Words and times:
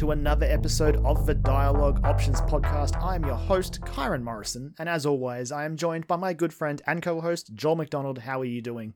to 0.00 0.12
another 0.12 0.46
episode 0.46 0.96
of 1.04 1.26
the 1.26 1.34
Dialogue 1.34 2.00
Options 2.04 2.40
Podcast. 2.40 2.96
I 3.02 3.14
am 3.16 3.22
your 3.22 3.34
host, 3.34 3.82
Kyron 3.82 4.22
Morrison, 4.22 4.74
and 4.78 4.88
as 4.88 5.04
always, 5.04 5.52
I 5.52 5.66
am 5.66 5.76
joined 5.76 6.06
by 6.06 6.16
my 6.16 6.32
good 6.32 6.54
friend 6.54 6.80
and 6.86 7.02
co 7.02 7.20
host, 7.20 7.54
Joel 7.54 7.76
McDonald. 7.76 8.20
How 8.20 8.40
are 8.40 8.46
you 8.46 8.62
doing? 8.62 8.94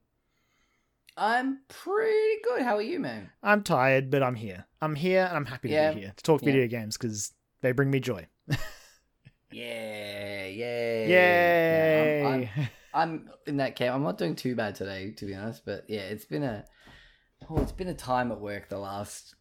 I'm 1.14 1.58
pretty 1.68 2.40
good. 2.44 2.62
How 2.62 2.76
are 2.76 2.82
you, 2.82 3.00
man? 3.00 3.28
I'm 3.42 3.62
tired, 3.62 4.10
but 4.10 4.22
I'm 4.22 4.34
here. 4.34 4.64
I'm 4.80 4.94
here, 4.94 5.26
and 5.28 5.36
I'm 5.36 5.44
happy 5.44 5.68
to 5.68 5.74
Yeah. 5.74 5.92
be 5.92 6.00
here 6.00 6.14
to 6.16 6.22
talk 6.22 6.40
Yeah. 6.40 6.46
video 6.46 6.68
games 6.68 6.96
because 6.96 7.34
they 7.60 7.72
bring 7.72 7.90
me 7.90 8.00
joy. 8.00 8.26
Yeah, 9.52 10.46
yeah. 10.46 11.06
Yay! 11.06 12.22
Yeah, 12.22 12.28
I'm, 12.28 12.48
I'm, 12.94 13.10
I'm 13.12 13.30
in 13.46 13.58
that 13.58 13.76
camp. 13.76 13.94
I'm 13.94 14.02
not 14.02 14.16
doing 14.16 14.36
too 14.36 14.56
bad 14.56 14.74
today, 14.74 15.10
to 15.12 15.26
be 15.26 15.34
honest. 15.34 15.66
But 15.66 15.84
yeah, 15.86 16.00
it's 16.00 16.24
been 16.24 16.42
a 16.42 16.64
oh, 17.50 17.58
it's 17.58 17.72
been 17.72 17.88
a 17.88 17.94
time 17.94 18.32
at 18.32 18.40
work 18.40 18.70
the 18.70 18.78
last 18.78 19.34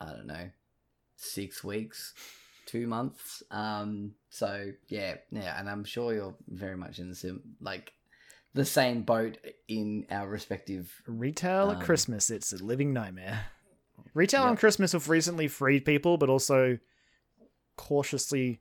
I 0.00 0.06
don't 0.06 0.26
know 0.26 0.50
six 1.16 1.64
weeks, 1.64 2.14
two 2.66 2.86
months. 2.86 3.42
Um, 3.50 4.12
so 4.30 4.72
yeah, 4.88 5.16
yeah, 5.30 5.58
and 5.58 5.68
I'm 5.68 5.84
sure 5.84 6.14
you're 6.14 6.34
very 6.48 6.76
much 6.76 6.98
in 6.98 7.08
the 7.08 7.14
sim 7.14 7.42
like 7.60 7.92
the 8.54 8.64
same 8.64 9.02
boat 9.02 9.38
in 9.68 10.06
our 10.10 10.28
respective. 10.28 10.90
Retail 11.06 11.70
at 11.70 11.76
Um, 11.78 11.82
Christmas, 11.82 12.30
it's 12.30 12.52
a 12.52 12.62
living 12.64 12.92
nightmare. 12.92 13.46
Retail 14.14 14.44
on 14.44 14.56
Christmas 14.56 14.92
have 14.92 15.08
recently 15.10 15.46
freed 15.46 15.84
people, 15.84 16.16
but 16.16 16.30
also 16.30 16.78
cautiously, 17.76 18.60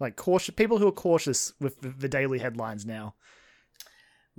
like 0.00 0.16
cautious 0.16 0.54
people 0.54 0.78
who 0.78 0.88
are 0.88 0.92
cautious 0.92 1.52
with 1.60 1.80
the, 1.82 1.90
the 1.90 2.08
daily 2.08 2.38
headlines 2.38 2.86
now. 2.86 3.14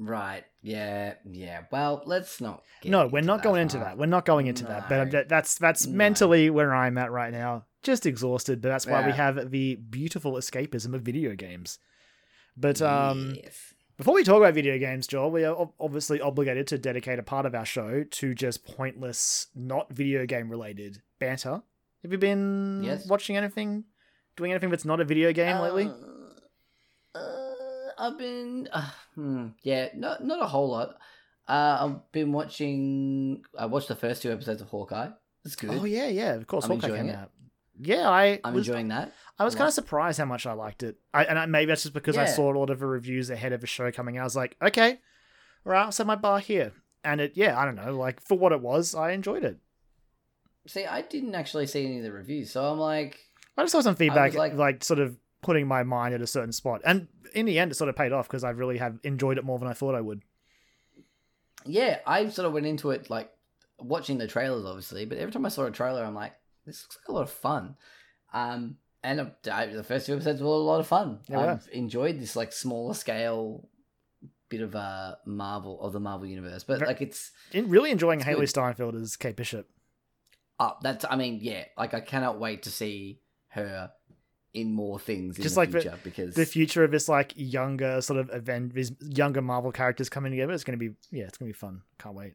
Right. 0.02 0.46
Yeah. 0.62 1.16
Yeah. 1.30 1.64
Well, 1.72 2.04
let's 2.06 2.40
not. 2.40 2.64
No, 2.86 3.08
we're 3.08 3.20
not 3.22 3.44
going 3.44 3.62
into 3.64 3.78
part. 3.78 3.90
that. 3.90 3.98
We're 3.98 4.06
not 4.06 4.26
going 4.26 4.48
into 4.48 4.64
that. 4.66 4.88
But 4.88 5.28
that's 5.28 5.58
that's 5.58 5.86
No. 5.86 5.96
mentally 5.98 6.50
where 6.50 6.74
I'm 6.74 6.98
at 6.98 7.12
right 7.12 7.34
now. 7.34 7.66
Just 7.84 8.06
exhausted, 8.06 8.62
but 8.62 8.70
that's 8.70 8.88
why 8.88 9.06
we 9.06 9.12
have 9.12 9.52
the 9.52 9.76
beautiful 9.76 10.34
escapism 10.34 10.94
of 10.94 11.02
video 11.02 11.36
games. 11.36 11.80
But 12.56 12.82
um, 12.82 13.34
Yes. 13.36 13.74
before 13.98 14.14
we 14.16 14.24
talk 14.24 14.38
about 14.38 14.54
video 14.54 14.78
games, 14.78 15.06
Joel, 15.06 15.32
we 15.32 15.44
are 15.44 15.70
obviously 15.80 16.22
obligated 16.22 16.68
to 16.68 16.78
dedicate 16.78 17.20
a 17.20 17.24
part 17.24 17.46
of 17.46 17.54
our 17.56 17.66
show 17.66 18.04
to 18.04 18.34
just 18.34 18.66
pointless, 18.66 19.48
not 19.54 19.92
video 19.94 20.26
game 20.26 20.50
related 20.50 21.02
banter. 21.20 21.62
Have 22.04 22.12
you 22.14 22.18
been 22.18 22.84
Yes. 22.84 23.06
watching 23.08 23.36
anything, 23.36 23.84
doing 24.38 24.52
anything 24.52 24.70
that's 24.70 24.86
not 24.86 25.02
a 25.02 25.06
video 25.06 25.34
game 25.34 25.58
lately? 25.60 25.88
Uh, 27.16 27.18
uh, 27.20 27.49
I've 28.00 28.18
been. 28.18 28.68
Uh, 28.72 28.90
hmm, 29.16 29.48
yeah. 29.64 29.90
Not 29.96 30.24
not 30.24 30.42
a 30.42 30.48
whole 30.48 30.70
lot. 30.70 30.96
Uh, 31.48 31.78
I've 31.82 32.12
been 32.12 32.32
watching. 32.32 33.44
I 33.58 33.66
watched 33.66 33.88
the 33.88 33.96
first 33.96 34.22
two 34.22 34.32
episodes 34.32 34.62
of 34.62 34.70
Hawkeye. 34.70 35.10
It's 35.46 35.56
good. 35.56 35.72
Oh 35.72 35.86
yeah, 35.86 36.08
yeah. 36.08 36.34
Of 36.34 36.48
course, 36.48 36.66
I'm 36.66 36.72
Hawkeye 36.72 36.88
enjoying 36.88 37.02
came 37.08 37.16
it. 37.16 37.18
out. 37.18 37.32
Yeah, 37.82 38.10
I 38.10 38.40
I'm 38.44 38.54
was, 38.54 38.68
enjoying 38.68 38.90
that. 38.90 39.14
I 39.38 39.46
was 39.46 39.56
kind 39.56 39.68
of 39.68 39.74
surprised 39.74 40.20
how 40.20 40.26
much 40.26 40.46
I 40.46 40.52
liked 40.52 40.84
it. 40.84 40.98
I, 41.14 41.24
and 41.24 41.40
I, 41.40 41.46
maybe 41.46 41.68
that's 41.68 41.84
just 41.84 41.94
because 41.94 42.18
I 42.18 42.26
saw 42.26 42.52
a 42.52 42.58
lot 42.58 42.70
of 42.70 42.80
the 42.80 42.86
reviews 42.86 43.30
ahead 43.30 43.54
of 43.54 43.62
the 43.62 43.68
show 43.68 43.90
coming 43.90 44.18
out. 44.18 44.22
I 44.22 44.24
was 44.26 44.36
like, 44.36 44.58
okay, 44.62 45.00
all 45.66 45.72
right, 45.72 45.84
I'll 45.84 45.92
set 45.94 46.06
my 46.06 46.16
bar 46.18 46.40
here. 46.40 46.74
And 47.06 47.22
it, 47.22 47.34
yeah, 47.36 47.58
I 47.58 47.64
don't 47.64 47.76
know, 47.76 47.96
like 47.98 48.22
for 48.22 48.38
what 48.38 48.52
it 48.52 48.60
was, 48.60 48.94
I 48.96 49.12
enjoyed 49.12 49.46
it. 49.46 49.60
See, 50.68 50.86
I 50.86 51.02
didn't 51.04 51.36
actually 51.36 51.68
see 51.68 51.86
any 51.86 52.00
of 52.00 52.04
the 52.04 52.12
reviews, 52.12 52.52
so 52.52 52.70
I'm 52.70 52.80
like, 52.80 53.18
I 53.58 53.64
just 53.64 53.72
saw 53.72 53.80
some 53.80 53.96
feedback, 53.96 54.34
like, 54.34 54.56
like- 54.56 54.84
sort 54.84 55.00
of 55.00 55.18
putting 55.42 55.68
my 55.68 55.84
mind 55.84 56.14
at 56.14 56.22
a 56.22 56.28
certain 56.28 56.52
spot. 56.52 56.82
And 56.86 57.08
in 57.34 57.46
the 57.46 57.60
end, 57.60 57.72
it 57.72 57.76
sort 57.76 57.90
of 57.90 57.96
paid 57.96 58.12
off 58.12 58.28
because 58.28 58.44
I 58.44 58.50
really 58.52 58.78
have 58.78 59.00
enjoyed 59.04 59.38
it 59.38 59.44
more 59.46 59.58
than 59.60 59.68
I 59.68 59.74
thought 59.74 59.96
I 59.96 60.02
would. 60.02 60.22
yeah, 61.66 62.00
I 62.06 62.30
sort 62.30 62.46
of 62.48 62.54
went 62.54 62.66
into 62.66 62.92
it 62.92 63.10
like 63.10 63.32
watching 63.80 64.18
the 64.18 64.28
trailers, 64.28 64.66
obviously, 64.66 65.06
but 65.06 65.18
every 65.18 65.32
time 65.32 65.46
I 65.46 65.50
saw 65.50 65.66
a 65.66 65.72
trailer, 65.72 66.04
I'm 66.04 66.16
like, 66.16 66.34
this 66.66 66.84
looks 66.84 66.98
like 67.02 67.10
a 67.10 67.12
lot 67.14 67.24
of 67.24 67.32
fun. 67.32 67.76
Um, 68.34 68.78
and 69.04 69.20
uh, 69.22 69.26
I- 69.52 69.68
the 69.68 69.84
first 69.84 70.06
two 70.06 70.14
episodes 70.16 70.42
were 70.42 70.48
a 70.48 70.52
lot 70.52 70.80
of 70.80 70.88
fun. 70.88 71.20
Were. 71.30 71.38
I've 71.38 71.68
enjoyed 71.72 72.20
this 72.20 72.36
like 72.36 72.52
smaller 72.54 72.94
scale 72.94 73.68
bit 74.50 74.62
of 74.62 74.76
uh 74.76 75.14
Marvel 75.28 75.80
of 75.80 75.94
the 75.94 76.00
Marvel 76.00 76.26
universe, 76.28 76.64
but 76.64 76.82
like 76.82 77.02
it's 77.02 77.32
In, 77.52 77.70
really 77.70 77.92
enjoying 77.92 78.20
It's 78.20 78.28
Hailee 78.28 78.40
good. 78.40 78.50
Steinfeld 78.50 78.96
as 78.96 79.16
Kate 79.16 79.36
Bishop. 79.36 79.70
up. 80.60 80.80
That's 80.82 81.06
I 81.08 81.16
mean, 81.18 81.38
yeah, 81.42 81.66
like 81.78 81.94
I 81.94 82.00
cannot 82.00 82.40
wait 82.40 82.64
to 82.64 82.72
see 82.72 83.22
her 83.50 83.92
in 84.54 84.74
more 84.74 84.98
things 85.00 85.38
in 85.38 85.44
Just 85.44 85.56
the 85.56 85.62
like 85.62 85.72
the- 85.72 85.82
future 85.82 86.00
because 86.04 86.36
The 86.36 86.46
future 86.46 86.84
of 86.84 86.92
this 86.92 87.08
like 87.08 87.34
younger 87.36 88.02
sort 88.02 88.20
of 88.20 88.30
event, 88.32 88.74
these 88.74 88.92
younger 89.02 89.42
Marvel 89.42 89.72
characters 89.72 90.10
coming 90.10 90.32
together. 90.32 90.54
It's 90.54 90.64
gonna 90.64 90.78
be 90.78 90.92
yeah, 91.12 91.26
it's 91.26 91.38
gonna 91.38 91.50
be 91.50 91.54
fun. 91.54 91.82
Can't 92.00 92.16
wait. 92.16 92.34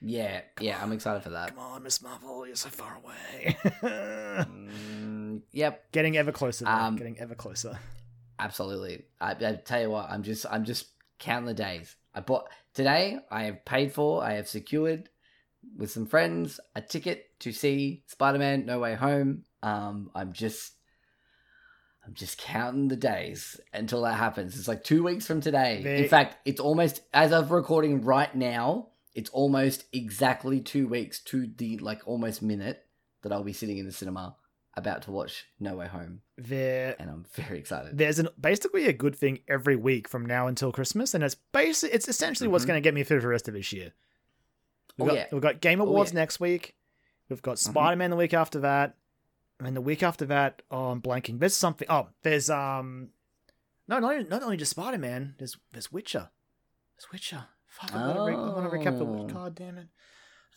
yeah, 0.00 0.40
yeah, 0.60 0.82
I'm 0.82 0.90
excited 0.92 1.22
for 1.22 1.30
that. 1.30 1.50
Come 1.50 1.58
on, 1.60 1.82
Miss 1.84 2.02
Marvel, 2.02 2.46
you're 2.46 2.56
so 2.56 2.68
far 2.68 2.98
away. 3.02 3.56
Mm, 4.46 5.42
yep, 5.52 5.90
Getting 5.92 6.16
ever 6.16 6.32
closer. 6.32 6.66
Um, 6.66 6.96
Getting 6.96 7.18
ever 7.18 7.34
closer. 7.34 7.78
Absolutely. 8.38 9.04
I, 9.20 9.32
I 9.32 9.52
tell 9.64 9.80
you 9.80 9.90
what, 9.90 10.10
I'm 10.10 10.22
just 10.22 10.46
I'm 10.50 10.64
just 10.64 10.86
counting 11.18 11.46
the 11.46 11.54
days. 11.54 11.94
I 12.14 12.20
bought 12.20 12.48
today. 12.74 13.18
I 13.30 13.44
have 13.44 13.64
paid 13.64 13.92
for. 13.92 14.22
I 14.24 14.32
have 14.34 14.48
secured 14.48 15.08
with 15.76 15.90
some 15.90 16.06
friends 16.06 16.58
a 16.74 16.80
ticket 16.80 17.26
to 17.40 17.52
see 17.52 18.02
Spider-Man: 18.06 18.66
No 18.66 18.80
Way 18.80 18.94
Home. 18.94 19.44
Um, 19.62 20.10
I'm 20.14 20.32
just 20.32 20.72
I'm 22.04 22.14
just 22.14 22.38
counting 22.38 22.88
the 22.88 22.96
days 22.96 23.60
until 23.72 24.02
that 24.02 24.14
happens. 24.14 24.58
It's 24.58 24.66
like 24.68 24.82
two 24.82 25.04
weeks 25.04 25.26
from 25.26 25.40
today. 25.40 25.80
They- 25.84 26.02
In 26.02 26.08
fact, 26.08 26.36
it's 26.44 26.60
almost 26.60 27.02
as 27.14 27.32
of 27.32 27.50
recording 27.52 28.02
right 28.02 28.34
now. 28.34 28.88
It's 29.14 29.30
almost 29.30 29.84
exactly 29.92 30.60
two 30.60 30.88
weeks 30.88 31.20
to 31.24 31.46
the 31.46 31.78
like 31.78 32.00
almost 32.06 32.42
minute 32.42 32.86
that 33.22 33.30
I'll 33.32 33.44
be 33.44 33.52
sitting 33.52 33.78
in 33.78 33.86
the 33.86 33.92
cinema 33.92 34.36
about 34.74 35.02
to 35.02 35.10
watch 35.10 35.44
No 35.60 35.76
Way 35.76 35.86
Home, 35.86 36.22
There, 36.38 36.96
and 36.98 37.10
I'm 37.10 37.26
very 37.34 37.58
excited. 37.58 37.98
there's 37.98 38.18
an 38.18 38.28
basically 38.40 38.86
a 38.86 38.92
good 38.94 39.14
thing 39.14 39.40
every 39.46 39.76
week 39.76 40.08
from 40.08 40.24
now 40.24 40.46
until 40.46 40.72
Christmas, 40.72 41.12
and 41.12 41.22
it's 41.22 41.34
basically 41.34 41.94
It's 41.94 42.08
essentially 42.08 42.48
what's 42.48 42.64
Mhm. 42.64 42.68
going 42.68 42.76
to 42.82 42.86
get 42.86 42.94
me 42.94 43.04
through 43.04 43.20
the 43.20 43.28
rest 43.28 43.48
of 43.48 43.54
this 43.54 43.70
year. 43.72 43.92
We've 44.96 45.04
Oh, 45.08 45.10
got, 45.10 45.14
yeah. 45.14 45.26
we've 45.30 45.42
got 45.42 45.60
Game 45.60 45.80
Oh, 45.82 45.84
Awards 45.86 46.12
yeah. 46.12 46.20
next 46.20 46.40
week. 46.40 46.74
We've 47.28 47.42
got. 47.42 47.58
Spider 47.58 47.96
Man 47.96 48.08
the 48.10 48.16
week 48.16 48.32
after 48.34 48.60
that, 48.60 48.96
and 49.62 49.66
then 49.68 49.74
the 49.74 49.80
week 49.80 50.02
after 50.02 50.26
that, 50.26 50.62
oh, 50.72 50.86
I'm 50.86 51.00
blanking. 51.00 51.38
There's 51.38 51.56
something. 51.56 51.86
Oh, 51.88 52.08
there's 52.24 52.50
um, 52.50 53.10
no, 53.86 54.00
not 54.00 54.28
not 54.28 54.42
only 54.42 54.56
just 54.56 54.72
Spider 54.72 54.98
Man. 54.98 55.36
There's 55.38 55.56
there's 55.72 55.92
Witcher. 55.92 56.30
There's 56.96 57.12
Witcher. 57.12 57.44
Fuck, 57.68 57.94
I 57.94 58.08
want 58.08 58.16
to 58.16 58.24
re- 58.24 58.34
I 58.34 58.38
want 58.38 58.70
to 58.70 58.76
recap 58.76 58.98
the. 58.98 59.04
Oh. 59.04 59.26
God 59.32 59.54
damn 59.54 59.78
it. 59.78 59.86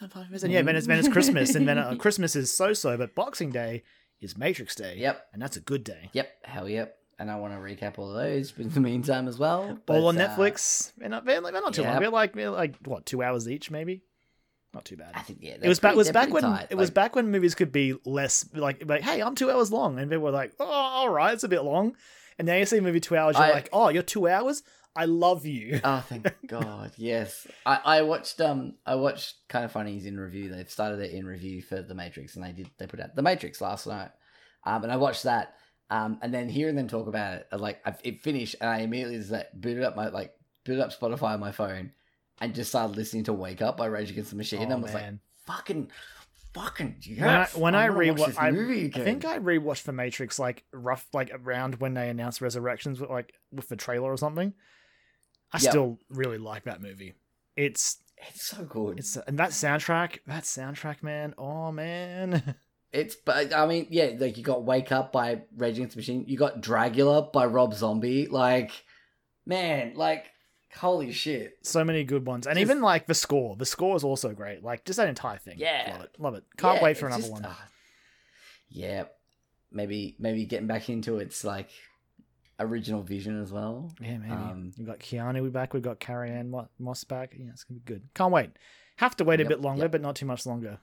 And 0.01 0.51
yeah, 0.51 0.63
then 0.63 0.75
it's, 0.75 0.87
then 0.87 0.97
it's 0.97 1.07
Christmas, 1.11 1.53
and 1.53 1.67
then 1.67 1.77
uh, 1.77 1.95
Christmas 1.95 2.35
is 2.35 2.51
so 2.51 2.73
so, 2.73 2.97
but 2.97 3.13
Boxing 3.13 3.51
Day 3.51 3.83
is 4.19 4.37
Matrix 4.37 4.75
Day. 4.75 4.95
Yep. 4.97 5.27
and 5.33 5.41
that's 5.41 5.55
a 5.55 5.61
good 5.61 5.83
day. 5.83 6.09
Yep, 6.13 6.27
hell 6.43 6.67
yep. 6.67 6.97
And 7.19 7.31
I 7.31 7.35
want 7.37 7.53
to 7.53 7.59
recap 7.59 7.97
all 7.99 8.09
of 8.09 8.15
those 8.15 8.53
in 8.57 8.69
the 8.69 8.81
meantime 8.81 9.27
as 9.29 9.37
well. 9.37 9.79
but, 9.85 9.95
All 9.95 10.07
on 10.07 10.19
uh, 10.19 10.27
Netflix. 10.27 10.91
They're 10.97 11.07
not, 11.07 11.23
they're, 11.25 11.39
they're 11.39 11.53
not 11.53 11.73
too 11.73 11.83
long. 11.83 11.93
Yep. 11.93 12.01
They're 12.01 12.09
like 12.09 12.33
they're 12.33 12.49
like 12.49 12.75
what 12.83 13.05
two 13.05 13.23
hours 13.23 13.47
each, 13.47 13.71
maybe. 13.71 14.03
Not 14.75 14.85
too 14.85 14.97
bad. 14.97 15.11
I 15.15 15.21
think 15.21 15.39
yeah, 15.41 15.55
It 15.61 15.67
was 15.67 15.79
back. 15.79 15.89
pretty- 15.93 15.97
Was 15.97 16.11
back 16.11 16.29
when 16.31 16.43
tight, 16.43 16.67
it 16.69 16.75
was 16.75 16.91
back 16.91 17.15
when 17.15 17.31
movies 17.31 17.55
could 17.55 17.71
be 17.71 17.95
less 18.05 18.47
like 18.53 18.83
like 18.85 19.01
hey, 19.01 19.21
I'm 19.21 19.33
two 19.33 19.49
hours 19.49 19.71
long, 19.71 19.97
and 19.97 20.09
people 20.11 20.25
were 20.25 20.31
like, 20.31 20.53
oh, 20.59 20.65
all 20.65 21.09
right, 21.09 21.33
it's 21.33 21.43
a 21.43 21.47
bit 21.47 21.63
long. 21.63 21.95
And 22.37 22.45
now 22.45 22.55
you 22.57 22.65
see 22.65 22.77
a 22.77 22.81
movie 22.81 22.99
two 22.99 23.15
hours, 23.17 23.35
you're 23.37 23.45
I- 23.45 23.51
like, 23.51 23.69
oh, 23.73 23.89
you're 23.89 24.03
two 24.03 24.27
hours. 24.27 24.61
I 24.97 25.05
love 25.05 25.45
you. 25.45 25.81
Oh, 25.83 26.03
thank 26.07 26.25
God! 26.47 26.91
Yes, 26.95 27.45
I, 27.65 27.79
I 27.83 28.01
watched 28.03 28.39
um 28.39 28.75
I 28.85 28.95
watched 28.95 29.35
Kinda 29.49 29.67
Funny's 29.69 30.05
in 30.05 30.17
review. 30.19 30.49
They've 30.49 30.69
started 30.69 30.99
it 30.99 31.11
in 31.11 31.25
review 31.25 31.61
for 31.61 31.81
The 31.81 31.95
Matrix, 31.95 32.35
and 32.35 32.43
they 32.45 32.51
did 32.53 32.69
they 32.77 32.87
put 32.87 32.99
out 33.01 33.15
The 33.15 33.21
Matrix 33.21 33.59
last 33.61 33.87
night, 33.87 34.11
um, 34.65 34.83
and 34.83 34.91
I 34.91 34.95
watched 34.97 35.23
that, 35.23 35.55
um, 35.89 36.19
and 36.21 36.33
then 36.33 36.47
hearing 36.47 36.75
them 36.75 36.87
talk 36.87 37.07
about 37.07 37.33
it, 37.33 37.47
like 37.57 37.81
I, 37.85 37.93
it 38.03 38.23
finished, 38.23 38.55
and 38.61 38.69
I 38.69 38.79
immediately 38.79 39.17
just 39.17 39.31
like 39.31 39.47
booted 39.53 39.83
up 39.83 39.95
my 39.97 40.07
like 40.09 40.33
booted 40.65 40.81
up 40.81 40.93
Spotify 40.97 41.33
on 41.33 41.39
my 41.41 41.51
phone, 41.51 41.91
and 42.39 42.53
just 42.53 42.69
started 42.69 42.95
listening 42.95 43.23
to 43.25 43.33
Wake 43.33 43.61
Up 43.61 43.77
by 43.77 43.85
Rage 43.85 44.11
Against 44.11 44.29
the 44.31 44.35
Machine. 44.35 44.59
Oh, 44.59 44.63
and 44.63 44.73
I 44.73 44.75
was 44.77 44.93
like, 44.93 45.03
man. 45.03 45.19
fucking, 45.45 45.91
fucking 46.53 46.95
when 47.17 47.29
I, 47.29 47.39
yes! 47.39 47.55
when 47.55 47.75
I, 47.75 47.89
this 48.13 48.37
I, 48.37 48.51
movie 48.51 48.81
I 48.81 48.85
again. 48.85 49.03
think 49.03 49.25
I 49.25 49.39
rewatched 49.39 49.83
The 49.83 49.93
Matrix 49.93 50.39
like 50.39 50.63
rough 50.71 51.05
like 51.13 51.31
around 51.33 51.75
when 51.79 51.93
they 51.93 52.09
announced 52.09 52.41
Resurrections, 52.41 52.99
with, 52.99 53.09
like 53.09 53.33
with 53.51 53.69
the 53.69 53.75
trailer 53.75 54.11
or 54.11 54.17
something. 54.17 54.53
I 55.53 55.59
Yep. 55.59 55.71
still 55.71 55.99
really 56.09 56.37
like 56.37 56.63
that 56.63 56.81
movie. 56.81 57.13
It's 57.55 57.97
it's 58.17 58.43
so 58.47 58.63
good. 58.63 58.99
it's 58.99 59.15
and 59.15 59.37
that 59.39 59.51
soundtrack, 59.51 60.19
that 60.27 60.43
soundtrack, 60.43 61.03
man. 61.03 61.33
Oh 61.37 61.71
man. 61.71 62.55
It's 62.93 63.15
but 63.17 63.53
I 63.53 63.67
mean, 63.67 63.87
yeah, 63.89 64.11
like 64.17 64.37
you 64.37 64.43
got 64.43 64.63
Wake 64.63 64.93
Up 64.93 65.11
by 65.11 65.41
Rage 65.57 65.75
Against 65.75 65.95
the 65.95 65.99
Machine, 65.99 66.23
you 66.29 66.37
got 66.37 66.61
Dragula 66.61 67.29
by 67.33 67.45
Rob 67.45 67.73
Zombie. 67.73 68.27
Like, 68.27 68.71
man, 69.45 69.95
like 69.95 70.27
holy 70.77 71.11
shit. 71.11 71.57
so 71.63 71.83
many 71.83 72.03
good 72.03 72.25
ones, 72.25 72.47
and 72.47 72.55
Just- 72.57 72.61
even 72.69 72.81
like 72.81 73.07
the 73.07 73.13
score. 73.13 73.55
The 73.55 73.65
score 73.65 73.95
is 73.95 74.03
also 74.03 74.33
great. 74.33 74.63
Like 74.63 74.85
just 74.85 74.97
that 74.97 75.07
entire 75.09 75.37
thing. 75.37 75.55
Yeah. 75.57 75.89
love 75.93 76.01
it, 76.03 76.15
love 76.19 76.35
it. 76.35 76.43
Can't 76.57 76.77
Yeah, 76.77 76.83
wait 76.83 76.97
for 76.97 77.07
another 77.07 77.21
just- 77.21 77.31
one. 77.31 77.45
ah, 77.45 77.67
yeah, 78.69 79.05
maybe 79.71 80.15
maybe 80.19 80.45
getting 80.45 80.67
back 80.67 80.89
into 80.89 81.17
it's 81.19 81.43
like 81.43 81.69
original 82.59 83.01
Vision 83.03 83.41
as 83.41 83.51
well. 83.51 83.93
Yeah, 83.99 84.17
maybe. 84.17 84.31
Um, 84.31 84.71
we've 84.77 84.87
got 84.87 84.99
Keanu 84.99 85.51
back. 85.51 85.73
We've 85.73 85.83
got 85.83 85.99
Carrie 85.99 86.31
Ann 86.31 86.49
Mo- 86.51 86.69
Moss 86.79 87.03
back. 87.03 87.35
Yeah, 87.37 87.49
it's 87.49 87.63
gonna 87.63 87.79
be 87.79 87.85
good. 87.85 88.07
Can't 88.13 88.31
wait. 88.31 88.51
Have 88.97 89.15
to 89.17 89.23
wait 89.25 89.41
a 89.41 89.45
bit 89.45 89.59
longer, 89.59 89.83
yep. 89.83 89.91
but 89.91 90.01
not 90.01 90.15
too 90.15 90.25
much 90.25 90.45
longer. 90.45 90.79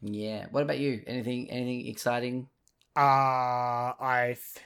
Yeah. 0.00 0.46
What 0.50 0.62
about 0.62 0.78
you? 0.78 1.02
Anything? 1.06 1.50
Anything 1.50 1.86
exciting? 1.88 2.48
Uh 2.96 3.00
I 3.98 4.30
f- 4.32 4.58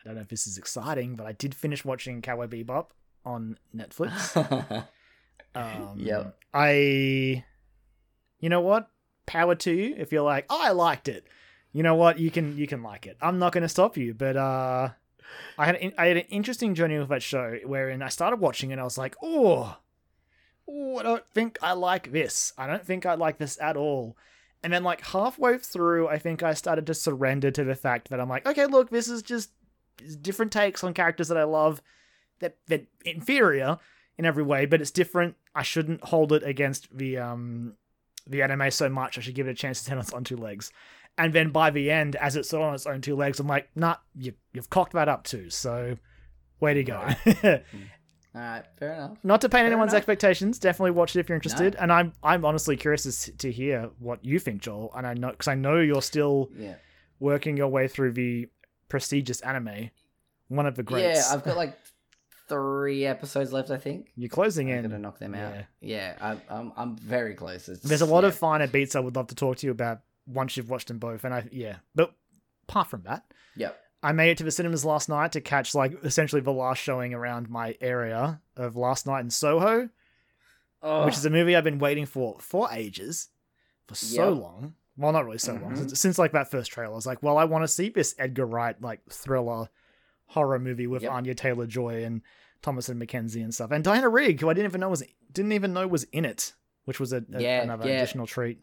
I 0.00 0.04
don't 0.06 0.14
know 0.14 0.20
if 0.20 0.28
this 0.28 0.46
is 0.46 0.58
exciting, 0.58 1.16
but 1.16 1.26
I 1.26 1.32
did 1.32 1.54
finish 1.54 1.84
watching 1.84 2.22
Cowboy 2.22 2.46
Bebop 2.46 2.86
on 3.28 3.58
Netflix. 3.76 4.86
Um, 5.54 5.94
Yep. 5.96 6.36
I, 6.54 7.44
you 8.38 8.48
know 8.48 8.60
what? 8.60 8.88
Power 9.26 9.54
to 9.56 9.72
you 9.72 9.94
if 9.98 10.12
you're 10.12 10.22
like, 10.22 10.46
oh, 10.50 10.60
I 10.62 10.70
liked 10.70 11.08
it. 11.08 11.24
You 11.72 11.82
know 11.82 11.94
what? 11.94 12.18
You 12.18 12.30
can 12.30 12.56
you 12.56 12.66
can 12.66 12.82
like 12.82 13.06
it. 13.06 13.16
I'm 13.20 13.38
not 13.38 13.52
going 13.52 13.62
to 13.62 13.68
stop 13.68 13.96
you, 13.96 14.14
but 14.14 14.36
uh, 14.36 14.90
I 15.56 15.66
had 15.66 15.76
an, 15.76 15.92
I 15.98 16.06
had 16.06 16.16
an 16.18 16.26
interesting 16.28 16.74
journey 16.74 16.98
with 16.98 17.08
that 17.08 17.22
show 17.22 17.58
wherein 17.64 18.02
I 18.02 18.08
started 18.08 18.40
watching 18.40 18.72
and 18.72 18.80
I 18.80 18.84
was 18.84 18.98
like, 18.98 19.16
oh, 19.22 19.76
oh, 20.68 20.96
I 20.98 21.02
don't 21.02 21.24
think 21.34 21.58
I 21.60 21.72
like 21.72 22.12
this. 22.12 22.52
I 22.56 22.66
don't 22.66 22.84
think 22.84 23.04
I 23.04 23.14
like 23.14 23.38
this 23.38 23.58
at 23.60 23.76
all. 23.76 24.16
And 24.62 24.72
then 24.72 24.84
like 24.84 25.00
halfway 25.00 25.58
through, 25.58 26.08
I 26.08 26.18
think 26.18 26.42
I 26.42 26.54
started 26.54 26.86
to 26.86 26.94
surrender 26.94 27.50
to 27.50 27.64
the 27.64 27.74
fact 27.74 28.10
that 28.10 28.20
I'm 28.20 28.28
like, 28.28 28.46
okay, 28.46 28.66
look, 28.66 28.90
this 28.90 29.08
is 29.08 29.22
just 29.22 29.50
different 30.20 30.52
takes 30.52 30.84
on 30.84 30.94
characters 30.94 31.28
that 31.28 31.38
I 31.38 31.44
love. 31.44 31.82
That 32.40 32.56
that 32.68 32.86
inferior 33.04 33.78
in 34.16 34.24
every 34.24 34.42
way, 34.42 34.66
but 34.66 34.80
it's 34.80 34.90
different. 34.90 35.36
I 35.54 35.62
shouldn't 35.62 36.04
hold 36.04 36.32
it 36.32 36.42
against 36.42 36.96
the 36.96 37.18
um 37.18 37.74
the 38.26 38.42
anime 38.42 38.70
so 38.70 38.88
much. 38.88 39.16
I 39.18 39.20
should 39.22 39.34
give 39.34 39.46
it 39.48 39.50
a 39.50 39.54
chance 39.54 39.78
to 39.78 39.84
stand 39.84 39.98
on 39.98 40.02
its 40.04 40.12
own 40.12 40.24
two 40.24 40.36
legs. 40.36 40.70
And 41.16 41.32
then 41.32 41.50
by 41.50 41.70
the 41.70 41.90
end, 41.90 42.14
as 42.16 42.36
it's 42.36 42.52
on 42.54 42.74
its 42.74 42.86
own 42.86 43.00
two 43.00 43.16
legs, 43.16 43.40
I'm 43.40 43.48
like, 43.48 43.68
nah, 43.74 43.96
you, 44.14 44.34
you've 44.52 44.70
cocked 44.70 44.92
that 44.92 45.08
up 45.08 45.24
too. 45.24 45.50
So, 45.50 45.96
way 46.60 46.74
to 46.74 46.84
go. 46.84 46.96
All 46.98 47.14
right. 48.34 48.62
Fair 48.78 48.92
enough. 48.94 49.18
Not 49.24 49.40
to 49.40 49.48
paint 49.48 49.62
Fair 49.62 49.66
anyone's 49.66 49.92
enough. 49.92 49.98
expectations. 50.00 50.58
Definitely 50.60 50.92
watch 50.92 51.16
it 51.16 51.20
if 51.20 51.28
you're 51.28 51.34
interested. 51.36 51.74
And 51.76 51.90
I'm 51.92 52.12
I'm 52.22 52.44
honestly 52.44 52.76
curious 52.76 53.24
to, 53.24 53.32
to 53.38 53.50
hear 53.50 53.90
what 53.98 54.24
you 54.24 54.38
think, 54.38 54.62
Joel. 54.62 54.92
And 54.96 55.06
I 55.06 55.14
know 55.14 55.30
because 55.30 55.48
I 55.48 55.54
know 55.54 55.80
you're 55.80 56.02
still 56.02 56.50
Yeah. 56.56 56.74
working 57.18 57.56
your 57.56 57.68
way 57.68 57.88
through 57.88 58.12
the 58.12 58.48
prestigious 58.88 59.40
anime, 59.40 59.90
one 60.48 60.66
of 60.66 60.76
the 60.76 60.82
greats. 60.84 61.26
Yeah. 61.28 61.34
I've 61.34 61.42
got 61.44 61.56
like 61.56 61.76
three 62.48 63.04
episodes 63.06 63.52
left. 63.52 63.70
I 63.70 63.76
think. 63.78 64.10
you're 64.16 64.28
closing 64.28 64.70
I'm 64.70 64.78
in. 64.78 64.82
gonna 64.82 64.98
knock 64.98 65.18
them 65.18 65.34
out. 65.34 65.54
Yeah. 65.54 65.62
Yeah. 65.80 66.14
I'm. 66.20 66.42
I'm. 66.48 66.72
I'm 66.76 66.96
very 66.96 67.34
close. 67.34 67.68
It's, 67.68 67.82
There's 67.82 68.00
a 68.00 68.06
lot 68.06 68.22
yeah. 68.24 68.28
of 68.28 68.36
finer 68.36 68.66
beats 68.66 68.96
I 68.96 69.00
would 69.00 69.16
love 69.16 69.28
to 69.28 69.34
talk 69.34 69.58
to 69.58 69.66
you 69.66 69.72
about 69.72 70.00
once 70.26 70.56
you've 70.56 70.70
watched 70.70 70.88
them 70.88 70.98
both. 70.98 71.24
And 71.24 71.32
I, 71.34 71.48
yeah, 71.52 71.76
but 71.94 72.12
apart 72.68 72.88
from 72.88 73.02
that, 73.02 73.24
Yep. 73.56 73.78
I 74.02 74.12
made 74.12 74.30
it 74.30 74.38
to 74.38 74.44
the 74.44 74.50
cinemas 74.50 74.84
last 74.84 75.08
night 75.08 75.32
to 75.32 75.40
catch 75.40 75.74
like 75.74 76.04
essentially 76.04 76.40
the 76.42 76.52
last 76.52 76.78
showing 76.78 77.14
around 77.14 77.48
my 77.50 77.76
area 77.80 78.40
of 78.56 78.76
Last 78.76 79.06
Night 79.06 79.20
in 79.20 79.30
Soho, 79.30 79.88
Oh. 80.82 81.04
which 81.06 81.16
is 81.16 81.24
a 81.24 81.30
movie 81.30 81.56
I've 81.56 81.64
been 81.64 81.78
waiting 81.80 82.06
for 82.06 82.36
for 82.40 82.68
ages, 82.72 83.30
for 83.88 83.94
so 83.96 84.30
Yep. 84.32 84.42
long. 84.42 84.74
Well, 84.96 85.12
not 85.12 85.24
really 85.24 85.38
so 85.38 85.52
long 85.54 85.72
Mhm. 85.74 85.78
since, 85.78 86.00
since 86.00 86.18
like 86.18 86.32
that 86.32 86.50
first 86.50 86.70
trailer. 86.70 86.92
I 86.92 86.96
was 86.96 87.06
like, 87.06 87.22
well, 87.22 87.38
I 87.38 87.44
want 87.44 87.62
to 87.64 87.68
see 87.68 87.88
this 87.88 88.14
Edgar 88.18 88.46
Wright 88.46 88.80
like 88.82 89.00
thriller 89.10 89.68
horror 90.28 90.58
movie 90.58 90.86
with 90.86 91.02
Yep. 91.02 91.12
Anya 91.12 91.34
Taylor 91.34 91.66
Joy 91.66 92.04
and 92.04 92.22
Thomasin 92.62 93.02
McKenzie 93.02 93.42
and 93.42 93.52
stuff, 93.54 93.70
and 93.70 93.82
Diana 93.84 94.08
Rigg, 94.08 94.40
who 94.40 94.48
I 94.48 94.54
didn't 94.54 94.70
even 94.70 94.80
know 94.80 94.88
was 94.88 95.02
didn't 95.32 95.52
even 95.52 95.72
know 95.72 95.86
was 95.86 96.04
in 96.04 96.24
it, 96.24 96.54
which 96.86 96.98
was 97.00 97.12
a, 97.12 97.18
a- 97.32 97.40
Yeah, 97.42 97.62
another 97.62 97.88
yeah. 97.88 97.96
additional 97.98 98.26
treat. 98.26 98.60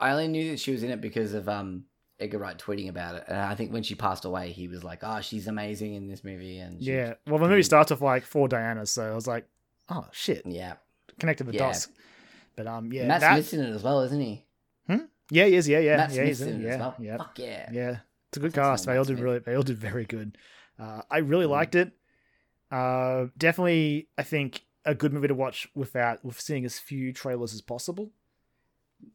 I 0.00 0.10
only 0.12 0.28
knew 0.28 0.50
that 0.50 0.60
she 0.60 0.72
was 0.72 0.82
in 0.82 0.90
it 0.90 1.00
because 1.00 1.34
of 1.34 1.48
um 1.48 1.84
Edgar 2.20 2.38
Wright 2.38 2.58
tweeting 2.58 2.88
about 2.88 3.14
it, 3.16 3.24
and 3.28 3.38
I 3.38 3.54
think 3.54 3.72
when 3.72 3.82
she 3.84 3.94
passed 3.94 4.24
away, 4.24 4.50
he 4.50 4.66
was 4.68 4.82
like, 4.82 5.00
"Oh, 5.02 5.20
she's 5.20 5.46
amazing 5.46 5.94
in 5.94 6.08
this 6.08 6.24
movie," 6.24 6.58
and 6.58 6.80
she- 6.82 6.92
Yeah. 6.92 7.14
Well, 7.26 7.38
the 7.38 7.48
movie 7.48 7.62
starts 7.62 7.90
with 7.92 8.00
like 8.00 8.24
four 8.24 8.48
Dianas, 8.48 8.90
so 8.90 9.04
I 9.10 9.14
was 9.14 9.26
like, 9.28 9.46
oh 9.88 10.06
shit, 10.12 10.42
yeah. 10.44 10.74
connected 11.20 11.46
the 11.46 11.52
Yeah. 11.52 11.58
dots. 11.68 11.88
But 12.56 12.66
um, 12.66 12.92
yeah, 12.92 13.06
Matt 13.06 13.20
that, 13.20 13.34
Smith's 13.34 13.52
in 13.52 13.60
it 13.60 13.70
as 13.70 13.82
well, 13.84 14.00
isn't 14.02 14.20
he? 14.20 14.44
Hmm? 14.88 14.96
yeah, 15.30 15.46
he 15.46 15.54
is, 15.54 15.68
yeah, 15.68 15.78
yeah, 15.78 15.96
Matt 15.98 16.12
yeah, 16.12 16.24
he's 16.24 16.38
Smith's 16.38 16.52
in, 16.52 16.60
in 16.60 16.64
it 16.64 16.68
yeah, 16.68 16.74
as 16.74 16.78
well. 16.80 16.94
yeah, 16.98 17.16
Fuck 17.18 17.38
yeah. 17.38 17.70
yeah. 17.72 17.96
It's 18.30 18.36
a 18.36 18.40
good 18.40 18.52
cast. 18.52 18.86
They 18.86 18.96
all 18.96 19.04
did 19.04 19.18
really, 19.20 19.38
they 19.38 19.54
all 19.54 19.62
did 19.62 19.78
very 19.78 20.04
good. 20.04 20.36
Uh, 20.78 21.02
I 21.10 21.18
really 21.18 21.46
Mhm. 21.46 21.50
liked 21.50 21.74
it. 21.74 21.92
Uh, 22.70 23.26
definitely, 23.36 24.08
I 24.18 24.22
think 24.22 24.64
a 24.84 24.94
good 24.94 25.12
movie 25.12 25.28
to 25.28 25.34
watch 25.34 25.68
without 25.74 26.24
with 26.24 26.40
seeing 26.40 26.64
as 26.64 26.78
few 26.78 27.12
trailers 27.12 27.54
as 27.54 27.62
possible. 27.62 28.12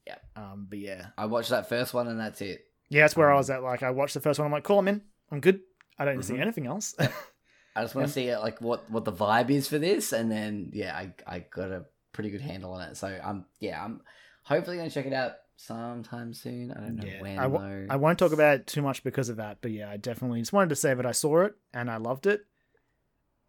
Yeah. 0.07 0.17
Um, 0.35 0.67
but 0.69 0.79
yeah, 0.79 1.07
I 1.17 1.25
watched 1.27 1.49
that 1.49 1.69
first 1.69 1.93
one, 1.93 2.07
and 2.07 2.19
that's 2.19 2.41
it. 2.41 2.65
yeah, 2.89 3.03
that's 3.03 3.15
where 3.15 3.29
I 3.29 3.33
Um, 3.33 3.37
was 3.37 3.49
at. 3.49 3.63
Like, 3.63 3.83
I 3.83 3.91
watched 3.91 4.13
the 4.13 4.19
first 4.21 4.39
one. 4.39 4.45
I'm 4.47 4.51
like, 4.51 4.63
cool, 4.63 4.79
I'm 4.79 4.87
in. 4.87 5.01
I'm 5.31 5.39
good. 5.39 5.61
I 5.97 6.05
don't 6.05 6.15
need 6.15 6.21
to 6.21 6.27
see 6.27 6.39
anything 6.39 6.65
else. 6.67 6.95
I 7.75 7.81
just 7.81 7.95
want 7.95 8.07
to 8.07 8.13
see 8.13 8.35
like 8.37 8.61
what 8.61 8.89
what 8.91 9.03
the 9.05 9.11
vibe 9.11 9.49
is 9.49 9.67
for 9.67 9.79
this, 9.79 10.11
and 10.13 10.31
then 10.31 10.69
yeah, 10.73 10.95
I 10.95 11.13
I 11.25 11.39
got 11.39 11.71
a 11.71 11.85
pretty 12.11 12.29
good 12.29 12.41
handle 12.41 12.71
on 12.73 12.81
it. 12.89 12.97
So 12.97 13.07
I'm 13.07 13.45
yeah, 13.59 13.83
I'm 13.83 14.01
hopefully 14.43 14.77
gonna 14.77 14.89
check 14.91 15.05
it 15.07 15.13
out 15.13 15.33
sometime 15.65 16.33
soon. 16.33 16.71
I 16.71 16.79
don't 16.81 16.95
know 16.97 17.05
Yeah, 17.07 17.21
when 17.21 17.39
I 17.39 17.47
though. 17.47 17.87
I 17.89 17.95
won't 17.95 18.19
talk 18.19 18.31
about 18.33 18.55
it 18.55 18.67
too 18.67 18.81
much 18.81 19.03
because 19.03 19.29
of 19.29 19.37
that, 19.37 19.59
but 19.61 19.71
yeah, 19.71 19.89
I 19.89 19.97
definitely 19.97 20.39
just 20.41 20.53
wanted 20.53 20.69
to 20.69 20.75
say 20.75 20.93
that 20.93 21.05
I 21.05 21.11
saw 21.11 21.41
it 21.41 21.55
and 21.73 21.89
I 21.89 21.97
loved 21.97 22.27
it. 22.27 22.45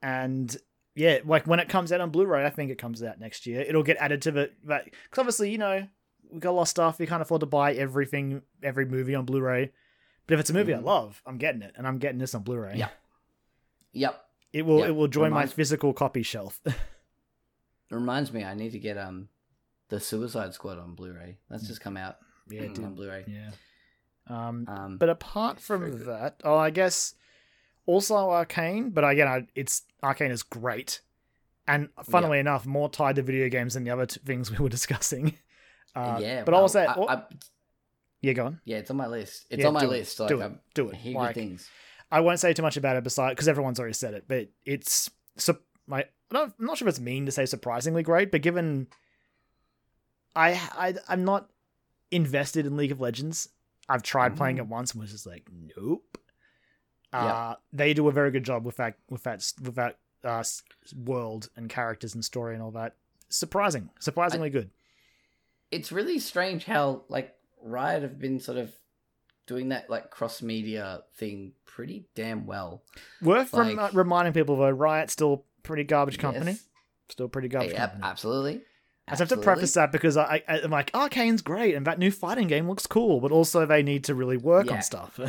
And 0.02 0.54
yeah, 0.94 1.18
like 1.24 1.46
when 1.46 1.60
it 1.60 1.68
comes 1.68 1.90
out 1.92 2.00
on 2.00 2.10
Blu-ray, 2.10 2.44
I 2.44 2.50
think 2.50 2.70
it 2.70 2.78
comes 2.78 3.02
out 3.02 3.18
next 3.18 3.46
year. 3.46 3.60
It'll 3.62 3.82
get 3.82 3.96
added 3.98 4.22
to 4.22 4.30
the 4.30 4.50
because 4.64 5.18
obviously 5.18 5.50
you 5.50 5.58
know 5.58 5.86
we 6.30 6.38
got 6.40 6.50
a 6.50 6.52
lot 6.52 6.62
of 6.62 6.68
stuff. 6.68 6.96
You 7.00 7.06
can't 7.06 7.22
afford 7.22 7.40
to 7.40 7.46
buy 7.46 7.74
everything, 7.74 8.42
every 8.62 8.86
movie 8.86 9.14
on 9.14 9.24
Blu-ray. 9.24 9.72
But 10.26 10.34
if 10.34 10.40
it's 10.40 10.50
a 10.50 10.54
movie 10.54 10.72
Mhm. 10.72 10.78
I 10.78 10.80
love, 10.80 11.22
I'm 11.26 11.36
getting 11.38 11.62
it, 11.62 11.74
and 11.76 11.86
I'm 11.86 11.98
getting 11.98 12.18
this 12.18 12.34
on 12.34 12.42
Blu-ray. 12.42 12.76
Yeah. 12.76 12.88
Yep. 13.92 14.20
it 14.52 14.64
will 14.64 14.78
Yep. 14.80 14.88
it 14.88 14.92
will 14.92 15.08
join 15.08 15.32
my 15.32 15.46
physical 15.46 15.92
copy 15.92 16.22
shelf. 16.22 16.60
It 17.90 17.94
reminds 17.94 18.32
me, 18.32 18.42
I 18.42 18.54
need 18.54 18.72
to 18.72 18.78
get 18.78 18.96
um 18.96 19.28
the 19.88 20.00
Suicide 20.00 20.54
Squad 20.54 20.78
on 20.78 20.94
Blu-ray. 20.94 21.38
That's 21.50 21.66
just 21.66 21.80
come 21.80 21.96
out 21.96 22.16
yeah, 22.48 22.62
it 22.62 22.78
on. 22.78 22.94
Blu-ray. 22.94 23.24
yeah. 23.28 23.50
Um, 24.26 24.64
Um, 24.68 24.98
But 24.98 25.10
apart 25.10 25.60
from 25.60 26.04
that, 26.06 26.40
oh, 26.44 26.56
I 26.56 26.70
guess 26.70 27.14
also 27.86 28.16
Arcane. 28.30 28.90
But 28.90 29.04
again, 29.04 29.28
I, 29.28 29.46
it's 29.54 29.82
Arcane 30.02 30.30
is 30.30 30.42
great, 30.42 31.00
and 31.68 31.88
funnily 32.02 32.38
enough, 32.38 32.64
more 32.66 32.88
tied 32.88 33.16
to 33.16 33.22
video 33.22 33.48
games 33.48 33.74
than 33.74 33.84
the 33.84 33.90
other 33.90 34.06
t- 34.06 34.20
things 34.24 34.50
we 34.50 34.56
were 34.58 34.68
discussing. 34.78 35.34
Uh, 35.94 36.18
yeah, 36.20 36.42
but 36.44 36.54
I 36.54 36.58
well, 36.58 36.68
say, 36.68 36.86
I- 36.86 36.94
oh, 36.96 37.06
I- 37.08 37.22
yeah, 38.22 38.32
go 38.32 38.46
on, 38.46 38.60
yeah, 38.64 38.78
it's 38.78 38.90
on 38.90 38.96
my 38.96 39.06
list. 39.06 39.46
It's 39.50 39.60
Yeah, 39.60 39.68
on 39.68 39.74
my 39.74 39.80
do 39.80 39.86
it. 39.86 39.90
list. 39.90 40.18
Like, 40.18 40.28
do 40.30 40.40
it, 40.40 40.44
I'm, 40.44 40.60
do 40.74 40.88
it. 40.88 40.96
hear 40.96 41.14
Like, 41.14 41.34
things. 41.34 41.68
I 42.10 42.20
won't 42.20 42.40
say 42.40 42.54
too 42.54 42.62
much 42.62 42.78
about 42.78 42.96
it, 42.96 43.04
beside 43.04 43.30
because 43.30 43.48
everyone's 43.48 43.78
already 43.78 43.92
said 43.94 44.14
it. 44.14 44.24
But 44.26 44.48
it's 44.64 45.10
so 45.36 45.58
like 45.86 46.10
I'm 46.32 46.54
not 46.58 46.78
sure 46.78 46.88
if 46.88 46.92
it's 46.92 47.00
mean 47.00 47.26
to 47.26 47.32
say 47.32 47.44
surprisingly 47.44 48.02
great, 48.02 48.30
but 48.32 48.40
given 48.40 48.86
I 50.36 50.52
I 50.76 50.94
I'm 51.08 51.24
not 51.24 51.50
invested 52.10 52.66
in 52.66 52.76
League 52.76 52.92
of 52.92 53.00
Legends. 53.00 53.48
I've 53.88 54.02
tried 54.02 54.36
playing 54.36 54.56
Mm. 54.56 54.60
it 54.60 54.66
once 54.68 54.92
and 54.92 55.00
was 55.02 55.10
just 55.12 55.26
like, 55.26 55.46
nope. 55.76 56.18
Yeah. 57.12 57.24
Uh, 57.26 57.54
they 57.72 57.94
do 57.94 58.08
a 58.08 58.12
very 58.12 58.30
good 58.30 58.44
job 58.44 58.64
with 58.64 58.76
that 58.76 58.96
with 59.10 59.22
that 59.24 59.52
with 59.62 59.74
that 59.76 59.98
uh, 60.24 60.42
world 60.96 61.48
and 61.56 61.68
characters 61.68 62.14
and 62.14 62.24
story 62.24 62.54
and 62.54 62.62
all 62.62 62.70
that. 62.72 62.96
Surprising, 63.28 63.90
surprisingly 64.00 64.50
good. 64.50 64.70
It's 65.70 65.92
really 65.92 66.18
strange 66.18 66.64
how 66.64 67.02
like 67.08 67.34
Riot 67.62 68.02
have 68.02 68.18
been 68.18 68.40
sort 68.40 68.58
of 68.58 68.72
doing 69.46 69.68
that 69.68 69.90
like 69.90 70.10
cross 70.10 70.40
media 70.42 71.02
thing 71.16 71.52
pretty 71.66 72.06
damn 72.14 72.46
well. 72.46 72.82
Worth 73.22 73.52
like- 73.52 73.76
uh, 73.78 73.90
reminding 73.92 74.32
people 74.32 74.56
though, 74.56 74.70
Riot's 74.70 75.12
still 75.12 75.44
pretty 75.62 75.84
garbage 75.84 76.18
company. 76.18 76.52
Yes. 76.52 76.64
Still 77.10 77.28
pretty 77.28 77.48
garbage 77.48 77.72
Yeah, 77.72 77.86
company. 77.88 78.02
absolutely. 78.04 78.62
I 79.06 79.16
have 79.16 79.28
to 79.28 79.36
preface 79.36 79.74
that 79.74 79.92
because 79.92 80.16
I, 80.16 80.42
I, 80.48 80.60
I'm 80.62 80.70
like, 80.70 80.90
Arcane's 80.94 81.42
great 81.42 81.74
and 81.74 81.86
that 81.86 81.98
new 81.98 82.10
fighting 82.10 82.48
game 82.48 82.66
looks 82.68 82.86
cool, 82.86 83.20
but 83.20 83.32
also 83.32 83.66
they 83.66 83.82
need 83.82 84.04
to 84.04 84.14
really 84.14 84.36
work 84.38 84.66
Yeah. 84.66 84.76
on 84.76 84.82
stuff. 84.82 85.20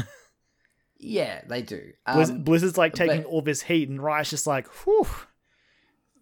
Yeah, 0.98 1.42
they 1.48 1.62
do. 1.62 1.92
Blizz- 2.08 2.30
Um, 2.32 2.44
Blizzard's 2.44 2.78
like 2.78 2.94
taking 2.94 3.24
but- 3.24 3.30
all 3.30 3.42
this 3.42 3.62
heat, 3.64 3.90
and 3.90 4.02
Riot's 4.02 4.30
just 4.30 4.48
like, 4.48 4.68
whew, 4.86 5.06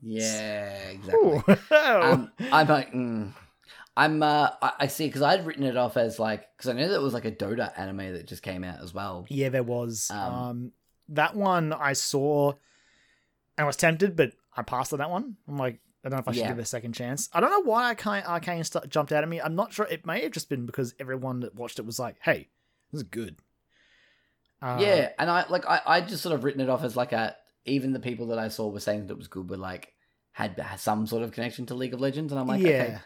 yeah, 0.02 0.76
exactly. 0.90 1.56
um, 1.78 2.32
I'm 2.52 2.68
like, 2.68 2.92
mm. 2.92 3.32
I'm, 3.96 4.24
uh, 4.24 4.50
I, 4.62 4.72
I 4.82 4.88
see, 4.88 5.06
because 5.08 5.22
I'd 5.22 5.46
written 5.46 5.64
it 5.64 5.78
off 5.78 5.96
as 5.98 6.20
like, 6.20 6.46
because 6.58 6.70
I 6.70 6.74
know 6.74 6.90
that 6.90 7.02
was 7.02 7.14
like 7.14 7.26
a 7.26 7.32
Dota 7.32 7.72
anime 7.78 8.14
that 8.14 8.28
just 8.28 8.42
came 8.44 8.64
out 8.64 8.82
as 8.82 8.94
well. 8.94 9.26
yeah, 9.30 9.50
there 9.50 9.64
was. 9.64 10.10
Um, 10.12 10.34
Um, 10.34 10.72
that 11.10 11.36
one 11.36 11.72
I 11.74 11.94
saw 11.94 12.54
and 13.58 13.68
was 13.68 13.78
tempted, 13.78 14.16
but 14.16 14.32
I 14.58 14.64
passed 14.64 14.92
on 14.94 15.00
that 15.00 15.12
one. 15.12 15.38
I'm 15.48 15.58
like, 15.58 15.80
I 16.04 16.10
don't 16.10 16.18
know 16.18 16.22
if 16.22 16.28
I 16.28 16.32
should 16.34 16.42
Yeah. 16.42 16.48
give 16.50 16.60
it 16.60 16.64
a 16.64 16.66
second 16.66 16.94
chance. 16.94 17.30
I 17.34 17.40
don't 17.40 17.50
know 17.50 17.62
why 17.70 17.86
Arcane, 17.90 18.24
Arcane 18.26 18.64
st- 18.64 18.90
jumped 18.90 19.12
out 19.14 19.24
at 19.24 19.30
me. 19.30 19.40
I'm 19.40 19.56
not 19.56 19.72
sure. 19.72 19.86
It 19.90 20.06
may 20.06 20.22
have 20.24 20.32
just 20.32 20.50
been 20.50 20.66
because 20.66 20.94
everyone 21.00 21.40
that 21.42 21.56
watched 21.56 21.80
it 21.80 21.86
was 21.86 21.98
like, 22.00 22.18
hey, 22.22 22.50
this 22.92 23.00
is 23.02 23.08
good. 23.08 23.38
Uh, 24.62 24.78
yeah, 24.80 25.10
and 25.20 25.30
I 25.30 25.46
like, 25.50 25.66
I, 25.66 25.82
I 25.86 26.02
just 26.02 26.24
sort 26.24 26.36
of 26.36 26.44
written 26.44 26.62
it 26.62 26.70
off 26.70 26.84
as 26.84 26.96
like 26.96 27.12
a, 27.12 27.36
even 27.66 27.92
the 27.94 28.00
people 28.00 28.28
that 28.28 28.40
I 28.40 28.48
saw 28.48 28.68
were 28.68 28.80
saying 28.80 29.08
that 29.08 29.14
it 29.14 29.18
was 29.18 29.28
good 29.28 29.50
were 29.50 29.58
like, 29.58 29.94
had, 30.32 30.62
some 30.78 31.06
sort 31.06 31.24
of 31.24 31.32
connection 31.32 31.66
to 31.68 31.76
League 31.76 31.94
of 31.94 32.02
Legends, 32.02 32.32
and 32.32 32.40
I'm 32.40 32.48
like, 32.48 32.62
yeah. 32.62 32.70
okay, 32.70 32.98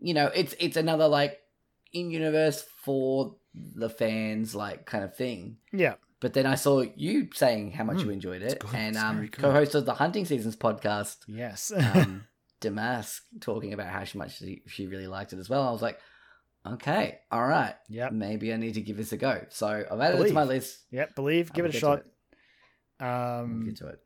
you 0.00 0.14
know, 0.14 0.26
it's 0.34 0.54
it's 0.58 0.76
another 0.76 1.06
like 1.08 1.38
in 1.92 2.10
universe 2.10 2.64
for 2.84 3.36
the 3.54 3.88
fans 3.88 4.54
like 4.54 4.84
kind 4.86 5.04
of 5.04 5.16
thing. 5.16 5.58
Yeah. 5.72 5.94
But 6.26 6.32
then 6.34 6.44
I 6.44 6.56
saw 6.56 6.82
you 6.96 7.28
saying 7.32 7.70
how 7.70 7.84
much 7.84 7.98
Mm, 7.98 8.04
you 8.06 8.10
enjoyed 8.10 8.42
it's 8.42 8.54
it, 8.54 8.64
and 8.74 8.96
um, 8.96 9.28
co-host 9.28 9.76
of 9.76 9.86
the 9.86 9.94
Hunting 9.94 10.24
Seasons 10.24 10.56
podcast, 10.56 11.18
Yes. 11.28 11.70
um, 11.70 12.24
Damask, 12.60 13.20
talking 13.40 13.72
about 13.72 13.86
how 13.90 14.02
she- 14.02 14.18
much 14.18 14.38
she, 14.38 14.62
she 14.66 14.88
really 14.88 15.06
liked 15.06 15.32
it 15.32 15.38
as 15.38 15.48
well. 15.48 15.62
I 15.62 15.70
was 15.70 15.82
like, 15.82 16.00
okay, 16.66 17.20
all 17.30 17.46
right, 17.46 17.76
yeah, 17.88 18.08
maybe 18.10 18.52
I 18.52 18.56
need 18.56 18.74
to 18.74 18.80
give 18.80 18.96
this 18.96 19.12
a 19.12 19.16
go. 19.16 19.44
So 19.50 19.68
I've 19.68 20.00
added 20.00 20.18
it 20.20 20.26
to 20.26 20.34
my 20.34 20.42
list. 20.42 20.80
Yep. 20.90 21.14
Believe. 21.14 21.52
Give 21.52 21.64
it 21.64 21.76
a 21.76 21.78
shot. 21.78 22.02
it. 23.00 23.04
Um, 23.04 23.64
get 23.66 23.76
to 23.76 23.86
it. 23.86 24.00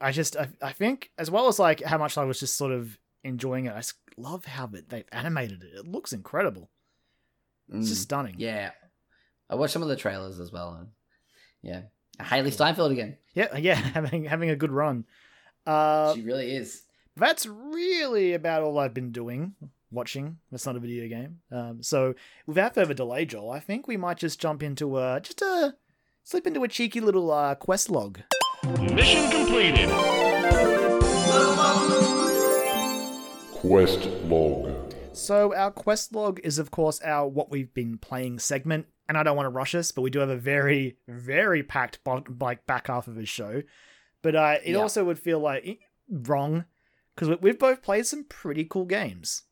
I 0.00 0.10
just 0.10 0.36
I, 0.36 0.48
I 0.60 0.72
think 0.72 1.12
as 1.16 1.30
well 1.30 1.46
as 1.46 1.60
like 1.60 1.80
how 1.84 1.96
much 1.98 2.18
I 2.18 2.24
was 2.24 2.40
just 2.40 2.56
sort 2.56 2.72
of 2.72 2.98
enjoying 3.22 3.66
it. 3.66 3.72
I 3.72 3.76
just 3.78 3.94
love 4.16 4.46
how 4.46 4.66
they- 4.66 4.80
they've 4.88 5.04
animated 5.12 5.62
it. 5.62 5.78
It 5.78 5.86
looks 5.86 6.12
incredible. 6.12 6.70
It's 7.72 7.88
just 7.88 8.00
Mm, 8.00 8.04
stunning. 8.04 8.34
yeah, 8.38 8.72
I 9.48 9.54
watched 9.54 9.74
some 9.74 9.82
of 9.82 9.88
the 9.88 9.94
trailers 9.94 10.40
as 10.40 10.50
well. 10.50 10.74
And 10.74 10.88
yeah, 11.62 11.82
Hailee 12.20 12.52
Steinfeld 12.52 12.92
again. 12.92 13.16
Yeah. 13.34 13.56
Yeah. 13.56 13.74
Having 13.94 14.24
having 14.24 14.50
a 14.50 14.56
good 14.56 14.72
run. 14.72 15.04
Uh, 15.66 16.14
she 16.14 16.22
really 16.22 16.54
is. 16.54 16.82
that's 17.16 17.46
really 17.46 18.34
about 18.34 18.62
all 18.62 18.78
I've 18.78 18.94
been 18.94 19.12
doing. 19.12 19.54
Watching. 19.90 20.38
That's 20.50 20.64
not 20.64 20.76
a 20.76 20.80
video 20.80 21.06
game. 21.06 21.40
Um, 21.50 21.82
so 21.82 22.14
without 22.46 22.74
further 22.74 22.94
delay, 22.94 23.26
Joel, 23.26 23.50
I 23.50 23.60
think 23.60 23.86
we 23.86 23.98
might 23.98 24.16
just 24.16 24.40
jump 24.40 24.62
into 24.62 24.98
a 24.98 25.20
just 25.22 25.42
a 25.42 25.74
slip 26.24 26.46
into 26.46 26.64
a 26.64 26.68
cheeky 26.68 27.00
little 27.00 27.30
uh 27.30 27.54
quest 27.54 27.90
log. 27.90 28.20
Mission 28.80 29.30
completed. 29.30 29.90
Quest 33.52 34.06
log. 34.24 34.94
So 35.12 35.54
our 35.54 35.70
quest 35.70 36.14
log 36.14 36.40
is 36.42 36.58
of 36.58 36.70
course 36.70 37.00
our 37.02 37.28
what 37.28 37.50
we've 37.50 37.72
been 37.74 37.98
playing 37.98 38.38
segment, 38.38 38.86
and 39.12 39.18
I 39.18 39.22
don't 39.22 39.36
want 39.36 39.44
to 39.44 39.50
rush 39.50 39.74
us, 39.74 39.92
but 39.92 40.00
we 40.00 40.08
do 40.08 40.20
have 40.20 40.30
a 40.30 40.36
very 40.36 40.96
very 41.06 41.62
packed 41.62 41.98
like 42.40 42.66
back 42.66 42.86
half 42.86 43.08
of 43.08 43.16
his 43.16 43.28
show. 43.28 43.62
But 44.22 44.34
uh, 44.34 44.56
it 44.64 44.72
Yeah. 44.72 44.78
also 44.80 45.04
would 45.04 45.18
feel 45.18 45.38
like 45.38 45.66
eh, 45.66 45.74
wrong 46.08 46.64
because 47.14 47.36
we've 47.42 47.58
both 47.58 47.82
played 47.82 48.06
some 48.06 48.24
pretty 48.24 48.64
cool 48.64 48.86
games, 48.86 49.42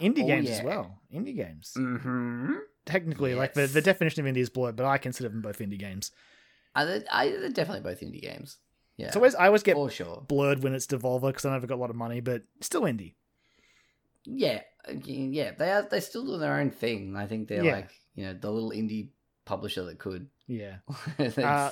indie 0.00 0.22
Oh, 0.22 0.26
games 0.26 0.48
as 0.48 0.62
well. 0.62 1.00
Indie 1.12 1.36
games, 1.36 1.74
Mm-hmm. 1.76 2.54
technically, 2.86 3.34
like 3.34 3.52
the, 3.52 3.66
the 3.66 3.82
definition 3.82 4.26
of 4.26 4.32
indie 4.34 4.38
is 4.38 4.48
blurred, 4.48 4.76
but 4.76 4.86
I 4.86 4.96
consider 4.96 5.28
them 5.28 5.42
both 5.42 5.58
indie 5.58 5.78
games. 5.78 6.10
I, 6.74 7.02
I, 7.12 7.28
they're 7.30 7.50
definitely 7.50 7.82
both 7.82 8.00
indie 8.00 8.22
games. 8.22 8.56
Yeah, 8.96 9.10
So 9.10 9.18
always, 9.20 9.34
I 9.34 9.46
always 9.46 9.62
get 9.62 9.74
for 9.74 9.90
sure. 9.90 10.24
blurred 10.26 10.62
when 10.62 10.72
it's 10.74 10.86
Devolver 10.86 11.26
because 11.28 11.44
I 11.44 11.52
never 11.52 11.66
got 11.66 11.74
a 11.74 11.82
lot 11.82 11.90
of 11.90 11.96
money, 11.96 12.20
but 12.20 12.44
still 12.60 12.82
indie. 12.82 13.14
Yeah, 14.24 14.60
yeah, 15.04 15.52
they 15.58 15.70
are. 15.70 15.82
They're 15.82 16.00
still 16.00 16.24
doing 16.24 16.40
their 16.40 16.60
own 16.60 16.70
thing. 16.70 17.16
I 17.16 17.26
think 17.26 17.48
they're 17.48 17.64
Yeah. 17.64 17.72
like 17.72 17.90
you 18.14 18.24
know 18.26 18.34
the 18.34 18.50
little 18.50 18.70
indie 18.70 19.08
publisher 19.44 19.84
that 19.84 19.98
could. 19.98 20.28
Yeah. 20.46 20.76
Uh, 21.18 21.70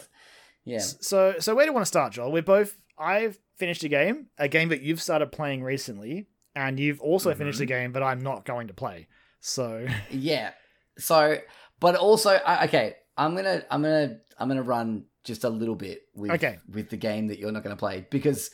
yeah, 0.64 0.78
So, 0.80 1.34
so 1.38 1.54
where 1.54 1.64
do 1.64 1.70
you 1.70 1.72
want 1.74 1.82
to 1.86 1.88
start, 1.88 2.12
Joel? 2.12 2.30
We're 2.30 2.42
both. 2.42 2.76
I've 2.98 3.38
finished 3.56 3.82
a 3.84 3.88
game, 3.88 4.26
a 4.36 4.48
game 4.48 4.68
that 4.68 4.82
you've 4.82 5.00
started 5.00 5.32
playing 5.32 5.62
recently, 5.62 6.26
and 6.54 6.78
you've 6.78 7.00
also 7.00 7.32
finished 7.34 7.60
a 7.60 7.64
game 7.66 7.92
that 7.92 8.02
I'm 8.02 8.20
not 8.20 8.44
going 8.44 8.66
to 8.68 8.74
play. 8.74 9.06
So, 9.40 9.86
yeah. 10.10 10.50
So, 10.98 11.38
but 11.80 11.94
also, 11.96 12.30
I, 12.30 12.64
okay, 12.66 12.96
I'm 13.16 13.34
gonna, 13.34 13.62
I'm 13.70 13.82
gonna, 13.82 14.18
I'm 14.38 14.48
gonna 14.48 14.62
run 14.62 15.04
just 15.24 15.44
a 15.44 15.48
little 15.48 15.74
bit 15.76 16.02
with 16.14 16.32
Okay. 16.32 16.58
with 16.70 16.90
the 16.90 16.96
game 16.96 17.28
that 17.28 17.38
you're 17.38 17.52
not 17.52 17.62
gonna 17.62 17.76
play 17.76 18.06
because 18.10 18.50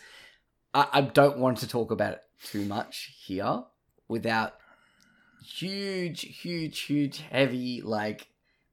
I, 0.72 0.86
I 0.92 1.00
don't 1.00 1.38
want 1.38 1.58
to 1.58 1.68
talk 1.68 1.90
about 1.90 2.12
it 2.14 2.20
too 2.44 2.64
much 2.66 3.14
here 3.24 3.62
without 4.08 4.54
huge, 5.44 6.22
huge, 6.22 6.80
huge, 6.80 7.20
heavy 7.20 7.82
like 7.82 8.28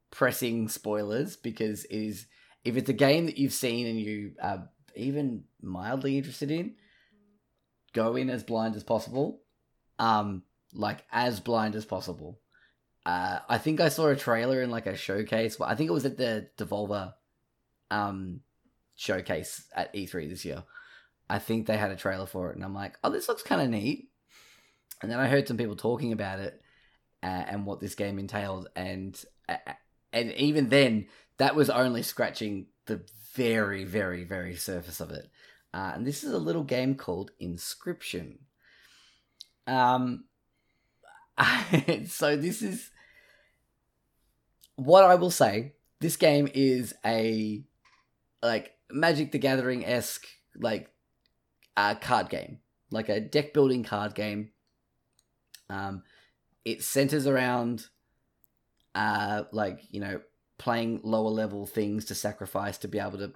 pressing 0.10 0.68
spoilers 0.68 1.36
because 1.36 1.86
it 1.86 1.96
is 1.96 2.28
if 2.64 2.78
it's 2.78 2.90
a 2.90 2.94
game 2.94 3.26
that 3.26 3.38
you've 3.38 3.54
seen 3.54 3.88
and 3.88 4.00
you 4.00 4.34
are 4.42 4.70
even 4.96 5.44
mildly 5.62 6.18
interested 6.18 6.52
in, 6.52 6.76
go 7.94 8.16
in 8.16 8.30
as 8.30 8.44
blind 8.44 8.76
as 8.76 8.84
possible. 8.84 9.42
Um, 10.00 10.44
like 10.74 11.04
as 11.12 11.40
blind 11.40 11.76
as 11.76 11.86
possible. 11.86 12.40
Uh, 13.06 13.40
I 13.50 13.58
think 13.58 13.82
I 13.82 13.90
saw 13.90 14.08
a 14.08 14.16
trailer 14.16 14.62
in 14.62 14.70
like 14.70 14.86
a 14.86 14.96
showcase. 14.96 15.60
I 15.60 15.76
think 15.76 15.90
it 15.90 15.94
was 15.94 16.06
at 16.06 16.18
the 16.18 16.48
Devolver 16.58 17.14
um 17.90 18.42
showcase 18.96 19.66
at 19.76 19.94
E3 19.94 20.30
this 20.30 20.46
year. 20.46 20.64
I 21.30 21.40
think 21.40 21.66
they 21.66 21.78
had 21.78 21.92
a 21.92 21.96
trailer 21.96 22.26
for 22.26 22.52
it, 22.52 22.56
and 22.56 22.64
I'm 22.64 22.76
like, 22.76 22.98
oh, 23.04 23.10
this 23.10 23.28
looks 23.28 23.44
kind 23.44 23.62
of 23.62 23.70
neat. 23.70 24.11
And 25.02 25.12
then 25.12 25.20
I 25.20 25.28
heard 25.28 25.48
some 25.48 25.58
people 25.58 25.76
talking 25.76 26.12
about 26.12 26.40
it 26.40 26.62
uh, 27.24 27.26
and 27.48 27.66
what 27.66 27.80
this 27.80 27.96
game 27.96 28.20
entailed, 28.20 28.70
and 28.76 29.20
uh, 29.50 29.56
and 30.14 30.32
even 30.34 30.70
then, 30.70 31.08
that 31.38 31.56
was 31.56 31.70
only 31.70 32.04
scratching 32.04 32.68
the 32.86 33.02
very, 33.34 33.84
very, 33.84 34.24
very 34.24 34.56
surface 34.56 35.00
of 35.00 35.12
it. 35.12 35.30
Uh, 35.74 35.92
and 35.96 36.06
this 36.06 36.24
is 36.24 36.34
a 36.34 36.38
little 36.38 36.64
game 36.64 36.96
called 36.96 37.32
Inscription. 37.40 38.40
Um, 39.68 40.26
so 42.08 42.36
this 42.36 42.62
is 42.62 42.92
what 44.76 45.04
I 45.04 45.16
will 45.16 45.32
say. 45.32 45.74
This 46.00 46.18
game 46.18 46.50
is 46.54 46.94
a 47.06 47.64
like 48.42 48.74
Magic 48.92 49.32
the 49.32 49.38
Gathering 49.38 49.86
esque 49.86 50.28
like 50.56 50.90
uh, 51.78 51.96
card 51.96 52.30
game, 52.30 52.60
like 52.90 53.10
a 53.10 53.20
deck 53.20 53.54
building 53.54 53.84
card 53.84 54.16
game. 54.16 54.50
Um, 55.72 56.04
it 56.66 56.84
centers 56.84 57.26
around 57.26 57.88
uh 58.94 59.44
like 59.54 59.80
you 59.90 60.02
know 60.02 60.20
playing 60.58 61.00
lower 61.04 61.30
level 61.30 61.66
things 61.66 62.06
to 62.06 62.14
sacrifice 62.14 62.78
to 62.78 62.88
be 62.88 63.00
able 63.00 63.18
to 63.18 63.34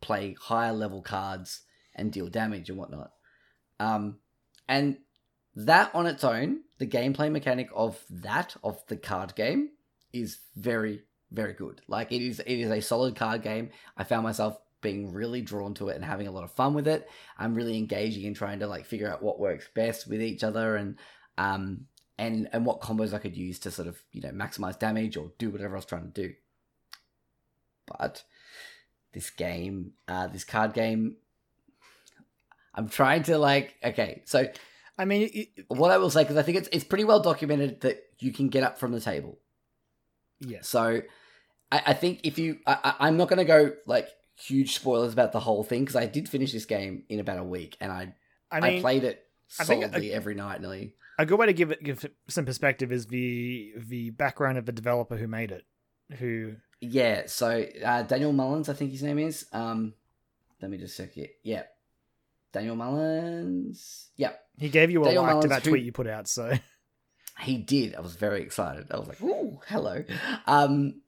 play 0.00 0.36
higher 0.38 0.72
level 0.72 1.02
cards 1.02 1.62
and 1.94 2.12
deal 2.12 2.28
damage 2.28 2.68
and 2.68 2.78
whatnot. 2.78 3.10
Um, 3.80 4.18
and 4.68 4.98
that 5.56 5.92
on 5.94 6.06
its 6.06 6.22
own, 6.22 6.60
the 6.78 6.86
gameplay 6.86 7.30
mechanic 7.30 7.70
of 7.74 8.04
that 8.10 8.54
of 8.62 8.84
the 8.88 8.96
card 8.96 9.34
game 9.34 9.70
is 10.12 10.38
very 10.54 11.02
very 11.32 11.54
good. 11.54 11.80
Like 11.88 12.12
it 12.12 12.22
is 12.22 12.40
it 12.40 12.60
is 12.60 12.70
a 12.70 12.80
solid 12.80 13.16
card 13.16 13.42
game. 13.42 13.70
I 13.96 14.04
found 14.04 14.22
myself 14.22 14.58
being 14.80 15.12
really 15.12 15.40
drawn 15.40 15.74
to 15.74 15.88
it 15.88 15.96
and 15.96 16.04
having 16.04 16.28
a 16.28 16.30
lot 16.30 16.44
of 16.44 16.52
fun 16.52 16.74
with 16.74 16.86
it. 16.86 17.08
I'm 17.38 17.54
really 17.54 17.78
engaging 17.78 18.24
in 18.24 18.34
trying 18.34 18.60
to 18.60 18.66
like 18.66 18.86
figure 18.86 19.10
out 19.10 19.22
what 19.22 19.40
works 19.40 19.68
best 19.74 20.06
with 20.06 20.22
each 20.22 20.44
other 20.44 20.76
and 20.76 20.96
um 21.38 21.86
and 22.18 22.48
and 22.52 22.64
what 22.64 22.80
combos 22.80 23.12
I 23.12 23.18
could 23.18 23.36
use 23.36 23.58
to 23.60 23.70
sort 23.70 23.88
of 23.88 24.00
you 24.12 24.20
know 24.20 24.30
maximize 24.30 24.78
damage 24.78 25.16
or 25.16 25.32
do 25.38 25.50
whatever 25.50 25.74
I 25.74 25.78
was 25.78 25.84
trying 25.86 26.10
to 26.12 26.28
do. 26.28 26.34
But 27.86 28.22
this 29.12 29.30
game, 29.30 29.92
uh, 30.08 30.26
this 30.28 30.44
card 30.44 30.72
game, 30.72 31.16
I'm 32.74 32.88
trying 32.88 33.22
to 33.24 33.38
like 33.38 33.74
okay. 33.84 34.22
So 34.24 34.46
I 34.98 35.04
mean, 35.04 35.30
it, 35.32 35.64
what 35.68 35.90
I 35.90 35.98
will 35.98 36.10
say 36.10 36.22
because 36.22 36.36
I 36.36 36.42
think 36.42 36.58
it's 36.58 36.68
it's 36.72 36.84
pretty 36.84 37.04
well 37.04 37.20
documented 37.20 37.80
that 37.82 38.02
you 38.20 38.32
can 38.32 38.48
get 38.48 38.62
up 38.62 38.78
from 38.78 38.92
the 38.92 39.00
table. 39.00 39.38
Yeah. 40.40 40.58
So 40.62 41.02
I, 41.70 41.82
I 41.86 41.92
think 41.94 42.20
if 42.24 42.38
you, 42.38 42.58
I, 42.66 42.78
I- 42.84 43.06
I'm 43.08 43.16
not 43.16 43.28
going 43.28 43.38
to 43.38 43.44
go 43.44 43.72
like 43.86 44.08
huge 44.36 44.74
spoilers 44.74 45.12
about 45.12 45.32
the 45.32 45.40
whole 45.40 45.62
thing 45.62 45.82
because 45.82 45.96
I 45.96 46.06
did 46.06 46.28
finish 46.28 46.52
this 46.52 46.64
game 46.64 47.04
in 47.08 47.20
about 47.20 47.38
a 47.38 47.44
week 47.44 47.76
and 47.80 47.90
I 47.92 48.14
I 48.50 48.60
I, 48.76 48.80
played 48.80 49.04
it 49.04 49.24
I 49.58 49.62
a- 49.62 49.66
solidly 49.66 50.12
every 50.12 50.34
night 50.34 50.60
nearly. 50.60 50.94
A 51.18 51.26
good 51.26 51.38
way 51.38 51.46
to 51.46 51.52
give 51.52 51.70
it 51.70 51.82
give 51.82 52.04
some 52.28 52.44
perspective 52.44 52.90
is 52.92 53.06
the 53.06 53.72
the 53.76 54.10
background 54.10 54.58
of 54.58 54.66
the 54.66 54.72
developer 54.72 55.16
who 55.16 55.26
made 55.28 55.52
it, 55.52 55.64
who 56.18 56.56
Yeah, 56.80 57.22
so 57.26 57.64
uh, 57.84 58.02
Daniel 58.02 58.32
Mullins, 58.32 58.68
I 58.68 58.74
think 58.74 58.90
his 58.92 59.02
name 59.02 59.18
is. 59.18 59.46
Um, 59.52 59.94
let 60.60 60.70
me 60.70 60.78
just 60.78 60.96
check 60.96 61.16
it. 61.16 61.36
Yeah, 61.42 61.64
Daniel 62.52 62.76
Mullins. 62.76 64.10
Yeah, 64.16 64.32
he 64.58 64.68
gave 64.68 64.90
you 64.90 65.02
a 65.02 65.04
Daniel 65.04 65.22
like 65.22 65.30
to 65.30 65.34
Mullins, 65.34 65.50
that 65.50 65.64
who- 65.64 65.70
tweet 65.70 65.84
you 65.84 65.92
put 65.92 66.06
out. 66.06 66.26
So, 66.28 66.52
he 67.40 67.58
did. 67.58 67.94
I 67.94 68.00
was 68.00 68.16
very 68.16 68.42
excited. 68.42 68.86
I 68.90 68.98
was 68.98 69.08
like, 69.08 69.22
"Ooh, 69.22 69.60
hello." 69.68 70.04
Um, 70.46 71.00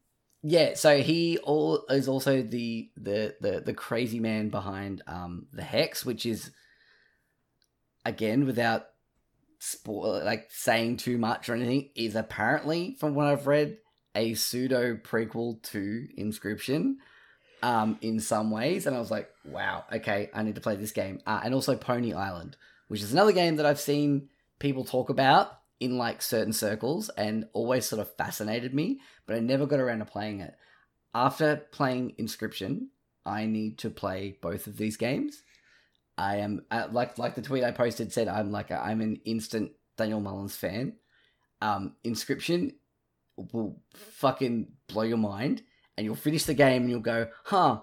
yeah, 0.43 0.75
so 0.75 1.01
he 1.01 1.39
all 1.39 1.85
is 1.89 2.07
also 2.09 2.43
the 2.43 2.91
the 2.97 3.35
the 3.41 3.61
the 3.65 3.75
crazy 3.75 4.21
man 4.21 4.49
behind 4.51 5.03
um 5.07 5.47
the 5.53 5.63
Hex, 5.63 6.05
which 6.05 6.25
is 6.27 6.51
again 8.05 8.47
without 8.47 8.87
spoil 9.67 10.23
like 10.25 10.49
saying 10.51 10.99
too 10.99 11.19
much 11.19 11.49
or 11.49 11.55
anything, 11.55 11.91
is 11.95 12.15
apparently 12.15 12.97
from 12.99 13.15
what 13.15 13.27
I've 13.27 13.47
read 13.47 13.79
a 14.15 14.35
pseudo 14.35 14.97
prequel 14.97 15.63
to 15.65 16.07
Inscription. 16.17 16.99
Um, 17.63 17.99
in 18.03 18.21
some 18.21 18.51
ways, 18.51 18.87
and 18.87 18.95
I 18.95 18.99
was 18.99 19.11
like, 19.11 19.31
"Wow, 19.45 19.85
okay, 19.91 20.31
I 20.33 20.43
need 20.43 20.57
to 20.57 20.61
play 20.61 20.77
this 20.77 20.93
game." 20.93 21.21
Uh, 21.27 21.41
and 21.43 21.55
also 21.55 21.75
Pony 21.75 22.13
Island, 22.13 22.57
which 22.89 23.03
is 23.03 23.13
another 23.13 23.33
game 23.33 23.57
that 23.57 23.67
I've 23.67 23.81
seen 23.81 24.29
people 24.59 24.85
talk 24.85 25.09
about 25.09 25.59
in 25.81 25.99
like 25.99 26.23
certain 26.23 26.53
circles 26.53 27.09
and 27.17 27.47
always 27.53 27.87
sort 27.87 28.01
of 28.01 28.15
fascinated 28.17 28.75
me, 28.75 29.01
but 29.27 29.37
I 29.37 29.41
never 29.41 29.67
got 29.67 29.81
around 29.81 29.99
to 29.99 30.05
playing 30.05 30.41
it. 30.41 30.55
After 31.15 31.57
playing 31.57 32.15
Inscription, 32.19 32.91
I 33.25 33.47
need 33.47 33.79
to 33.79 33.91
play 33.91 34.39
both 34.41 34.67
of 34.67 34.77
these 34.77 34.97
games. 34.97 35.43
I 36.19 36.37
am 36.37 36.65
uh, 36.71 36.89
like 36.91 37.19
like 37.19 37.35
the 37.35 37.43
tweet 37.43 37.65
I 37.65 37.73
posted 37.73 38.13
said 38.13 38.29
I'm 38.29 38.51
like 38.51 38.71
a, 38.71 38.83
I'm 38.83 39.01
an 39.01 39.21
instant 39.25 39.73
Daniel 39.97 40.21
Mullins 40.21 40.57
fan. 40.57 40.95
Um, 41.61 41.97
Inscription 42.05 42.73
will 43.53 43.81
fucking 43.95 44.69
blow 44.89 45.03
your 45.03 45.19
mind, 45.19 45.63
and 45.97 46.05
you'll 46.05 46.17
finish 46.17 46.45
the 46.45 46.55
game 46.55 46.83
and 46.83 46.91
you'll 46.91 47.01
go, 47.01 47.29
huh, 47.45 47.81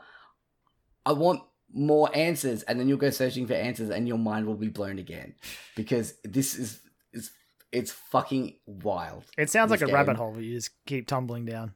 I 1.05 1.13
want 1.13 1.41
more 1.73 2.09
answers, 2.15 2.63
and 2.63 2.79
then 2.79 2.87
you'll 2.87 2.97
go 2.97 3.09
searching 3.09 3.47
for 3.47 3.53
answers, 3.53 3.89
and 3.89 4.07
your 4.07 4.17
mind 4.17 4.45
will 4.45 4.55
be 4.55 4.69
blown 4.69 4.99
again 4.99 5.35
because 5.75 6.15
this 6.23 6.55
is 6.55 6.81
is 7.11 7.31
it's 7.71 7.91
fucking 7.91 8.57
wild. 8.65 9.25
It 9.37 9.49
sounds 9.49 9.71
like 9.71 9.81
a 9.81 9.85
game. 9.85 9.95
rabbit 9.95 10.17
hole 10.17 10.33
that 10.33 10.43
you 10.43 10.55
just 10.55 10.71
keep 10.85 11.07
tumbling 11.07 11.45
down. 11.45 11.73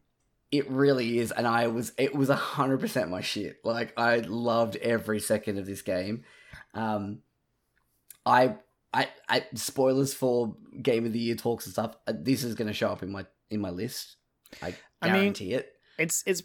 It 0.51 0.69
really 0.69 1.19
is, 1.19 1.31
and 1.31 1.45
I 1.45 1.67
was 1.67 1.91
it 1.97 2.15
was 2.15 2.29
hundred 2.29 2.79
percent 2.79 3.09
my 3.09 3.21
shit. 3.21 3.57
Like 3.63 3.93
I 3.97 4.17
loved 4.17 4.75
every 4.77 5.19
second 5.19 5.57
of 5.57 5.65
this 5.65 5.81
game. 5.81 6.23
Um, 6.77 7.19
I 8.25 8.55
I 8.93 9.09
I 9.27 9.45
spoilers 9.55 10.13
for 10.13 10.55
game 10.81 11.05
of 11.05 11.13
the 11.13 11.19
year 11.19 11.35
talks 11.35 11.65
and 11.65 11.73
stuff. 11.73 11.95
uh, 12.07 12.13
This 12.15 12.43
is 12.43 12.55
going 12.55 12.67
to 12.67 12.73
show 12.73 12.89
up 12.89 13.03
in 13.03 13.11
my 13.11 13.25
in 13.49 13.59
my 13.61 13.69
list. 13.69 14.15
I 14.61 14.75
I 15.01 15.07
mean, 15.07 15.13
guarantee 15.33 15.53
it. 15.53 15.73
It's 15.97 16.23
it's 16.25 16.43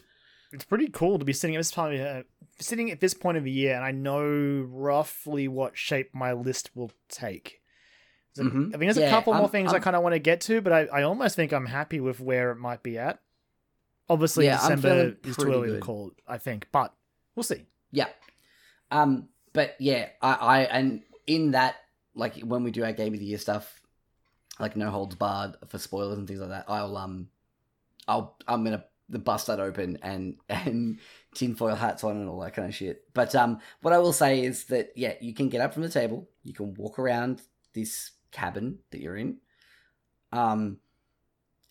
it's 0.53 0.65
pretty 0.65 0.89
cool 0.89 1.19
to 1.19 1.25
be 1.25 1.33
sitting 1.33 1.57
at 1.57 1.61
this 1.61 1.71
time, 1.71 1.99
uh, 2.01 2.23
sitting 2.59 2.91
at 2.91 3.01
this 3.01 3.15
point 3.15 3.39
of 3.39 3.45
the 3.45 3.51
year, 3.51 3.75
and 3.75 3.85
I 3.85 3.91
know 3.91 4.23
roughly 4.69 5.49
what 5.49 5.77
shape 5.79 6.15
my 6.15 6.33
list 6.33 6.71
will 6.75 6.91
take. 7.09 7.61
So, 8.35 8.45
Mhm. 8.45 8.75
I 8.75 8.79
mean, 8.79 8.89
there's 8.93 8.97
a 8.99 9.11
couple 9.11 9.33
more 9.35 9.43
I'm- 9.43 9.51
things 9.51 9.71
i 9.71 9.75
I'm- 9.75 9.83
kind 9.83 9.95
of 9.97 10.03
want 10.03 10.15
to 10.15 10.19
get 10.19 10.41
to, 10.43 10.61
but 10.63 10.73
I, 10.73 10.81
I 10.87 11.03
almost 11.03 11.37
think 11.37 11.53
I'm 11.53 11.67
happy 11.67 12.01
with 12.01 12.19
where 12.21 12.51
it 12.51 12.57
might 12.57 12.83
be 12.83 12.97
at. 12.99 13.21
Obviously, 14.09 14.47
Yeah, 14.47 14.57
December 14.59 15.17
is 15.25 15.37
too 15.37 15.53
early 15.53 15.69
good. 15.69 15.75
to 15.77 15.81
call, 15.81 16.13
I 16.27 16.39
think, 16.39 16.67
but 16.73 16.95
we'll 17.35 17.43
see. 17.45 17.67
Yeah. 17.91 18.09
Um, 18.91 19.29
but 19.53 19.77
yeah, 19.79 20.09
I, 20.21 20.33
I 20.33 20.61
and 20.63 21.03
in 21.27 21.53
that, 21.53 21.77
like 22.15 22.41
when 22.41 22.63
we 22.63 22.71
do 22.71 22.85
our 22.85 22.93
game 22.93 23.15
of 23.15 23.21
the 23.21 23.27
year 23.27 23.39
stuff, 23.39 23.81
like 24.59 24.77
no 24.77 24.91
holds 24.91 25.15
barred 25.15 25.57
for 25.69 25.79
spoilers 25.79 26.19
and 26.19 26.27
things 26.27 26.41
like 26.41 26.51
that, 26.51 26.65
I'll 26.69 26.97
um, 26.97 27.29
I'll 28.09 28.37
I'm 28.47 28.65
gonna 28.65 28.85
bust 29.09 29.47
that 29.47 29.61
open 29.61 29.99
and 30.03 30.37
and 30.49 30.99
tinfoil 31.35 31.75
hats 31.75 32.05
on 32.05 32.17
and 32.17 32.29
all 32.29 32.41
that 32.41 32.55
kind 32.55 32.69
of 32.69 32.75
shit. 32.75 33.05
But 33.15 33.35
um, 33.35 33.61
what 33.81 33.95
I 33.95 33.99
will 33.99 34.13
say 34.13 34.43
is 34.43 34.65
that 34.65 34.93
yeah, 34.97 35.15
you 35.21 35.35
can 35.35 35.49
get 35.49 35.61
up 35.61 35.75
from 35.75 35.83
the 35.83 35.89
table, 35.89 36.29
you 36.43 36.53
can 36.53 36.75
walk 36.75 36.99
around 36.99 37.43
this 37.75 38.13
cabin 38.31 38.79
that 38.91 39.01
you're 39.01 39.17
in, 39.17 39.39
um, 40.33 40.79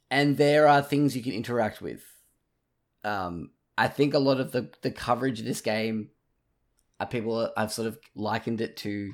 and 0.10 0.38
there 0.38 0.68
are 0.68 0.82
things 0.82 1.16
you 1.16 1.24
can 1.24 1.34
interact 1.34 1.82
with. 1.82 2.04
Um, 3.04 3.52
I 3.78 3.88
think 3.88 4.14
a 4.14 4.20
lot 4.20 4.40
of 4.40 4.52
the 4.52 4.70
the 4.82 4.92
coverage 4.92 5.40
of 5.40 5.46
this 5.46 5.62
game, 5.62 6.10
people 7.10 7.52
I've 7.58 7.72
sort 7.72 7.88
of 7.88 7.98
likened 8.16 8.62
it 8.62 8.78
to 8.78 9.12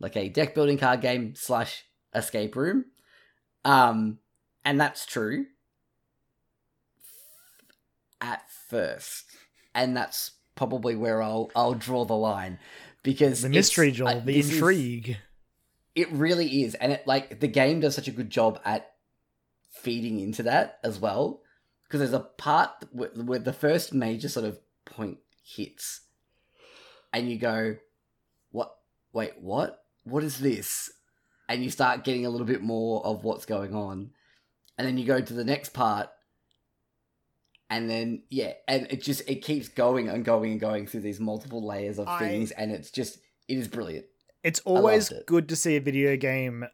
like 0.00 0.16
a 0.16 0.28
deck 0.28 0.54
building 0.54 0.78
card 0.78 1.00
game 1.00 1.34
slash 1.34 1.84
escape 2.14 2.56
room, 2.56 2.86
um, 3.64 4.18
and 4.64 4.80
that's 4.80 5.06
true 5.06 5.46
at 8.20 8.42
first, 8.68 9.24
and 9.74 9.96
that's 9.96 10.32
probably 10.54 10.96
where 10.96 11.22
I'll 11.22 11.50
I'll 11.54 11.74
draw 11.74 12.04
the 12.04 12.16
line 12.16 12.58
because 13.02 13.42
The 13.42 13.48
mystery, 13.48 13.92
Joel, 13.92 14.08
uh, 14.08 14.14
the 14.20 14.32
this 14.34 14.46
is- 14.46 14.52
intrigue. 14.54 15.16
it 15.94 16.10
really 16.10 16.62
is, 16.62 16.74
and 16.74 16.92
it 16.92 17.06
like 17.06 17.40
the 17.40 17.48
game 17.48 17.80
does 17.80 17.94
such 17.94 18.08
a 18.08 18.12
good 18.12 18.30
job 18.30 18.60
at 18.64 18.90
feeding 19.70 20.20
into 20.20 20.42
that 20.44 20.78
as 20.82 20.98
well. 20.98 21.42
Because 21.84 22.00
there's 22.00 22.12
a 22.12 22.20
part 22.20 22.70
where, 22.92 23.08
where 23.10 23.38
the 23.38 23.52
first 23.52 23.94
major 23.94 24.28
sort 24.28 24.44
of 24.44 24.58
point 24.84 25.18
hits, 25.42 26.00
and 27.12 27.30
you 27.30 27.38
go, 27.38 27.76
"What? 28.50 28.74
Wait, 29.12 29.32
what? 29.40 29.84
What 30.04 30.22
is 30.24 30.38
this?" 30.38 30.90
And 31.48 31.62
you 31.64 31.70
start 31.70 32.04
getting 32.04 32.26
a 32.26 32.30
little 32.30 32.46
bit 32.46 32.60
more 32.62 33.04
of 33.06 33.24
what's 33.24 33.46
going 33.46 33.74
on, 33.74 34.10
and 34.76 34.86
then 34.86 34.98
you 34.98 35.06
go 35.06 35.20
to 35.20 35.32
the 35.34 35.44
next 35.44 35.70
part, 35.70 36.10
and 37.70 37.88
then 37.88 38.22
yeah, 38.30 38.52
and 38.66 38.86
it 38.90 39.02
just 39.02 39.22
it 39.28 39.36
keeps 39.36 39.68
going 39.68 40.08
and 40.08 40.24
going 40.24 40.52
and 40.52 40.60
going 40.60 40.86
through 40.86 41.00
these 41.00 41.20
multiple 41.20 41.66
layers 41.66 41.98
of 41.98 42.08
I- 42.08 42.18
things, 42.18 42.50
and 42.52 42.70
it's 42.72 42.90
just 42.90 43.18
it 43.48 43.58
is 43.58 43.68
brilliant. 43.68 44.06
It's 44.42 44.60
always 44.60 45.10
it. 45.10 45.26
good 45.26 45.48
to 45.48 45.56
see 45.56 45.76
a 45.76 45.80
video 45.80 46.16
game 46.16 46.64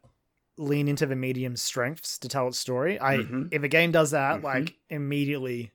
lean 0.57 0.87
into 0.87 1.05
the 1.05 1.15
medium's 1.15 1.61
strengths 1.61 2.17
to 2.19 2.29
tell 2.29 2.47
its 2.47 2.57
story. 2.57 2.99
I 2.99 3.17
Mhm. 3.17 3.49
if 3.51 3.63
a 3.63 3.67
game 3.67 3.91
does 3.91 4.11
that, 4.11 4.39
Mhm. 4.39 4.43
like 4.43 4.75
immediately, 4.89 5.71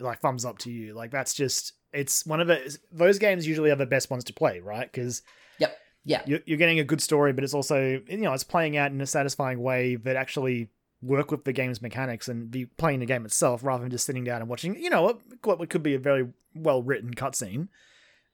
like 0.00 0.20
thumbs 0.20 0.44
up 0.44 0.58
to 0.58 0.70
you. 0.70 0.92
Like 0.94 1.10
that's 1.10 1.32
just 1.34 1.72
it's 1.92 2.26
one 2.26 2.40
of 2.40 2.50
it. 2.50 2.76
Those 2.92 3.18
games 3.18 3.46
usually 3.46 3.70
are 3.70 3.76
the 3.76 3.86
best 3.86 4.10
ones 4.10 4.24
to 4.24 4.32
play, 4.32 4.60
right? 4.60 4.90
Because 4.90 5.22
yep, 5.58 5.76
Yeah. 6.04 6.22
you're, 6.26 6.40
you're 6.46 6.58
getting 6.58 6.78
a 6.80 6.84
good 6.84 7.00
story, 7.00 7.32
but 7.32 7.44
it's 7.44 7.54
also 7.54 8.00
you 8.08 8.16
know 8.18 8.32
it's 8.32 8.44
playing 8.44 8.76
out 8.76 8.90
in 8.92 9.00
a 9.00 9.06
satisfying 9.06 9.60
way 9.62 9.96
that 9.96 10.16
actually 10.16 10.68
work 11.00 11.30
with 11.30 11.44
the 11.44 11.52
game's 11.52 11.80
mechanics 11.80 12.26
and 12.28 12.50
be 12.50 12.66
playing 12.66 12.98
the 13.00 13.06
game 13.06 13.24
itself 13.24 13.62
rather 13.62 13.82
than 13.82 13.90
just 13.90 14.04
sitting 14.04 14.24
down 14.24 14.40
and 14.40 14.50
watching. 14.50 14.76
You 14.82 14.90
know 14.90 15.02
what, 15.42 15.68
could 15.70 15.82
be 15.82 15.94
a 15.94 15.98
very 15.98 16.28
well 16.54 16.82
written 16.82 17.14
cutscene. 17.14 17.68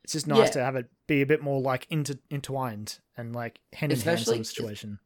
It's 0.02 0.12
just 0.14 0.26
nice 0.26 0.48
Yeah. 0.48 0.52
to 0.52 0.64
have 0.64 0.76
it 0.76 0.86
be 1.06 1.20
a 1.22 1.26
bit 1.26 1.42
more 1.42 1.60
like 1.60 1.86
inter- 1.90 2.14
entwined 2.30 2.98
and 3.16 3.34
like 3.34 3.60
hand 3.72 3.92
in 3.92 4.00
hand 4.00 4.20
sort 4.20 4.38
of 4.38 4.46
situation. 4.46 4.98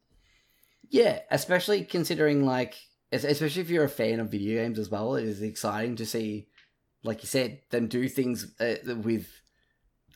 Yeah, 0.89 1.19
especially 1.31 1.83
considering 1.83 2.45
like, 2.45 2.75
especially 3.11 3.61
if 3.61 3.69
you're 3.69 3.83
a 3.83 3.89
fan 3.89 4.19
of 4.19 4.29
video 4.31 4.61
games 4.61 4.79
as 4.79 4.89
well, 4.89 5.15
it 5.15 5.23
is 5.25 5.41
exciting 5.41 5.95
to 5.97 6.05
see, 6.05 6.47
like 7.03 7.23
you 7.23 7.27
said, 7.27 7.59
them 7.69 7.87
do 7.87 8.07
things 8.09 8.53
uh, 8.59 8.75
with 8.85 9.27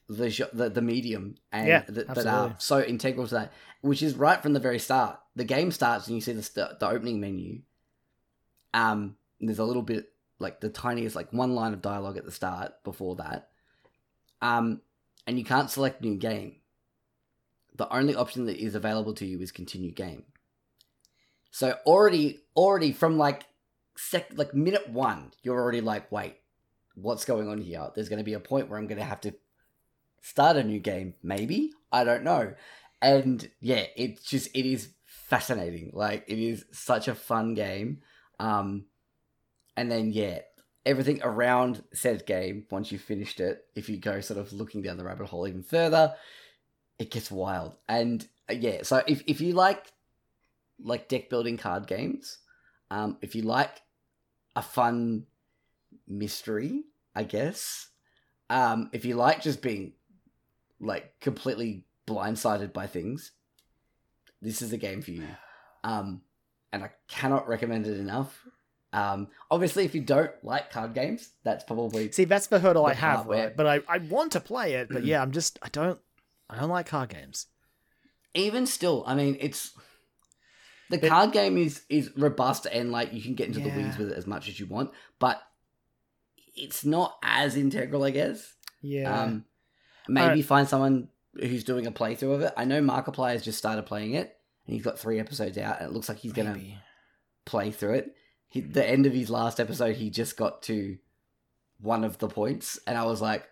the, 0.09 0.49
the 0.53 0.69
the 0.69 0.81
medium 0.81 1.35
and 1.51 1.67
Yeah, 1.67 1.83
that, 1.87 2.13
that 2.13 2.27
are 2.27 2.55
so 2.59 2.81
integral 2.81 3.27
to 3.27 3.35
that, 3.35 3.53
which 3.81 4.03
is 4.03 4.15
right 4.15 4.41
from 4.41 4.53
the 4.53 4.59
very 4.59 4.79
start. 4.79 5.19
The 5.35 5.45
game 5.45 5.71
starts 5.71 6.07
and 6.07 6.15
you 6.15 6.21
see 6.21 6.33
the 6.33 6.43
st- 6.43 6.79
the 6.79 6.87
opening 6.87 7.19
menu. 7.19 7.61
Um, 8.73 9.15
and 9.39 9.49
there's 9.49 9.59
a 9.59 9.65
little 9.65 9.81
bit 9.81 10.09
like 10.39 10.59
the 10.59 10.69
tiniest 10.69 11.15
like 11.15 11.31
one 11.31 11.55
line 11.55 11.73
of 11.73 11.81
dialogue 11.81 12.17
at 12.17 12.25
the 12.25 12.31
start 12.31 12.83
before 12.83 13.15
that. 13.15 13.49
Um, 14.41 14.81
and 15.25 15.39
you 15.39 15.45
can't 15.45 15.69
select 15.69 16.01
new 16.01 16.15
game. 16.15 16.57
The 17.75 17.91
only 17.91 18.15
option 18.15 18.45
that 18.45 18.57
is 18.57 18.75
available 18.75 19.13
to 19.15 19.25
you 19.25 19.39
is 19.39 19.51
continue 19.51 19.91
game. 19.91 20.23
So 21.49 21.77
already, 21.85 22.41
already 22.55 22.91
from 22.91 23.17
like 23.17 23.45
sec, 23.95 24.27
like 24.35 24.53
minute 24.53 24.89
one, 24.89 25.31
you're 25.43 25.59
already 25.59 25.81
like, 25.81 26.11
wait, 26.11 26.35
what's 26.95 27.25
going 27.25 27.47
on 27.47 27.59
here? 27.59 27.89
There's 27.93 28.09
going 28.09 28.19
to 28.19 28.23
be 28.23 28.33
a 28.33 28.39
point 28.39 28.69
where 28.69 28.79
I'm 28.79 28.87
going 28.87 28.99
to 28.99 29.05
have 29.05 29.21
to 29.21 29.33
start 30.21 30.57
a 30.57 30.63
new 30.63 30.79
game, 30.79 31.15
maybe. 31.21 31.71
I 31.91 32.03
don't 32.03 32.23
know. 32.23 32.53
And 33.01 33.49
yeah, 33.59 33.85
it's 33.95 34.23
just 34.23 34.55
it 34.55 34.65
is 34.65 34.89
fascinating. 35.05 35.91
Like 35.93 36.23
it 36.27 36.39
is 36.39 36.65
such 36.71 37.07
a 37.07 37.15
fun 37.15 37.53
game. 37.53 37.99
Um, 38.39 38.85
and 39.75 39.91
then 39.91 40.11
yeah, 40.11 40.39
everything 40.85 41.19
around 41.23 41.83
said 41.93 42.25
game 42.25 42.65
once 42.69 42.91
you've 42.91 43.01
finished 43.01 43.39
it, 43.39 43.65
if 43.75 43.89
you 43.89 43.97
go 43.97 44.21
sort 44.21 44.39
of 44.39 44.53
looking 44.53 44.81
down 44.81 44.97
the 44.97 45.03
rabbit 45.03 45.27
hole 45.27 45.47
even 45.47 45.63
further, 45.63 46.15
it 46.99 47.11
gets 47.11 47.29
wild. 47.31 47.77
And 47.87 48.25
uh, 48.49 48.53
yeah, 48.53 48.83
so 48.83 49.03
if 49.07 49.23
if 49.27 49.41
you 49.41 49.53
like 49.53 49.91
like 50.81 51.09
deck 51.09 51.29
building 51.29 51.57
card 51.57 51.87
games, 51.87 52.37
um, 52.89 53.17
if 53.21 53.35
you 53.35 53.41
like 53.41 53.81
a 54.55 54.61
fun 54.61 55.25
mystery, 56.07 56.83
I 57.15 57.23
guess, 57.23 57.87
um, 58.49 58.89
if 58.93 59.05
you 59.05 59.15
like 59.15 59.41
just 59.41 59.61
being 59.61 59.93
like 60.79 61.19
completely 61.19 61.85
blindsided 62.07 62.73
by 62.73 62.87
things, 62.87 63.31
this 64.41 64.61
is 64.61 64.73
a 64.73 64.77
game 64.77 65.01
for 65.01 65.11
you. 65.11 65.27
Um, 65.83 66.21
and 66.71 66.83
I 66.83 66.91
cannot 67.07 67.47
recommend 67.47 67.87
it 67.87 67.97
enough. 67.99 68.37
Um, 68.91 69.29
obviously, 69.49 69.85
if 69.85 69.95
you 69.95 70.01
don't 70.01 70.31
like 70.43 70.71
card 70.71 70.93
games, 70.93 71.31
that's 71.43 71.63
probably 71.63 72.11
See, 72.11 72.25
that's 72.25 72.47
the 72.47 72.59
hurdle 72.59 72.85
I 72.85 72.93
have, 72.93 73.25
right? 73.25 73.55
But 73.55 73.65
I, 73.67 73.79
I 73.87 73.97
want 73.99 74.33
to 74.33 74.39
play 74.39 74.73
it, 74.73 74.89
but 74.89 75.03
yeah, 75.05 75.21
I'm 75.21 75.31
just 75.31 75.57
I 75.61 75.69
don't 75.69 75.99
I 76.49 76.59
don't 76.59 76.69
like 76.69 76.85
card 76.87 77.09
games. 77.09 77.47
even 78.35 78.65
still. 78.67 79.03
I 79.07 79.15
mean, 79.15 79.37
it's 79.39 79.71
the 80.89 81.03
It- 81.03 81.09
card 81.09 81.31
game 81.31 81.57
is 81.57 81.81
is 81.89 82.11
robust 82.17 82.67
and 82.71 82.91
like 82.91 83.13
you 83.13 83.21
can 83.21 83.33
get 83.35 83.47
into 83.47 83.61
the 83.61 83.69
weeds 83.69 83.97
with 83.97 84.11
it 84.11 84.17
as 84.17 84.27
much 84.27 84.47
as 84.47 84.59
you 84.59 84.67
want, 84.67 84.91
but 85.19 85.41
it's 86.55 86.85
not 86.85 87.17
as 87.23 87.55
integral, 87.55 88.03
I 88.03 88.11
guess. 88.11 88.53
Yeah. 88.81 89.21
Um, 89.21 89.45
maybe 90.07 90.41
find 90.41 90.67
someone 90.67 91.09
who's 91.35 91.63
doing 91.63 91.87
a 91.87 91.91
playthrough 91.91 92.35
of 92.35 92.41
it. 92.41 92.53
I 92.55 92.65
know 92.65 92.81
Markiplier 92.81 93.33
has 93.33 93.43
just 93.43 93.57
started 93.57 93.85
playing 93.85 94.13
it, 94.13 94.37
and 94.65 94.75
he's 94.75 94.83
got 94.83 94.99
three 94.99 95.19
episodes 95.19 95.57
out, 95.57 95.79
and 95.79 95.89
it 95.89 95.93
looks 95.93 96.09
like 96.09 96.19
he's 96.19 96.33
gonna 96.33 96.59
play 97.45 97.71
through 97.71 97.93
it. 97.95 98.15
He, 98.47 98.61
the 98.61 98.87
end 98.87 99.05
of 99.05 99.13
his 99.13 99.29
last 99.29 99.59
episode, 99.59 99.95
he 99.95 100.09
just 100.09 100.37
got 100.37 100.61
to 100.63 100.97
one 101.79 102.03
of 102.03 102.19
the 102.19 102.27
points, 102.27 102.79
and 102.85 102.97
I 102.97 103.05
was 103.05 103.21
like, 103.21 103.47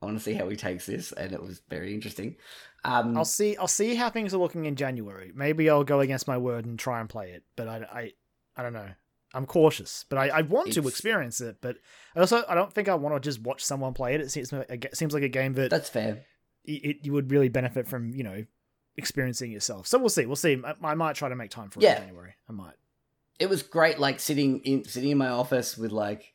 I 0.00 0.06
want 0.06 0.18
to 0.18 0.22
see 0.24 0.34
how 0.34 0.48
he 0.48 0.56
takes 0.56 0.86
this, 0.86 1.12
and 1.12 1.32
it 1.32 1.42
was 1.42 1.62
very 1.68 1.94
interesting. 1.94 2.36
Um, 2.84 3.16
I'll 3.16 3.24
see. 3.24 3.56
I'll 3.56 3.66
see 3.66 3.94
how 3.94 4.10
things 4.10 4.34
are 4.34 4.38
looking 4.38 4.66
in 4.66 4.76
January. 4.76 5.32
Maybe 5.34 5.70
I'll 5.70 5.84
go 5.84 6.00
against 6.00 6.28
my 6.28 6.36
word 6.36 6.66
and 6.66 6.78
try 6.78 7.00
and 7.00 7.08
play 7.08 7.30
it. 7.30 7.42
But 7.56 7.68
I, 7.68 7.76
I, 7.76 8.12
I 8.56 8.62
don't 8.62 8.74
know. 8.74 8.90
I'm 9.34 9.46
cautious, 9.46 10.04
but 10.08 10.16
I, 10.18 10.28
I 10.28 10.42
want 10.42 10.72
to 10.72 10.86
experience 10.88 11.40
it. 11.40 11.56
But 11.60 11.76
I 12.16 12.20
also, 12.20 12.44
I 12.48 12.54
don't 12.54 12.72
think 12.72 12.88
I 12.88 12.94
want 12.94 13.14
to 13.14 13.20
just 13.26 13.40
watch 13.42 13.64
someone 13.64 13.92
play 13.94 14.14
it. 14.14 14.20
It 14.20 14.30
seems 14.30 14.52
it 14.52 14.96
seems 14.96 15.12
like 15.12 15.22
a 15.24 15.28
game 15.28 15.54
that 15.54 15.70
that's 15.70 15.90
fair. 15.90 16.24
it, 16.64 16.98
you 17.04 17.12
would 17.12 17.30
really 17.30 17.48
benefit 17.48 17.88
from. 17.88 18.14
You 18.14 18.24
know, 18.24 18.44
experiencing 18.96 19.50
yourself. 19.50 19.86
So 19.88 19.98
we'll 19.98 20.08
see. 20.08 20.24
We'll 20.26 20.36
see. 20.36 20.62
I, 20.64 20.74
I 20.86 20.94
might 20.94 21.16
try 21.16 21.28
to 21.28 21.34
make 21.36 21.50
time 21.50 21.68
for 21.70 21.80
it 21.80 21.82
Yeah. 21.82 21.96
in 21.96 22.02
January. 22.06 22.34
I 22.48 22.52
might. 22.52 22.74
it 23.40 23.48
was 23.48 23.62
great 23.64 23.98
like 23.98 24.20
sitting 24.20 24.60
in 24.60 24.84
sitting 24.84 25.10
in 25.10 25.18
my 25.18 25.28
office 25.30 25.76
with 25.76 25.90
like 25.90 26.32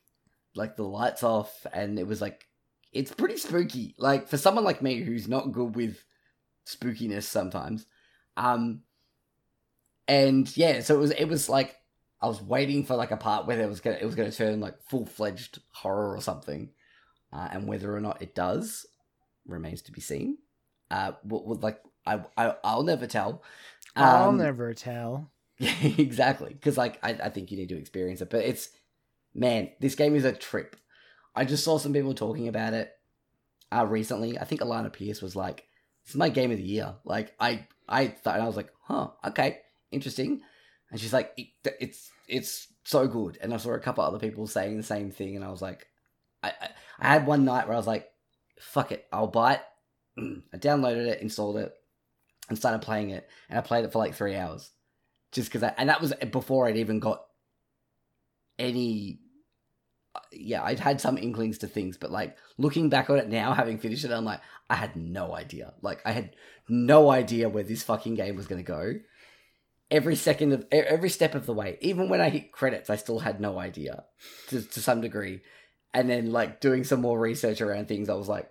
like 0.55 0.75
the 0.75 0.83
lights 0.83 1.23
off, 1.23 1.65
and 1.71 1.97
it 1.97 2.05
was 2.05 2.19
like 2.21 2.47
it's 2.91 3.11
pretty 3.13 3.37
spooky. 3.37 3.95
Like 3.97 4.27
for 4.27 4.35
someone 4.37 4.65
like 4.65 4.81
me 4.81 5.01
who's 5.03 5.27
not 5.27 5.51
good 5.53 5.75
with 5.75 6.03
spookiness 6.67 7.23
sometimes, 7.23 7.85
um, 8.35 8.81
and 10.07 10.55
yeah, 10.57 10.81
so 10.81 10.95
it 10.95 10.99
was 10.99 11.11
it 11.11 11.25
was 11.25 11.49
like 11.49 11.75
I 12.21 12.27
was 12.27 12.41
waiting 12.41 12.85
for 12.85 12.95
like 12.95 13.11
a 13.11 13.17
part 13.17 13.47
where 13.47 13.59
it 13.61 13.69
was 13.69 13.79
gonna 13.81 13.97
it 14.01 14.05
was 14.05 14.15
gonna 14.15 14.31
turn 14.31 14.59
like 14.59 14.81
full 14.83 15.05
fledged 15.05 15.59
horror 15.71 16.15
or 16.15 16.21
something, 16.21 16.69
uh, 17.33 17.49
and 17.51 17.67
whether 17.67 17.95
or 17.95 18.01
not 18.01 18.21
it 18.21 18.35
does 18.35 18.85
remains 19.47 19.81
to 19.83 19.91
be 19.91 20.01
seen. 20.01 20.37
Uh, 20.91 21.13
what 21.23 21.45
would 21.47 21.63
like 21.63 21.81
I, 22.05 22.21
I 22.37 22.55
I'll 22.63 22.83
never 22.83 23.07
tell. 23.07 23.43
I'll 23.95 24.31
Um, 24.31 24.39
never 24.39 24.73
tell. 24.73 25.31
yeah, 25.59 25.73
exactly. 25.97 26.53
Because 26.53 26.77
like 26.77 26.99
I, 27.03 27.11
I 27.11 27.29
think 27.29 27.51
you 27.51 27.57
need 27.57 27.69
to 27.69 27.77
experience 27.77 28.21
it, 28.21 28.29
but 28.29 28.45
it's 28.45 28.69
man, 29.33 29.71
this 29.79 29.95
game 29.95 30.15
is 30.15 30.25
a 30.25 30.33
trip. 30.33 30.75
I 31.35 31.45
just 31.45 31.63
saw 31.63 31.77
some 31.77 31.93
people 31.93 32.13
talking 32.13 32.47
about 32.47 32.73
it 32.73 32.93
uh 33.71 33.85
recently. 33.85 34.37
I 34.39 34.45
think 34.45 34.61
Alana 34.61 34.91
Pierce 34.91 35.21
was 35.21 35.35
like, 35.35 35.65
"This 36.05 36.11
is 36.11 36.17
my 36.19 36.29
game 36.29 36.51
of 36.51 36.57
the 36.57 36.63
year." 36.63 36.95
Like 37.05 37.35
I 37.39 37.67
I 37.87 38.07
thought 38.07 38.39
I 38.39 38.45
was 38.47 38.55
like, 38.57 38.71
"Huh, 38.83 39.09
okay, 39.27 39.59
interesting." 39.91 40.41
And 40.91 40.99
she's 40.99 41.13
like, 41.13 41.33
it, 41.37 41.47
"It's 41.79 42.11
it's 42.27 42.67
so 42.83 43.07
good." 43.07 43.37
And 43.41 43.53
I 43.53 43.57
saw 43.57 43.71
a 43.71 43.79
couple 43.79 44.03
other 44.03 44.19
people 44.19 44.47
saying 44.47 44.77
the 44.77 44.83
same 44.83 45.11
thing, 45.11 45.35
and 45.35 45.45
I 45.45 45.49
was 45.49 45.61
like, 45.61 45.87
I 46.43 46.49
I, 46.49 46.69
I 46.99 47.07
had 47.07 47.27
one 47.27 47.45
night 47.45 47.67
where 47.67 47.75
I 47.75 47.79
was 47.79 47.87
like, 47.87 48.09
"Fuck 48.59 48.91
it, 48.91 49.05
I'll 49.11 49.27
buy 49.27 49.55
it." 49.55 49.61
I 50.53 50.57
downloaded 50.57 51.07
it, 51.07 51.21
installed 51.21 51.57
it, 51.57 51.73
and 52.49 52.57
started 52.57 52.81
playing 52.81 53.11
it, 53.11 53.29
and 53.49 53.57
I 53.57 53.61
played 53.61 53.85
it 53.85 53.91
for 53.91 53.99
like 53.99 54.15
three 54.15 54.35
hours 54.35 54.71
just 55.31 55.51
because 55.51 55.69
and 55.77 55.89
that 55.89 56.01
was 56.01 56.13
before 56.31 56.67
I'd 56.67 56.77
even 56.77 56.99
got 56.99 57.23
any 58.57 59.19
yeah 60.31 60.63
I'd 60.63 60.79
had 60.79 60.99
some 60.99 61.17
inklings 61.17 61.59
to 61.59 61.67
things 61.67 61.97
but 61.97 62.11
like 62.11 62.35
looking 62.57 62.89
back 62.89 63.09
on 63.09 63.17
it 63.17 63.29
now 63.29 63.53
having 63.53 63.77
finished 63.77 64.05
it 64.05 64.11
I'm 64.11 64.25
like 64.25 64.41
I 64.69 64.75
had 64.75 64.95
no 64.95 65.35
idea 65.35 65.73
like 65.81 66.01
I 66.05 66.11
had 66.11 66.35
no 66.67 67.09
idea 67.09 67.49
where 67.49 67.63
this 67.63 67.83
fucking 67.83 68.15
game 68.15 68.35
was 68.35 68.47
going 68.47 68.63
to 68.63 68.67
go 68.67 68.93
every 69.91 70.15
second 70.15 70.53
of 70.53 70.65
every 70.71 71.09
step 71.09 71.35
of 71.35 71.45
the 71.45 71.53
way. 71.53 71.77
Even 71.81 72.09
when 72.09 72.21
I 72.21 72.29
hit 72.29 72.51
credits 72.51 72.89
I 72.89 72.95
still 72.95 73.19
had 73.19 73.39
no 73.41 73.59
idea 73.59 74.05
to, 74.47 74.61
to 74.61 74.81
some 74.81 75.01
degree. 75.01 75.41
And 75.93 76.09
then 76.09 76.31
like 76.31 76.61
doing 76.61 76.83
some 76.83 77.01
more 77.01 77.19
research 77.19 77.61
around 77.61 77.87
things 77.87 78.09
I 78.09 78.13
was 78.13 78.27
like 78.27 78.49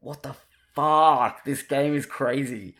what 0.00 0.22
the 0.22 0.36
fuck? 0.74 1.44
This 1.44 1.62
game 1.62 1.94
is 1.94 2.06
crazy. 2.06 2.76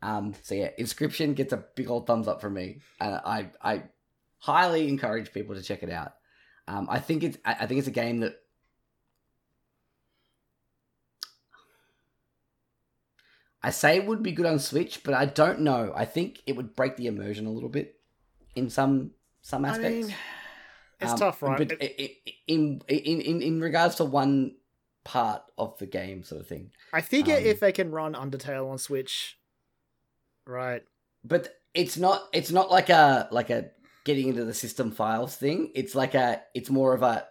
Um, 0.00 0.34
so 0.42 0.54
yeah, 0.54 0.70
Inscription 0.78 1.34
gets 1.34 1.52
a 1.52 1.64
big 1.74 1.90
old 1.90 2.06
thumbs 2.06 2.28
up 2.28 2.40
from 2.40 2.54
me, 2.54 2.80
and 3.00 3.14
I 3.14 3.50
I 3.60 3.82
highly 4.38 4.88
encourage 4.88 5.32
people 5.32 5.54
to 5.54 5.62
check 5.62 5.82
it 5.82 5.90
out. 5.90 6.14
Um, 6.68 6.86
I 6.90 7.00
think 7.00 7.22
it's 7.22 7.38
I 7.44 7.66
think 7.66 7.78
it's 7.78 7.88
a 7.88 7.92
game 7.92 8.20
that 8.20 8.36
I 13.64 13.70
say 13.70 13.96
it 13.96 14.06
would 14.06 14.22
be 14.22 14.32
good 14.32 14.46
on 14.46 14.58
Switch, 14.58 15.02
but 15.02 15.14
I 15.14 15.24
don't 15.24 15.60
know. 15.60 15.92
I 15.96 16.04
think 16.04 16.42
it 16.46 16.54
would 16.54 16.76
break 16.76 16.96
the 16.96 17.06
immersion 17.06 17.46
a 17.46 17.50
little 17.50 17.70
bit 17.70 17.98
in 18.54 18.68
some 18.70 19.12
some 19.40 19.64
I 19.64 19.68
aspects. 19.70 20.08
mean, 20.08 20.14
it's 21.00 21.12
Um, 21.12 21.18
tough, 21.18 21.42
right? 21.42 21.58
But 21.68 21.82
i- 21.82 21.94
i- 21.98 22.16
in, 22.46 22.80
in 22.88 23.20
in 23.20 23.42
in 23.42 23.60
regards 23.60 23.94
to 23.96 24.04
one 24.04 24.56
part 25.02 25.42
of 25.58 25.78
the 25.78 25.86
game, 25.86 26.22
sort 26.24 26.40
of 26.42 26.46
thing. 26.46 26.70
I 26.92 27.00
figure 27.00 27.36
um, 27.36 27.42
if 27.44 27.58
they 27.60 27.72
can 27.72 27.90
run 27.90 28.14
Undertale 28.14 28.68
on 28.70 28.78
Switch, 28.78 29.38
right? 30.46 30.82
but 31.24 31.48
it's 31.72 31.96
not 31.96 32.28
it's 32.32 32.50
not 32.50 32.70
like 32.70 32.90
a 32.90 33.28
like 33.32 33.48
a 33.50 33.70
getting 34.04 34.28
into 34.28 34.44
the 34.44 34.52
system 34.54 34.90
files 34.92 35.34
thing 35.34 35.70
it's 35.74 35.94
like 35.94 36.14
a 36.14 36.42
it's 36.54 36.68
more 36.68 36.92
of 36.94 37.02
a 37.02 37.26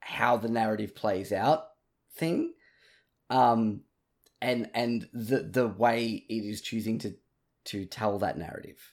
how 0.00 0.36
the 0.36 0.48
narrative 0.48 0.94
plays 0.94 1.32
out 1.32 1.68
thing 2.16 2.52
um 3.30 3.80
and 4.42 4.68
and 4.74 5.08
the 5.14 5.38
the 5.38 5.66
way 5.66 6.24
it 6.28 6.44
is 6.44 6.60
choosing 6.60 6.98
to 6.98 7.14
to 7.64 7.84
tell 7.86 8.18
that 8.18 8.36
narrative 8.36 8.92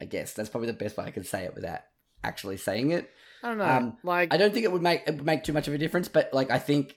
i 0.00 0.04
guess 0.06 0.32
that's 0.32 0.48
probably 0.48 0.66
the 0.66 0.72
best 0.72 0.96
way 0.96 1.04
i 1.04 1.10
can 1.10 1.22
say 1.24 1.44
it 1.44 1.54
without 1.54 1.80
actually 2.24 2.56
saying 2.56 2.90
it 2.90 3.08
I 3.42 3.48
don't 3.48 3.58
know. 3.58 3.64
Um, 3.64 3.96
like 4.02 4.34
i 4.34 4.36
don't 4.36 4.52
think 4.52 4.64
it 4.64 4.72
would 4.72 4.82
make 4.82 5.02
it 5.06 5.16
would 5.16 5.24
make 5.24 5.44
too 5.44 5.52
much 5.52 5.68
of 5.68 5.74
a 5.74 5.78
difference 5.78 6.08
but 6.08 6.30
like 6.32 6.50
i 6.50 6.58
think 6.58 6.96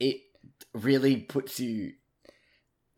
it 0.00 0.16
really 0.74 1.16
puts 1.18 1.60
you 1.60 1.92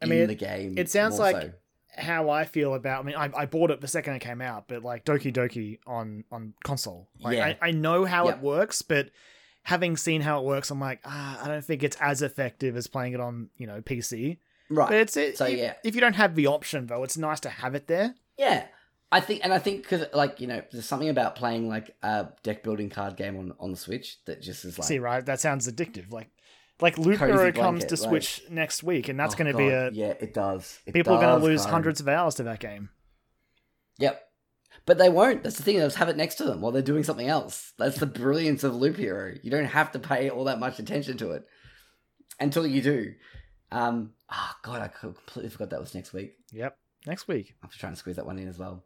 I 0.00 0.06
mean, 0.06 0.20
it- 0.20 0.26
the 0.28 0.34
game 0.36 0.78
it 0.78 0.88
sounds 0.88 1.18
more 1.18 1.32
like 1.32 1.42
so. 1.42 1.52
how 1.88 2.30
I 2.30 2.44
feel 2.44 2.74
about. 2.74 3.00
I 3.00 3.02
mean, 3.04 3.16
I, 3.16 3.30
I 3.36 3.46
bought 3.46 3.72
it 3.72 3.80
the 3.80 3.88
second 3.88 4.14
it 4.14 4.20
came 4.20 4.40
out, 4.40 4.68
but 4.68 4.84
like 4.84 5.04
Doki 5.04 5.32
Doki 5.32 5.80
on 5.88 6.22
on 6.30 6.54
console, 6.62 7.08
like 7.20 7.36
Yeah. 7.36 7.46
I, 7.60 7.68
I 7.68 7.70
know 7.72 8.04
how 8.04 8.26
Yep. 8.26 8.36
it 8.36 8.42
works, 8.42 8.82
but 8.82 9.10
having 9.68 9.98
seen 9.98 10.22
how 10.22 10.38
it 10.40 10.46
works, 10.46 10.70
I'm 10.70 10.80
like, 10.80 11.00
ah, 11.04 11.44
I 11.44 11.46
don't 11.46 11.62
think 11.62 11.82
it's 11.82 11.98
as 12.00 12.22
effective 12.22 12.74
as 12.74 12.86
playing 12.86 13.12
it 13.12 13.20
on 13.20 13.50
you 13.58 13.66
know 13.66 13.82
PC. 13.82 14.38
right 14.70 14.88
But 14.88 14.96
it's 14.96 15.16
it, 15.16 15.36
So, 15.36 15.44
if, 15.44 15.58
yeah. 15.58 15.74
if 15.84 15.94
you 15.94 16.00
don't 16.00 16.16
have 16.16 16.34
the 16.34 16.46
option 16.46 16.86
though, 16.86 17.04
it's 17.04 17.18
nice 17.18 17.40
to 17.40 17.50
have 17.50 17.74
it 17.74 17.86
there. 17.86 18.14
Yeah, 18.38 18.64
I 19.12 19.20
think, 19.20 19.42
and 19.44 19.52
I 19.52 19.58
think 19.58 19.82
because 19.82 20.06
like 20.14 20.40
you 20.40 20.46
know, 20.46 20.62
there's 20.72 20.86
something 20.86 21.10
about 21.10 21.36
playing 21.36 21.68
like 21.68 21.94
a 22.02 22.28
deck 22.42 22.62
building 22.62 22.88
card 22.88 23.16
game 23.16 23.36
on 23.36 23.52
on 23.60 23.70
the 23.70 23.76
Switch 23.76 24.16
that 24.24 24.40
just 24.40 24.64
is 24.64 24.78
like 24.78 24.88
See, 24.88 24.98
right? 24.98 25.24
That 25.24 25.38
sounds 25.38 25.70
addictive. 25.70 26.10
Like 26.10 26.30
like 26.80 26.96
Loop 26.96 27.18
Hero 27.18 27.52
comes 27.52 27.84
to 27.84 27.94
like- 27.96 28.08
Switch 28.08 28.40
next 28.48 28.82
week, 28.82 29.10
and 29.10 29.20
that's 29.20 29.34
oh 29.34 29.38
going 29.38 29.52
to 29.52 29.58
be 29.58 29.68
a 29.68 29.90
yeah, 29.90 30.14
it 30.18 30.32
does. 30.32 30.78
It 30.86 30.94
people 30.94 31.12
are 31.12 31.20
going 31.20 31.40
to 31.40 31.44
lose 31.44 31.66
hundreds 31.66 32.00
of 32.00 32.08
hours 32.08 32.36
to 32.36 32.44
that 32.44 32.58
game. 32.60 32.88
Yep, 33.98 34.22
but 34.88 34.96
they 34.96 35.10
won't. 35.10 35.42
That's 35.42 35.58
the 35.58 35.62
thing. 35.62 35.76
They'll 35.76 35.86
just 35.88 35.98
have 35.98 36.08
it 36.08 36.16
next 36.16 36.36
to 36.36 36.44
them 36.44 36.62
while 36.62 36.72
they're 36.72 36.80
doing 36.80 37.04
something 37.04 37.28
else. 37.28 37.74
That's 37.76 37.98
the 37.98 38.06
brilliance 38.06 38.64
of 38.64 38.74
Loop 38.74 38.96
Hero. 38.96 39.34
You 39.42 39.50
don't 39.50 39.66
have 39.66 39.92
to 39.92 39.98
pay 39.98 40.30
all 40.30 40.44
that 40.44 40.58
much 40.58 40.78
attention 40.78 41.18
to 41.18 41.32
it 41.32 41.44
until 42.40 42.66
you 42.66 42.80
do. 42.80 43.12
Um, 43.70 44.14
oh 44.32 44.52
God, 44.62 44.80
I 44.80 44.88
completely 44.88 45.50
forgot 45.50 45.68
that 45.70 45.80
was 45.80 45.94
next 45.94 46.14
week. 46.14 46.36
Yep, 46.52 46.74
next 47.06 47.28
week. 47.28 47.54
I'm 47.62 47.68
trying 47.68 47.92
to 47.92 47.98
squeeze 47.98 48.16
that 48.16 48.24
one 48.24 48.38
in 48.38 48.48
as 48.48 48.58
well. 48.58 48.82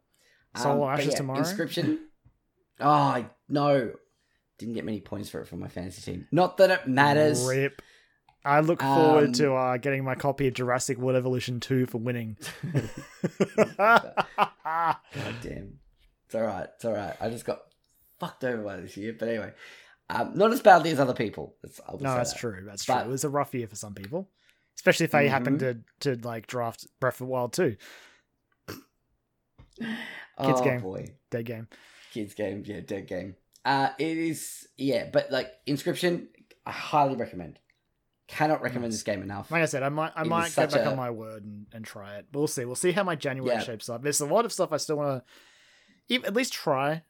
Soul 0.57 0.81
but 0.81 0.99
Ashes 0.99 1.13
tomorrow? 1.13 1.39
Inscription. 1.39 1.99
oh 2.81 3.25
no, 3.47 3.93
didn't 4.57 4.73
get 4.73 4.83
many 4.83 4.99
points 4.99 5.29
for 5.29 5.39
it 5.39 5.47
from 5.47 5.61
my 5.61 5.69
fantasy 5.69 6.01
team. 6.01 6.27
Not 6.33 6.57
that 6.57 6.69
it 6.69 6.85
matters. 6.85 7.45
Rip. 7.47 7.81
I 8.43 8.59
look 8.59 8.81
forward 8.81 9.27
Um, 9.27 9.33
to 9.33 9.53
uh, 9.53 9.77
getting 9.77 10.03
my 10.03 10.15
copy 10.15 10.49
of 10.49 10.53
Jurassic 10.53 10.97
World 10.97 11.15
Evolution 11.15 11.61
2 11.61 11.85
for 11.85 11.99
winning. 11.99 12.35
God 13.77 14.15
damn. 15.41 15.79
It's 16.33 16.41
alright. 16.41 16.67
It's 16.75 16.85
alright. 16.85 17.15
I 17.21 17.29
just 17.29 17.45
got 17.45 17.61
fucked 18.19 18.43
over 18.43 18.63
by 18.63 18.77
this 18.77 18.97
year. 18.97 19.15
But 19.17 19.27
anyway, 19.29 19.51
um, 20.09 20.31
not 20.35 20.51
as 20.51 20.61
badly 20.61 20.89
as 20.89 20.99
other 20.99 21.13
people. 21.13 21.55
That's, 21.61 21.79
no, 21.99 22.15
that's 22.15 22.33
that. 22.33 22.39
true. 22.39 22.63
That's 22.65 22.85
But- 22.85 23.01
true. 23.03 23.09
It 23.09 23.11
was 23.11 23.23
a 23.23 23.29
rough 23.29 23.53
year 23.53 23.67
for 23.67 23.75
some 23.75 23.93
people, 23.93 24.29
especially 24.77 25.03
if 25.05 25.11
they 25.11 25.27
happen 25.27 25.59
to 25.59 25.75
Mhm. 25.75 25.83
to 26.01 26.15
like 26.27 26.47
draft 26.47 26.87
Breath 26.99 27.15
of 27.21 27.27
the 27.27 27.31
Wild 27.31 27.53
2. 27.53 27.77
Kids 29.79 29.87
oh, 30.37 30.63
game. 30.63 30.81
boy. 30.81 31.15
Dead 31.29 31.45
game. 31.45 31.67
Kids 32.11 32.33
game. 32.33 32.63
Yeah, 32.65 32.79
dead 32.81 33.07
game. 33.07 33.35
Uh, 33.65 33.89
it 33.97 34.17
is, 34.17 34.67
yeah, 34.77 35.09
but 35.11 35.31
like 35.31 35.51
Inscription, 35.65 36.29
I 36.65 36.71
highly 36.71 37.15
recommend. 37.15 37.59
Cannot 38.27 38.61
recommend 38.61 38.85
Nice. 38.91 38.93
this 38.95 39.03
game 39.03 39.21
enough. 39.21 39.51
Like 39.51 39.61
I 39.63 39.65
said, 39.65 39.83
I 39.83 39.89
might 39.89 40.11
I 40.15 40.21
It 40.21 40.27
might 40.27 40.55
get 40.55 40.71
back 40.71 40.81
a- 40.81 40.89
on 40.89 40.97
my 40.97 41.11
word 41.11 41.43
and, 41.43 41.67
and 41.73 41.85
try 41.85 42.15
it. 42.17 42.25
We'll 42.33 42.47
see. 42.47 42.65
We'll 42.65 42.75
see 42.75 42.91
how 42.91 43.03
my 43.03 43.15
January 43.15 43.53
Yeah. 43.55 43.61
shapes 43.61 43.89
up. 43.89 44.01
There's 44.01 44.21
a 44.21 44.25
lot 44.25 44.45
of 44.45 44.51
stuff 44.53 44.71
I 44.71 44.77
still 44.77 44.95
want 44.97 45.23
to 45.25 45.33
at 46.09 46.33
least 46.33 46.53
try. 46.53 47.03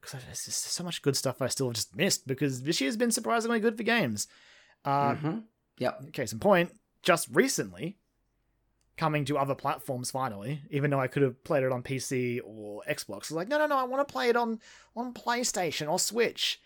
Because 0.00 0.22
there's 0.24 0.44
just 0.44 0.64
so 0.64 0.84
much 0.84 1.02
good 1.02 1.16
stuff 1.16 1.42
I 1.42 1.48
still 1.48 1.70
just 1.72 1.96
missed 1.96 2.26
because 2.26 2.62
this 2.62 2.80
year's 2.80 2.96
been 2.96 3.10
surprisingly 3.10 3.58
good 3.60 3.76
for 3.76 3.82
games. 3.82 4.28
Uh, 4.84 5.14
Mhm. 5.14 5.44
Yep. 5.78 6.12
case 6.12 6.32
in 6.32 6.38
point, 6.38 6.72
just 7.02 7.28
recently 7.32 7.98
coming 8.96 9.24
to 9.26 9.36
other 9.36 9.54
platforms 9.54 10.10
finally, 10.10 10.62
even 10.70 10.90
though 10.90 11.00
I 11.00 11.06
could 11.08 11.22
have 11.22 11.42
played 11.44 11.64
it 11.64 11.72
on 11.72 11.82
PC 11.82 12.40
or 12.44 12.82
Xbox. 12.88 13.10
I 13.10 13.16
was 13.16 13.30
like, 13.32 13.48
no, 13.48 13.58
no, 13.58 13.66
no, 13.66 13.76
I 13.76 13.82
want 13.84 14.06
to 14.06 14.10
play 14.10 14.28
it 14.30 14.36
on, 14.36 14.58
on 14.94 15.12
PlayStation 15.12 15.90
or 15.90 15.98
Switch. 15.98 16.60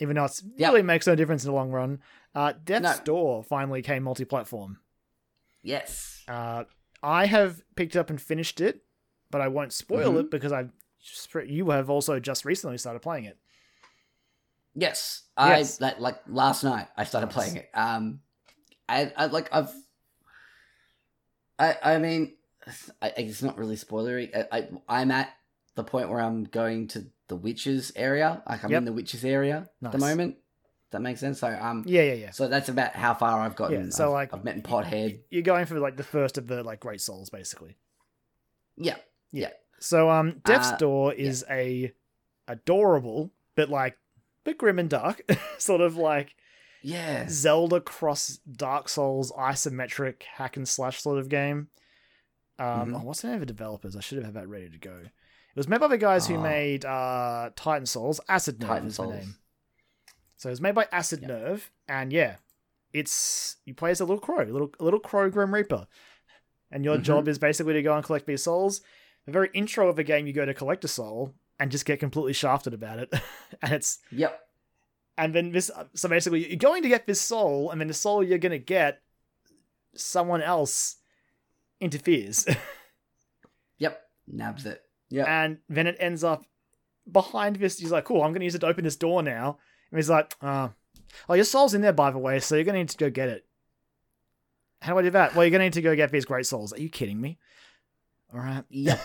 Even 0.00 0.14
though 0.16 0.24
it 0.26 0.40
Yep. 0.56 0.70
really 0.70 0.82
makes 0.82 1.06
no 1.06 1.14
difference 1.16 1.44
in 1.44 1.50
the 1.50 1.54
long 1.56 1.70
run. 1.70 2.00
Uh, 2.34 2.52
Death's 2.52 2.98
No. 3.00 3.04
Door 3.04 3.44
finally 3.44 3.82
came 3.82 4.04
multi 4.04 4.24
platform. 4.24 4.78
Yes. 5.62 6.22
Uh, 6.28 6.64
I 7.02 7.26
have 7.26 7.62
picked 7.74 7.96
up 7.96 8.08
and 8.08 8.20
finished 8.22 8.60
it, 8.60 8.84
but 9.30 9.40
I 9.40 9.48
won't 9.48 9.72
spoil 9.72 10.12
Mhm. 10.14 10.20
it 10.20 10.30
because 10.30 10.52
I've 10.52 10.72
you 11.46 11.70
have 11.70 11.88
also 11.90 12.18
just 12.18 12.44
recently 12.44 12.76
started 12.78 13.00
playing 13.00 13.24
it. 13.24 13.38
Yes, 14.74 15.22
I 15.36 15.58
Yes. 15.58 15.78
that 15.78 16.00
like 16.00 16.18
last 16.28 16.64
night 16.64 16.88
I 16.96 17.04
started 17.04 17.26
Nice. 17.28 17.34
playing 17.34 17.56
it. 17.56 17.70
Um, 17.74 18.20
I, 18.88 19.12
I 19.16 19.26
like 19.26 19.48
I've, 19.52 19.72
I 21.58 21.76
I 21.82 21.98
mean, 21.98 22.36
I, 23.02 23.12
it's 23.16 23.42
not 23.42 23.58
really 23.58 23.76
spoilery. 23.76 24.34
I, 24.34 24.58
I 24.58 24.68
I'm 24.88 25.10
at 25.10 25.30
the 25.74 25.84
point 25.84 26.08
where 26.10 26.20
I'm 26.20 26.44
going 26.44 26.88
to 26.88 27.06
the 27.28 27.36
witches 27.36 27.92
area. 27.96 28.42
Like 28.48 28.64
I'm 28.64 28.70
Yep. 28.70 28.78
in 28.78 28.84
the 28.84 28.92
witches 28.92 29.24
area 29.24 29.68
at 29.84 29.92
the 29.92 29.98
Nice. 29.98 30.00
moment. 30.00 30.36
That 30.90 31.00
makes 31.02 31.20
sense. 31.20 31.40
So 31.40 31.48
um, 31.48 31.84
Yeah, 31.86 32.02
yeah, 32.02 32.14
yeah. 32.14 32.30
so 32.30 32.48
that's 32.48 32.68
about 32.68 32.92
how 32.94 33.14
far 33.14 33.40
I've 33.40 33.56
gotten. 33.56 33.84
Yeah, 33.84 33.90
so, 33.90 34.06
I've, 34.06 34.12
like, 34.12 34.34
I've 34.34 34.44
met 34.44 34.56
in 34.56 34.62
Pothead. 34.62 35.20
You're 35.30 35.42
going 35.42 35.66
for 35.66 35.78
like 35.78 35.96
the 35.96 36.02
first 36.04 36.38
of 36.38 36.46
the 36.46 36.62
like 36.62 36.80
Great 36.80 37.00
Souls, 37.02 37.28
basically. 37.30 37.76
Yeah, 38.76 38.96
So 39.80 40.10
um 40.10 40.40
Death's 40.44 40.72
Uh, 40.72 40.76
Door 40.76 41.14
is 41.14 41.44
a 41.48 41.92
adorable 42.48 43.30
but 43.54 43.68
like 43.68 43.96
bit 44.44 44.58
grim 44.58 44.78
and 44.78 44.88
dark, 44.90 45.20
sort 45.58 45.80
of 45.80 45.96
like 45.96 46.34
Yeah. 46.82 47.26
Zelda 47.28 47.80
cross 47.80 48.38
Dark 48.50 48.88
Souls 48.88 49.30
isometric 49.32 50.22
hack 50.22 50.56
and 50.56 50.68
slash 50.68 51.00
sort 51.02 51.18
of 51.18 51.28
game. 51.28 51.68
Um, 52.58 52.90
Mhm. 52.92 53.00
oh, 53.00 53.04
what's 53.04 53.22
the 53.22 53.28
name 53.28 53.34
of 53.36 53.40
the 53.40 53.46
developers? 53.46 53.94
I 53.94 54.00
should 54.00 54.16
have 54.18 54.24
had 54.26 54.34
that 54.34 54.48
ready 54.48 54.68
to 54.70 54.78
go. 54.78 54.96
It 55.04 55.56
was 55.56 55.68
made 55.68 55.80
by 55.80 55.88
the 55.88 55.98
guys 55.98 56.26
who 56.26 56.36
Oh. 56.36 56.40
made 56.40 56.84
uh, 56.84 57.50
Titan 57.56 57.86
Souls. 57.86 58.20
Acid 58.28 58.60
Nerve 58.60 58.68
Titan 58.68 58.88
is 58.88 58.94
Souls. 58.96 59.12
the 59.12 59.18
name. 59.20 59.34
So 60.36 60.48
it 60.48 60.52
was 60.52 60.60
made 60.60 60.74
by 60.74 60.88
Acid 60.92 61.20
Yep. 61.22 61.28
Nerve, 61.28 61.70
and 61.88 62.12
yeah, 62.12 62.36
it's 62.92 63.56
you 63.64 63.74
play 63.74 63.90
as 63.90 64.00
a 64.00 64.04
little 64.04 64.20
crow, 64.20 64.42
a 64.42 64.46
little 64.46 64.72
little 64.80 65.00
crow 65.00 65.28
Grim 65.30 65.52
Reaper, 65.54 65.86
and 66.70 66.84
your 66.84 66.96
Mhm. 66.98 67.02
job 67.02 67.28
is 67.28 67.38
basically 67.38 67.74
to 67.74 67.82
go 67.82 67.94
and 67.96 68.04
collect 68.04 68.26
these 68.26 68.42
souls. 68.44 68.80
The 69.28 69.32
very 69.32 69.50
intro 69.52 69.90
of 69.90 69.96
the 69.96 70.04
game, 70.04 70.26
you 70.26 70.32
go 70.32 70.46
to 70.46 70.54
collect 70.54 70.84
a 70.84 70.88
soul 70.88 71.34
and 71.60 71.70
just 71.70 71.84
get 71.84 72.00
completely 72.00 72.32
shafted 72.32 72.72
about 72.72 72.98
it, 72.98 73.12
and 73.62 73.72
it's 73.74 73.98
Yep. 74.10 74.40
and 75.18 75.34
then 75.34 75.52
this 75.52 75.70
so 75.92 76.08
basically 76.08 76.48
you're 76.48 76.56
going 76.56 76.82
to 76.82 76.88
get 76.88 77.06
this 77.06 77.20
soul 77.20 77.70
and 77.70 77.78
then 77.78 77.88
the 77.88 77.94
soul 77.94 78.24
you're 78.24 78.38
going 78.38 78.52
to 78.52 78.58
get 78.58 79.02
someone 79.94 80.40
else 80.40 80.96
interferes 81.78 82.46
Yep. 83.78 84.00
Nabs 84.28 84.64
it. 84.64 84.80
Yeah. 85.10 85.24
and 85.26 85.58
then 85.68 85.86
it 85.86 85.96
ends 86.00 86.24
up 86.24 86.44
behind 87.10 87.56
this 87.56 87.78
he's 87.78 87.90
like 87.90 88.04
cool 88.04 88.22
i'm 88.22 88.30
going 88.30 88.40
to 88.40 88.44
use 88.44 88.54
it 88.54 88.60
to 88.60 88.66
open 88.66 88.84
this 88.84 88.96
door 88.96 89.22
now 89.22 89.58
and 89.90 89.98
he's 89.98 90.08
like 90.10 90.34
uh, 90.42 90.68
oh 91.28 91.34
your 91.34 91.44
soul's 91.44 91.74
in 91.74 91.80
there 91.82 91.92
by 91.92 92.10
the 92.10 92.18
way 92.18 92.38
so 92.40 92.54
you're 92.54 92.64
going 92.64 92.74
to 92.74 92.78
need 92.80 92.88
to 92.90 92.96
go 92.98 93.08
get 93.10 93.28
it 93.28 93.44
how 94.82 94.92
do 94.94 94.98
i 94.98 95.02
do 95.02 95.10
that 95.10 95.34
well 95.34 95.44
you're 95.44 95.50
going 95.50 95.60
to 95.60 95.64
need 95.66 95.72
to 95.72 95.82
go 95.82 95.94
get 95.96 96.12
these 96.12 96.24
great 96.26 96.46
souls 96.46 96.72
are 96.72 96.80
you 96.80 96.88
kidding 96.90 97.20
me 97.20 97.38
all 98.32 98.40
right 98.40 98.64
Yep. 98.70 99.00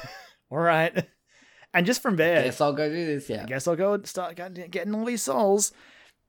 all 0.52 0.58
right 0.60 1.06
and 1.74 1.86
just 1.86 2.02
from 2.02 2.16
there 2.18 2.40
I 2.40 2.44
Guess 2.44 2.62
I'll 2.62 2.74
go 2.74 2.90
do 2.90 3.06
this. 3.06 3.30
Yeah. 3.30 3.44
I 3.44 3.46
guess 3.46 3.68
I'll 3.68 3.76
go 3.76 3.94
and 3.94 4.06
start 4.08 4.36
getting 4.36 4.94
all 4.96 5.06
these 5.06 5.24
souls. 5.24 5.72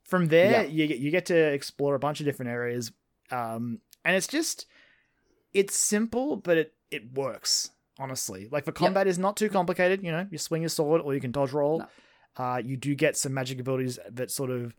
From 0.04 0.26
there, 0.28 0.50
Yeah. 0.50 0.62
you 0.68 0.86
get 0.86 0.98
you 0.98 1.10
get 1.10 1.26
to 1.26 1.34
explore 1.36 1.94
a 1.94 1.98
bunch 1.98 2.20
of 2.20 2.26
different 2.26 2.50
areas, 2.50 2.92
um, 3.30 3.80
and 4.04 4.14
it's 4.14 4.26
just 4.26 4.66
it's 5.54 5.74
simple, 5.76 6.36
but 6.36 6.58
it 6.58 6.74
it 6.90 7.14
works 7.14 7.70
honestly. 7.98 8.48
Like 8.52 8.66
the 8.66 8.72
combat 8.72 9.06
is 9.06 9.18
not 9.18 9.36
too 9.36 9.48
complicated. 9.48 10.02
You 10.02 10.12
know, 10.12 10.26
you 10.30 10.36
swing 10.36 10.60
your 10.60 10.68
sword 10.68 11.00
or 11.00 11.14
you 11.14 11.20
can 11.22 11.30
dodge 11.32 11.52
roll. 11.52 11.78
No. 11.78 11.86
Uh, 12.36 12.56
you 12.62 12.76
do 12.76 12.94
get 12.94 13.16
some 13.16 13.32
magic 13.32 13.58
abilities 13.60 13.98
that 14.10 14.30
sort 14.30 14.50
of 14.50 14.74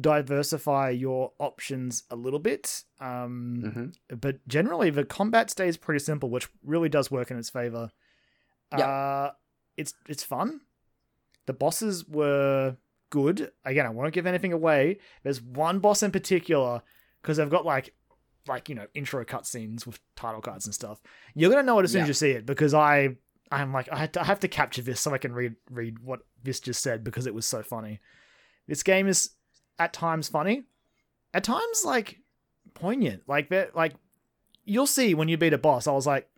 diversify 0.00 0.90
your 0.90 1.32
options 1.38 2.02
a 2.10 2.16
little 2.16 2.38
bit. 2.38 2.84
Um, 3.00 3.92
hmm 4.10 4.16
but 4.20 4.46
generally 4.48 4.90
the 4.90 5.04
combat 5.04 5.50
stays 5.50 5.76
pretty 5.76 6.00
simple, 6.00 6.30
which 6.30 6.48
really 6.64 6.88
does 6.88 7.10
work 7.10 7.30
in 7.30 7.38
its 7.38 7.50
favor. 7.50 7.90
Yep. 8.76 8.86
Uh, 8.86 9.30
it's 9.76 9.94
it's 10.08 10.22
fun. 10.22 10.60
The 11.46 11.52
bosses 11.52 12.06
were 12.06 12.76
good. 13.10 13.52
Again, 13.64 13.86
I 13.86 13.90
won't 13.90 14.12
give 14.12 14.26
anything 14.26 14.52
away. 14.52 14.98
There's 15.22 15.40
one 15.40 15.78
boss 15.78 16.02
in 16.02 16.10
particular 16.10 16.82
because 17.22 17.38
they've 17.38 17.48
got 17.48 17.64
like 17.64 17.94
like 18.46 18.68
you 18.68 18.74
know 18.74 18.86
intro 18.94 19.24
cutscenes 19.24 19.86
with 19.86 20.00
title 20.16 20.40
cards 20.40 20.66
and 20.66 20.74
stuff. 20.74 21.00
You're 21.34 21.50
gonna 21.50 21.62
know 21.62 21.78
it 21.78 21.84
as 21.84 21.92
soon 21.92 22.02
as 22.02 22.08
you 22.08 22.14
see 22.14 22.30
it 22.30 22.46
because 22.46 22.74
I 22.74 23.16
I'm 23.50 23.72
like 23.72 23.88
I, 23.90 23.96
had 23.96 24.12
to, 24.14 24.20
I 24.20 24.24
have 24.24 24.40
to 24.40 24.48
capture 24.48 24.82
this 24.82 25.00
so 25.00 25.14
I 25.14 25.18
can 25.18 25.32
read 25.32 25.54
read 25.70 25.98
what 26.00 26.20
this 26.42 26.60
just 26.60 26.82
said 26.82 27.04
because 27.04 27.26
it 27.26 27.34
was 27.34 27.46
so 27.46 27.62
funny. 27.62 28.00
This 28.66 28.82
game 28.82 29.08
is 29.08 29.30
at 29.78 29.92
times 29.92 30.28
funny, 30.28 30.64
at 31.34 31.44
times 31.44 31.82
like 31.84 32.18
poignant. 32.74 33.22
Like 33.28 33.50
that, 33.50 33.74
like 33.76 33.94
you'll 34.64 34.86
see 34.86 35.14
when 35.14 35.28
you 35.28 35.36
beat 35.36 35.52
a 35.52 35.58
boss. 35.58 35.86
I 35.86 35.92
was 35.92 36.06
like, 36.06 36.28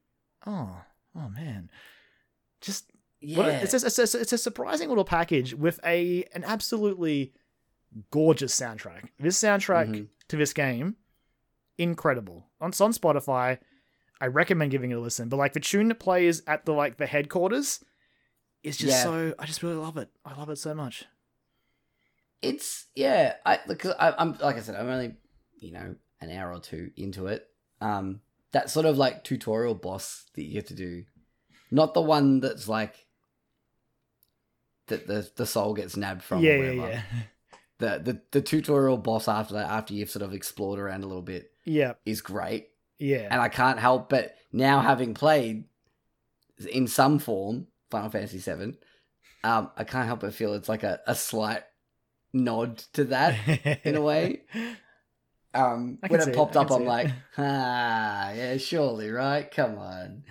oh, 0.46 0.83
oh 1.16 1.29
man, 1.31 1.70
just 2.61 2.90
Yeah. 3.20 3.40
a- 3.46 3.62
it's, 3.62 3.74
a, 3.74 3.87
it's, 3.87 4.14
a, 4.14 4.20
it's 4.20 4.33
a 4.33 4.38
surprising 4.38 4.88
little 4.88 5.05
package 5.05 5.55
with 5.55 5.81
a 5.85 6.24
an 6.35 6.44
absolutely 6.44 7.33
gorgeous 8.11 8.59
soundtrack. 8.59 9.09
This 9.18 9.38
soundtrack 9.42 9.88
Mhm. 9.88 10.09
to 10.29 10.37
this 10.37 10.53
game, 10.53 10.96
incredible. 11.79 12.46
On, 12.61 12.66
on 12.68 12.92
Spotify. 12.92 13.59
I 14.22 14.26
recommend 14.26 14.70
giving 14.70 14.90
it 14.90 14.94
a 14.94 15.00
listen. 15.00 15.31
But 15.31 15.38
like 15.38 15.55
the 15.55 15.61
tune 15.61 15.88
that 15.88 15.98
plays 15.98 16.42
at 16.46 16.66
the 16.66 16.72
like 16.72 16.98
the 16.98 17.07
headquarters 17.07 17.83
is 18.62 18.76
just 18.76 18.92
Yeah. 18.92 19.03
so. 19.03 19.35
I 19.38 19.46
just 19.46 19.62
really 19.62 19.76
love 19.76 19.96
it. 19.96 20.11
I 20.26 20.35
love 20.35 20.50
it 20.50 20.57
so 20.57 20.74
much. 20.74 21.05
It's 22.42 22.87
yeah. 22.94 23.35
I 23.44 23.61
look. 23.66 23.85
I, 23.87 24.14
I'm 24.18 24.37
like 24.40 24.57
I 24.57 24.61
said. 24.61 24.76
I'm 24.76 24.88
only 24.88 25.14
you 25.59 25.72
know 25.72 25.94
an 26.20 26.31
hour 26.31 26.53
or 26.53 26.61
two 26.61 26.90
into 26.96 27.26
it. 27.26 27.46
Um, 27.81 28.20
that 28.53 28.70
sort 28.70 28.87
of 28.87 28.98
like 28.98 29.24
tutorial 29.24 29.74
boss 29.74 30.26
that 30.35 30.42
you 30.42 30.53
get 30.55 30.66
to 30.68 30.74
do, 30.74 31.05
not 31.70 31.94
the 31.94 32.00
one 32.00 32.40
that's 32.40 32.68
like 32.68 33.07
that 34.88 35.07
the 35.07 35.31
the 35.37 35.46
soul 35.46 35.74
gets 35.74 35.96
nabbed 35.96 36.22
from. 36.22 36.42
yeah, 36.42 36.57
yeah, 36.57 36.70
yeah, 36.72 37.03
The, 37.79 37.98
the 38.03 38.20
the 38.33 38.42
tutorial 38.42 38.96
boss 38.98 39.29
after 39.29 39.55
that, 39.55 39.70
after 39.70 39.94
you've 39.94 40.11
sort 40.11 40.24
of 40.24 40.35
explored 40.35 40.79
around 40.79 41.05
a 41.05 41.07
little 41.07 41.22
bit, 41.22 41.53
yeah, 41.64 41.94
is 42.05 42.20
great. 42.20 42.68
yeah. 42.98 43.29
And 43.31 43.40
I 43.40 43.48
can't 43.48 43.79
help 43.79 44.09
but 44.09 44.35
now 44.53 44.81
having 44.81 45.14
played 45.14 45.64
in 46.70 46.87
some 46.88 47.18
form 47.18 47.68
Final 47.90 48.11
Fantasy 48.11 48.38
VII, 48.38 48.74
um, 49.44 49.70
I 49.76 49.85
can't 49.85 50.07
help 50.07 50.20
but 50.20 50.35
feel 50.35 50.55
it's 50.55 50.68
like 50.68 50.83
a, 50.83 51.00
a 51.07 51.14
slight 51.14 51.62
nod 52.32 52.78
to 52.94 53.04
that 53.04 53.36
in 53.84 53.96
a 53.96 54.00
way. 54.00 54.42
Um, 55.52 55.98
when 56.06 56.20
it 56.20 56.28
it, 56.28 56.36
popped 56.36 56.56
I 56.56 56.60
up, 56.60 56.70
I'm 56.70 56.82
it. 56.82 56.86
like, 56.86 57.10
ah, 57.36 58.30
yeah, 58.30 58.56
surely, 58.56 59.10
right? 59.10 59.50
Come 59.50 59.78
on, 59.78 60.22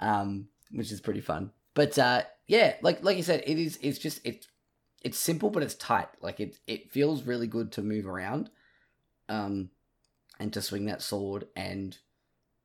um, 0.00 0.48
which 0.70 0.90
is 0.90 1.02
pretty 1.02 1.20
fun. 1.20 1.50
But 1.74 1.98
uh, 1.98 2.22
yeah, 2.46 2.76
like 2.80 3.04
like 3.04 3.18
you 3.18 3.22
said, 3.22 3.42
it 3.46 3.58
is. 3.58 3.78
It's 3.82 3.98
just 3.98 4.20
it's 4.24 4.48
it's 5.02 5.18
simple, 5.18 5.50
but 5.50 5.62
it's 5.62 5.74
tight. 5.74 6.08
Like 6.22 6.40
it 6.40 6.58
it 6.66 6.90
feels 6.90 7.24
really 7.24 7.46
good 7.46 7.72
to 7.72 7.82
move 7.82 8.06
around, 8.06 8.48
um, 9.28 9.68
and 10.40 10.50
to 10.54 10.62
swing 10.62 10.86
that 10.86 11.02
sword 11.02 11.46
and 11.54 11.98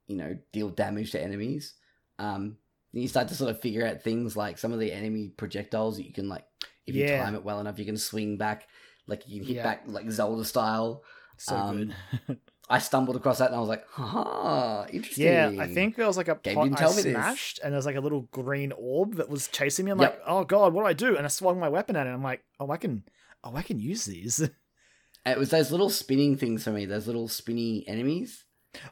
you 0.08 0.16
know 0.16 0.38
deal 0.54 0.70
damage 0.70 1.12
to 1.12 1.22
enemies. 1.22 1.74
Um, 2.18 2.58
you 2.94 3.08
start 3.08 3.28
to 3.28 3.36
sort 3.36 3.52
of 3.52 3.62
figure 3.62 3.86
out 3.86 4.02
things 4.02 4.36
like 4.38 4.58
some 4.58 4.74
of 4.74 4.80
the 4.80 4.92
enemy 4.92 5.30
projectiles 5.36 5.98
that 5.98 6.06
you 6.06 6.14
can 6.14 6.30
like 6.30 6.46
if 6.90 6.96
you 6.96 7.04
Yeah. 7.04 7.24
time 7.24 7.36
it 7.36 7.44
well 7.44 7.60
enough, 7.60 7.80
you 7.80 7.86
can 7.86 7.98
swing 7.98 8.38
back. 8.38 8.68
Like 9.08 9.28
you 9.28 9.40
can 9.40 9.48
hit 9.48 9.56
Yeah. 9.58 9.64
back 9.64 9.84
like 9.88 10.10
Zelda 10.12 10.46
style. 10.46 11.04
so 11.38 11.56
um, 11.56 11.94
good. 12.28 12.40
I 12.72 12.78
stumbled 12.78 13.16
across 13.16 13.40
that 13.40 13.48
and 13.48 13.56
I 13.56 13.60
was 13.60 13.70
like, 13.70 13.84
ha, 13.90 14.86
interesting. 14.92 15.26
Yeah, 15.26 15.52
I 15.58 15.66
think 15.68 15.96
there 15.96 16.06
was 16.06 16.18
like 16.18 16.28
a 16.28 16.36
Game 16.44 16.56
pot 16.56 16.82
I 16.84 16.88
me 16.96 17.02
this. 17.02 17.14
smashed, 17.14 17.60
and 17.64 17.72
there 17.74 17.78
was 17.80 17.86
like 17.88 17.96
a 17.96 18.00
little 18.02 18.22
green 18.32 18.72
orb 18.78 19.16
that 19.16 19.28
was 19.28 19.48
chasing 19.48 19.86
me. 19.86 19.92
I'm 19.92 20.00
Yep. 20.00 20.12
like, 20.12 20.22
oh 20.28 20.44
god, 20.44 20.74
what 20.74 20.84
do 20.84 20.88
I 20.88 20.94
do? 20.94 21.18
And 21.18 21.26
I 21.26 21.30
swung 21.30 21.60
my 21.60 21.68
weapon 21.70 21.96
at 21.96 22.06
it. 22.06 22.12
I'm 22.12 22.22
like, 22.22 22.44
oh, 22.60 22.70
I 22.70 22.78
can, 22.78 23.06
oh, 23.44 23.56
I 23.56 23.64
can 23.64 23.80
use 23.80 24.06
these. 24.06 24.40
it 25.26 25.38
was 25.38 25.50
those 25.50 25.72
little 25.72 25.90
spinning 25.90 26.38
things 26.38 26.64
for 26.64 26.70
me, 26.72 26.86
those 26.86 27.08
little 27.08 27.28
spinny 27.28 27.84
enemies. 27.88 28.46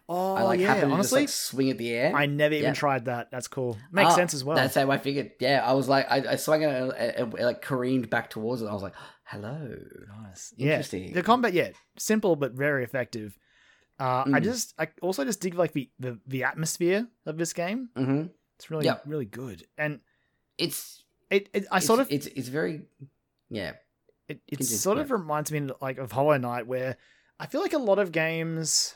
Oh 0.10 0.36
I 0.36 0.44
like 0.44 0.60
yeah, 0.60 0.68
happened 0.68 0.90
to 0.90 0.94
honestly, 0.96 1.22
just 1.24 1.50
like 1.52 1.56
swing 1.56 1.70
at 1.70 1.78
the 1.78 1.90
air. 1.92 2.16
I 2.16 2.26
never 2.26 2.56
even 2.56 2.70
Yeah. 2.70 2.74
tried 2.74 3.06
that. 3.06 3.30
That's 3.32 3.48
cool. 3.48 3.78
Makes 3.92 4.14
Ah, 4.14 4.16
sense 4.16 4.34
as 4.34 4.44
well. 4.44 4.56
That's 4.56 4.76
how 4.76 4.90
I 4.90 4.98
figured. 4.98 5.32
Yeah, 5.40 5.62
I 5.64 5.74
was 5.74 5.88
like, 5.88 6.10
I, 6.10 6.32
I 6.32 6.36
swung 6.36 6.64
it 6.64 6.70
and 6.70 6.92
it, 6.94 7.16
it, 7.20 7.34
it, 7.40 7.44
like 7.44 7.62
careened 7.62 8.10
back 8.10 8.30
towards 8.30 8.62
it. 8.62 8.68
I 8.68 8.74
was 8.74 8.82
like, 8.82 8.96
hello. 9.24 9.76
nice. 10.24 10.54
Yeah, 10.58 10.72
Interesting. 10.78 11.14
the 11.14 11.22
combat, 11.24 11.54
yeah, 11.54 11.70
simple 11.98 12.36
but 12.36 12.54
very 12.54 12.84
effective. 12.84 13.38
Uh, 14.00 14.24
I 14.32 14.40
Mm. 14.40 14.44
just, 14.44 14.74
I 14.80 14.88
also 15.02 15.26
just 15.26 15.42
dig 15.42 15.56
like 15.56 15.74
the 15.74 15.90
the, 16.00 16.20
the 16.28 16.44
atmosphere 16.44 17.08
of 17.26 17.38
this 17.38 17.54
game. 17.54 17.90
hmm 17.96 18.26
It's 18.58 18.70
really, 18.72 18.86
Yep. 18.86 19.04
really 19.06 19.26
good, 19.26 19.66
and 19.78 20.00
It's, 20.58 21.04
it, 21.30 21.50
it 21.54 21.66
I 21.72 21.78
it's, 21.78 21.86
sort 21.86 22.00
of 22.00 22.12
it's, 22.12 22.26
it's 22.28 22.48
very, 22.48 22.82
yeah. 23.50 23.74
it, 24.28 24.42
it 24.48 24.64
sort 24.64 24.98
of 24.98 25.12
reminds 25.12 25.52
me 25.52 25.68
like 25.82 25.98
of 25.98 26.12
Hollow 26.12 26.38
Knight, 26.38 26.68
where 26.68 26.98
I 27.40 27.46
feel 27.48 27.62
like 27.62 27.74
a 27.74 27.80
lot 27.80 28.00
of 28.00 28.12
games 28.12 28.96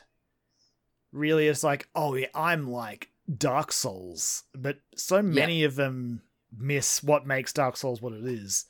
really 1.12 1.48
it's 1.48 1.62
like, 1.64 1.88
oh 1.94 2.14
yeah, 2.14 2.26
I'm 2.34 2.70
like 2.70 3.10
Dark 3.36 3.72
Souls, 3.72 4.44
but 4.54 4.78
so 4.96 5.22
many 5.22 5.64
of 5.64 5.76
them 5.76 6.22
miss 6.56 7.02
what 7.02 7.26
makes 7.26 7.52
Dark 7.52 7.76
Souls 7.76 8.02
what 8.02 8.12
it 8.12 8.24
is, 8.24 8.64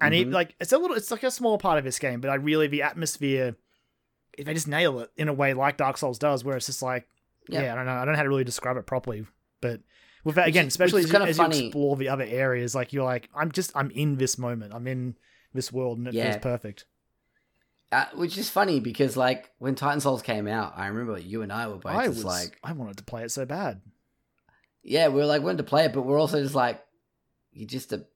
and 0.00 0.14
it 0.14 0.28
Mhm. 0.28 0.32
like 0.32 0.54
it's 0.60 0.72
a 0.72 0.78
little, 0.78 0.96
it's 0.96 1.10
like 1.10 1.22
a 1.22 1.30
small 1.30 1.58
part 1.58 1.78
of 1.78 1.84
this 1.84 1.98
game, 1.98 2.20
but 2.20 2.30
I 2.30 2.34
really 2.36 2.66
the 2.66 2.82
atmosphere, 2.82 3.56
if 4.38 4.46
they 4.46 4.54
just 4.54 4.68
nail 4.68 5.00
it 5.00 5.10
in 5.16 5.28
a 5.28 5.32
way 5.32 5.54
like 5.54 5.76
Dark 5.76 5.98
Souls 5.98 6.18
does, 6.18 6.44
where 6.44 6.56
it's 6.56 6.66
just 6.66 6.82
like, 6.82 7.08
Yeah. 7.48 7.62
yeah, 7.62 7.72
I 7.72 7.76
don't 7.76 7.86
know, 7.86 7.92
I 7.92 8.04
don't 8.04 8.12
know 8.12 8.16
how 8.18 8.22
to 8.22 8.28
really 8.28 8.44
describe 8.44 8.76
it 8.76 8.86
properly, 8.86 9.26
but. 9.60 9.80
With 10.22 10.34
that, 10.34 10.48
again, 10.48 10.66
especially 10.66 10.98
as, 11.00 11.06
is 11.06 11.10
you, 11.12 11.18
kinda 11.18 11.28
as 11.30 11.38
you 11.38 11.46
explore 11.46 11.96
the 11.96 12.10
other 12.10 12.24
areas, 12.28 12.74
like 12.74 12.92
you're 12.92 13.04
like, 13.04 13.30
I'm 13.34 13.50
just, 13.50 13.72
I'm 13.74 13.90
in 13.92 14.16
this 14.16 14.36
moment, 14.36 14.74
I'm 14.74 14.86
in 14.86 15.16
this 15.54 15.72
world, 15.72 15.96
and 15.96 16.06
it 16.06 16.14
Yeah. 16.14 16.24
feels 16.24 16.36
perfect. 16.42 16.84
Uh, 17.92 18.06
which 18.14 18.38
is 18.38 18.48
funny 18.48 18.78
because 18.78 19.16
like 19.16 19.50
when 19.58 19.74
Titan 19.74 20.00
Souls 20.00 20.22
came 20.22 20.46
out, 20.46 20.74
I 20.76 20.86
remember 20.86 21.18
you 21.18 21.42
and 21.42 21.52
I 21.52 21.66
were 21.66 21.74
both 21.76 21.86
I 21.92 22.06
just 22.06 22.18
was 22.18 22.24
like, 22.24 22.56
I 22.62 22.72
wanted 22.72 22.96
to 22.98 23.04
play 23.04 23.24
it 23.24 23.32
so 23.32 23.44
bad. 23.44 23.80
yeah, 24.84 25.08
we 25.08 25.14
were 25.16 25.26
like 25.26 25.42
wanting 25.42 25.56
to 25.58 25.64
play 25.64 25.86
it, 25.86 25.92
but 25.92 26.02
we're 26.02 26.20
also 26.20 26.40
just 26.40 26.54
like, 26.54 26.80
you 27.52 27.66
just 27.66 27.92
a, 27.92 28.06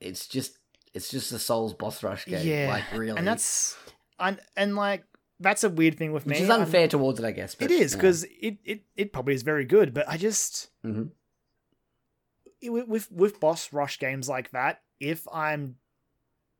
it's 0.00 0.28
just, 0.28 0.58
it's 0.92 1.08
just 1.10 1.32
a 1.32 1.40
Souls 1.40 1.74
boss 1.74 2.04
rush 2.04 2.24
game. 2.26 2.46
Yeah, 2.46 2.68
like 2.68 2.84
really, 2.98 3.18
And 3.18 3.26
that's 3.26 3.76
and 4.20 4.38
and 4.56 4.76
like 4.76 5.02
that's 5.40 5.64
a 5.64 5.68
weird 5.70 5.98
thing 5.98 6.12
with 6.12 6.24
which 6.24 6.36
me. 6.38 6.44
is 6.44 6.48
I'm- 6.50 6.60
unfair 6.60 6.86
towards 6.86 7.18
it, 7.18 7.24
I 7.26 7.32
guess. 7.32 7.56
But, 7.56 7.72
it 7.72 7.80
is 7.80 7.92
yeah. 7.94 7.98
because 7.98 8.22
it, 8.40 8.58
it 8.64 8.82
it 8.96 9.12
probably 9.12 9.34
is 9.34 9.42
very 9.42 9.64
good, 9.64 9.92
but 9.92 10.08
I 10.08 10.16
just 10.18 10.68
Mhm. 10.86 11.10
with, 12.62 12.86
with 12.86 13.10
with 13.10 13.40
boss 13.40 13.72
rush 13.72 13.98
games 13.98 14.28
like 14.28 14.50
that, 14.52 14.82
if 15.00 15.26
I'm 15.32 15.76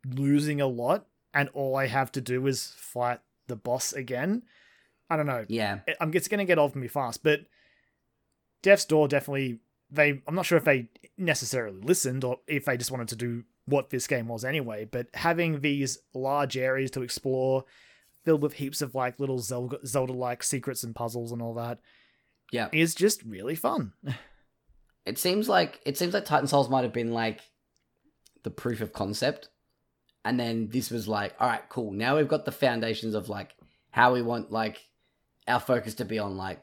losing 0.05 0.61
a 0.61 0.67
lot, 0.67 1.07
and 1.35 1.49
all 1.51 1.77
I 1.77 1.87
have 1.89 2.11
to 2.13 2.21
do 2.21 2.47
is 2.47 2.69
fight 2.79 3.21
the 3.49 3.57
boss 3.57 3.93
again. 3.93 4.43
I 5.11 5.17
don't 5.17 5.27
know. 5.27 5.45
Yeah. 5.49 5.81
I'm 6.01 6.13
it's 6.15 6.29
going 6.29 6.39
to 6.39 6.45
get 6.45 6.59
old 6.59 6.75
me 6.77 6.89
fast, 6.89 7.23
but 7.23 7.41
Death's 8.63 8.85
Door 8.87 9.09
definitely 9.09 9.59
they 9.91 10.23
I'm 10.27 10.35
not 10.35 10.47
sure 10.47 10.59
if 10.59 10.65
they 10.65 10.89
necessarily 11.19 11.79
listened 11.81 12.25
or 12.25 12.39
if 12.47 12.65
they 12.65 12.77
just 12.77 12.91
wanted 12.91 13.09
to 13.09 13.17
do 13.17 13.45
what 13.67 13.91
this 13.91 14.07
game 14.07 14.29
was 14.29 14.45
anyway, 14.45 14.85
but 14.91 15.09
having 15.15 15.61
these 15.61 15.99
large 16.15 16.57
areas 16.57 16.91
to 16.93 17.03
explore 17.03 17.65
filled 18.25 18.43
with 18.43 18.55
heaps 18.55 18.81
of 18.83 18.95
like 18.95 19.21
little 19.21 19.39
Zelda 19.39 20.13
like 20.13 20.43
secrets 20.43 20.83
and 20.83 20.95
puzzles 20.95 21.33
and 21.33 21.43
all 21.43 21.55
that 21.55 21.79
Yeah. 22.53 22.69
is 22.73 22.95
just 22.95 23.23
really 23.23 23.55
fun. 23.55 23.93
It 25.07 25.19
seems 25.19 25.51
like 25.51 25.81
it 25.85 25.99
seems 25.99 26.15
like 26.15 26.25
Titan 26.25 26.47
Souls 26.47 26.71
might 26.71 26.83
have 26.85 26.93
been 26.95 27.13
like 27.13 27.43
the 28.43 28.51
proof 28.51 28.81
of 28.81 28.95
concept. 28.95 29.51
And 30.25 30.41
then 30.41 30.69
this 30.69 30.91
was 30.91 31.07
like, 31.07 31.35
all 31.39 31.49
right, 31.49 31.69
cool. 31.69 31.93
Now 31.93 32.17
we've 32.17 32.29
got 32.29 32.45
the 32.45 32.53
foundations 32.53 33.15
of 33.15 33.29
like 33.29 33.55
how 33.91 34.15
we 34.15 34.23
want 34.23 34.51
like 34.51 34.79
our 35.47 35.61
focus 35.61 35.95
to 35.97 36.05
be 36.05 36.19
on 36.19 36.37
like 36.37 36.61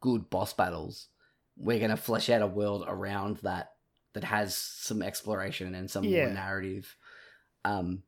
good 0.00 0.30
boss 0.30 0.52
battles. 0.52 1.08
We're 1.56 1.80
gonna 1.80 1.96
flesh 1.96 2.30
out 2.30 2.42
a 2.42 2.46
world 2.46 2.84
around 2.86 3.38
that 3.38 3.72
that 4.12 4.24
has 4.24 4.56
some 4.56 5.02
exploration 5.02 5.74
and 5.74 5.90
some 5.90 6.04
Yeah. 6.04 6.26
more 6.26 6.34
narrative 6.34 6.96
um 7.64 8.02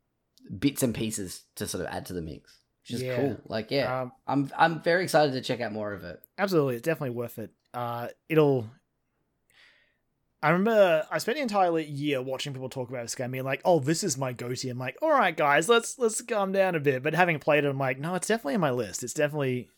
bits 0.58 0.82
and 0.82 0.94
pieces 0.94 1.42
to 1.56 1.66
sort 1.66 1.84
of 1.84 1.92
add 1.92 2.06
to 2.06 2.12
the 2.12 2.22
mix. 2.22 2.58
Which 2.82 2.94
is 2.96 3.02
Yeah. 3.02 3.16
cool. 3.16 3.40
Like 3.46 3.70
yeah. 3.70 4.02
Um, 4.02 4.12
I'm 4.26 4.50
I'm 4.56 4.82
very 4.82 5.02
excited 5.02 5.32
to 5.32 5.40
check 5.40 5.60
out 5.60 5.72
more 5.72 5.92
of 5.92 6.04
it. 6.04 6.22
absolutely, 6.38 6.76
it's 6.76 6.82
definitely 6.84 7.16
worth 7.16 7.38
it. 7.38 7.50
Uh, 7.74 8.08
it'll. 8.28 8.70
I 10.42 10.50
remember 10.50 11.02
uh, 11.02 11.06
I 11.14 11.18
spent 11.18 11.36
the 11.36 11.42
entire 11.42 11.76
year 11.80 12.22
watching 12.22 12.52
people 12.52 12.68
talk 12.68 12.88
about 12.90 13.02
this 13.02 13.14
game, 13.14 13.32
being 13.32 13.44
like, 13.44 13.60
"Oh, 13.64 13.80
this 13.80 14.04
is 14.04 14.16
my 14.16 14.32
go-to." 14.32 14.68
I'm 14.70 14.78
like, 14.78 14.96
"All 15.02 15.10
right, 15.10 15.36
guys, 15.36 15.68
let's 15.68 15.98
let's 15.98 16.20
calm 16.22 16.52
down 16.52 16.76
a 16.76 16.80
bit." 16.80 17.02
But 17.02 17.14
having 17.14 17.38
played 17.40 17.64
it, 17.64 17.68
I'm 17.68 17.78
like, 17.78 17.98
"No, 17.98 18.14
it's 18.14 18.28
definitely 18.28 18.54
in 18.54 18.60
my 18.60 18.70
list. 18.70 19.02
It's 19.02 19.14
definitely, 19.14 19.68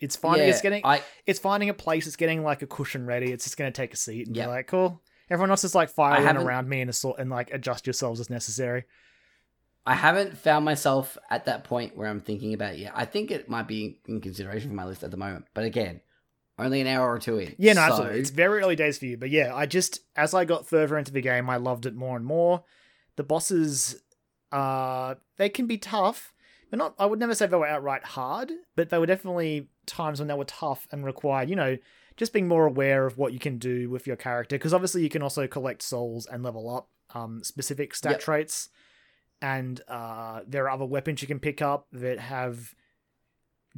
it's 0.00 0.16
finding, 0.16 0.48
yeah, 0.48 0.52
it's 0.54 0.60
getting, 0.62 0.82
I 0.84 1.02
it's 1.24 1.38
finding 1.38 1.68
a 1.68 1.74
place. 1.74 2.06
It's 2.08 2.16
getting 2.16 2.42
like 2.42 2.62
a 2.62 2.66
cushion 2.66 3.06
ready. 3.06 3.30
It's 3.30 3.44
just 3.44 3.56
gonna 3.56 3.70
take 3.70 3.94
a 3.94 3.96
seat 3.96 4.26
and 4.26 4.36
Yeah. 4.36 4.44
be 4.46 4.50
like, 4.50 4.66
cool. 4.66 5.02
Everyone 5.30 5.50
else 5.50 5.62
is 5.64 5.74
like 5.74 5.88
firing 5.90 6.24
around 6.36 6.68
me 6.68 6.80
and 6.80 6.90
assault 6.90 7.16
and 7.18 7.30
like 7.30 7.52
adjust 7.52 7.86
yourselves 7.86 8.18
as 8.20 8.28
necessary. 8.30 8.84
I 9.84 9.94
haven't 9.94 10.36
found 10.36 10.64
myself 10.64 11.16
at 11.30 11.44
that 11.44 11.62
point 11.62 11.96
where 11.96 12.08
I'm 12.08 12.20
thinking 12.20 12.54
about 12.54 12.74
it 12.74 12.80
yet. 12.80 12.92
I 12.94 13.04
think 13.04 13.30
it 13.30 13.48
might 13.48 13.68
be 13.68 14.00
in 14.08 14.20
consideration 14.20 14.68
for 14.70 14.74
my 14.74 14.84
list 14.84 15.04
at 15.04 15.12
the 15.12 15.16
moment. 15.16 15.44
But 15.54 15.64
again, 15.64 16.00
only 16.58 16.80
an 16.80 16.86
hour 16.86 17.12
or 17.12 17.18
two 17.18 17.38
in. 17.38 17.54
Yeah, 17.58 17.74
no, 17.74 17.80
So, 17.82 17.86
absolutely. 17.92 18.18
It's 18.20 18.30
very 18.30 18.62
early 18.62 18.76
days 18.76 18.98
for 18.98 19.06
you, 19.06 19.16
but 19.16 19.30
yeah, 19.30 19.54
I 19.54 19.66
just 19.66 20.00
as 20.16 20.34
I 20.34 20.44
got 20.44 20.66
further 20.66 20.96
into 20.98 21.12
the 21.12 21.20
game, 21.20 21.50
I 21.50 21.56
loved 21.56 21.86
it 21.86 21.94
more 21.94 22.16
and 22.16 22.24
more. 22.24 22.64
The 23.16 23.22
bosses, 23.24 24.02
uh, 24.52 25.14
they 25.36 25.48
can 25.48 25.66
be 25.66 25.78
tough, 25.78 26.32
but 26.70 26.78
not. 26.78 26.94
I 26.98 27.06
would 27.06 27.18
never 27.18 27.34
say 27.34 27.46
they 27.46 27.56
were 27.56 27.66
outright 27.66 28.04
hard, 28.04 28.52
but 28.74 28.90
they 28.90 28.98
were 28.98 29.06
definitely 29.06 29.68
times 29.86 30.18
when 30.18 30.28
they 30.28 30.34
were 30.34 30.44
tough 30.44 30.86
and 30.90 31.04
required, 31.04 31.48
you 31.50 31.56
know, 31.56 31.76
just 32.16 32.32
being 32.32 32.48
more 32.48 32.66
aware 32.66 33.06
of 33.06 33.18
what 33.18 33.32
you 33.32 33.38
can 33.38 33.58
do 33.58 33.88
with 33.90 34.06
your 34.06 34.16
character. 34.16 34.56
Because 34.56 34.74
obviously, 34.74 35.02
you 35.02 35.08
can 35.08 35.22
also 35.22 35.46
collect 35.46 35.82
souls 35.82 36.26
and 36.26 36.42
level 36.42 36.74
up 36.74 36.88
um 37.14 37.42
specific 37.44 37.94
stat 37.94 38.12
Yep. 38.12 38.20
traits, 38.20 38.68
and 39.40 39.80
uh, 39.88 40.40
there 40.46 40.64
are 40.64 40.70
other 40.70 40.84
weapons 40.86 41.22
you 41.22 41.28
can 41.28 41.38
pick 41.38 41.60
up 41.62 41.86
that 41.92 42.18
have 42.18 42.74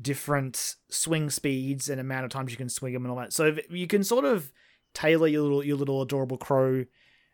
different 0.00 0.76
swing 0.90 1.30
speeds 1.30 1.88
and 1.88 2.00
amount 2.00 2.24
of 2.24 2.30
times 2.30 2.50
you 2.50 2.56
can 2.56 2.68
swing 2.68 2.92
them 2.92 3.04
and 3.04 3.10
all 3.12 3.18
that. 3.18 3.32
So 3.32 3.56
you 3.70 3.86
can 3.86 4.04
sort 4.04 4.24
of 4.24 4.52
tailor 4.94 5.26
your 5.26 5.42
little 5.42 5.64
your 5.64 5.76
little 5.76 6.02
adorable 6.02 6.36
crow 6.38 6.84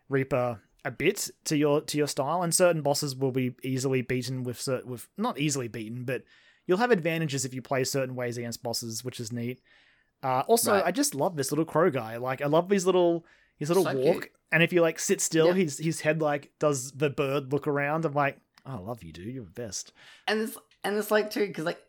reaper 0.08 0.60
a 0.84 0.90
bit 0.90 1.30
to 1.44 1.56
your 1.56 1.80
to 1.82 1.96
your 1.96 2.06
style, 2.08 2.42
and 2.42 2.54
certain 2.54 2.82
bosses 2.82 3.16
will 3.16 3.32
be 3.32 3.54
easily 3.62 4.02
beaten 4.02 4.42
with 4.42 4.60
certain 4.60 4.90
with 4.90 5.08
not 5.16 5.38
easily 5.38 5.68
beaten, 5.68 6.04
but 6.04 6.22
you'll 6.66 6.78
have 6.78 6.90
advantages 6.90 7.44
if 7.44 7.54
you 7.54 7.62
play 7.62 7.84
certain 7.84 8.14
ways 8.14 8.36
against 8.38 8.62
bosses, 8.62 9.04
which 9.04 9.20
is 9.20 9.32
neat. 9.32 9.60
Uh, 10.22 10.40
also, 10.48 10.72
Right. 10.72 10.84
I 10.86 10.90
just 10.90 11.14
love 11.14 11.36
this 11.36 11.52
little 11.52 11.64
crow 11.66 11.90
guy. 11.90 12.16
Like 12.16 12.42
I 12.42 12.46
love 12.46 12.70
his 12.70 12.86
little 12.86 13.24
his 13.56 13.68
little 13.68 13.84
So 13.84 13.94
walk, 13.94 14.22
cute. 14.22 14.32
and 14.52 14.62
if 14.62 14.72
you 14.72 14.80
like 14.82 14.98
sit 14.98 15.20
still, 15.20 15.48
Yeah. 15.48 15.52
his 15.54 15.78
his 15.78 16.00
head 16.02 16.20
like 16.20 16.52
does 16.58 16.92
the 16.92 17.10
bird 17.10 17.52
look 17.52 17.66
around. 17.66 18.04
I'm 18.04 18.14
like, 18.14 18.38
oh, 18.66 18.76
I 18.76 18.78
love 18.78 19.02
you, 19.02 19.12
dude. 19.12 19.34
You're 19.34 19.44
the 19.44 19.50
best. 19.50 19.92
and 20.28 20.40
it's 20.40 20.56
and 20.82 20.96
it's 20.96 21.10
like 21.10 21.30
too 21.30 21.46
because 21.46 21.64
like 21.64 21.80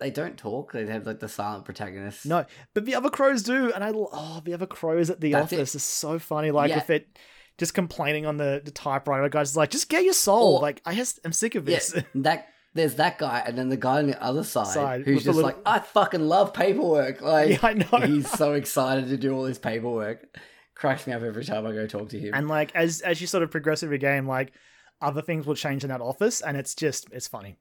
they 0.00 0.10
don't 0.10 0.36
talk. 0.36 0.72
They 0.72 0.86
have 0.86 1.06
like 1.06 1.20
the 1.20 1.28
silent 1.28 1.64
protagonist. 1.64 2.26
No, 2.26 2.44
but 2.74 2.84
the 2.84 2.94
other 2.94 3.10
crows 3.10 3.42
do, 3.42 3.72
and 3.72 3.82
I 3.84 3.92
oh 3.94 4.40
the 4.44 4.54
other 4.54 4.66
crows 4.66 5.10
at 5.10 5.20
the 5.20 5.32
That's 5.32 5.52
office 5.52 5.74
is 5.74 5.82
so 5.82 6.18
funny. 6.18 6.50
Like 6.50 6.70
Yeah. 6.70 6.76
with 6.76 6.90
it, 6.90 7.18
just 7.58 7.74
complaining 7.74 8.26
on 8.26 8.36
the, 8.36 8.60
the 8.64 8.70
typewriter, 8.72 9.28
guys 9.28 9.50
is 9.50 9.56
like 9.56 9.70
just 9.70 9.88
get 9.88 10.04
your 10.04 10.12
soul. 10.14 10.56
Or- 10.56 10.62
like 10.62 10.82
I 10.84 10.94
just 10.94 11.20
I'm 11.24 11.32
sick 11.32 11.54
of 11.54 11.68
Yeah, 11.68 11.76
this. 11.76 12.02
that 12.16 12.48
there's 12.74 12.96
that 12.96 13.18
guy, 13.18 13.40
and 13.46 13.56
then 13.56 13.68
the 13.68 13.76
guy 13.76 13.98
on 13.98 14.08
the 14.08 14.20
other 14.20 14.42
side, 14.42 14.66
Side, 14.66 15.02
who's 15.04 15.22
just 15.22 15.36
little- 15.36 15.42
like, 15.42 15.58
I 15.64 15.78
fucking 15.78 16.22
love 16.26 16.52
paperwork. 16.52 17.20
Like 17.20 17.50
yeah, 17.50 17.58
I 17.62 17.74
know. 17.74 18.06
he's 18.06 18.28
so 18.30 18.54
excited 18.54 19.08
to 19.08 19.16
do 19.16 19.32
all 19.32 19.44
this 19.44 19.58
paperwork. 19.58 20.26
Cracks 20.74 21.06
me 21.06 21.12
up 21.12 21.22
every 21.22 21.44
time 21.44 21.64
I 21.66 21.70
go 21.72 21.86
talk 21.86 22.08
to 22.08 22.18
him. 22.18 22.34
and 22.34 22.48
like 22.48 22.74
as 22.74 23.00
as 23.02 23.20
you 23.20 23.28
sort 23.28 23.44
of 23.44 23.52
progress 23.52 23.80
through 23.80 23.90
the 23.90 23.98
game, 23.98 24.26
like 24.26 24.52
other 25.00 25.22
things 25.22 25.46
will 25.46 25.54
change 25.54 25.84
in 25.84 25.90
that 25.90 26.00
office, 26.00 26.40
and 26.40 26.56
it's 26.56 26.74
just 26.74 27.06
it's 27.12 27.28
funny. 27.28 27.56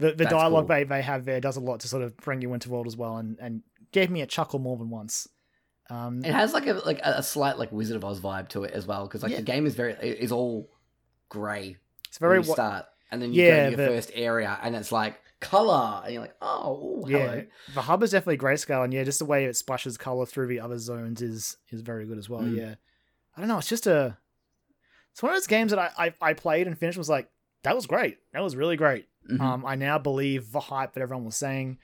The 0.00 0.08
the 0.10 0.16
That's 0.24 0.30
dialogue 0.30 0.66
cool. 0.66 0.76
they 0.76 0.84
they 0.84 1.02
have 1.02 1.24
there 1.24 1.40
does 1.40 1.56
a 1.56 1.60
lot 1.60 1.80
to 1.80 1.88
sort 1.88 2.02
of 2.02 2.16
bring 2.16 2.42
you 2.42 2.52
into 2.54 2.68
the 2.68 2.74
world 2.74 2.86
as 2.86 2.96
well, 2.96 3.16
and 3.18 3.38
and 3.40 3.62
gave 3.92 4.10
me 4.10 4.20
a 4.22 4.26
chuckle 4.26 4.58
more 4.58 4.76
than 4.76 4.90
once. 4.90 5.28
Um, 5.90 6.24
It 6.24 6.32
has 6.32 6.52
like 6.52 6.66
a 6.66 6.74
like 6.74 7.00
a 7.02 7.22
slight 7.22 7.58
like 7.58 7.70
Wizard 7.72 7.96
of 7.96 8.04
Oz 8.04 8.20
vibe 8.20 8.48
to 8.50 8.64
it 8.64 8.72
as 8.72 8.86
well 8.86 9.04
because 9.06 9.22
like 9.22 9.32
Yeah. 9.32 9.38
the 9.38 9.44
game 9.44 9.66
is 9.66 9.74
very 9.74 9.92
is 9.94 10.30
all 10.32 10.70
grey 11.28 11.76
it's 12.08 12.18
very 12.18 12.38
when 12.38 12.44
you 12.44 12.48
wa- 12.50 12.54
start 12.54 12.86
and 13.10 13.20
then 13.22 13.32
you 13.32 13.42
Yeah, 13.44 13.70
go 13.70 13.76
to 13.76 13.82
your 13.82 13.90
first 13.92 14.10
area 14.14 14.58
and 14.62 14.74
it's 14.76 14.90
like 14.92 15.20
color 15.40 16.02
and 16.04 16.12
you're 16.12 16.22
like 16.22 16.36
oh 16.40 17.04
yeah. 17.08 17.18
hello 17.18 17.44
The 17.74 17.82
hub 17.82 18.02
is 18.02 18.10
definitely 18.12 18.38
grayscale, 18.38 18.84
and 18.84 18.92
yeah, 18.94 19.02
just 19.04 19.18
the 19.18 19.24
way 19.24 19.44
it 19.46 19.56
splashes 19.56 19.96
color 19.98 20.26
through 20.26 20.46
the 20.48 20.60
other 20.60 20.78
zones 20.78 21.22
is 21.22 21.56
is 21.70 21.80
very 21.82 22.06
good 22.06 22.18
as 22.18 22.28
well. 22.28 22.42
Mm. 22.42 22.56
Yeah, 22.56 22.74
I 23.36 23.40
don't 23.40 23.48
know. 23.48 23.58
It's 23.58 23.68
just 23.68 23.86
a 23.86 24.16
it's 25.12 25.22
one 25.22 25.32
of 25.32 25.36
those 25.36 25.46
games 25.48 25.72
that 25.72 25.78
I 25.80 25.90
I, 26.06 26.14
I 26.30 26.32
played 26.34 26.66
and 26.68 26.78
finished 26.78 26.96
and 26.96 27.00
was 27.00 27.08
like 27.08 27.28
that 27.64 27.74
was 27.74 27.86
great. 27.86 28.18
That 28.32 28.42
was 28.44 28.54
really 28.54 28.76
great. 28.76 29.06
Mhm. 29.28 29.40
Um, 29.40 29.66
I 29.66 29.74
now 29.74 29.98
believe 29.98 30.52
the 30.52 30.60
hype 30.60 30.94
that 30.94 31.00
everyone 31.02 31.24
was 31.24 31.36
saying, 31.36 31.78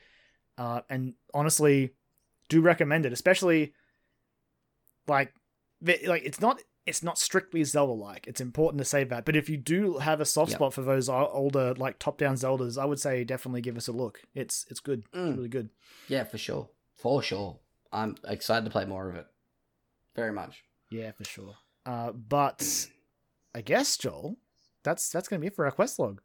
uh, 0.59 0.81
and 0.89 1.15
honestly, 1.35 1.93
do 2.49 2.61
recommend 2.61 3.05
it, 3.07 3.13
especially 3.13 3.73
like 5.07 5.33
like 6.07 6.23
it's 6.25 6.41
not 6.41 6.63
it's 6.87 7.03
not 7.03 7.19
strictly 7.19 7.65
Zelda 7.65 7.93
like. 7.93 8.27
It's 8.27 8.41
important 8.41 8.79
to 8.79 8.85
say 8.85 9.05
that, 9.05 9.25
but 9.25 9.35
if 9.37 9.49
you 9.49 9.57
do 9.57 9.99
have 9.99 10.21
a 10.21 10.25
soft 10.25 10.51
Yep. 10.53 10.59
spot 10.59 10.75
for 10.75 10.83
those 10.83 11.09
older 11.09 11.75
like 11.75 11.99
top 11.99 12.17
down 12.19 12.35
Zeldas, 12.37 12.79
I 12.81 12.85
would 12.85 13.01
say 13.01 13.25
definitely 13.25 13.61
give 13.61 13.77
us 13.77 13.89
a 13.89 13.93
look. 13.93 14.23
It's 14.35 14.67
it's 14.71 14.81
good. 14.81 15.05
Mm. 15.13 15.29
It's 15.29 15.37
really 15.37 15.49
good. 15.49 15.71
yeah 16.09 16.25
for 16.25 16.39
sure 16.39 16.69
for 16.95 17.23
sure 17.23 17.59
I'm 17.93 18.17
excited 18.27 18.65
to 18.65 18.71
play 18.71 18.85
more 18.85 19.09
of 19.09 19.17
it 19.17 19.27
very 20.15 20.33
much 20.33 20.65
Yeah, 20.91 21.13
for 21.13 21.25
sure. 21.25 21.57
Uh, 21.85 22.13
but 22.13 22.89
I 23.55 23.61
guess 23.61 23.97
Joel, 23.97 24.37
that's 24.83 25.11
that's 25.11 25.29
gonna 25.29 25.41
be 25.41 25.49
it 25.49 25.55
for 25.55 25.65
our 25.67 25.71
quest 25.73 25.99
log. 25.99 26.21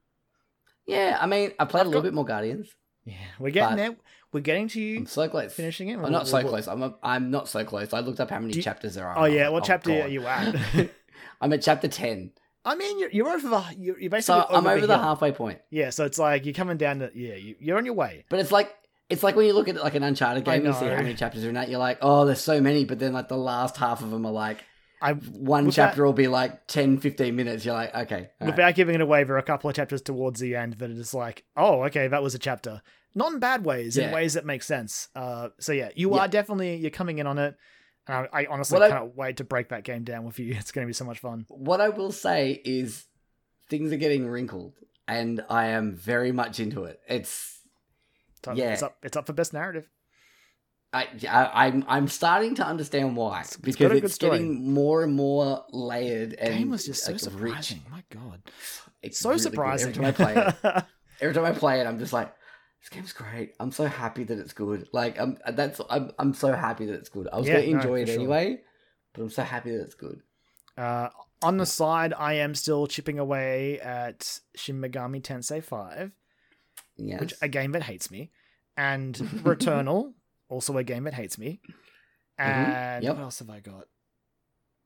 Yeah 0.87 1.17
I 1.19 1.27
mean 1.27 1.51
I 1.59 1.65
played 1.65 1.81
I've 1.81 1.85
a 1.87 1.89
little 1.89 2.01
got- 2.01 2.07
bit 2.07 2.13
more 2.13 2.25
Guardians 2.25 2.69
Yeah, 3.05 3.15
we're 3.39 3.51
getting 3.51 3.77
there. 3.77 3.95
We're 4.33 4.39
getting 4.41 4.67
to 4.69 4.81
you 4.81 4.99
I'm 4.99 5.05
so 5.07 5.27
close 5.27 5.53
finishing 5.53 5.89
it. 5.89 5.99
I'm 5.99 6.11
not 6.11 6.27
so 6.27 6.37
We'll- 6.37 6.49
close 6.49 6.67
I'm 6.67 6.81
a, 6.83 6.95
I'm 7.03 7.31
not 7.31 7.47
so 7.49 7.63
close 7.65 7.93
I 7.93 7.99
looked 7.99 8.19
up 8.19 8.29
how 8.29 8.39
many 8.39 8.53
you- 8.53 8.61
chapters 8.61 8.95
there 8.95 9.07
are 9.07 9.17
Oh 9.17 9.25
yeah, 9.25 9.49
what 9.49 9.63
like, 9.63 9.67
chapter 9.67 9.89
God. 9.91 10.05
are 10.05 10.07
you 10.07 10.25
at? 10.27 10.55
I'm 11.41 11.51
at 11.53 11.61
chapter 11.61 11.87
10 11.87 12.31
I 12.63 12.75
mean, 12.75 12.99
you're, 12.99 13.09
you're 13.09 13.29
over 13.29 13.49
the 13.49 13.63
you're, 13.77 13.99
you're 13.99 14.09
basically 14.11 14.41
so 14.41 14.55
I'm 14.55 14.67
over 14.67 14.85
the 14.85 14.93
hill. 14.95 15.03
halfway 15.03 15.31
point 15.31 15.59
Yeah, 15.71 15.89
so 15.89 16.05
it's 16.05 16.19
like 16.19 16.45
you're 16.45 16.53
coming 16.53 16.77
down 16.77 16.99
to 16.99 17.09
yeah, 17.15 17.33
you, 17.35 17.55
you're 17.59 17.77
on 17.77 17.85
your 17.85 17.95
way. 17.95 18.23
But 18.29 18.39
it's 18.39 18.51
like 18.51 18.71
it's 19.09 19.23
like 19.23 19.35
when 19.35 19.45
you 19.47 19.53
look 19.53 19.67
at 19.67 19.75
like 19.75 19.95
an 19.95 20.03
Uncharted 20.03 20.45
game, 20.45 20.63
you 20.65 20.71
see 20.73 20.85
how 20.85 20.95
many 20.95 21.15
chapters 21.15 21.43
are 21.43 21.49
in 21.49 21.55
that. 21.55 21.67
You're 21.69 21.79
like, 21.79 21.97
oh, 22.01 22.23
there's 22.25 22.39
so 22.39 22.61
many, 22.61 22.85
but 22.85 22.97
then 22.99 23.11
like 23.13 23.27
the 23.27 23.35
last 23.37 23.75
half 23.77 24.01
of 24.03 24.09
them 24.11 24.25
are 24.25 24.31
like 24.31 24.63
I 25.01 25.13
one 25.13 25.65
With 25.65 25.75
chapter 25.75 26.05
will 26.05 26.13
be 26.13 26.27
like 26.27 26.67
10, 26.67 26.99
15 26.99 27.35
minutes. 27.35 27.65
You're 27.65 27.73
like, 27.73 27.93
okay, 27.95 28.29
all 28.39 28.47
right. 28.47 28.55
without 28.55 28.75
giving 28.75 28.93
it 28.95 29.01
away, 29.01 29.23
there 29.23 29.35
are 29.35 29.39
a 29.39 29.43
couple 29.43 29.69
of 29.69 29.75
chapters 29.75 30.01
towards 30.01 30.39
the 30.39 30.55
end 30.55 30.73
that 30.73 30.91
it 30.91 30.97
is 30.97 31.13
like, 31.13 31.43
oh, 31.57 31.83
okay, 31.85 32.07
that 32.07 32.21
was 32.21 32.35
a 32.35 32.39
chapter. 32.39 32.81
Not 33.15 33.33
in 33.33 33.39
bad 33.39 33.65
ways, 33.65 33.97
in 33.97 34.11
ways 34.11 34.35
that 34.35 34.45
make 34.45 34.63
sense. 34.63 35.09
Uh, 35.15 35.49
so 35.59 35.71
yeah, 35.73 35.89
you 35.95 36.13
Yeah. 36.15 36.21
are 36.21 36.27
definitely 36.27 36.75
you're 36.77 36.91
coming 36.91 37.17
in 37.19 37.27
on 37.27 37.37
it. 37.39 37.55
And 38.07 38.27
I, 38.31 38.41
I 38.41 38.45
honestly 38.49 38.79
What 38.79 38.89
can't 38.89 39.15
wait 39.15 39.37
to 39.37 39.43
break 39.43 39.69
that 39.69 39.83
game 39.83 40.03
down 40.03 40.23
with 40.23 40.39
you. 40.39 40.53
It's 40.59 40.71
going 40.71 40.85
to 40.85 40.89
be 40.89 40.93
so 40.93 41.05
much 41.05 41.19
fun. 41.19 41.45
what 41.49 41.81
I 41.81 41.89
will 41.89 42.11
say 42.11 42.61
is 42.63 43.05
things 43.69 43.91
are 43.91 43.97
getting 43.97 44.27
wrinkled, 44.27 44.73
and 45.07 45.43
I 45.49 45.67
am 45.67 45.93
very 45.95 46.31
much 46.31 46.59
into 46.59 46.83
it. 46.85 46.99
It's 47.07 47.59
up, 48.47 48.55
Yeah. 48.57 48.73
it's 48.73 48.83
up, 48.83 48.97
it's 49.03 49.17
up 49.17 49.25
for 49.27 49.33
best 49.33 49.51
narrative. 49.53 49.89
I, 50.93 51.07
I 51.29 51.65
I'm 51.67 51.85
I'm 51.87 52.07
starting 52.07 52.55
to 52.55 52.65
understand 52.65 53.15
why 53.15 53.39
It's- 53.41 53.53
it's 53.53 53.57
because 53.57 53.91
good 53.91 54.03
it's 54.03 54.17
getting 54.17 54.73
more 54.73 55.03
and 55.03 55.13
more 55.15 55.65
layered 55.71 56.33
and 56.33 56.53
game 56.53 56.69
was 56.69 56.85
just 56.85 57.03
so 57.05 57.11
like, 57.13 57.19
surprising. 57.21 57.81
rich. 57.85 57.91
My 57.91 58.03
God, 58.09 58.41
It's 59.01 59.17
so 59.19 59.29
really 59.29 59.37
good. 59.39 59.51
surprising. 59.51 59.89
Every 59.89 59.93
time 59.95 60.05
I 60.05 60.11
play 60.11 60.35
it, 60.73 60.83
every 61.21 61.33
time 61.33 61.45
I 61.45 61.51
play 61.53 61.79
it, 61.79 61.87
I'm 61.87 61.97
just 61.97 62.11
like, 62.11 62.33
this 62.81 62.89
game's 62.89 63.13
great. 63.13 63.53
I'm 63.59 63.71
so 63.71 63.85
happy 63.85 64.25
that 64.25 64.37
it's 64.37 64.51
good. 64.53 64.89
Like 64.91 65.17
I'm 65.19 65.37
that's 65.53 65.79
I'm 65.89 66.11
I'm 66.19 66.33
so 66.33 66.51
happy 66.51 66.85
that 66.87 66.93
it's 66.95 67.09
good. 67.09 67.29
I 67.31 67.37
was 67.37 67.47
Yeah, 67.47 67.61
gonna 67.61 67.67
no, 67.71 67.77
enjoy 67.77 67.99
it 68.01 68.05
for 68.07 68.11
sure. 68.13 68.19
anyway, 68.21 68.59
but 69.13 69.21
I'm 69.21 69.29
so 69.29 69.43
happy 69.43 69.71
that 69.71 69.81
it's 69.83 69.95
good. 69.95 70.19
Uh, 70.77 71.09
on 71.41 71.57
the 71.57 71.65
side, 71.65 72.13
I 72.17 72.33
am 72.33 72.53
still 72.53 72.85
chipping 72.87 73.17
away 73.17 73.79
at 73.79 74.39
Shin 74.55 74.79
Megami 74.81 75.21
Tensei 75.21 75.63
5, 75.63 76.11
Yes. 76.97 77.19
which 77.19 77.33
a 77.41 77.47
game 77.47 77.71
that 77.71 77.83
hates 77.83 78.11
me, 78.11 78.31
and 78.77 79.15
Returnal, 79.43 80.13
also 80.51 80.77
a 80.77 80.83
game 80.83 81.05
that 81.05 81.13
hates 81.15 81.37
me. 81.37 81.61
And 82.37 83.03
Yep. 83.03 83.15
what 83.15 83.21
else 83.23 83.39
have 83.39 83.49
I 83.49 83.59
got? 83.59 83.87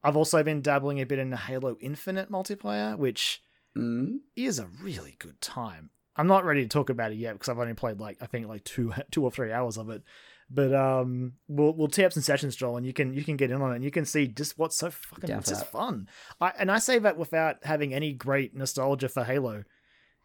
I've 0.04 0.16
also 0.18 0.44
been 0.44 0.62
dabbling 0.62 1.00
a 1.02 1.06
bit 1.06 1.20
in 1.20 1.30
the 1.32 1.38
Halo 1.38 1.78
Infinite 1.82 2.30
multiplayer, 2.30 2.98
which 2.98 3.42
Mm. 3.76 4.20
is 4.36 4.60
a 4.60 4.68
really 4.68 5.16
good 5.20 5.42
time. 5.42 5.90
I'm 6.16 6.28
not 6.28 6.46
ready 6.46 6.62
to 6.64 6.70
talk 6.70 6.90
about 6.90 7.12
it 7.12 7.16
yet 7.18 7.34
because 7.34 7.50
I've 7.50 7.60
only 7.60 7.74
played 7.74 8.00
like 8.00 8.18
I 8.22 8.26
think 8.26 8.48
like 8.48 8.64
two 8.64 8.94
two 9.12 9.24
or 9.24 9.32
three 9.32 9.52
hours 9.52 9.78
of 9.78 9.90
it. 9.90 10.04
But 10.50 10.74
um, 10.76 11.34
we'll 11.48 11.74
we'll 11.74 11.88
tee 11.88 12.06
up 12.06 12.14
some 12.14 12.22
sessions, 12.24 12.56
Joel, 12.56 12.78
and 12.78 12.86
you 12.86 12.94
can 12.94 13.14
you 13.14 13.24
can 13.24 13.36
get 13.36 13.50
in 13.52 13.62
on 13.62 13.72
it, 13.72 13.76
and 13.76 13.84
you 13.84 13.90
can 13.92 14.06
see 14.06 14.28
just 14.28 14.58
what's 14.60 14.78
so 14.78 14.92
fucking 14.92 15.28
Down 15.28 15.40
it's 15.40 15.50
just 15.50 15.66
fun. 15.66 16.08
I 16.40 16.54
and 16.58 16.72
I 16.72 16.78
say 16.78 17.00
that 17.00 17.18
without 17.18 17.66
having 17.66 17.94
any 17.94 18.14
great 18.14 18.56
nostalgia 18.56 19.10
for 19.10 19.24
Halo. 19.24 19.64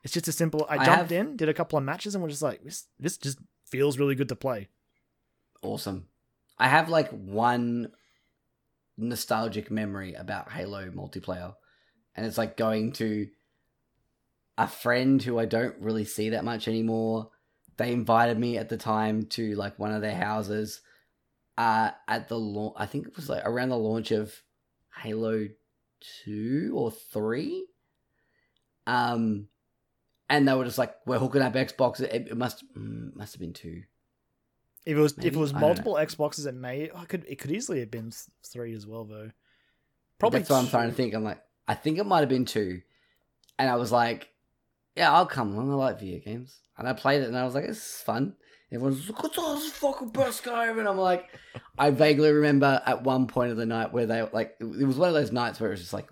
It's 0.05 0.13
just 0.15 0.29
a 0.29 0.33
simple. 0.33 0.67
I 0.69 0.75
I 0.77 0.85
jumped 0.85 1.11
have- 1.11 1.13
in, 1.13 1.37
did 1.37 1.49
a 1.49 1.55
couple 1.55 1.79
of 1.79 1.85
matches, 1.85 2.15
and 2.15 2.23
was 2.23 2.35
just 2.35 2.43
like, 2.43 2.63
this 2.63 2.87
this 2.99 3.17
just 3.17 3.39
feels 3.67 3.99
really 3.99 4.15
good 4.15 4.29
to 4.29 4.37
play. 4.37 4.69
Awesome. 5.63 6.07
I 6.59 6.69
have 6.69 6.89
like 6.89 7.11
one 7.11 7.93
nostalgic 8.97 9.71
memory 9.71 10.15
about 10.15 10.51
Halo 10.53 10.91
multiplayer, 10.91 11.55
and 12.15 12.27
it's 12.27 12.39
like 12.39 12.57
going 12.57 12.93
to 12.93 13.29
a 14.59 14.67
friend 14.67 15.23
who 15.23 15.39
I 15.39 15.47
don't 15.47 15.77
really 15.81 16.05
see 16.05 16.31
that 16.31 16.45
much 16.45 16.69
anymore. 16.69 17.31
They 17.77 17.93
invited 17.93 18.39
me 18.39 18.59
at 18.59 18.69
the 18.69 18.77
time 18.77 19.23
to 19.31 19.55
like 19.55 19.79
one 19.79 19.93
of 19.93 20.03
their 20.03 20.15
houses 20.15 20.83
uh, 21.57 21.93
at 22.07 22.29
the 22.29 22.39
launch. 22.39 22.75
I 22.77 22.87
think 22.87 23.07
it 23.07 23.17
was 23.17 23.29
like 23.29 23.45
around 23.45 23.71
the 23.71 23.79
launch 23.79 24.11
of 24.11 24.35
Halo 25.03 25.49
2 26.25 26.73
or 26.75 26.91
3. 26.91 27.67
Um, 28.87 29.49
and 30.29 30.47
they 30.47 30.55
were 30.55 30.65
just 30.65 30.79
like, 30.79 30.95
we're 31.07 31.19
hooking 31.19 31.43
up 31.43 31.55
Xbox. 31.55 32.01
It, 32.01 32.29
it 32.29 32.37
must 32.37 32.65
mm, 32.77 33.15
must 33.15 33.35
have 33.35 33.41
been 33.41 33.53
2. 33.53 33.83
If 34.87 34.97
it 34.97 35.01
was 35.01 35.19
if 35.19 35.25
it 35.25 35.37
was 35.37 35.51
I 35.51 35.55
don't 35.55 35.61
know. 35.61 35.67
multiple 35.69 35.95
Xboxes, 35.95 36.47
it 36.47 36.55
may 36.55 36.91
I 36.95 37.05
could 37.05 37.25
it 37.29 37.39
could 37.39 37.51
easily 37.51 37.81
have 37.81 37.91
been 37.91 38.13
three 38.47 38.75
as 38.75 38.87
well 38.87 39.05
though. 39.05 39.31
Probably 40.19 40.41
That's 40.41 40.51
what 40.51 40.59
I'm 40.59 40.69
trying 40.69 40.91
to 40.91 40.95
think. 40.95 41.15
I'm 41.15 41.25
like, 41.25 41.43
I 41.67 41.75
think 41.75 41.99
it 41.99 42.05
might 42.05 42.21
have 42.21 42.29
been 42.29 42.45
two. 42.45 42.83
And 43.59 43.69
I 43.71 43.77
was 43.77 43.93
like, 43.93 44.29
yeah, 44.97 45.13
I'll 45.13 45.27
come 45.27 45.53
along. 45.53 45.71
I 45.71 45.75
like 45.75 45.99
video 45.99 46.19
games. 46.19 46.61
And 46.77 46.89
I 46.89 46.93
played 46.93 47.23
it 47.23 47.29
and 47.29 47.37
I 47.37 47.45
was 47.45 47.55
like, 47.55 47.67
this 47.67 47.79
is 47.79 48.03
fun. 48.03 48.35
Everyone's 48.73 49.09
like, 49.09 49.25
it's 49.25 49.37
oh, 49.39 49.55
this 49.57 49.73
fucking 49.73 50.11
best 50.11 50.45
game. 50.45 50.79
And 50.79 50.89
I'm 50.89 50.99
like, 50.99 51.29
I 51.79 51.91
vaguely 51.91 52.31
remember 52.31 52.81
at 52.87 53.03
one 53.03 53.27
point 53.27 53.51
of 53.51 53.57
the 53.57 53.67
night 53.67 53.93
where 53.93 54.07
they, 54.07 54.23
like, 54.33 54.57
it 54.61 54.87
was 54.87 54.97
one 54.97 55.09
of 55.09 55.15
those 55.15 55.33
nights 55.33 55.59
where 55.59 55.71
it 55.71 55.73
was 55.73 55.81
just 55.81 55.93
like, 55.93 56.09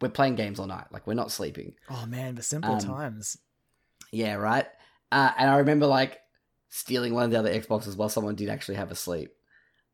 we're 0.00 0.08
playing 0.10 0.34
games 0.34 0.60
all 0.60 0.66
night. 0.66 0.86
Like, 0.92 1.06
we're 1.06 1.14
not 1.14 1.32
sleeping. 1.32 1.74
Oh 1.88 2.06
man, 2.06 2.34
the 2.34 2.42
simple 2.42 2.74
Um, 2.74 2.80
times. 2.80 3.38
Yeah, 4.12 4.34
right? 4.34 4.66
Uh, 5.10 5.30
and 5.38 5.50
I 5.50 5.58
remember, 5.58 5.86
like, 5.86 6.20
stealing 6.76 7.14
one 7.14 7.24
of 7.24 7.30
the 7.30 7.38
other 7.38 7.52
Xboxes 7.54 7.96
while 7.96 8.08
someone 8.08 8.34
did 8.34 8.48
actually 8.48 8.74
have 8.74 8.90
a 8.90 8.94
sleep. 8.96 9.30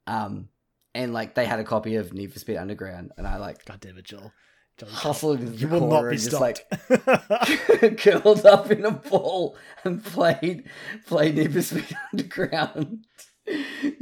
Um, 0.07 0.49
and, 0.95 1.13
like, 1.13 1.35
they 1.35 1.45
had 1.45 1.61
a 1.61 1.65
copy 1.65 1.97
of 1.97 2.13
Need 2.15 2.33
for 2.33 2.39
Speed 2.39 2.57
Underground. 2.57 3.13
And 3.19 3.27
I, 3.27 3.37
like, 3.37 3.65
God 3.67 3.81
damn 3.81 3.99
it, 3.99 4.05
Joel. 4.07 4.33
Joel 4.79 4.89
hustled 4.91 5.41
You 5.41 5.67
the 5.67 5.69
will 5.69 5.81
not 5.89 5.91
corner 5.91 6.11
be 6.11 6.17
and 6.17 6.25
just, 6.25 6.41
like, 6.41 6.67
curled 7.99 8.47
up 8.47 8.71
in 8.71 8.85
a 8.87 8.91
ball 8.93 9.57
and 9.85 10.03
played 10.03 10.65
played 11.07 11.37
Need 11.37 11.53
for 11.53 11.63
Speed 11.63 11.97
Underground. 12.13 13.05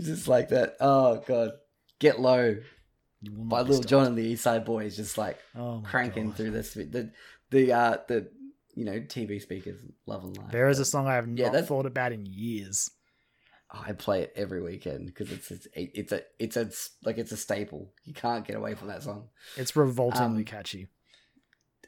just 0.01 0.29
like 0.29 0.49
that. 0.51 0.76
Oh 0.81 1.22
god. 1.26 1.51
Get 1.99 2.20
low 2.20 2.57
by 3.22 3.61
Little 3.62 3.76
stopped. 3.76 3.89
John 3.89 4.07
and 4.07 4.16
the 4.16 4.22
East 4.22 4.45
Side 4.45 4.64
Boys 4.64 4.97
just 4.97 5.18
like 5.18 5.39
Oh 5.57 5.83
cranking 5.85 6.29
God. 6.29 6.37
through 6.37 6.51
this 6.53 6.74
the 6.74 7.11
the 7.51 7.72
uh 7.72 7.97
the 8.07 8.31
you 8.79 8.85
know 8.85 9.01
TV 9.01 9.41
speakers 9.43 9.79
love 10.07 10.24
and 10.24 10.37
life. 10.37 10.53
There 10.53 10.68
is 10.68 10.79
a 10.79 10.85
song 10.85 11.07
I 11.07 11.14
have 11.14 11.26
Yeah, 11.29 11.47
not 11.47 11.53
that's- 11.53 11.68
thought 11.68 11.87
about 11.87 12.12
in 12.12 12.24
years. 12.26 12.91
I 13.70 13.93
play 13.93 14.22
it 14.22 14.33
every 14.35 14.62
weekend 14.62 15.07
because 15.07 15.31
it's 15.31 15.51
it's 15.51 15.66
it's 15.74 16.12
a 16.12 16.22
it's 16.39 16.57
a 16.57 16.70
like 17.07 17.18
it's 17.18 17.33
a 17.33 17.37
staple. 17.37 17.93
You 18.05 18.14
can't 18.14 18.47
get 18.47 18.57
away 18.57 18.74
from 18.74 18.89
that 18.89 19.03
song. 19.03 19.29
It's 19.57 19.76
revoltingly 19.76 20.41
Um, 20.43 20.45
catchy. 20.45 20.87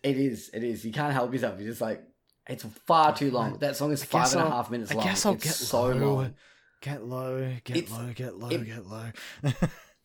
It 0.03 0.17
is. 0.19 0.51
It 0.53 0.63
is. 0.65 0.85
You 0.85 0.93
can't 0.93 1.13
help 1.15 1.33
yourself. 1.33 1.59
You're 1.59 1.71
just 1.71 1.81
like, 1.81 2.03
it's 2.49 2.65
far 2.87 3.15
too 3.15 3.31
long. 3.31 3.59
That 3.61 3.77
song 3.77 3.93
is 3.93 4.03
I 4.03 4.07
five 4.07 4.33
and 4.33 4.43
a 4.43 4.51
half 4.51 4.71
minutes 4.71 4.91
I 4.91 4.95
long. 4.97 5.05
guess 5.07 5.25
I'll 5.27 5.35
It's 5.35 5.45
get 5.45 5.55
so 5.55 5.87
low. 5.89 6.15
long. 6.17 6.35
Get 6.83 7.05
low, 7.05 7.57
get 7.65 7.77
It's- 7.77 7.93
low, 7.99 8.13
get 8.15 8.37
low, 8.37 8.49
it- 8.49 8.65
get 8.67 8.87
low. 8.87 9.11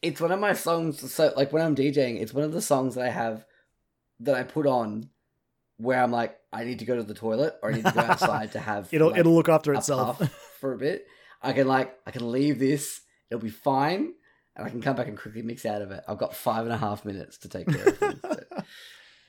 It's 0.01 0.21
one 0.21 0.31
of 0.31 0.39
my 0.39 0.53
songs. 0.53 1.11
So, 1.11 1.33
like, 1.35 1.51
when 1.51 1.63
I'm 1.63 1.75
DJing, 1.75 2.21
it's 2.21 2.33
one 2.33 2.43
of 2.43 2.51
the 2.51 2.61
songs 2.61 2.93
that 2.95 3.05
I 3.05 3.09
have 3.09 3.43
that 4.19 4.35
I 4.35 4.43
put 4.43 4.67
on 4.67 5.09
where 5.77 5.99
I'm 6.03 6.11
like, 6.11 6.37
I 6.55 6.63
need 6.63 6.79
to 6.79 6.85
go 6.85 6.95
to 6.95 7.03
the 7.03 7.13
toilet 7.13 7.55
or 7.61 7.71
I 7.71 7.75
need 7.75 7.85
to 7.85 7.91
go 7.91 7.99
outside 7.99 8.53
to 8.53 8.59
have. 8.59 8.87
it'll 8.93 9.09
like, 9.11 9.19
it'll 9.19 9.35
look 9.35 9.49
after 9.49 9.73
itself. 9.73 10.21
for 10.59 10.73
a 10.73 10.77
bit. 10.77 11.05
I 11.41 11.51
can 11.53 11.67
like, 11.67 11.93
I 12.07 12.11
can 12.11 12.31
leave 12.31 12.59
this. 12.59 13.01
It'll 13.29 13.41
be 13.43 13.49
fine, 13.49 14.13
and 14.55 14.65
I 14.65 14.69
can 14.69 14.81
come 14.81 14.95
back 14.95 15.07
and 15.07 15.17
quickly 15.17 15.41
mix 15.41 15.65
out 15.65 15.81
of 15.81 15.91
it. 15.91 16.03
I've 16.07 16.17
got 16.17 16.33
five 16.33 16.63
and 16.63 16.73
a 16.73 16.77
half 16.77 17.03
minutes 17.03 17.37
to 17.39 17.49
take 17.49 17.67
care 17.67 17.87
of 17.89 17.97
things. 17.97 18.19
but, 18.21 18.47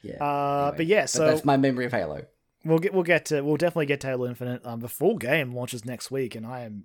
yeah. 0.03 0.17
uh, 0.21 0.59
anyway. 0.69 0.77
but 0.77 0.87
yeah, 0.87 1.03
But 1.03 1.11
so 1.11 1.27
that's 1.27 1.45
my 1.45 1.57
memory 1.57 1.85
of 1.87 1.93
Halo. 1.93 2.23
we'll 2.65 2.79
get 2.79 2.95
we'll 2.95 3.03
get 3.03 3.27
to 3.27 3.43
we'll 3.43 3.57
definitely 3.57 3.87
get 3.87 4.01
to 4.03 4.07
Halo 4.09 4.27
Infinite. 4.29 4.65
Um, 4.65 4.81
the 4.81 4.89
full 4.89 5.17
game 5.17 5.53
launches 5.53 5.85
next 5.85 6.11
week, 6.11 6.35
and 6.37 6.47
I 6.47 6.61
am 6.61 6.85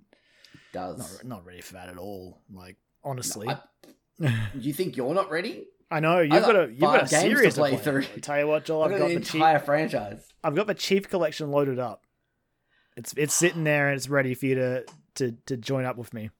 Does 0.72 0.98
not 1.22 1.26
not 1.26 1.46
ready 1.46 1.60
for 1.60 1.74
that 1.74 1.88
at 1.88 1.98
all. 1.98 2.42
Like 2.52 2.76
honestly, 3.04 3.48
I- 3.48 4.48
you 4.58 4.72
think 4.72 4.96
you're 4.96 5.14
not 5.14 5.30
ready? 5.30 5.66
I 5.92 6.00
know 6.00 6.20
you've 6.20 6.30
got 6.30 6.52
got 6.52 6.56
a 6.56 6.70
you've 6.70 6.80
got 6.80 6.96
a 6.96 6.98
five 7.00 7.10
games 7.10 7.22
to 7.22 7.28
series 7.36 7.54
to 7.54 7.60
play 7.60 7.70
play. 7.70 7.78
through. 7.80 8.04
I 8.16 8.18
tell 8.20 8.38
you 8.38 8.46
what, 8.46 8.64
Joel, 8.64 8.82
I've 8.84 8.90
got 8.90 8.98
got 9.00 9.08
the 9.08 9.14
the 9.16 9.20
chief, 9.20 9.34
entire 9.34 9.58
franchise. 9.58 10.26
I've 10.42 10.54
got 10.54 10.66
the 10.66 10.74
Chief 10.74 11.08
Collection 11.08 11.50
loaded 11.50 11.78
up. 11.78 12.04
It's 12.96 13.14
it's 13.16 13.34
sitting 13.34 13.64
there 13.64 13.88
and 13.88 13.96
it's 13.96 14.08
ready 14.08 14.34
for 14.34 14.46
you 14.46 14.54
to 14.56 14.84
to 15.16 15.32
to 15.46 15.56
join 15.56 15.84
up 15.84 15.96
with 15.96 16.12
me. 16.14 16.30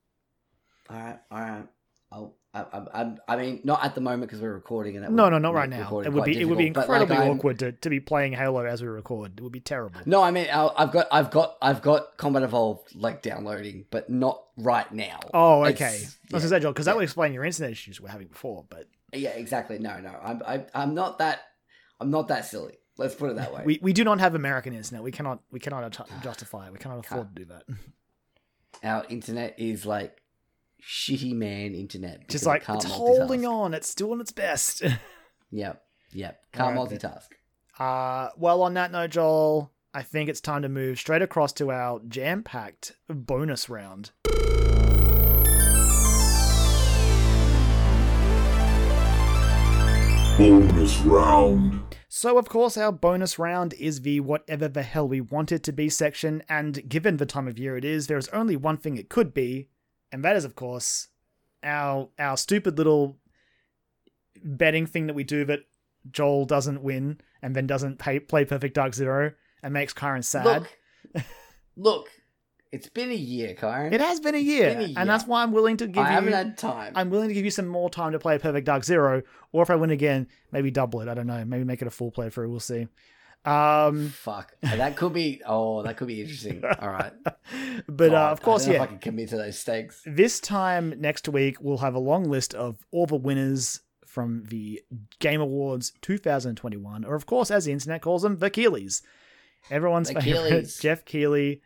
All 0.90 0.96
right, 0.96 1.18
all 1.30 1.38
right. 1.40 1.64
I'll, 2.11 2.34
I, 2.55 2.61
I, 2.61 3.03
I, 3.03 3.16
I 3.28 3.36
mean, 3.36 3.61
not 3.64 3.82
at 3.82 3.94
the 3.94 4.03
moment 4.03 4.28
because 4.28 4.42
we're 4.42 4.53
recording, 4.53 4.96
and 4.96 5.05
that 5.07 5.11
No, 5.11 5.24
would 5.24 5.30
no, 5.30 5.38
not 5.38 5.55
right 5.55 5.70
now. 5.70 6.00
It 6.00 6.12
would 6.12 6.24
be 6.24 6.38
it 6.38 6.44
would 6.44 6.59
be 6.59 6.68
but, 6.68 6.86
like, 6.86 7.00
incredibly 7.00 7.16
awkward 7.30 7.59
to, 7.61 7.72
to 7.72 7.88
be 7.88 8.00
playing 8.00 8.34
Halo 8.34 8.62
as 8.66 8.82
we 8.82 8.88
record. 8.88 9.38
It 9.38 9.42
would 9.42 9.53
be 9.53 9.61
terrible. 9.61 10.00
No, 10.05 10.22
I 10.22 10.30
mean, 10.30 10.48
I'll- 10.53 10.74
I've 10.76 10.92
got, 10.92 11.07
I've 11.11 11.30
got, 11.30 11.57
I've 11.62 11.80
got 11.80 12.18
Combat 12.18 12.42
Evolved 12.42 12.94
like 12.94 13.22
downloading, 13.22 13.86
but 13.90 14.11
not 14.11 14.42
right 14.59 14.92
now. 14.92 15.20
Oh, 15.32 15.64
It's- 15.64 15.76
okay. 15.80 15.86
I 15.86 15.96
was 15.96 16.03
yeah, 16.05 16.30
gonna 16.32 16.48
say, 16.48 16.61
Joel, 16.61 16.72
because 16.72 16.84
that 16.84 16.90
yeah. 16.92 16.96
would 16.96 17.05
explain 17.05 17.32
your 17.32 17.44
internet 17.46 17.70
issues 17.70 17.98
we're 18.03 18.11
having 18.11 18.28
before. 18.28 18.66
But 18.68 18.86
Yeah, 19.12 19.30
exactly. 19.30 19.78
No, 19.78 20.00
no, 20.00 20.14
I'm, 20.22 20.42
I, 20.46 20.64
I'm 20.74 20.94
not 20.94 21.18
that, 21.18 21.40
I'm 22.00 22.10
not 22.10 22.28
that 22.28 22.46
silly. 22.46 22.74
Let's 22.98 23.14
put 23.14 23.30
it 23.30 23.36
that 23.36 23.52
way. 23.52 23.62
we, 23.64 23.78
we 23.82 23.92
do 23.92 24.04
not 24.04 24.20
have 24.20 24.34
American 24.34 24.74
internet. 24.74 25.02
We 25.02 25.12
cannot 25.12 25.40
we 25.50 25.58
cannot 25.60 25.98
justify 26.22 26.66
it. 26.66 26.72
We 26.72 26.78
cannot 26.78 26.98
afford 26.98 27.34
to 27.34 27.44
do 27.44 27.48
that. 27.52 27.64
Our 28.82 29.04
internet 29.08 29.58
is 29.58 29.86
like 29.86 30.20
shitty 30.82 31.34
man 31.34 31.74
internet. 31.74 32.28
Just 32.28 32.44
like 32.44 32.64
it's 32.68 32.84
holding 32.84 33.46
on. 33.46 33.72
It's 33.74 33.94
doing 33.94 34.20
its 34.20 34.32
best. 34.32 34.82
Yep, 35.54 35.84
yep. 36.12 36.46
Can't 36.52 36.74
then. 36.74 36.98
multitask. 36.98 37.26
Uh, 37.78 38.30
well, 38.38 38.62
on 38.62 38.72
that 38.72 38.90
note, 38.90 39.10
Joel, 39.10 39.70
I 39.92 40.02
think 40.02 40.30
it's 40.30 40.40
time 40.40 40.62
to 40.62 40.68
move 40.70 40.98
straight 40.98 41.20
across 41.20 41.52
to 41.54 41.70
our 41.70 42.00
jam-packed 42.08 42.96
bonus 43.06 43.68
round. 43.68 44.12
Bonus 50.39 50.99
round. 51.01 51.97
So, 52.09 52.39
of 52.39 52.49
course, 52.49 52.76
our 52.76 52.91
bonus 52.91 53.39
round 53.39 53.74
is 53.74 54.01
the 54.01 54.20
whatever 54.20 54.66
the 54.66 54.83
hell 54.83 55.07
we 55.07 55.20
want 55.20 55.53
it 55.53 55.62
to 55.64 55.72
be 55.72 55.89
section, 55.89 56.43
and 56.49 56.89
given 56.89 57.18
the 57.18 57.26
time 57.26 57.47
of 57.49 57.59
year 57.59 57.76
it 57.76 57.85
is, 57.85 58.07
there 58.07 58.16
is 58.16 58.28
only 58.28 58.57
one 58.57 58.78
thing 58.78 58.97
it 58.97 59.11
could 59.11 59.35
be, 59.35 59.68
and 60.11 60.24
that 60.24 60.37
is, 60.37 60.45
of 60.45 60.55
course, 60.55 61.09
our 61.62 62.09
our 62.18 62.37
stupid 62.37 62.78
little 62.78 63.18
betting 64.43 64.87
thing 64.87 65.07
that 65.07 65.14
we 65.14 65.24
do 65.24 65.45
that 65.45 65.61
Joel 66.11 66.45
doesn't 66.47 66.83
win 66.83 67.20
and 67.43 67.55
then 67.55 67.66
doesn't 67.66 67.99
pay, 67.99 68.18
play 68.18 68.45
Perfect 68.45 68.74
Dark 68.74 68.95
Zero 68.95 69.33
and 69.62 69.74
makes 69.74 69.93
Kyron 69.93 70.24
sad. 70.24 70.66
Look, 71.14 71.24
look. 71.76 72.09
It's 72.72 72.88
been 72.88 73.10
a 73.10 73.14
year, 73.14 73.54
Kyron. 73.54 73.92
it 73.92 74.00
has 74.00 74.18
been 74.18 74.34
a 74.34 74.38
year, 74.38 74.70
been 74.70 74.80
a 74.80 74.86
year. 74.86 74.94
and 74.98 75.08
that's 75.08 75.26
why 75.26 75.42
I'm 75.42 75.52
willing 75.52 75.76
to 75.76 75.86
give 75.86 76.02
I 76.02 76.08
you. 76.08 76.14
haven't 76.14 76.32
had 76.32 76.56
time. 76.58 76.94
I'm 76.96 77.10
willing 77.10 77.28
to 77.28 77.34
give 77.34 77.44
you 77.44 77.50
some 77.50 77.68
more 77.68 77.90
time 77.90 78.12
to 78.12 78.18
play 78.18 78.38
Perfect 78.38 78.64
Dark 78.66 78.84
Zero, 78.84 79.22
or 79.52 79.62
if 79.62 79.68
I 79.70 79.76
win 79.76 79.90
again, 79.90 80.26
maybe 80.52 80.70
double 80.70 81.02
it. 81.02 81.08
I 81.08 81.14
don't 81.14 81.26
know. 81.26 81.44
Maybe 81.44 81.64
make 81.64 81.82
it 81.82 81.86
a 81.86 81.90
full 81.90 82.10
playthrough. 82.10 82.48
We'll 82.48 82.60
see. 82.60 82.88
Um, 83.44 84.08
Fuck. 84.08 84.54
That 84.62 84.96
could 84.96 85.12
be. 85.12 85.42
Oh, 85.46 85.82
that 85.82 85.96
could 85.96 86.08
be 86.08 86.20
interesting. 86.22 86.62
All 86.80 86.88
right. 86.88 87.12
but 87.88 88.14
uh, 88.14 88.30
of 88.30 88.40
course, 88.40 88.62
I 88.62 88.66
don't 88.66 88.72
know 88.74 88.78
yeah. 88.78 88.82
If 88.84 88.88
I 88.88 88.92
can 88.92 88.98
commit 89.00 89.28
to 89.30 89.36
those 89.36 89.58
stakes. 89.58 90.02
This 90.06 90.40
time 90.40 90.94
next 90.98 91.28
week, 91.28 91.56
we'll 91.60 91.78
have 91.78 91.94
a 91.94 91.98
long 92.00 92.24
list 92.24 92.54
of 92.54 92.78
all 92.90 93.06
the 93.06 93.16
winners 93.16 93.80
from 94.06 94.44
the 94.48 94.80
Game 95.18 95.40
Awards 95.40 95.92
2021, 96.02 97.04
or 97.04 97.14
of 97.14 97.26
course, 97.26 97.50
as 97.50 97.64
the 97.64 97.72
internet 97.72 98.00
calls 98.02 98.22
them, 98.22 98.38
the 98.38 98.50
Keighleys. 98.50 99.02
Everyone's 99.70 100.08
The 100.08 100.20
favorite 100.20 100.52
Keighleys. 100.64 100.80
Jeff 100.82 101.04
Keighley 101.04 101.62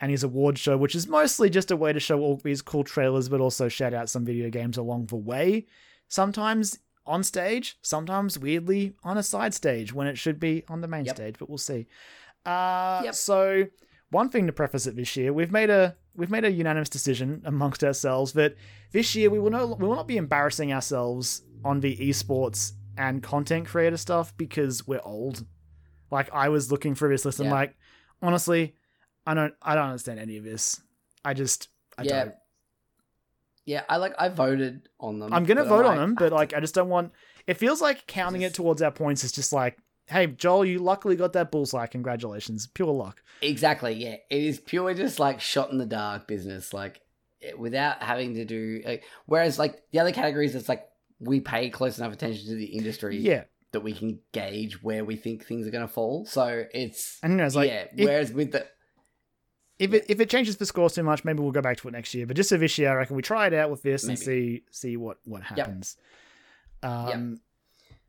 and 0.00 0.10
his 0.10 0.22
award 0.24 0.58
show, 0.58 0.76
which 0.76 0.94
is 0.94 1.06
mostly 1.06 1.50
just 1.50 1.70
a 1.70 1.76
way 1.76 1.92
to 1.92 2.00
show 2.00 2.20
all 2.20 2.36
these 2.36 2.62
cool 2.62 2.84
trailers, 2.84 3.28
but 3.28 3.40
also 3.40 3.68
shout 3.68 3.92
out 3.94 4.08
some 4.08 4.24
video 4.24 4.48
games 4.50 4.76
along 4.78 5.06
the 5.06 5.16
way. 5.16 5.66
Sometimes 6.08 6.78
on 7.06 7.22
stage, 7.22 7.76
sometimes 7.82 8.38
weirdly 8.38 8.94
on 9.04 9.18
a 9.18 9.22
side 9.22 9.52
stage 9.54 9.92
when 9.92 10.06
it 10.06 10.16
should 10.18 10.38
be 10.40 10.64
on 10.68 10.80
the 10.80 10.88
main 10.88 11.04
Yep. 11.04 11.14
stage, 11.16 11.36
but 11.38 11.48
we'll 11.48 11.58
see. 11.58 11.86
Uh, 12.46 13.02
Yep. 13.04 13.14
So 13.14 13.66
one 14.10 14.28
thing 14.28 14.46
to 14.46 14.52
preface 14.52 14.86
it 14.86 14.96
this 14.96 15.16
year, 15.16 15.32
we've 15.32 15.52
made 15.52 15.70
a 15.70 15.96
we've 16.16 16.30
made 16.30 16.44
a 16.44 16.50
unanimous 16.50 16.88
decision 16.88 17.40
amongst 17.44 17.84
ourselves 17.84 18.32
that 18.32 18.54
this 18.92 19.14
year 19.14 19.30
we 19.30 19.38
will 19.38 19.50
no 19.50 19.66
we 19.78 19.86
will 19.86 19.94
not 19.94 20.08
be 20.08 20.16
embarrassing 20.16 20.72
ourselves 20.72 21.42
on 21.64 21.80
the 21.80 21.96
esports 21.98 22.72
and 22.96 23.22
content 23.22 23.66
creator 23.66 23.96
stuff 23.96 24.36
because 24.36 24.86
we're 24.86 25.00
old. 25.04 25.44
Like 26.10 26.32
I 26.32 26.48
was 26.48 26.72
looking 26.72 26.94
for 26.94 27.08
this 27.08 27.24
list 27.24 27.38
and 27.40 27.48
Yeah. 27.48 27.54
like 27.54 27.76
honestly, 28.22 28.74
I 29.30 29.34
don't 29.34 29.54
I 29.62 29.76
don't 29.76 29.84
understand 29.86 30.18
any 30.18 30.38
of 30.38 30.44
this. 30.44 30.80
I 31.24 31.34
just 31.34 31.68
I 31.96 32.02
yeah. 32.02 32.24
don't. 32.24 32.34
Yeah, 33.64 33.82
I 33.88 33.98
like 33.98 34.14
I 34.18 34.28
voted 34.28 34.88
on 34.98 35.20
them. 35.20 35.32
I'm 35.32 35.44
gonna 35.44 35.64
vote 35.64 35.84
on 35.84 35.92
like, 35.92 35.98
them, 35.98 36.14
but 36.16 36.32
like 36.32 36.52
I 36.52 36.58
just 36.58 36.74
don't 36.74 36.88
want. 36.88 37.12
It 37.46 37.54
feels 37.54 37.80
like 37.80 38.08
counting 38.08 38.42
it 38.42 38.54
towards 38.54 38.82
our 38.82 38.90
points 38.90 39.22
is 39.22 39.30
just 39.30 39.52
like, 39.52 39.78
hey 40.06 40.26
Joel, 40.26 40.64
you 40.64 40.80
luckily 40.80 41.14
got 41.14 41.32
that 41.34 41.52
bullseye. 41.52 41.86
Congratulations, 41.86 42.66
pure 42.66 42.92
luck. 42.92 43.22
Exactly, 43.40 43.92
yeah. 43.92 44.16
It 44.30 44.42
is 44.42 44.58
pure 44.58 44.92
just 44.94 45.20
like 45.20 45.40
shot 45.40 45.70
in 45.70 45.78
the 45.78 45.86
dark 45.86 46.26
business, 46.26 46.74
like 46.74 47.00
without 47.56 48.02
having 48.02 48.34
to 48.34 48.44
do. 48.44 48.82
Like, 48.84 49.04
whereas 49.26 49.60
like 49.60 49.80
the 49.92 50.00
other 50.00 50.10
categories, 50.12 50.56
it's 50.56 50.68
like 50.68 50.88
we 51.20 51.38
pay 51.38 51.70
close 51.70 51.98
enough 51.98 52.12
attention 52.12 52.48
to 52.48 52.56
the 52.56 52.64
industry 52.64 53.16
Yeah, 53.18 53.44
that 53.70 53.80
we 53.80 53.92
can 53.92 54.18
gauge 54.32 54.82
where 54.82 55.04
we 55.04 55.14
think 55.14 55.46
things 55.46 55.68
are 55.68 55.70
going 55.70 55.86
to 55.86 55.92
fall. 55.92 56.24
So 56.24 56.64
it's 56.74 57.20
and 57.22 57.34
you 57.34 57.36
know, 57.36 57.44
it's 57.44 57.54
like 57.54 57.70
yeah. 57.70 57.84
if, 57.96 58.04
whereas 58.04 58.32
with 58.32 58.50
the 58.50 58.66
if 59.80 59.92
it 59.94 60.04
if 60.08 60.20
it 60.20 60.30
changes 60.30 60.56
the 60.58 60.66
scores 60.66 60.94
too 60.94 61.02
much, 61.02 61.24
maybe 61.24 61.40
we'll 61.40 61.50
go 61.52 61.60
back 61.62 61.78
to 61.78 61.88
it 61.88 61.92
next 61.92 62.14
year. 62.14 62.26
But 62.26 62.36
just 62.36 62.50
for 62.50 62.58
this 62.58 62.78
year, 62.78 62.90
I 62.90 62.94
reckon 62.94 63.16
we 63.16 63.22
try 63.22 63.46
it 63.48 63.54
out 63.54 63.70
with 63.70 63.82
this 63.82 64.04
and 64.04 64.16
see 64.18 64.62
see 64.70 64.96
what 64.96 65.18
what 65.24 65.42
Yep. 65.42 65.58
happens. 65.58 65.96
Um, 66.82 67.40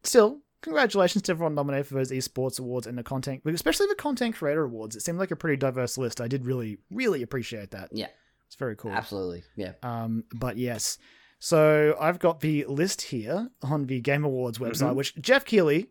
still. 0.03 0.39
Congratulations 0.61 1.23
to 1.23 1.31
everyone 1.31 1.55
nominated 1.55 1.87
for 1.87 1.95
those 1.95 2.11
esports 2.11 2.59
awards 2.59 2.85
and 2.85 2.95
the 2.95 3.01
content, 3.01 3.41
especially 3.47 3.87
the 3.87 3.95
content 3.95 4.35
creator 4.35 4.61
awards. 4.63 4.95
It 4.95 5.01
seemed 5.01 5.17
like 5.17 5.31
a 5.31 5.35
pretty 5.35 5.57
diverse 5.57 5.97
list. 5.97 6.21
I 6.21 6.27
did 6.27 6.45
really, 6.45 6.77
really 6.91 7.23
appreciate 7.23 7.71
that. 7.71 7.89
Yeah. 7.91 8.09
it's 8.45 8.55
very 8.57 8.75
cool. 8.75 8.91
absolutely 8.91 9.43
yeah. 9.55 9.71
Um, 9.81 10.25
but 10.35 10.57
yes. 10.57 10.99
So 11.39 11.95
I've 11.99 12.19
got 12.19 12.41
the 12.41 12.65
list 12.65 13.01
here 13.01 13.49
on 13.63 13.87
the 13.87 14.01
Game 14.01 14.23
Awards 14.23 14.59
website, 14.59 14.91
Mhm. 14.91 14.95
which 14.95 15.15
Jeff 15.15 15.45
Keighley, 15.45 15.89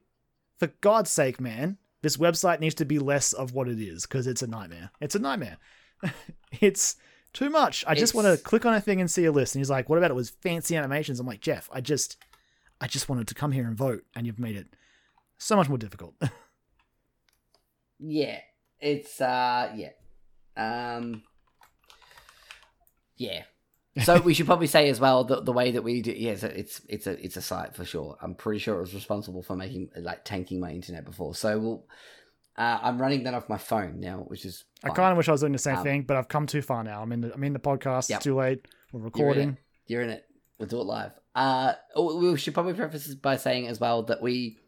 for 0.59 0.69
God's 0.81 1.11
sake, 1.11 1.41
man, 1.41 1.79
this 2.03 2.17
website 2.17 2.61
needs 2.61 2.75
to 2.77 2.85
be 2.85 2.99
less 2.99 3.33
of 3.33 3.53
what 3.53 3.69
it 3.69 3.81
is 3.81 4.07
because 4.07 4.27
it's 4.27 4.43
a 4.43 4.47
nightmare. 4.47 4.91
It's 5.01 5.15
a 5.15 5.19
nightmare. 5.19 5.59
it's 6.61 6.97
too 7.33 7.51
much. 7.51 7.85
I 7.87 7.95
just 7.95 8.15
want 8.15 8.27
to 8.27 8.43
click 8.43 8.67
on 8.67 8.75
a 8.75 8.81
thing 8.81 9.01
and 9.01 9.11
see 9.11 9.25
a 9.25 9.33
list. 9.33 9.55
And 9.55 9.61
he's 9.61 9.71
like, 9.71 9.89
"What 9.89 9.99
about 9.99 10.11
it 10.11 10.15
was 10.15 10.31
fancy 10.31 10.77
animations?" 10.77 11.21
I'm 11.21 11.27
like, 11.27 11.41
Jeff, 11.41 11.69
I 11.73 11.81
just, 11.81 12.17
I 12.81 12.87
just 12.87 13.09
wanted 13.09 13.29
to 13.29 13.35
come 13.35 13.53
here 13.53 13.67
and 13.67 13.77
vote, 13.77 14.05
and 14.15 14.27
you've 14.27 14.39
made 14.39 14.57
it 14.57 14.67
so 15.39 15.57
much 15.57 15.69
more 15.69 15.79
difficult. 15.79 16.15
Yeah, 18.01 18.41
it's 18.81 19.21
uh 19.21 19.73
yeah. 19.77 19.91
Um 20.57 21.23
Yeah. 23.17 23.43
So 24.05 24.21
we 24.21 24.35
should 24.35 24.47
probably 24.47 24.67
say 24.67 24.89
as 24.89 25.01
well 25.01 25.25
that 25.25 25.45
the 25.45 25.53
way 25.53 25.73
that 25.73 25.83
we 25.83 26.03
do 26.03 26.13
yeah, 26.13 26.37
so 26.37 26.47
it's 26.49 26.81
it's 26.89 27.07
a 27.07 27.25
it's 27.25 27.37
a 27.37 27.43
site 27.43 27.75
for 27.75 27.85
sure. 27.85 28.17
I'm 28.23 28.35
pretty 28.35 28.59
sure 28.59 28.79
it 28.79 28.81
was 28.81 28.95
responsible 28.95 29.43
for 29.43 29.57
making 29.57 29.91
like 29.97 30.25
tanking 30.25 30.61
my 30.61 30.71
internet 30.71 31.05
before. 31.05 31.35
So 31.35 31.59
we'll 31.59 31.87
uh, 32.57 32.79
I'm 32.83 33.01
running 33.01 33.23
that 33.25 33.35
off 33.35 33.49
my 33.49 33.59
phone 33.59 34.01
now, 34.01 34.19
which 34.29 34.45
is 34.45 34.65
I 34.85 34.91
kind 34.91 35.13
of 35.13 35.17
wish 35.17 35.29
I 35.29 35.33
was 35.33 35.41
doing 35.41 35.53
the 35.53 35.59
same 35.59 35.77
Um, 35.77 35.85
thing, 35.85 36.03
but 36.03 36.17
I've 36.17 36.29
come 36.29 36.47
too 36.47 36.63
far 36.63 36.85
now. 36.85 37.03
I'm 37.03 37.13
in 37.13 37.21
the, 37.23 37.33
I'm 37.33 37.43
in 37.45 37.53
the 37.53 37.59
podcast. 37.59 38.11
Yep. 38.11 38.17
It's 38.19 38.25
too 38.25 38.35
late. 38.35 38.67
We're 38.93 39.01
You're 39.01 39.01
in 39.01 39.05
recording. 39.05 39.59
You're 39.87 40.03
in 40.03 40.11
it. 40.11 40.27
We'll 40.59 40.69
do 40.69 40.81
it 40.81 40.85
live. 40.85 41.13
Uh, 41.35 41.73
oh, 41.95 42.19
we 42.19 42.37
should 42.37 42.55
probably 42.55 42.75
preface 42.75 43.07
this 43.07 43.15
by 43.15 43.37
saying 43.37 43.67
as 43.69 43.81
well 43.81 44.03
that 44.05 44.21
we, 44.21 44.59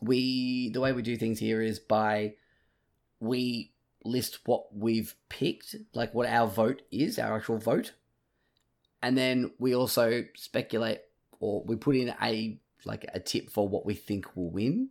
we, 0.00 0.70
the 0.70 0.80
way 0.80 0.92
we 0.92 1.02
do 1.02 1.16
things 1.16 1.38
here 1.38 1.62
is 1.62 1.78
by, 1.78 2.34
we 3.20 3.72
list 4.04 4.40
what 4.46 4.74
we've 4.74 5.14
picked, 5.28 5.76
like 5.94 6.12
what 6.14 6.26
our 6.26 6.48
vote 6.48 6.82
is, 6.90 7.18
our 7.18 7.36
actual 7.36 7.58
vote, 7.58 7.92
and 9.02 9.16
then 9.16 9.52
we 9.58 9.74
also 9.74 10.24
speculate 10.34 11.00
or 11.40 11.62
we 11.64 11.76
put 11.76 11.96
in 11.96 12.14
a 12.22 12.58
like 12.84 13.04
a 13.12 13.20
tip 13.20 13.50
for 13.50 13.68
what 13.68 13.84
we 13.84 13.94
think 13.94 14.36
will 14.36 14.50
win, 14.50 14.90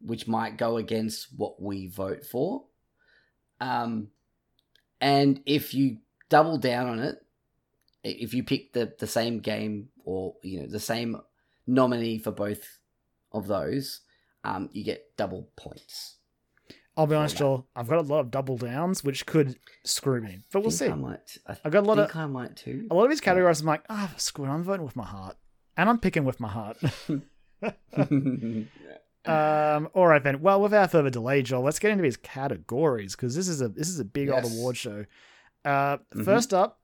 which 0.00 0.26
might 0.26 0.56
go 0.56 0.76
against 0.76 1.28
what 1.36 1.62
we 1.62 1.86
vote 1.86 2.24
for. 2.24 2.64
Um, 3.60 4.08
and 5.00 5.40
if 5.46 5.74
you 5.74 5.98
double 6.28 6.58
down 6.58 6.88
on 6.88 6.98
it, 6.98 7.24
if 8.02 8.34
you 8.34 8.42
pick 8.42 8.72
the 8.72 8.92
the 8.98 9.06
same 9.06 9.40
game 9.40 9.88
or 10.04 10.34
you 10.42 10.60
know 10.60 10.66
the 10.66 10.80
same 10.80 11.20
nominee 11.66 12.18
for 12.18 12.30
both 12.30 12.78
of 13.32 13.46
those, 13.46 14.00
um, 14.44 14.68
you 14.72 14.84
get 14.84 15.16
double 15.16 15.48
points. 15.56 16.16
I'll 16.96 17.06
be 17.08 17.14
honest. 17.16 17.36
Joel. 17.36 17.66
I've 17.74 17.88
got 17.88 17.98
a 17.98 18.02
lot 18.02 18.20
of 18.20 18.30
double 18.30 18.56
downs, 18.56 19.02
which 19.02 19.26
could 19.26 19.58
screw 19.84 20.20
me, 20.20 20.38
but 20.52 20.60
we'll 20.60 20.70
see. 20.70 20.88
I 20.88 20.94
might. 20.94 21.38
I 21.46 21.56
I've 21.64 21.72
got 21.72 21.80
a 21.84 21.86
lot 21.86 21.96
think 21.96 22.14
of 22.14 22.20
I 22.20 22.26
might 22.26 22.56
too. 22.56 22.86
a 22.90 22.94
lot 22.94 23.04
of 23.04 23.10
these 23.10 23.20
categories. 23.20 23.60
I'm 23.60 23.66
like, 23.66 23.84
ah, 23.90 24.12
screw 24.16 24.44
it. 24.44 24.48
I'm 24.48 24.62
voting 24.62 24.84
with 24.86 24.94
my 24.96 25.04
heart, 25.06 25.36
and 25.76 25.88
I'm 25.88 25.98
picking 25.98 26.24
with 26.24 26.38
my 26.38 26.48
heart. 26.48 26.76
um, 29.26 29.88
all 29.94 30.06
right 30.06 30.22
then. 30.22 30.40
Well, 30.40 30.60
without 30.60 30.90
further 30.90 31.10
delay, 31.10 31.42
Joel, 31.42 31.62
let's 31.62 31.78
get 31.78 31.90
into 31.90 32.02
these 32.02 32.16
categories 32.16 33.16
because 33.16 33.34
this 33.34 33.48
is 33.48 33.60
a 33.62 33.68
this 33.68 33.88
is 33.88 33.98
a 33.98 34.04
big 34.04 34.28
old 34.30 34.44
award 34.44 34.76
show. 34.76 35.04
Uh, 35.64 35.98
Mhm. 36.14 36.24
first 36.24 36.52
up, 36.52 36.80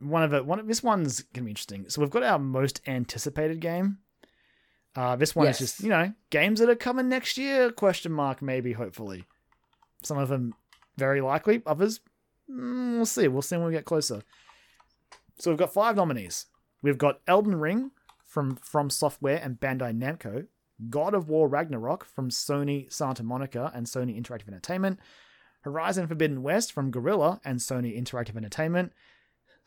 one 0.00 0.22
of 0.22 0.32
it. 0.34 0.46
One 0.46 0.58
of 0.58 0.66
this 0.66 0.82
one's 0.82 1.22
gonna 1.22 1.44
be 1.44 1.50
interesting. 1.52 1.88
So 1.88 2.00
we've 2.00 2.10
got 2.10 2.22
our 2.22 2.38
most 2.38 2.80
anticipated 2.86 3.60
game. 3.60 3.98
Uh, 4.98 5.14
this 5.14 5.36
one 5.36 5.46
is 5.46 5.60
just 5.60 5.80
you 5.80 5.88
know 5.88 6.12
games 6.30 6.58
that 6.58 6.68
are 6.68 6.74
coming 6.74 7.08
next 7.08 7.38
year? 7.38 7.70
Question 7.70 8.10
mark 8.10 8.42
maybe 8.42 8.72
hopefully. 8.72 9.24
Some 10.02 10.18
of 10.18 10.28
them 10.28 10.54
very 10.96 11.20
likely. 11.20 11.62
Others 11.64 12.00
mm, 12.50 12.96
we'll 12.96 13.06
see. 13.06 13.28
We'll 13.28 13.42
see 13.42 13.56
when 13.56 13.66
we 13.66 13.72
get 13.72 13.84
closer. 13.84 14.22
So 15.38 15.52
we've 15.52 15.58
got 15.58 15.72
five 15.72 15.94
nominees. 15.94 16.46
We've 16.82 16.98
got 16.98 17.20
Elden 17.28 17.60
Ring 17.60 17.92
from 18.24 18.56
From 18.56 18.90
Software 18.90 19.40
and 19.40 19.60
Bandai 19.60 19.96
Namco, 19.96 20.48
God 20.90 21.14
of 21.14 21.28
War 21.28 21.46
Ragnarok 21.46 22.04
from 22.04 22.28
Sony 22.30 22.92
Santa 22.92 23.22
Monica 23.22 23.70
and 23.72 23.86
Sony 23.86 24.20
Interactive 24.20 24.48
Entertainment, 24.48 24.98
Horizon 25.60 26.08
Forbidden 26.08 26.42
West 26.42 26.72
from 26.72 26.90
Guerrilla 26.90 27.40
and 27.44 27.60
Sony 27.60 27.96
Interactive 27.96 28.36
Entertainment, 28.36 28.92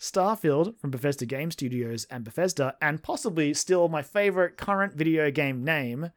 Starfield 0.02 0.78
from 0.80 0.90
Bethesda 0.90 1.28
Game 1.28 1.52
Studios 1.52 2.06
and 2.10 2.24
Bethesda, 2.24 2.76
and 2.82 3.04
possibly 3.04 3.54
still 3.54 3.88
my 3.88 4.02
favorite 4.02 4.58
current 4.58 4.96
video 4.96 5.30
game 5.30 5.64
name, 5.64 6.10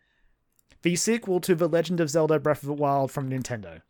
the 0.82 0.96
sequel 0.96 1.38
to 1.40 1.54
The 1.54 1.68
Legend 1.68 2.00
of 2.00 2.08
Zelda 2.08 2.38
Breath 2.38 2.62
of 2.62 2.66
the 2.68 2.72
Wild 2.72 3.10
from 3.12 3.28
Nintendo. 3.28 3.82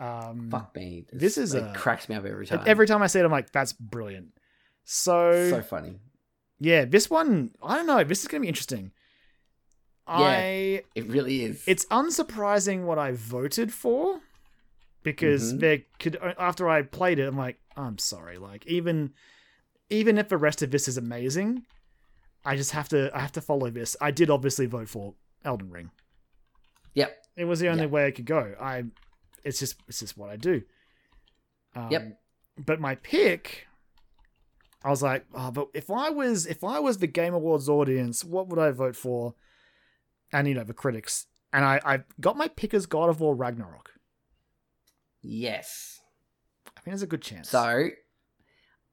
Um, 0.00 0.48
Fuck 0.50 0.74
me. 0.74 1.04
This 1.12 1.38
is 1.38 1.54
it 1.54 1.62
a- 1.62 1.72
cracks 1.72 2.08
me 2.08 2.16
up 2.16 2.24
every 2.24 2.46
time. 2.46 2.62
Every 2.66 2.86
time 2.88 3.00
I 3.00 3.06
see 3.06 3.20
it, 3.20 3.24
I'm 3.24 3.30
like, 3.30 3.52
that's 3.52 3.72
brilliant. 3.72 4.32
So, 4.84 5.50
so 5.50 5.62
funny. 5.62 6.00
yeah, 6.58 6.84
this 6.84 7.08
one, 7.08 7.52
I 7.62 7.76
don't 7.76 7.86
know. 7.86 8.02
This 8.02 8.22
is 8.22 8.26
going 8.28 8.40
to 8.40 8.44
be 8.44 8.48
interesting. 8.48 8.90
I 10.06 10.82
It 10.96 11.06
really 11.06 11.44
is. 11.44 11.62
it's 11.68 11.84
unsurprising 11.86 12.84
what 12.84 12.98
I 12.98 13.12
voted 13.12 13.72
for 13.72 14.20
because 15.04 15.54
Mhm. 15.54 15.60
there 15.60 15.78
could 16.00 16.16
after 16.38 16.68
I 16.68 16.82
played 16.82 17.20
it, 17.20 17.26
I'm 17.28 17.36
like, 17.36 17.60
I'm 17.80 17.98
sorry. 17.98 18.38
Like 18.38 18.66
even 18.66 19.12
even 19.88 20.18
if 20.18 20.28
the 20.28 20.36
rest 20.38 20.62
of 20.62 20.70
this 20.70 20.86
is 20.88 20.96
amazing, 20.96 21.64
I 22.44 22.56
just 22.56 22.72
have 22.72 22.88
to 22.90 23.10
I 23.16 23.20
have 23.20 23.32
to 23.32 23.40
follow 23.40 23.70
this. 23.70 23.96
I 24.00 24.10
did 24.10 24.30
obviously 24.30 24.66
vote 24.66 24.88
for 24.88 25.14
Elden 25.44 25.70
Ring. 25.70 25.90
Yep. 26.94 27.16
It 27.36 27.44
was 27.44 27.60
the 27.60 27.68
only 27.68 27.82
Yep. 27.84 27.90
way 27.90 28.06
I 28.06 28.10
could 28.10 28.26
go. 28.26 28.54
I 28.60 28.84
it's 29.44 29.58
just 29.58 29.76
it's 29.88 30.00
just 30.00 30.16
what 30.18 30.30
I 30.30 30.36
do. 30.36 30.62
Um, 31.74 31.90
Yep. 31.90 32.20
But 32.66 32.80
my 32.80 32.96
pick, 32.96 33.66
I 34.84 34.90
was 34.90 35.02
like, 35.02 35.24
oh, 35.34 35.50
but 35.50 35.68
if 35.72 35.90
I 35.90 36.10
was 36.10 36.46
if 36.46 36.62
I 36.62 36.78
was 36.78 36.98
the 36.98 37.06
Game 37.06 37.32
Awards 37.34 37.68
audience, 37.68 38.24
what 38.24 38.48
would 38.48 38.58
I 38.58 38.70
vote 38.70 38.96
for? 38.96 39.34
And 40.32 40.46
you 40.46 40.54
know 40.54 40.64
the 40.64 40.74
critics, 40.74 41.26
and 41.52 41.64
I 41.64 41.80
I 41.84 42.00
got 42.20 42.36
my 42.36 42.48
pick 42.48 42.74
as 42.74 42.86
God 42.86 43.08
of 43.08 43.20
War 43.20 43.34
Ragnarok. 43.34 43.92
yes. 45.22 45.99
I 46.80 46.82
think 46.82 46.92
there's 46.92 47.02
a 47.02 47.06
good 47.06 47.20
chance. 47.20 47.50
So 47.50 47.88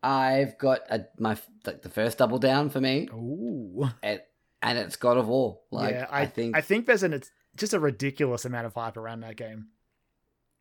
I've 0.04 0.58
got 0.58 0.82
a 0.90 1.06
my 1.18 1.38
like 1.66 1.82
the 1.84 1.90
first 1.90 2.18
double 2.18 2.38
down 2.38 2.70
for 2.70 2.82
me, 2.82 3.08
Ooh. 3.14 3.90
and, 4.04 4.22
and 4.62 4.78
it's 4.78 4.98
God 4.98 5.18
of 5.18 5.28
War. 5.30 5.60
Like 5.72 5.94
yeah, 5.94 6.08
I, 6.12 6.26
think, 6.26 6.56
I 6.56 6.62
think 6.62 6.86
there's 6.86 7.04
an 7.04 7.14
it's 7.14 7.32
just 7.56 7.74
a 7.74 7.80
ridiculous 7.80 8.44
amount 8.46 8.66
of 8.68 8.74
hype 8.74 8.98
around 8.98 9.22
that 9.22 9.38
game. 9.38 9.68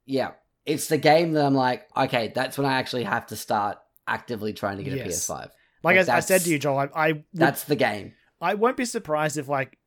yeah, 0.06 0.30
it's 0.64 0.86
the 0.86 0.98
game 0.98 1.32
that 1.32 1.44
I'm 1.44 1.54
like, 1.54 1.88
okay, 1.96 2.32
that's 2.34 2.56
when 2.56 2.64
I 2.66 2.74
actually 2.78 3.04
have 3.04 3.26
to 3.26 3.36
start 3.36 3.78
actively 4.06 4.52
trying 4.52 4.76
to 4.78 4.84
get 4.84 4.94
Yes. 4.96 5.28
a 5.28 5.32
PS5. 5.32 5.38
Like, 5.38 5.50
Like, 5.82 5.96
as 5.96 6.08
I 6.08 6.20
said 6.20 6.42
to 6.42 6.50
you, 6.50 6.58
Joel, 6.60 6.78
I, 6.78 6.88
I 6.94 7.12
would 7.12 7.24
That's 7.34 7.64
the 7.64 7.76
game. 7.76 8.14
I 8.40 8.54
won't 8.54 8.76
be 8.76 8.84
surprised 8.84 9.36
if 9.36 9.48
like 9.48 9.78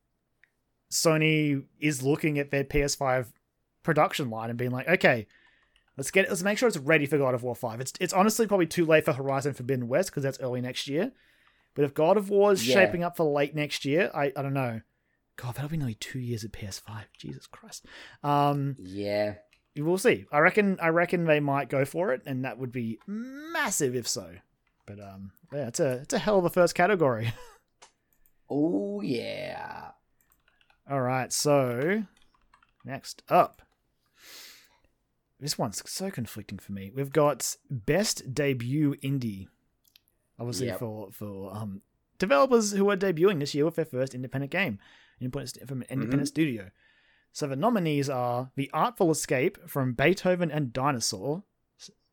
Sony 0.90 1.64
is 1.80 2.02
looking 2.02 2.38
at 2.38 2.50
their 2.50 2.64
PS5 2.64 3.32
production 3.82 4.30
line 4.30 4.50
and 4.50 4.58
being 4.58 4.70
like, 4.70 4.88
okay, 4.88 5.26
let's 6.00 6.10
get 6.10 6.28
let's 6.30 6.42
make 6.42 6.56
sure 6.56 6.66
it's 6.66 6.78
ready 6.78 7.04
for 7.04 7.18
God 7.18 7.34
of 7.34 7.42
War 7.42 7.54
5. 7.54 7.78
It's 7.80 7.92
it's 8.00 8.14
honestly 8.14 8.46
probably 8.46 8.66
too 8.66 8.86
late 8.86 9.04
for 9.04 9.12
Horizon 9.12 9.52
Forbidden 9.52 9.86
West 9.86 10.10
because 10.10 10.22
that's 10.22 10.40
early 10.40 10.62
next 10.62 10.88
year. 10.88 11.12
But 11.74 11.84
if 11.84 11.92
God 11.92 12.16
of 12.16 12.30
War 12.30 12.52
is 12.52 12.66
Yeah. 12.66 12.74
shaping 12.74 13.04
up 13.04 13.16
for 13.18 13.24
late 13.24 13.54
next 13.54 13.84
year, 13.84 14.10
I, 14.14 14.32
I 14.34 14.40
don't 14.42 14.54
know. 14.54 14.80
God, 15.36 15.54
that'll 15.56 15.68
be 15.70 15.76
nearly 15.76 15.94
two 15.94 16.18
years 16.18 16.42
at 16.42 16.52
PS5. 16.52 17.04
Jesus 17.18 17.46
Christ. 17.46 17.84
Um, 18.22 18.76
Yeah. 18.78 19.34
we'll 19.76 19.98
see. 19.98 20.24
I 20.32 20.38
reckon. 20.38 20.78
I 20.80 20.88
reckon 20.88 21.24
they 21.26 21.38
might 21.40 21.68
go 21.68 21.84
for 21.84 22.12
it, 22.12 22.22
and 22.26 22.44
that 22.46 22.56
would 22.58 22.72
be 22.72 22.98
massive 23.06 23.94
if 23.94 24.08
so. 24.08 24.36
But 24.86 25.00
um, 25.00 25.32
yeah, 25.52 25.68
it's 25.68 25.80
a 25.80 25.92
it's 26.02 26.14
a 26.14 26.18
hell 26.18 26.38
of 26.38 26.44
a 26.46 26.50
first 26.50 26.74
category. 26.74 27.32
Oh 28.52 29.00
yeah. 29.00 29.90
All 30.90 31.00
right, 31.00 31.32
so 31.32 32.02
next 32.84 33.22
up. 33.28 33.62
This 35.40 35.56
one's 35.58 35.82
so 35.90 36.10
conflicting 36.10 36.58
for 36.58 36.72
me. 36.72 36.90
We've 36.94 37.12
got 37.12 37.56
best 37.70 38.34
debut 38.34 38.94
indie. 39.02 39.48
Obviously 40.38 40.66
Yep. 40.68 40.78
for 40.78 41.10
for 41.12 41.54
um 41.56 41.82
developers 42.18 42.72
who 42.72 42.88
are 42.90 42.96
debuting 42.96 43.40
this 43.40 43.54
year 43.54 43.64
with 43.64 43.76
their 43.76 43.84
first 43.84 44.14
independent 44.14 44.52
game, 44.52 44.78
independent 45.20 45.66
from 45.68 45.82
an 45.82 45.88
independent 45.90 46.28
studio. 46.28 46.70
So 47.32 47.46
the 47.46 47.56
nominees 47.56 48.10
are 48.10 48.50
The 48.56 48.70
Artful 48.72 49.10
Escape 49.10 49.68
from 49.68 49.92
Beethoven 49.94 50.50
and 50.50 50.72
Dinosaur 50.72 51.44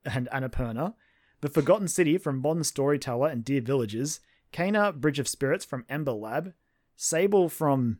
and 0.05 0.29
Annapurna, 0.31 0.93
The 1.41 1.49
Forgotten 1.49 1.87
City 1.87 2.17
from 2.17 2.37
Modern 2.39 2.63
Storyteller 2.63 3.27
and 3.29 3.43
Dear 3.43 3.61
Villagers, 3.61 4.19
Kena 4.53 4.93
Bridge 4.95 5.19
of 5.19 5.27
Spirits 5.27 5.65
from 5.65 5.85
Ember 5.89 6.11
Lab, 6.13 6.53
Sable 6.95 7.49
from 7.49 7.99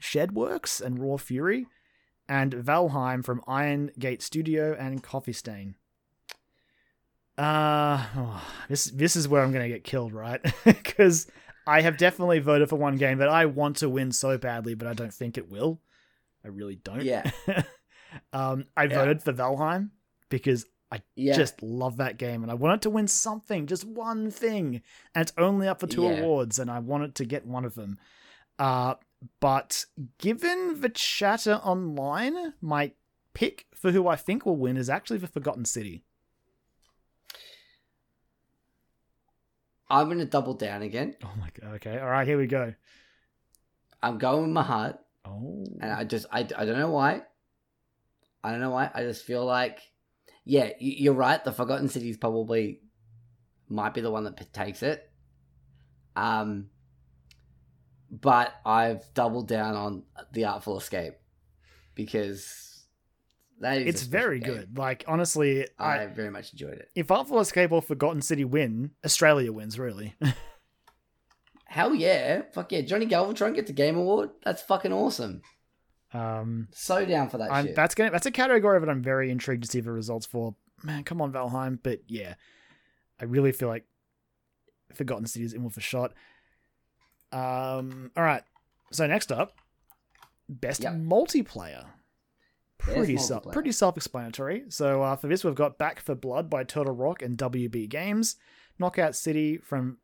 Shedworks 0.00 0.80
and 0.80 0.98
Raw 0.98 1.16
Fury, 1.16 1.66
and 2.28 2.52
Valheim 2.52 3.24
from 3.24 3.42
Iron 3.46 3.90
Gate 3.98 4.22
Studio 4.22 4.74
and 4.78 5.02
Coffee 5.02 5.32
Stain. 5.32 5.74
Uh, 7.36 8.04
oh, 8.16 8.42
this 8.68 8.84
this 8.86 9.16
is 9.16 9.26
where 9.26 9.42
I'm 9.42 9.52
gonna 9.52 9.68
get 9.68 9.84
killed, 9.84 10.12
right? 10.12 10.40
Because 10.64 11.26
I 11.66 11.80
have 11.80 11.96
definitely 11.96 12.38
voted 12.38 12.68
for 12.68 12.76
one 12.76 12.96
game 12.96 13.18
that 13.18 13.28
I 13.28 13.46
want 13.46 13.76
to 13.78 13.88
win 13.88 14.12
so 14.12 14.38
badly, 14.38 14.74
but 14.74 14.86
I 14.86 14.92
don't 14.92 15.12
think 15.12 15.36
it 15.36 15.50
will. 15.50 15.80
I 16.44 16.48
really 16.48 16.76
don't. 16.76 17.02
Yeah. 17.02 17.30
um, 18.32 18.66
I 18.76 18.84
Yeah. 18.84 18.94
voted 18.94 19.22
for 19.22 19.32
Valheim 19.32 19.90
because 20.28 20.66
I 20.92 21.00
Yeah. 21.16 21.34
just 21.36 21.60
love 21.62 21.96
that 21.96 22.18
game 22.18 22.42
and 22.42 22.52
I 22.52 22.54
want 22.54 22.74
it 22.76 22.82
to 22.82 22.90
win 22.90 23.08
something, 23.08 23.66
just 23.66 23.84
one 23.84 24.30
thing. 24.30 24.82
And 25.14 25.22
it's 25.22 25.32
only 25.38 25.66
up 25.66 25.80
for 25.80 25.86
two 25.86 26.04
Yeah. 26.04 26.20
awards, 26.20 26.58
and 26.58 26.70
I 26.70 26.78
wanted 26.80 27.14
to 27.16 27.24
get 27.24 27.46
one 27.46 27.64
of 27.64 27.74
them. 27.74 27.98
Uh, 28.58 28.94
but 29.40 29.84
given 30.18 30.80
the 30.80 30.88
chatter 30.88 31.54
online, 31.56 32.54
my 32.60 32.92
pick 33.34 33.66
for 33.74 33.90
who 33.92 34.06
I 34.08 34.16
think 34.16 34.44
will 34.46 34.56
win 34.56 34.76
is 34.76 34.88
actually 34.90 35.18
the 35.18 35.26
Forgotten 35.26 35.64
City. 35.64 36.04
I'm 39.88 40.08
gonna 40.08 40.24
double 40.24 40.54
down 40.54 40.82
again. 40.82 41.14
Oh 41.22 41.32
my 41.38 41.48
god. 41.60 41.74
Okay. 41.76 41.98
All 41.98 42.08
right. 42.08 42.26
Here 42.26 42.38
we 42.38 42.46
go. 42.46 42.74
I'm 44.02 44.18
going 44.18 44.42
with 44.42 44.50
my 44.50 44.62
heart, 44.62 44.98
Oh. 45.24 45.64
and 45.80 45.90
I 45.92 46.04
just 46.04 46.26
I, 46.32 46.40
I 46.40 46.64
don't 46.64 46.78
know 46.78 46.90
why. 46.90 47.22
I 48.42 48.50
don't 48.50 48.60
know 48.60 48.70
why. 48.70 48.90
I 48.94 49.02
just 49.02 49.24
feel 49.24 49.44
like, 49.44 49.80
yeah, 50.44 50.70
you- 50.78 50.96
you're 51.04 51.14
right. 51.14 51.42
The 51.42 51.52
Forgotten 51.52 51.88
City 51.88 52.10
is 52.10 52.16
probably 52.18 52.80
might 53.68 53.94
be 53.94 54.00
the 54.02 54.10
one 54.10 54.24
that 54.24 54.52
takes 54.52 54.82
it. 54.82 55.10
Um, 56.16 56.68
but 58.20 58.54
I've 58.64 59.12
doubled 59.14 59.48
down 59.48 59.74
on 59.74 60.02
the 60.32 60.44
Artful 60.44 60.78
Escape 60.78 61.14
because 61.94 62.84
that 63.60 63.78
is 63.78 63.86
it's 63.86 64.02
very 64.02 64.40
game. 64.40 64.54
good. 64.54 64.78
Like 64.78 65.04
honestly, 65.08 65.66
I, 65.78 66.00
I, 66.00 66.06
very 66.06 66.30
much 66.30 66.52
enjoyed 66.52 66.74
it. 66.74 66.90
if 66.94 67.10
Artful 67.10 67.40
Escape 67.40 67.72
or 67.72 67.82
Forgotten 67.82 68.22
City 68.22 68.44
win, 68.44 68.92
Australia 69.04 69.52
wins. 69.52 69.78
Really. 69.78 70.14
Hell 71.66 71.94
yeah, 71.94 72.42
fuck 72.52 72.70
yeah! 72.70 72.82
Johnny 72.82 73.06
Galvatron 73.06 73.54
gets 73.54 73.70
a 73.70 73.72
Game 73.72 73.96
Award. 73.96 74.30
That's 74.44 74.62
fucking 74.62 74.92
awesome. 74.92 75.42
um. 76.12 76.68
So 76.72 77.04
down 77.04 77.28
for 77.30 77.38
that 77.38 77.52
I'm, 77.52 77.66
shit. 77.66 77.76
that's 77.76 77.96
gonna 77.96 78.12
that's 78.12 78.26
a 78.26 78.30
category 78.30 78.78
that 78.78 78.88
I'm 78.88 79.02
very 79.02 79.30
intrigued 79.30 79.64
to 79.64 79.68
see 79.68 79.80
the 79.80 79.90
results 79.90 80.26
for. 80.26 80.54
Man, 80.84 81.02
come 81.02 81.20
on, 81.20 81.32
Valheim. 81.32 81.78
But 81.82 82.00
yeah, 82.06 82.34
I 83.20 83.24
really 83.24 83.50
feel 83.50 83.68
like 83.68 83.86
Forgotten 84.94 85.26
City 85.26 85.44
is 85.44 85.52
in 85.52 85.64
with 85.64 85.76
a 85.76 85.80
shot. 85.80 86.12
Um. 87.34 88.10
All 88.16 88.22
right. 88.24 88.42
So 88.92 89.06
next 89.06 89.32
up, 89.32 89.56
best 90.48 90.82
Yep. 90.82 90.92
multiplayer. 90.94 91.86
Pretty 92.78 93.16
self 93.16 93.44
pretty 93.50 93.72
self 93.72 93.96
explanatory. 93.96 94.64
So 94.68 95.02
uh, 95.02 95.16
for 95.16 95.26
this, 95.28 95.42
we've 95.42 95.54
got 95.54 95.78
Back 95.78 96.00
4 96.00 96.14
Blood 96.16 96.50
by 96.50 96.64
Turtle 96.64 96.94
Rock 96.94 97.22
and 97.22 97.36
WB 97.38 97.88
Games, 97.88 98.36
Knockout 98.78 99.16
City 99.16 99.56
from 99.56 99.98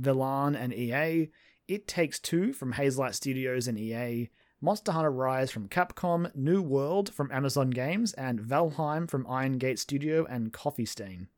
Velan 0.00 0.56
and 0.56 0.72
EA, 0.74 1.30
It 1.68 1.86
Takes 1.86 2.18
Two 2.18 2.52
from 2.52 2.72
Hazelight 2.74 3.14
Studios 3.14 3.68
and 3.68 3.78
EA, 3.78 4.30
Monster 4.60 4.90
Hunter 4.92 5.12
Rise 5.12 5.52
from 5.52 5.68
Capcom, 5.68 6.34
New 6.34 6.60
World 6.60 7.12
from 7.14 7.30
Amazon 7.30 7.70
Games, 7.70 8.12
and 8.14 8.40
Valheim 8.40 9.08
from 9.08 9.24
Iron 9.28 9.58
Gate 9.58 9.78
Studio 9.78 10.26
and 10.28 10.52
Coffee 10.52 10.86
Stain. 10.86 11.28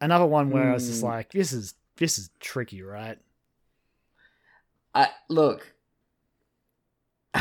Another 0.00 0.26
one 0.26 0.50
where 0.50 0.70
I 0.70 0.74
was 0.74 0.88
just 0.88 1.00
Hmm. 1.00 1.06
like, 1.06 1.30
this 1.32 1.52
is 1.52 1.74
this 1.96 2.18
is 2.18 2.30
tricky, 2.40 2.82
right? 2.82 3.18
I 4.94 5.08
look. 5.28 5.74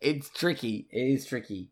it's 0.00 0.28
tricky. 0.30 0.88
It 0.90 0.98
is 1.00 1.26
tricky. 1.26 1.70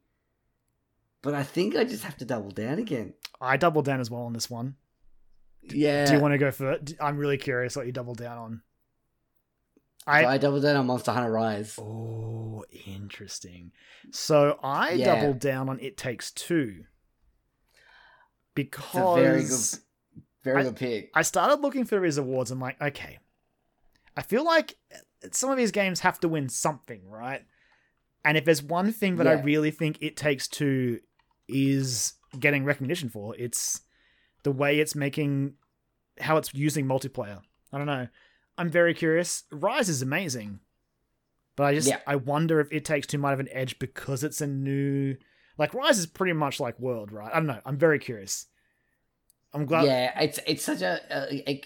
But 1.22 1.34
I 1.34 1.42
think 1.42 1.74
I 1.74 1.84
just 1.84 2.04
have 2.04 2.18
to 2.18 2.24
double 2.24 2.50
down 2.50 2.78
again. 2.78 3.14
I 3.40 3.56
doubled 3.56 3.86
down 3.86 4.00
as 4.00 4.10
well 4.10 4.22
on 4.22 4.34
this 4.34 4.50
one. 4.50 4.76
Yeah. 5.62 6.04
Do 6.04 6.12
you 6.12 6.20
want 6.20 6.32
to 6.32 6.38
go 6.38 6.50
first? 6.50 6.94
I'm 7.00 7.16
really 7.16 7.38
curious 7.38 7.76
what 7.76 7.86
you 7.86 7.92
double 7.92 8.14
down 8.14 8.36
on. 8.38 8.62
So 10.06 10.10
I 10.12 10.34
I 10.34 10.38
doubled 10.38 10.62
down 10.62 10.76
on 10.76 10.86
Monster 10.86 11.12
Hunter 11.12 11.32
Rise. 11.32 11.78
Oh, 11.78 12.62
interesting. 12.86 13.72
So 14.10 14.58
I 14.62 14.92
Yeah. 14.92 15.06
doubled 15.06 15.38
down 15.38 15.70
on 15.70 15.80
It 15.80 15.96
Takes 15.96 16.30
Two 16.30 16.84
It's 18.56 18.78
a 18.94 19.14
very 19.14 19.40
good, 19.40 19.42
because 19.44 19.80
very 20.44 20.60
I- 20.60 20.64
good 20.64 20.76
pick. 20.76 21.10
I 21.14 21.22
started 21.22 21.60
looking 21.60 21.84
for 21.84 22.02
his 22.04 22.18
awards. 22.18 22.50
I'm 22.50 22.60
like, 22.60 22.80
okay, 22.80 23.18
I 24.16 24.22
feel 24.22 24.44
like 24.44 24.76
some 25.32 25.50
of 25.50 25.56
these 25.56 25.72
games 25.72 26.00
have 26.00 26.20
to 26.20 26.28
win 26.28 26.48
something, 26.48 27.08
right? 27.08 27.42
And 28.24 28.36
if 28.38 28.44
there's 28.44 28.62
one 28.62 28.92
thing 28.92 29.16
that 29.16 29.26
I 29.26 29.32
really 29.34 29.70
think 29.70 29.98
It 30.00 30.16
Takes 30.16 30.46
Two 30.48 31.00
is 31.48 32.14
getting 32.38 32.64
recognition 32.64 33.08
for, 33.10 33.34
it's 33.36 33.82
the 34.44 34.52
way 34.52 34.78
it's 34.78 34.94
making 34.94 35.54
how 36.20 36.36
it's 36.36 36.54
using 36.54 36.86
multiplayer. 36.86 37.40
I 37.72 37.78
don't 37.78 37.86
know. 37.86 38.08
I'm 38.56 38.70
very 38.70 38.94
curious. 38.94 39.42
Rise 39.50 39.88
is 39.88 40.00
amazing. 40.00 40.60
But 41.56 41.64
I 41.64 41.74
just 41.74 41.88
Yeah. 41.88 42.00
I 42.06 42.16
wonder 42.16 42.60
if 42.60 42.72
It 42.72 42.84
Takes 42.84 43.06
Two 43.06 43.18
might 43.18 43.30
have 43.30 43.40
an 43.40 43.48
edge 43.52 43.78
because 43.78 44.24
it's 44.24 44.40
a 44.40 44.46
new 44.46 45.16
like 45.58 45.74
Rise 45.74 45.98
is 45.98 46.06
pretty 46.06 46.32
much 46.32 46.58
like 46.60 46.78
World, 46.80 47.12
right? 47.12 47.30
I 47.32 47.36
don't 47.36 47.46
know. 47.46 47.60
I'm 47.64 47.76
very 47.76 47.98
curious. 47.98 48.46
I'm 49.54 49.66
glad 49.66 49.84
yeah, 49.86 50.20
it's 50.20 50.38
it's 50.46 50.64
such 50.64 50.82
a, 50.82 51.00
a, 51.10 51.50
a- 51.50 51.62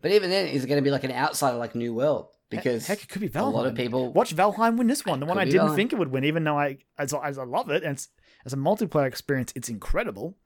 But 0.00 0.12
even 0.12 0.30
then, 0.30 0.46
is 0.48 0.64
it 0.64 0.68
going 0.68 0.78
to 0.78 0.84
be 0.84 0.90
like 0.92 1.04
an 1.04 1.12
outsider 1.12 1.58
like 1.58 1.74
New 1.74 1.92
World? 1.92 2.28
Because 2.48 2.86
heck, 2.86 3.02
it 3.02 3.08
could 3.08 3.20
be 3.20 3.30
a 3.34 3.44
lot 3.44 3.66
of 3.66 3.74
people. 3.74 4.12
Watch 4.12 4.34
Valheim 4.34 4.76
win 4.76 4.86
this 4.88 5.04
one, 5.04 5.20
the 5.20 5.26
one 5.26 5.38
I 5.38 5.44
didn't 5.44 5.68
Valheim. 5.68 5.76
think 5.76 5.92
it 5.92 5.98
would 5.98 6.10
win, 6.10 6.24
even 6.24 6.42
though 6.44 6.58
I 6.58 6.78
as, 6.98 7.12
as 7.12 7.38
I 7.38 7.44
love 7.44 7.70
it 7.70 7.82
and 7.84 7.92
it's, 7.92 8.08
as 8.46 8.52
a 8.52 8.56
multiplayer 8.56 9.06
experience, 9.06 9.52
it's 9.54 9.68
incredible. 9.68 10.36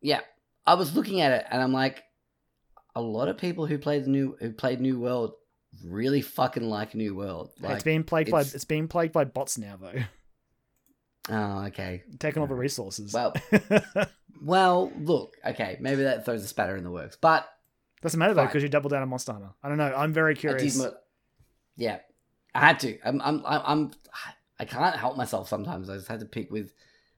Yeah, 0.00 0.20
I 0.66 0.74
was 0.74 0.94
looking 0.94 1.20
at 1.20 1.32
it 1.32 1.46
and 1.50 1.62
I'm 1.62 1.72
like, 1.72 2.02
a 2.94 3.00
lot 3.00 3.28
of 3.28 3.38
people 3.38 3.66
who 3.66 3.78
played 3.78 4.06
new 4.06 4.36
who 4.40 4.52
played 4.52 4.80
New 4.80 5.00
World 5.00 5.32
really 5.84 6.20
fucking 6.20 6.62
like 6.62 6.94
New 6.94 7.16
World. 7.16 7.50
Like, 7.60 7.74
it's 7.74 7.82
being 7.84 8.04
plagued 8.04 8.30
by 8.30 8.40
it's- 8.40 8.54
it's 8.54 8.64
being 8.64 8.86
plagued 8.86 9.12
by 9.12 9.24
bots 9.24 9.58
now 9.58 9.76
though, 9.80 9.92
oh, 11.30 11.64
okay. 11.66 12.02
taking 12.18 12.40
all 12.40 12.48
the 12.48 12.54
resources. 12.54 13.12
Well, 13.12 13.34
well, 14.42 14.92
look, 14.98 15.36
okay, 15.46 15.76
maybe 15.80 16.02
that 16.04 16.24
throws 16.24 16.44
a 16.44 16.48
spatter 16.48 16.76
in 16.76 16.84
the 16.84 16.90
works, 16.90 17.16
but 17.20 17.48
doesn't 18.02 18.18
matter 18.18 18.34
though 18.34 18.44
because 18.44 18.62
you 18.62 18.68
double 18.68 18.90
down 18.90 19.02
on 19.02 19.08
Monster 19.08 19.32
Hunter. 19.32 19.50
I 19.62 19.68
don't 19.68 19.78
know. 19.78 19.94
I'm 19.96 20.12
very 20.12 20.34
I 20.34 20.38
curious. 20.38 20.76
mo- 20.76 20.92
yeah, 21.76 21.98
I 22.54 22.60
had 22.60 22.80
to. 22.80 22.98
I'm, 23.04 23.20
I'm, 23.22 23.42
I'm, 23.46 23.62
I'm, 23.64 23.90
I 24.60 24.66
can't 24.66 24.94
help 24.94 25.16
myself 25.16 25.48
sometimes. 25.48 25.90
I 25.90 25.96
just 25.96 26.08
had 26.08 26.20
to 26.20 26.26
pick 26.26 26.50
with 26.50 26.72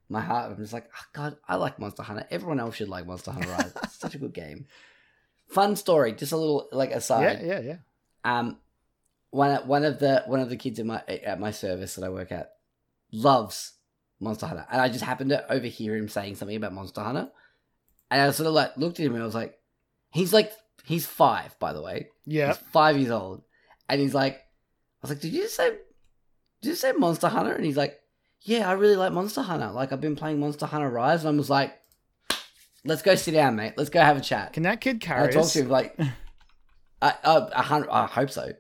my 0.09 0.21
heart. 0.21 0.51
I'm 0.51 0.57
just 0.57 0.73
like, 0.73 0.89
oh, 0.97 1.05
God, 1.13 1.37
I 1.47 1.57
like 1.57 1.79
Monster 1.79 2.03
Hunter. 2.03 2.27
Everyone 2.31 2.61
else 2.61 2.77
should 2.77 2.89
like 2.89 3.07
Monster 3.07 3.33
Hunter 3.33 3.49
Rise. 3.49 3.73
it's 3.83 3.99
such 3.99 4.15
a 4.15 4.19
good 4.19 4.33
game. 4.33 4.67
Fun 5.49 5.77
story. 5.77 6.13
Just 6.13 6.33
a 6.33 6.37
little 6.37 6.69
like 6.73 6.93
aside. 6.93 7.41
yeah, 7.41 7.59
yeah, 7.59 7.61
yeah. 7.61 7.77
Um, 8.25 8.59
one 9.31 9.55
one 9.67 9.85
of 9.85 9.99
the 9.99 10.23
one 10.27 10.41
of 10.41 10.49
the 10.49 10.57
kids 10.57 10.79
in 10.79 10.87
my 10.87 11.03
at 11.07 11.39
my 11.39 11.51
service 11.51 11.95
that 11.97 12.05
I 12.05 12.09
work 12.09 12.33
at 12.33 12.53
loves 13.13 13.75
Monster 14.21 14.47
Hunter, 14.47 14.67
and 14.71 14.81
I 14.81 14.89
just 14.89 15.05
happened 15.05 15.31
to 15.31 15.53
overhear 15.53 15.95
him 15.97 16.09
saying 16.09 16.37
something 16.37 16.57
about 16.57 16.73
Monster 16.73 17.03
Hunter, 17.03 17.29
and 18.11 18.21
I 18.23 18.31
sort 18.31 18.47
of 18.47 18.55
like 18.55 18.77
looked 18.77 18.99
at 19.01 19.07
him 19.07 19.15
and 19.15 19.23
I 19.23 19.27
was 19.27 19.35
like, 19.35 19.59
he's 20.11 20.33
like 20.33 20.53
he's 20.85 21.05
five 21.07 21.59
by 21.59 21.73
the 21.73 21.83
way, 21.83 22.09
Yeah. 22.25 22.49
he's 22.49 22.57
five 22.73 22.97
years 22.97 23.11
old, 23.11 23.43
and 23.89 24.01
he's 24.01 24.15
like, 24.15 24.35
I 24.37 24.39
was 25.03 25.11
like, 25.11 25.21
did 25.21 25.33
you 25.33 25.43
just 25.43 25.57
say, 25.57 25.71
did 26.63 26.69
you 26.71 26.75
say 26.75 26.93
Monster 26.93 27.29
Hunter? 27.29 27.53
And 27.53 27.65
he's 27.65 27.77
like, 27.77 27.99
yeah, 28.43 28.69
I 28.69 28.73
really 28.73 28.97
like 28.97 29.13
Monster 29.13 29.43
Hunter. 29.43 29.71
Like 29.73 29.93
I've 29.93 30.01
been 30.01 30.17
playing 30.17 30.41
Monster 30.41 30.67
Hunter 30.67 30.89
Rise, 30.89 31.25
and 31.25 31.35
I 31.35 31.39
was 31.39 31.51
like, 31.51 31.75
let's 32.85 33.03
go 33.03 33.15
sit 33.17 33.33
down, 33.33 33.57
mate. 33.57 33.75
Let's 33.77 33.91
go 33.91 34.01
have 34.01 34.17
a 34.17 34.21
chat. 34.21 34.53
Can 34.53 34.63
that 34.63 34.81
kid 34.81 34.97
I 34.97 34.99
carry 35.07 35.33
talk 35.33 35.43
us? 35.43 35.53
to 35.55 35.61
him 35.63 35.69
like, 35.69 35.99
I, 37.03 37.15
uh, 37.25 37.51
I 37.91 38.07
hope 38.07 38.31
so. 38.31 38.53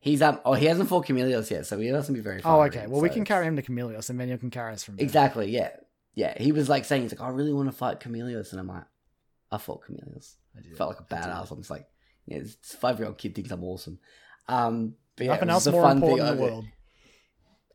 He's 0.00 0.22
um, 0.22 0.40
oh, 0.44 0.54
he 0.54 0.66
hasn't 0.66 0.88
fought 0.88 1.06
Chameleos 1.06 1.50
yet, 1.50 1.66
so 1.66 1.78
he 1.78 1.90
doesn't 1.90 2.14
be 2.14 2.20
very. 2.20 2.40
Oh, 2.44 2.62
okay. 2.62 2.86
Well, 2.86 3.00
we 3.00 3.08
can 3.08 3.24
carry 3.24 3.46
him 3.46 3.56
to 3.56 3.62
Chameleos, 3.62 4.10
and 4.10 4.20
then 4.20 4.28
you 4.28 4.38
can 4.38 4.50
carry 4.50 4.72
us 4.72 4.84
from 4.84 4.96
there. 4.96 5.04
Exactly. 5.04 5.50
Yeah. 5.50 5.70
Yeah. 6.14 6.40
He 6.40 6.52
was 6.52 6.68
like 6.68 6.84
saying, 6.84 7.02
he's 7.02 7.12
like, 7.12 7.20
I 7.20 7.30
really 7.30 7.52
want 7.52 7.68
to 7.68 7.76
fight 7.76 8.00
Chameleos, 8.00 8.52
and 8.52 8.60
I'm 8.60 8.68
like, 8.68 8.84
I 9.50 9.58
fought 9.58 9.82
Chameleos. 9.84 10.34
I 10.56 10.62
did. 10.62 10.76
Felt 10.76 10.90
like 10.90 11.00
a 11.00 11.14
badass. 11.14 11.50
I'm 11.50 11.58
just 11.58 11.70
like, 11.70 11.86
yeah, 12.26 12.38
this 12.38 12.56
five 12.80 12.98
year 12.98 13.08
old 13.08 13.18
kid 13.18 13.34
thinks 13.34 13.50
I'm 13.50 13.64
awesome. 13.64 13.98
Um, 14.46 14.94
but 15.16 15.26
yeah, 15.26 15.32
Nothing 15.32 15.48
it 15.48 15.52
was 15.52 15.54
else 15.54 15.64
the 15.64 15.72
more 15.72 15.82
fun 15.82 15.96
important 15.96 16.20
thing 16.20 16.28
in 16.28 16.36
the 16.36 16.42
world. 16.42 16.64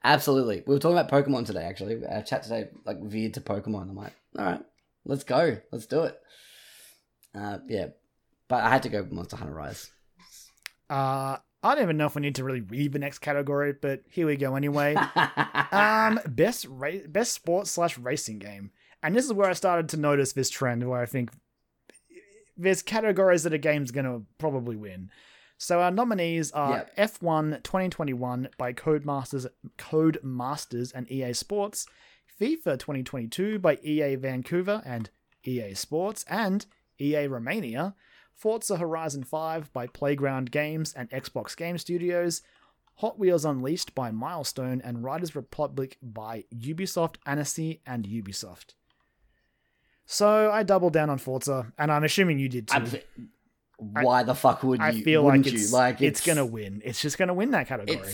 Absolutely. 0.04 0.64
We 0.66 0.74
were 0.74 0.80
talking 0.80 0.98
about 0.98 1.12
Pokemon 1.12 1.46
today, 1.46 1.64
actually. 1.64 2.06
Our 2.06 2.22
chat 2.22 2.44
today, 2.44 2.70
like, 2.86 3.02
veered 3.02 3.36
to 3.36 3.42
Pokemon. 3.42 3.90
I'm 3.90 3.96
like, 3.96 4.14
all 4.38 4.46
right, 4.46 4.62
let's 5.06 5.24
go. 5.24 5.58
Let's 5.72 5.86
do 5.86 6.04
it. 6.04 6.20
Uh, 7.34 7.60
yeah. 7.68 7.88
But 8.48 8.64
I 8.64 8.70
had 8.70 8.84
to 8.84 8.90
go 8.90 9.08
Monster 9.10 9.38
Hunter 9.38 9.54
Rise. 9.54 9.90
Uh, 10.90 11.38
I 11.64 11.76
don't 11.76 11.84
even 11.84 11.98
know 11.98 12.08
if 12.08 12.16
we 12.16 12.22
need 12.22 12.36
to 12.36 12.44
really 12.44 12.62
read 12.62 12.92
the 12.92 13.00
next 13.00 13.20
category, 13.20 13.74
but 13.74 14.04
here 14.10 14.28
we 14.28 14.36
go 14.36 14.56
anyway. 14.56 14.96
um, 15.72 16.20
best 16.28 16.66
ra- 16.70 17.08
best 17.08 17.32
sports 17.32 17.72
slash 17.72 17.98
racing 17.98 18.40
game, 18.40 18.72
and 19.02 19.16
this 19.16 19.26
is 19.26 19.34
where 19.34 19.50
I 19.50 19.54
started 19.54 19.88
to 19.90 19.98
notice 19.98 20.34
this 20.34 20.50
trend 20.50 20.88
where 20.88 21.02
I 21.02 21.06
think 21.06 21.32
there's 22.58 22.82
categories 22.82 23.44
that 23.44 23.54
a 23.54 23.58
game's 23.58 23.92
gonna 23.92 24.22
probably 24.38 24.76
win. 24.76 25.10
So 25.58 25.80
our 25.80 25.92
nominees 25.92 26.52
are 26.52 26.88
F1 26.98 27.64
2021 27.64 28.50
by 28.58 28.74
Codemasters, 28.74 29.48
Codemasters 29.78 30.92
and 30.94 31.10
EA 31.10 31.32
Sports, 31.32 31.88
FIFA 32.40 32.78
2022 32.80 33.60
by 33.60 33.78
EA 33.82 34.16
Vancouver 34.16 34.82
and 34.86 35.10
EA 35.46 35.74
Sports, 35.74 36.26
and 36.28 36.66
EA 37.00 37.28
Romania, 37.28 37.96
Forza 38.36 38.78
Horizon 38.78 39.24
5 39.24 39.72
by 39.74 39.88
Playground 39.88 40.52
Games 40.52 40.94
and 40.94 41.10
Xbox 41.12 41.56
Game 41.56 41.78
Studios, 41.78 42.42
Hot 42.98 43.18
Wheels 43.18 43.46
Unleashed 43.46 43.96
by 43.96 44.12
Milestone, 44.12 44.82
and 44.84 45.04
Riders 45.04 45.36
Republic 45.36 45.98
by 46.02 46.46
Ubisoft, 46.56 47.16
Annecy, 47.26 47.82
and 47.86 48.06
Ubisoft. 48.06 48.74
So 50.06 50.52
I 50.52 50.64
doubled 50.64 50.94
down 50.94 51.10
on 51.10 51.18
Forza, 51.18 51.72
and 51.78 51.92
I'm 51.92 52.04
assuming 52.04 52.40
you 52.40 52.50
did 52.50 52.68
too. 52.68 52.76
I'm- 52.76 53.30
why 53.78 54.24
the 54.24 54.36
fuck 54.36 54.64
would 54.64 54.80
you? 54.80 54.86
I 54.86 55.02
feel 55.02 55.24
like 55.24 55.46
it's, 55.48 55.74
like 55.74 56.02
it's 56.02 56.26
gonna 56.26 56.46
win. 56.46 56.82
It's 56.86 57.02
just 57.02 57.18
gonna 57.18 57.34
win 57.34 57.52
that 57.52 57.68
category, 57.68 58.14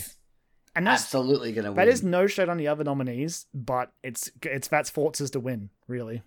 and 0.76 0.88
that's 0.88 1.04
absolutely 1.04 1.52
gonna 1.52 1.70
win. 1.72 1.76
that 1.76 1.88
is 1.88 2.02
no 2.02 2.26
shade 2.26 2.50
on 2.50 2.58
the 2.58 2.68
other 2.68 2.84
nominees, 2.84 3.46
but 3.54 3.92
it's 4.02 4.32
it's 4.44 4.68
that's 4.68 4.90
Forza's 4.90 5.30
to 5.32 5.40
win, 5.40 5.70
really. 5.88 6.24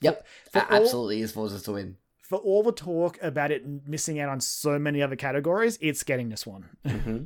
Yep. 0.00 0.26
For 0.50 0.60
all- 0.62 0.82
absolutely 0.82 1.22
is 1.22 1.32
Forza's 1.32 1.62
to 1.62 1.72
win. 1.72 1.96
For 2.32 2.38
all 2.38 2.62
the 2.62 2.72
talk 2.72 3.18
about 3.20 3.50
it 3.50 3.62
missing 3.86 4.18
out 4.18 4.30
on 4.30 4.40
so 4.40 4.78
many 4.78 5.02
other 5.02 5.16
categories, 5.16 5.76
it's 5.82 6.02
getting 6.02 6.30
this 6.30 6.46
one. 6.46 6.64
hmm 6.86 7.24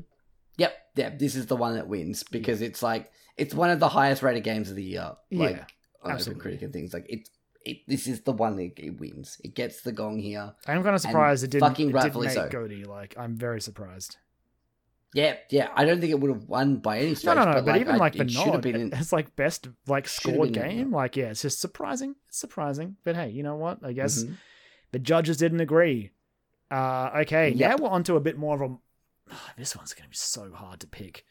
Yep. 0.56 0.76
Yeah. 0.96 1.10
This 1.16 1.36
is 1.36 1.46
the 1.46 1.54
one 1.54 1.76
that 1.76 1.86
wins 1.86 2.24
because 2.24 2.60
it's 2.60 2.82
like 2.82 3.12
it's 3.36 3.54
one 3.54 3.70
of 3.70 3.78
the 3.78 3.88
highest 3.88 4.24
rated 4.24 4.42
games 4.42 4.68
of 4.68 4.74
the 4.74 4.82
year. 4.82 5.12
Like 5.30 5.54
Yeah, 5.58 5.64
on 6.02 6.10
absolutely. 6.10 6.40
Open 6.40 6.40
Critic 6.40 6.62
and 6.62 6.72
things 6.72 6.92
like 6.92 7.06
it. 7.08 7.28
It, 7.64 7.86
this 7.86 8.08
is 8.08 8.22
the 8.22 8.32
one 8.32 8.56
that 8.56 8.72
it 8.78 8.98
wins. 8.98 9.40
It 9.44 9.54
gets 9.54 9.82
the 9.82 9.92
gong 9.92 10.18
here. 10.18 10.54
I'm 10.66 10.82
kind 10.82 10.96
of 10.96 11.00
surprised 11.00 11.44
it 11.44 11.50
didn't, 11.52 11.68
fucking 11.68 11.90
it 11.90 11.92
didn't 11.92 12.02
rightfully 12.02 12.26
make 12.26 12.34
so. 12.34 12.48
Goaty. 12.48 12.82
Like, 12.84 13.14
I'm 13.16 13.36
very 13.36 13.60
surprised. 13.60 14.16
Yeah, 15.14 15.34
yeah. 15.50 15.68
I 15.74 15.84
don't 15.84 16.00
think 16.00 16.10
it 16.10 16.18
would 16.20 16.30
have 16.32 16.44
won 16.48 16.78
by 16.78 16.98
any 16.98 17.14
stretch. 17.14 17.36
no, 17.36 17.44
no. 17.44 17.52
But, 17.54 17.64
But, 17.64 17.70
like, 17.72 17.80
even 17.80 17.94
I- 17.94 17.98
like 17.98 18.12
the 18.14 18.22
it 18.22 18.30
should 18.32 18.42
have 18.44 18.52
nod, 18.54 18.62
been. 18.62 18.76
In, 18.76 18.92
it's 18.92 19.12
like 19.12 19.36
best 19.36 19.68
like 19.86 20.08
scored 20.08 20.52
been 20.52 20.62
in 20.64 20.76
game. 20.78 20.92
Like, 20.92 21.16
yeah, 21.16 21.26
it's 21.26 21.42
just 21.42 21.60
surprising. 21.60 22.16
It's 22.28 22.38
surprising. 22.38 22.96
But 23.04 23.14
hey, 23.16 23.28
you 23.30 23.44
know 23.44 23.54
what? 23.56 23.84
I 23.84 23.92
guess 23.92 24.24
Mhm. 24.24 24.34
The 24.92 24.98
judges 24.98 25.36
didn't 25.36 25.60
agree. 25.60 26.10
Uh, 26.70 27.10
okay, 27.22 27.50
Yep. 27.50 27.70
now 27.78 27.84
we're 27.84 27.90
onto 27.90 28.16
a 28.16 28.20
bit 28.20 28.36
more 28.38 28.54
of 28.62 28.70
a. 28.70 29.34
this 29.58 29.76
one's 29.76 29.92
going 29.94 30.04
to 30.04 30.10
be 30.10 30.16
so 30.16 30.52
hard 30.52 30.80
to 30.80 30.86
pick. 30.86 31.24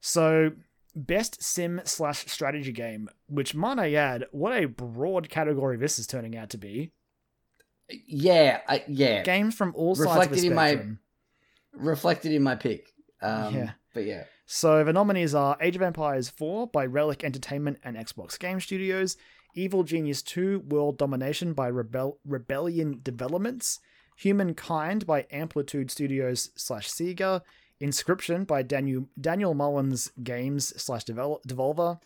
So, 0.00 0.52
best 0.94 1.42
sim 1.42 1.80
slash 1.84 2.26
strategy 2.26 2.72
game, 2.72 3.08
which 3.28 3.54
might 3.54 3.78
I 3.78 3.94
add, 3.94 4.26
what 4.30 4.52
a 4.52 4.66
broad 4.66 5.28
category 5.28 5.76
this 5.76 5.98
is 5.98 6.06
turning 6.06 6.36
out 6.36 6.50
to 6.50 6.58
be. 6.58 6.92
Yeah, 8.06 8.60
I, 8.68 8.84
yeah. 8.86 9.22
Games 9.22 9.54
from 9.54 9.72
all 9.74 9.94
sides 9.94 10.06
of 10.08 10.12
the 10.14 10.18
Reflected 10.20 10.44
in 10.44 10.54
my- 10.54 10.68
spectrum. 10.72 10.98
Reflected 11.72 12.32
in 12.32 12.42
my 12.42 12.54
pick. 12.54 12.88
Um, 13.22 13.54
Yeah. 13.54 13.70
But 13.94 14.04
yeah. 14.04 14.24
So 14.46 14.84
the 14.84 14.92
nominees 14.92 15.34
are 15.34 15.56
Age 15.60 15.76
of 15.76 15.82
Empires 15.82 16.28
4 16.28 16.68
by 16.68 16.86
Relic 16.86 17.24
Entertainment 17.24 17.78
and 17.82 17.96
Xbox 17.96 18.38
Game 18.38 18.60
Studios, 18.60 19.16
Evil 19.54 19.82
Genius 19.82 20.22
2 20.22 20.60
World 20.68 20.98
Domination 20.98 21.52
by 21.52 21.68
Rebel- 21.68 22.18
Rebellion 22.24 23.00
Developments, 23.02 23.80
Humankind 24.16 25.06
by 25.06 25.26
Amplitude 25.30 25.90
Studios 25.90 26.50
slash 26.56 26.88
Sega, 26.88 27.42
Inscryption 27.80 28.46
by 28.46 28.62
Daniel 28.62 29.08
Daniel 29.20 29.54
Mullins 29.54 30.10
Games 30.22 30.74
slash 30.80 31.04
Devolver, 31.04 32.00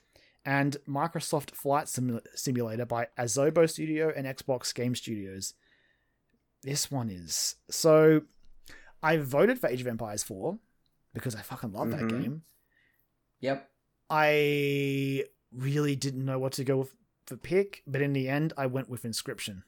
and 0.44 0.76
Microsoft 0.88 1.52
Flight 1.54 1.86
Simu- 1.86 2.20
Simulator 2.34 2.84
by 2.84 3.08
Asobo 3.18 3.68
Studio 3.68 4.12
and 4.14 4.26
Xbox 4.26 4.74
Game 4.74 4.94
Studios. 4.94 5.54
This 6.62 6.90
one 6.90 7.08
is 7.10 7.56
so. 7.70 8.22
I 9.02 9.16
voted 9.16 9.58
for 9.58 9.68
Age 9.68 9.80
of 9.80 9.86
Empires 9.86 10.22
4 10.22 10.58
because 11.14 11.34
I 11.34 11.40
fucking 11.42 11.72
love 11.72 11.90
that 11.90 12.02
Mhm. 12.02 12.08
game. 12.22 12.42
Yep. 13.40 13.68
I 14.10 15.24
really 15.50 15.96
didn't 15.96 16.24
know 16.24 16.38
what 16.38 16.52
to 16.52 16.64
go 16.64 16.76
with 16.78 16.94
for 17.32 17.38
pick, 17.38 17.82
but 17.86 18.02
in 18.02 18.12
the 18.12 18.28
end, 18.28 18.52
I 18.56 18.66
went 18.66 18.88
with 18.88 19.02
Inscryption. 19.04 19.62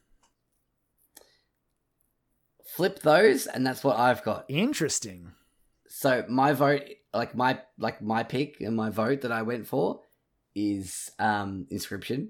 Flip 2.63 2.99
those, 2.99 3.47
and 3.47 3.65
that's 3.65 3.83
what 3.83 3.97
I've 3.97 4.23
got. 4.23 4.45
Interesting. 4.47 5.31
So 5.87 6.25
my 6.27 6.53
vote, 6.53 6.83
like 7.13 7.35
my 7.35 7.59
like 7.77 8.01
my 8.01 8.23
pick 8.23 8.59
and 8.61 8.75
my 8.75 8.89
vote 8.89 9.21
that 9.21 9.31
I 9.31 9.43
went 9.43 9.67
for, 9.67 10.01
is 10.55 11.11
um 11.19 11.67
Inscryption. 11.71 12.29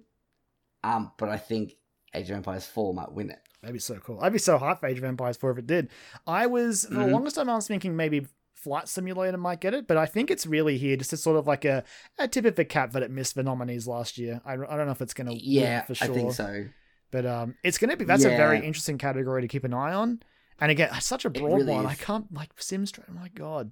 Um, 0.84 1.12
but 1.18 1.30
I 1.30 1.38
think 1.38 1.74
Age 2.14 2.30
of 2.30 2.36
Empires 2.36 2.66
Four 2.66 2.94
might 2.94 3.12
win 3.12 3.32
it. 3.32 3.40
That'd 3.62 3.74
be 3.74 3.80
so 3.80 3.96
cool. 3.96 4.20
I'd 4.22 4.34
be 4.34 4.38
so 4.40 4.60
hyped 4.60 4.82
for 4.82 4.88
Age 4.88 5.00
of 5.00 5.04
Empires 5.04 5.38
4 5.38 5.52
if 5.52 5.58
it 5.58 5.66
did. 5.66 5.90
I 6.28 6.46
was, 6.46 6.86
for 6.86 6.94
the 6.94 7.00
Mhm. 7.06 7.12
longest 7.14 7.36
time, 7.38 7.50
I 7.50 7.56
was 7.56 7.68
thinking 7.68 7.96
maybe 7.96 8.28
Flight 8.66 8.88
Simulator 8.90 9.38
might 9.38 9.62
get 9.62 9.76
it, 9.76 9.88
but 9.88 9.96
I 9.96 10.08
think 10.08 10.32
it's 10.32 10.48
really 10.48 10.76
here 10.80 10.98
just 10.98 11.14
as 11.14 11.22
sort 11.22 11.38
of 11.38 11.46
like 11.46 11.66
a, 11.66 11.84
a 12.18 12.28
tip 12.28 12.46
of 12.46 12.56
the 12.56 12.66
cap 12.66 12.94
that 12.94 13.04
it 13.04 13.12
missed 13.12 13.36
the 13.36 13.44
nominees 13.44 13.86
last 13.88 14.18
year. 14.18 14.42
I, 14.44 14.54
I 14.54 14.56
don't 14.76 14.88
know 14.88 14.92
if 14.92 15.02
it's 15.04 15.14
going 15.14 15.28
to 15.28 15.36
Yeah, 15.36 15.84
for 15.84 15.94
sure. 15.94 16.10
I 16.10 16.14
think 16.14 16.34
so. 16.34 16.66
But 17.12 17.28
um, 17.28 17.54
it's 17.64 17.78
going 17.78 17.92
to 17.92 17.96
be, 17.96 18.06
that's 18.06 18.26
a 18.26 18.30
very 18.30 18.58
interesting 18.66 18.98
category 18.98 19.44
to 19.44 19.48
keep 19.48 19.64
an 19.66 19.74
eye 19.76 19.94
on. 19.94 20.20
And 20.60 20.72
again, 20.72 20.90
such 21.00 21.26
a 21.26 21.30
broad 21.30 21.58
really 21.58 21.74
one. 21.74 21.86
is. 21.86 21.92
I 21.92 21.96
can't, 21.96 22.34
like, 22.34 22.50
Sims, 22.58 22.92
oh 22.98 23.14
my 23.14 23.28
God. 23.30 23.72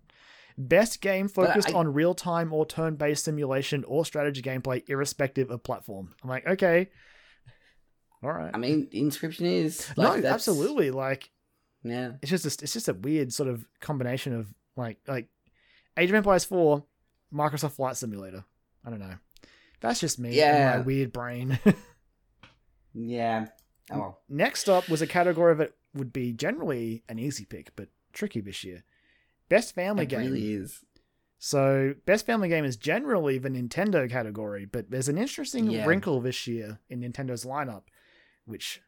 Best 0.57 1.01
game 1.01 1.27
focused 1.27 1.71
I- 1.71 1.73
on 1.73 1.91
real 1.91 2.13
time 2.13 2.53
or 2.53 2.63
turn 2.65 2.95
based 2.95 3.25
simulation 3.25 3.83
or 3.87 4.05
strategy 4.05 4.43
gameplay, 4.43 4.87
irrespective 4.87 5.49
of 5.49 5.63
platform. 5.63 6.13
I'm 6.23 6.29
like, 6.29 6.45
okay. 6.47 6.89
All 8.21 8.31
right. 8.31 8.51
I 8.53 8.57
mean, 8.59 8.87
Inscryption 8.93 9.41
is 9.41 9.91
no, 9.97 10.03
like, 10.03 10.15
that's- 10.17 10.33
absolutely. 10.33 10.91
Like, 10.91 11.31
Yeah, 11.83 12.11
it's 12.21 12.29
just 12.29 12.45
a, 12.45 12.63
it's 12.63 12.73
just 12.73 12.87
a 12.87 12.93
weird 12.93 13.33
sort 13.33 13.49
of 13.49 13.65
combination 13.81 14.33
of 14.33 14.53
like 14.75 14.97
like 15.07 15.27
Age 15.97 16.09
of 16.09 16.15
Empires 16.15 16.45
4, 16.45 16.83
Microsoft 17.33 17.73
Flight 17.73 17.97
Simulator. 17.97 18.43
I 18.85 18.89
don't 18.89 18.99
know. 18.99 19.15
That's 19.79 19.99
just 19.99 20.17
me 20.19 20.29
and 20.29 20.35
Yeah. 20.37 20.77
my 20.77 20.81
weird 20.81 21.11
brain. 21.13 21.59
yeah. 22.93 23.47
Oh, 23.91 23.97
well. 23.99 24.19
Next 24.29 24.69
up 24.69 24.87
was 24.89 25.01
a 25.01 25.07
category 25.07 25.55
that 25.55 25.73
would 25.93 26.13
be 26.13 26.31
generally 26.33 27.03
an 27.09 27.19
easy 27.19 27.45
pick, 27.45 27.75
but 27.75 27.89
tricky 28.13 28.41
this 28.41 28.63
year. 28.63 28.83
Best 29.49 29.75
family 29.75 30.03
it 30.03 30.07
game. 30.09 30.19
really 30.21 30.53
is. 30.53 30.83
So, 31.37 31.93
best 32.05 32.25
family 32.25 32.47
game 32.47 32.63
is 32.63 32.77
generally 32.77 33.37
the 33.37 33.49
Nintendo 33.49 34.09
category, 34.09 34.65
but 34.65 34.89
there's 34.89 35.09
an 35.09 35.17
interesting 35.17 35.69
Yeah. 35.69 35.85
wrinkle 35.85 36.21
this 36.21 36.47
year 36.47 36.79
in 36.89 37.01
Nintendo's 37.01 37.43
lineup, 37.43 37.83
which 38.45 38.81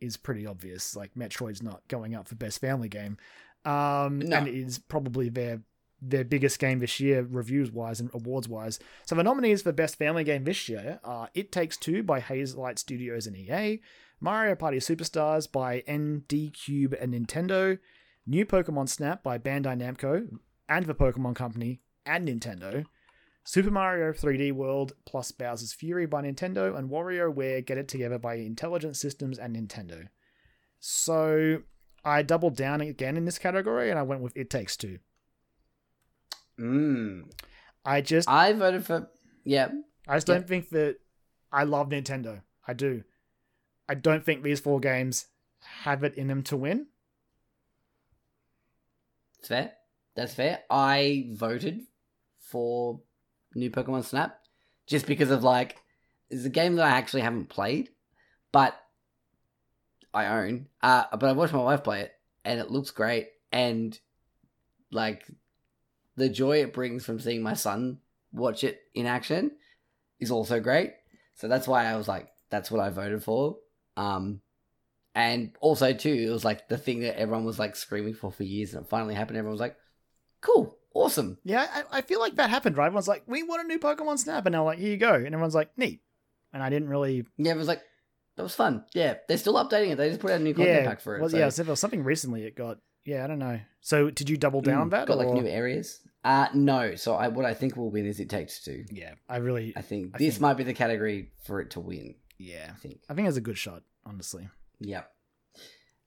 is 0.00 0.16
pretty 0.16 0.46
obvious. 0.46 0.94
Like 0.94 1.14
Metroid's 1.16 1.62
not 1.62 1.86
going 1.88 2.14
up 2.14 2.28
for 2.28 2.36
best 2.36 2.60
family 2.60 2.88
game, 2.88 3.16
um, 3.64 4.18
No. 4.18 4.38
and 4.38 4.48
it 4.48 4.54
is 4.54 4.78
probably 4.78 5.28
their 5.28 5.62
their 6.04 6.24
biggest 6.24 6.58
game 6.58 6.80
this 6.80 6.98
year, 6.98 7.22
reviews 7.22 7.70
wise 7.70 8.00
and 8.00 8.10
awards 8.12 8.48
wise. 8.48 8.80
So 9.06 9.14
the 9.14 9.22
nominees 9.22 9.62
for 9.62 9.70
best 9.70 9.96
family 9.96 10.24
game 10.24 10.42
this 10.42 10.68
year 10.68 10.98
are 11.04 11.28
It 11.32 11.52
Takes 11.52 11.76
Two 11.76 12.02
by 12.02 12.20
Hazelight 12.20 12.78
Studios 12.80 13.28
and 13.28 13.36
EA, 13.36 13.80
Mario 14.20 14.56
Party 14.56 14.78
Superstars 14.78 15.50
by 15.50 15.84
ND 15.88 16.52
Cube 16.52 16.92
and 17.00 17.14
Nintendo, 17.14 17.78
New 18.26 18.44
Pokemon 18.44 18.88
Snap 18.88 19.22
by 19.22 19.38
Bandai 19.38 19.80
Namco 19.80 20.28
and 20.68 20.86
the 20.86 20.94
Pokemon 20.94 21.36
Company 21.36 21.78
and 22.04 22.26
Nintendo, 22.26 22.84
Super 23.44 23.70
Mario 23.70 24.12
3D 24.12 24.50
World 24.52 24.94
plus 25.06 25.30
Bowser's 25.30 25.72
Fury 25.72 26.06
by 26.06 26.22
Nintendo, 26.22 26.76
and 26.76 26.90
WarioWare 26.90 27.64
Get 27.64 27.78
It 27.78 27.86
Together 27.86 28.18
by 28.18 28.34
Intelligent 28.34 28.96
Systems 28.96 29.38
and 29.38 29.54
Nintendo. 29.54 30.08
So 30.80 31.62
I 32.04 32.22
doubled 32.22 32.56
down 32.56 32.80
again 32.80 33.16
in 33.16 33.24
this 33.24 33.38
category 33.38 33.90
and 33.90 33.98
I 33.98 34.02
went 34.02 34.22
with 34.22 34.36
It 34.36 34.50
Takes 34.50 34.76
Two. 34.76 34.98
Mm. 36.58 37.30
I 37.84 38.00
just 38.00 38.28
I 38.28 38.52
voted 38.52 38.84
for. 38.84 39.08
Yeah, 39.44 39.68
I 40.06 40.16
just 40.16 40.26
don't 40.26 40.46
think 40.46 40.70
that 40.70 40.96
I 41.52 41.64
love 41.64 41.88
Nintendo. 41.88 42.42
I 42.66 42.72
do. 42.72 43.04
I 43.88 43.94
don't 43.94 44.24
think 44.24 44.42
these 44.42 44.60
four 44.60 44.80
games 44.80 45.26
have 45.82 46.04
it 46.04 46.14
in 46.14 46.28
them 46.28 46.42
to 46.44 46.56
win. 46.56 46.86
It's 49.38 49.48
fair. 49.48 49.72
That's 50.14 50.34
fair. 50.34 50.60
I 50.70 51.30
voted 51.32 51.82
for 52.38 53.00
new 53.54 53.70
Pokemon 53.70 54.04
Snap 54.04 54.38
just 54.86 55.06
because 55.06 55.30
of 55.30 55.42
like 55.42 55.78
it's 56.30 56.44
a 56.44 56.50
game 56.50 56.76
that 56.76 56.86
I 56.86 56.90
actually 56.90 57.22
haven't 57.22 57.48
played, 57.48 57.90
but 58.52 58.74
I 60.14 60.26
own. 60.26 60.66
Uh, 60.82 61.04
but 61.12 61.24
I 61.24 61.32
watched 61.32 61.52
my 61.52 61.62
wife 61.62 61.84
play 61.84 62.00
it, 62.02 62.12
and 62.44 62.60
it 62.60 62.70
looks 62.70 62.90
great. 62.90 63.28
And 63.50 63.98
like 64.90 65.26
the 66.16 66.28
joy 66.28 66.62
it 66.62 66.74
brings 66.74 67.04
from 67.04 67.20
seeing 67.20 67.42
my 67.42 67.54
son 67.54 67.98
watch 68.32 68.64
it 68.64 68.80
in 68.94 69.06
action 69.06 69.52
is 70.20 70.30
also 70.30 70.60
great. 70.60 70.92
So 71.34 71.48
that's 71.48 71.66
why 71.66 71.86
I 71.86 71.96
was 71.96 72.08
like, 72.08 72.28
that's 72.50 72.70
what 72.70 72.80
I 72.80 72.90
voted 72.90 73.22
for. 73.22 73.56
Um, 73.96 74.40
and 75.14 75.52
also 75.60 75.92
too, 75.92 76.26
it 76.28 76.30
was 76.30 76.44
like 76.44 76.68
the 76.68 76.78
thing 76.78 77.00
that 77.00 77.18
everyone 77.18 77.44
was 77.44 77.58
like 77.58 77.76
screaming 77.76 78.14
for 78.14 78.30
for 78.30 78.44
years, 78.44 78.74
and 78.74 78.84
it 78.84 78.88
finally 78.88 79.14
happened. 79.14 79.36
Everyone 79.36 79.52
was 79.52 79.60
like, 79.60 79.76
"Cool, 80.40 80.78
awesome." 80.94 81.36
Yeah, 81.44 81.66
I, 81.70 81.98
I 81.98 82.00
feel 82.00 82.18
like 82.18 82.36
that 82.36 82.48
happened, 82.48 82.78
right? 82.78 82.86
Everyone's 82.86 83.08
like, 83.08 83.24
we 83.26 83.42
want 83.42 83.62
a 83.62 83.66
new 83.66 83.78
Pokemon 83.78 84.18
Snap, 84.18 84.46
and 84.46 84.54
now 84.54 84.64
like, 84.64 84.78
here 84.78 84.90
you 84.90 84.96
go, 84.96 85.14
and 85.14 85.26
everyone's 85.26 85.54
like, 85.54 85.76
neat. 85.76 86.00
And 86.54 86.62
I 86.62 86.70
didn't 86.70 86.88
really, 86.88 87.26
Yeah, 87.36 87.52
it 87.52 87.58
was 87.58 87.68
like 87.68 87.82
that 88.36 88.42
was 88.42 88.54
fun. 88.54 88.84
Yeah, 88.94 89.14
they're 89.28 89.38
still 89.38 89.54
updating 89.54 89.90
it. 89.90 89.96
They 89.96 90.08
just 90.08 90.20
put 90.20 90.30
out 90.30 90.40
a 90.40 90.42
new 90.42 90.54
content 90.54 90.82
yeah, 90.82 90.88
pack 90.88 91.00
for 91.00 91.16
it. 91.16 91.20
well, 91.20 91.30
so 91.30 91.36
yeah. 91.38 91.48
So 91.50 91.74
something 91.74 92.02
recently 92.04 92.44
it 92.44 92.56
got. 92.56 92.78
Yeah, 93.04 93.24
I 93.24 93.26
don't 93.26 93.38
know. 93.40 93.58
So 93.80 94.10
did 94.10 94.28
you 94.30 94.36
double 94.36 94.60
down 94.60 94.88
Mm, 94.88 94.90
that? 94.92 95.08
got 95.08 95.18
like 95.18 95.28
new 95.28 95.46
areas. 95.46 96.00
Uh 96.24 96.46
no. 96.54 96.94
So 96.94 97.14
I 97.14 97.28
what 97.28 97.44
I 97.44 97.52
think 97.54 97.76
will 97.76 97.90
win 97.90 98.06
is 98.06 98.20
it 98.20 98.30
takes 98.30 98.62
two. 98.62 98.84
Yeah, 98.92 99.14
I 99.28 99.38
really, 99.38 99.72
I 99.76 99.82
think 99.82 100.12
I 100.14 100.18
this 100.18 100.34
think- 100.34 100.40
might 100.42 100.54
be 100.54 100.62
the 100.64 100.72
category 100.74 101.32
for 101.44 101.60
it 101.60 101.70
to 101.72 101.80
win. 101.80 102.14
yeah, 102.38 102.68
I 102.70 102.74
think. 102.78 103.00
I 103.10 103.14
think 103.14 103.26
it's 103.28 103.36
a 103.36 103.40
good 103.40 103.58
shot, 103.58 103.82
honestly. 104.06 104.48
Yep. 104.80 105.10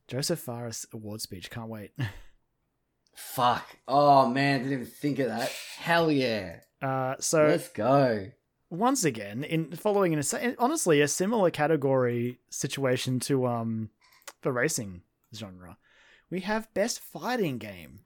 Josef 0.07 0.39
Fares 0.39 0.85
award 0.93 1.19
speech, 1.21 1.49
can't 1.49 1.67
wait. 1.69 1.91
Fuck. 3.15 3.65
Oh 3.87 4.27
man, 4.29 4.59
didn't 4.59 4.73
even 4.73 4.85
think 4.85 5.19
of 5.19 5.27
that. 5.27 5.51
Hell 5.77 6.11
yeah. 6.11 6.57
Uh, 6.81 7.15
so 7.19 7.47
Let's 7.47 7.69
go. 7.69 8.27
Once 8.69 9.03
again, 9.03 9.43
in 9.43 9.71
following 9.71 10.13
in 10.13 10.19
a 10.19 10.55
honestly 10.57 11.01
a 11.01 11.07
similar 11.07 11.49
category 11.49 12.39
situation 12.49 13.19
to 13.21 13.45
um 13.45 13.89
the 14.41 14.51
racing 14.51 15.01
genre, 15.33 15.77
we 16.29 16.41
have 16.41 16.73
best 16.73 16.99
fighting 16.99 17.57
game. 17.57 17.99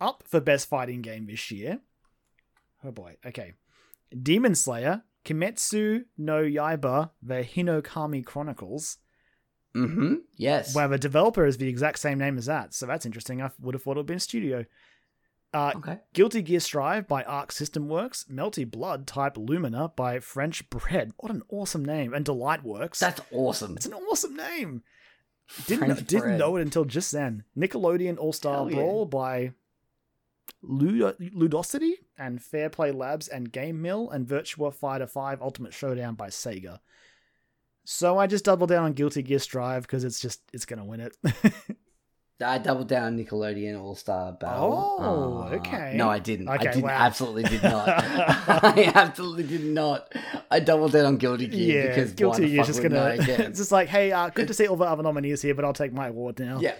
Up 0.00 0.22
for 0.26 0.40
best 0.40 0.68
fighting 0.68 1.02
game 1.02 1.26
this 1.26 1.50
year. 1.50 1.80
Oh 2.84 2.92
boy. 2.92 3.16
Okay. 3.26 3.54
Demon 4.22 4.54
Slayer, 4.54 5.02
Kimetsu 5.24 6.04
no 6.16 6.42
Yaiba, 6.42 7.10
the 7.22 7.42
Hinokami 7.42 8.24
Chronicles. 8.24 8.98
Mm-hmm. 9.76 10.14
Yes. 10.36 10.74
Where 10.74 10.88
the 10.88 10.98
developer 10.98 11.44
is 11.44 11.58
the 11.58 11.68
exact 11.68 11.98
same 11.98 12.18
name 12.18 12.38
as 12.38 12.46
that, 12.46 12.74
so 12.74 12.86
that's 12.86 13.06
interesting. 13.06 13.42
I 13.42 13.50
would 13.60 13.74
have 13.74 13.82
thought 13.82 13.92
it 13.92 13.96
would 13.96 14.02
have 14.02 14.06
been 14.06 14.20
Studio. 14.20 14.64
Uh, 15.54 15.72
okay. 15.76 16.00
Guilty 16.12 16.42
Gear 16.42 16.60
Strive 16.60 17.08
by 17.08 17.24
Arc 17.24 17.52
System 17.52 17.88
Works, 17.88 18.26
Melty 18.30 18.70
Blood 18.70 19.06
type 19.06 19.36
Lumina 19.38 19.92
by 19.96 20.20
French 20.20 20.68
Bread. 20.68 21.12
What 21.16 21.32
an 21.32 21.42
awesome 21.48 21.84
name. 21.84 22.12
And 22.12 22.24
Delight 22.24 22.62
Works. 22.64 23.00
That's 23.00 23.20
awesome. 23.32 23.76
it's 23.76 23.86
an 23.86 23.94
awesome 23.94 24.36
name. 24.36 24.82
Didn't 25.66 25.86
French 25.86 26.00
know, 26.00 26.04
didn't 26.04 26.38
know 26.38 26.56
it 26.56 26.62
until 26.62 26.84
just 26.84 27.12
then. 27.12 27.44
Nickelodeon 27.56 28.18
All 28.18 28.34
Star 28.34 28.56
Hell 28.56 28.70
yeah. 28.70 28.76
Brawl 28.76 29.06
by 29.06 29.52
Lud- 30.62 31.18
Ludosity 31.18 31.92
and 32.18 32.42
Fair 32.42 32.68
Play 32.68 32.92
Labs 32.92 33.28
and 33.28 33.50
Game 33.50 33.80
Mill 33.80 34.10
and 34.10 34.26
Virtua 34.26 34.74
Fighter 34.74 35.06
5 35.06 35.40
Ultimate 35.40 35.72
Showdown 35.72 36.14
by 36.14 36.28
Sega. 36.28 36.80
So 37.84 38.18
I 38.18 38.26
just 38.26 38.44
doubled 38.44 38.68
down 38.68 38.84
on 38.84 38.92
Guilty 38.92 39.22
Gear 39.22 39.38
Strive 39.38 39.82
because 39.82 40.04
it's 40.04 40.20
just 40.20 40.42
it's 40.52 40.66
gonna 40.66 40.84
win 40.84 41.00
it. 41.00 41.16
I 42.40 42.58
doubled 42.58 42.86
down 42.88 43.18
Nickelodeon 43.18 43.80
All 43.80 43.96
Star 43.96 44.30
Battle. 44.32 44.96
Oh, 45.00 45.38
Uh, 45.50 45.56
okay. 45.56 45.94
No, 45.96 46.08
I 46.08 46.20
didn't. 46.20 46.48
Okay, 46.48 46.68
I 46.68 46.72
didn't. 46.72 46.82
wow. 46.84 46.90
Absolutely 46.90 47.42
did 47.44 47.62
not. 47.64 47.88
I 47.88 48.92
absolutely 48.94 49.42
did 49.44 49.64
not. 49.64 50.12
I 50.50 50.60
doubled 50.60 50.92
down 50.92 51.06
on 51.06 51.16
Guilty 51.16 51.48
Gear 51.48 51.82
yeah, 51.84 51.88
because 51.88 52.12
Guilty 52.12 52.48
Gear 52.50 52.60
is 52.60 52.66
just 52.68 52.82
gonna. 52.82 53.16
It's 53.18 53.58
just 53.58 53.72
like, 53.72 53.88
hey, 53.88 54.12
uh, 54.12 54.28
good 54.30 54.46
to 54.48 54.54
see 54.54 54.68
all 54.68 54.76
the 54.76 54.84
other 54.84 55.02
nominees 55.02 55.42
here, 55.42 55.54
but 55.54 55.64
I'll 55.64 55.72
take 55.72 55.92
my 55.92 56.06
award 56.08 56.38
now. 56.38 56.60
yeah, 56.60 56.76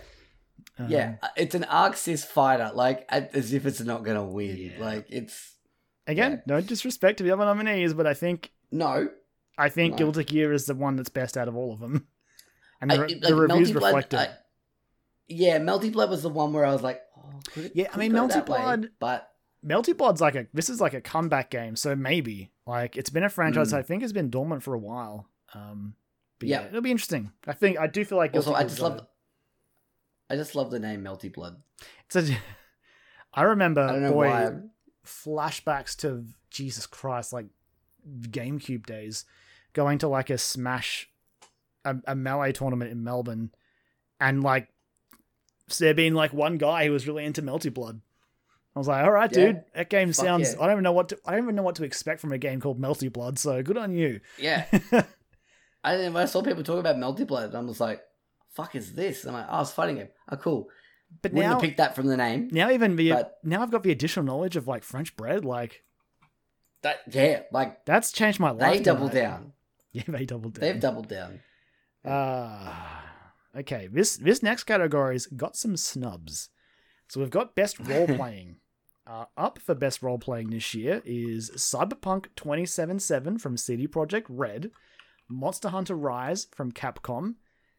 Um, 0.78 0.86
yeah. 0.88 1.16
It's 1.36 1.56
an 1.56 1.64
Arc 1.64 1.94
Sys 1.94 2.24
fighter, 2.24 2.70
like 2.74 3.04
as 3.08 3.52
if 3.52 3.66
it's 3.66 3.80
not 3.80 4.04
gonna 4.04 4.24
win. 4.24 4.56
Yeah. 4.56 4.70
Like 4.84 5.06
it's 5.08 5.54
Again, 6.06 6.32
Yeah. 6.46 6.54
no 6.54 6.60
disrespect 6.60 7.18
to 7.18 7.24
the 7.24 7.32
other 7.32 7.44
nominees, 7.44 7.94
but 7.94 8.06
I 8.06 8.14
think 8.14 8.52
no. 8.70 9.08
I 9.58 9.70
think 9.70 9.94
No. 9.94 9.98
Guilty 9.98 10.22
Gear 10.24 10.52
is 10.52 10.66
the 10.66 10.74
one 10.76 10.94
that's 10.94 11.08
best 11.08 11.36
out 11.36 11.48
of 11.48 11.56
all 11.56 11.72
of 11.72 11.80
them, 11.80 12.06
and 12.80 12.92
the, 12.92 12.94
I- 12.94 12.98
like, 12.98 13.20
the 13.22 13.34
reviews 13.34 13.74
reflect 13.74 14.14
it. 14.14 14.30
Yeah, 15.28 15.58
Melty 15.58 15.92
Blood 15.92 16.10
was 16.10 16.22
the 16.22 16.28
one 16.30 16.52
where 16.52 16.64
I 16.64 16.72
was 16.72 16.82
like, 16.82 17.02
oh, 17.16 17.22
could 17.52 17.66
it, 17.66 17.72
Yeah, 17.74 17.88
I 17.92 17.96
mean, 17.98 18.12
Melty 18.12 18.28
that 18.34 18.48
way, 18.48 18.58
Blood- 18.60 18.90
but 18.98 19.30
Melty 19.64 19.96
Blood's 19.96 20.20
like 20.20 20.34
a 20.34 20.46
this 20.54 20.68
is 20.70 20.80
like 20.80 20.94
a 20.94 21.00
comeback 21.00 21.50
game, 21.50 21.76
so 21.76 21.94
maybe 21.96 22.50
like 22.66 22.96
it's 22.96 23.10
been 23.10 23.24
a 23.24 23.28
franchise 23.28 23.72
Mm. 23.72 23.78
I 23.78 23.82
think 23.82 24.02
has 24.02 24.12
been 24.12 24.30
dormant 24.30 24.62
for 24.62 24.74
a 24.74 24.78
while. 24.78 25.28
Um, 25.54 25.94
but 26.38 26.48
Yeah. 26.48 26.60
yeah, 26.62 26.66
it'll 26.68 26.80
be 26.80 26.90
interesting. 26.90 27.32
I 27.46 27.52
think 27.52 27.78
I 27.78 27.86
do 27.88 28.04
feel 28.04 28.18
like 28.18 28.34
also 28.34 28.54
I 28.54 28.62
just 28.62 28.80
love. 28.80 29.06
I 30.30 30.36
just 30.36 30.54
love 30.54 30.70
the 30.70 30.78
name 30.78 31.02
Melty 31.02 31.32
Blood. 31.32 31.60
It's 32.06 32.16
a, 32.16 32.36
I 33.34 33.42
remember, 33.42 33.80
I 33.82 34.10
boy, 34.10 34.28
why. 34.28 34.52
flashbacks 35.04 35.96
to 36.00 36.24
Jesus 36.50 36.86
Christ, 36.86 37.32
like 37.32 37.46
GameCube 38.20 38.86
days, 38.86 39.24
going 39.72 39.98
to 39.98 40.08
like 40.08 40.30
a 40.30 40.38
Smash, 40.38 41.10
a, 41.84 41.96
a 42.06 42.14
melee 42.14 42.52
tournament 42.52 42.90
in 42.90 43.02
Melbourne, 43.04 43.50
and 44.20 44.42
like 44.42 44.68
there 45.76 45.92
being 45.94 46.14
like 46.14 46.32
one 46.32 46.56
guy 46.56 46.86
who 46.86 46.92
was 46.92 47.06
really 47.06 47.24
into 47.26 47.42
Melty 47.42 47.72
Blood. 47.72 48.00
I 48.74 48.78
was 48.78 48.88
like, 48.88 49.04
all 49.04 49.10
right, 49.10 49.30
Yeah. 49.36 49.46
dude, 49.46 49.64
that 49.74 49.90
game 49.90 50.12
Fuck 50.12 50.24
sounds. 50.24 50.54
yeah. 50.54 50.60
I 50.62 50.66
don't 50.66 50.72
even 50.76 50.84
know 50.84 50.92
what 50.92 51.08
to. 51.10 51.18
I 51.26 51.32
don't 51.32 51.42
even 51.44 51.54
know 51.56 51.62
what 51.62 51.74
to 51.76 51.84
expect 51.84 52.20
from 52.20 52.32
a 52.32 52.38
game 52.38 52.60
called 52.60 52.80
Melty 52.80 53.12
Blood. 53.12 53.38
So 53.38 53.62
good 53.62 53.76
on 53.76 53.92
you. 53.92 54.20
Yeah, 54.38 54.64
I 55.84 55.96
when 55.96 56.16
I 56.16 56.24
saw 56.26 56.42
people 56.42 56.62
talk 56.62 56.78
about 56.80 56.96
Melty 56.96 57.26
Blood, 57.26 57.54
I 57.54 57.60
was 57.60 57.80
like, 57.80 58.00
"Fuck 58.54 58.74
is 58.76 58.94
this?" 58.94 59.24
I'm 59.24 59.32
like, 59.34 59.46
"Oh, 59.50 59.60
it's 59.62 59.72
fighting 59.72 59.96
game. 59.96 60.08
Oh, 60.30 60.36
cool." 60.36 60.68
but 61.22 61.32
Wouldn't 61.32 61.62
now, 61.62 61.70
that 61.78 61.96
from 61.96 62.06
the 62.06 62.16
name. 62.18 62.50
now 62.52 62.70
even 62.70 62.94
the 62.96 63.10
but- 63.12 63.38
now 63.42 63.62
I've 63.62 63.70
got 63.70 63.82
the 63.82 63.90
additional 63.90 64.26
knowledge 64.26 64.56
of 64.56 64.68
like 64.68 64.84
French 64.84 65.16
bread. 65.16 65.44
Like 65.44 65.82
That 66.82 66.98
yeah, 67.10 67.40
like 67.50 67.84
that's 67.86 68.12
changed 68.12 68.38
my 68.38 68.50
life. 68.50 68.74
they 68.74 68.80
doubled 68.82 69.12
down. 69.12 69.52
Yeah, 69.92 70.02
they 70.06 70.26
doubled 70.26 70.52
down. 70.54 70.60
They've 70.60 70.80
doubled 70.80 71.08
down. 71.08 71.40
Uh, 72.04 72.74
okay, 73.58 73.88
this 73.90 74.16
this 74.16 74.42
next 74.42 74.64
category's 74.64 75.26
got 75.26 75.56
some 75.56 75.76
snubs. 75.76 76.50
So 77.08 77.20
we've 77.20 77.30
got 77.30 77.54
best 77.54 77.78
role 77.88 78.06
playing. 78.06 78.56
uh, 79.06 79.24
up 79.36 79.58
for 79.58 79.74
best 79.74 80.02
role 80.02 80.18
playing 80.18 80.50
this 80.50 80.74
year 80.74 81.02
is 81.04 81.50
Cyberpunk 81.52 82.26
2077 82.36 83.38
from 83.38 83.56
CD 83.56 83.88
Projekt 83.88 84.26
Red, 84.28 84.70
Monster 85.28 85.70
Hunter 85.70 85.94
Rise 85.94 86.46
from 86.54 86.72
Capcom, 86.72 87.36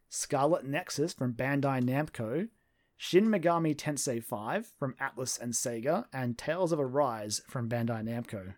Scarlet 0.09 0.65
Nexus 0.65 1.13
from 1.13 1.33
Bandai 1.33 1.83
Namco, 1.83 2.49
Shin 2.97 3.27
Megami 3.27 3.75
Tensei 3.75 4.23
5 4.23 4.73
from 4.77 4.95
Atlus 4.99 5.39
and 5.39 5.53
Sega, 5.53 6.05
and 6.11 6.37
Tales 6.37 6.71
of 6.71 6.79
Arise 6.79 7.41
from 7.47 7.69
Bandai 7.69 8.03
Namco. 8.03 8.55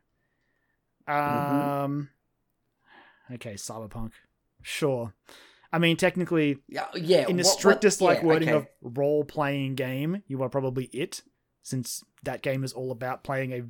Um, 1.07 2.09
okay, 3.33 3.55
Cyberpunk. 3.55 4.11
Sure. 4.61 5.13
I 5.73 5.79
mean, 5.79 5.95
technically, 5.97 6.57
Yeah, 6.67 6.87
yeah. 6.95 7.27
in 7.27 7.37
the 7.37 7.43
what- 7.43 7.49
what- 7.49 7.59
strictest 7.59 8.01
like 8.01 8.19
yeah, 8.19 8.25
wording 8.25 8.49
okay. 8.49 8.57
of 8.57 8.97
role 8.97 9.23
playing 9.23 9.75
game, 9.75 10.21
you 10.27 10.41
are 10.43 10.49
probably 10.49 10.85
it, 10.85 11.21
since 11.63 12.03
that 12.23 12.41
game 12.41 12.63
is 12.63 12.73
all 12.73 12.91
about 12.91 13.23
playing 13.23 13.53
a 13.53 13.61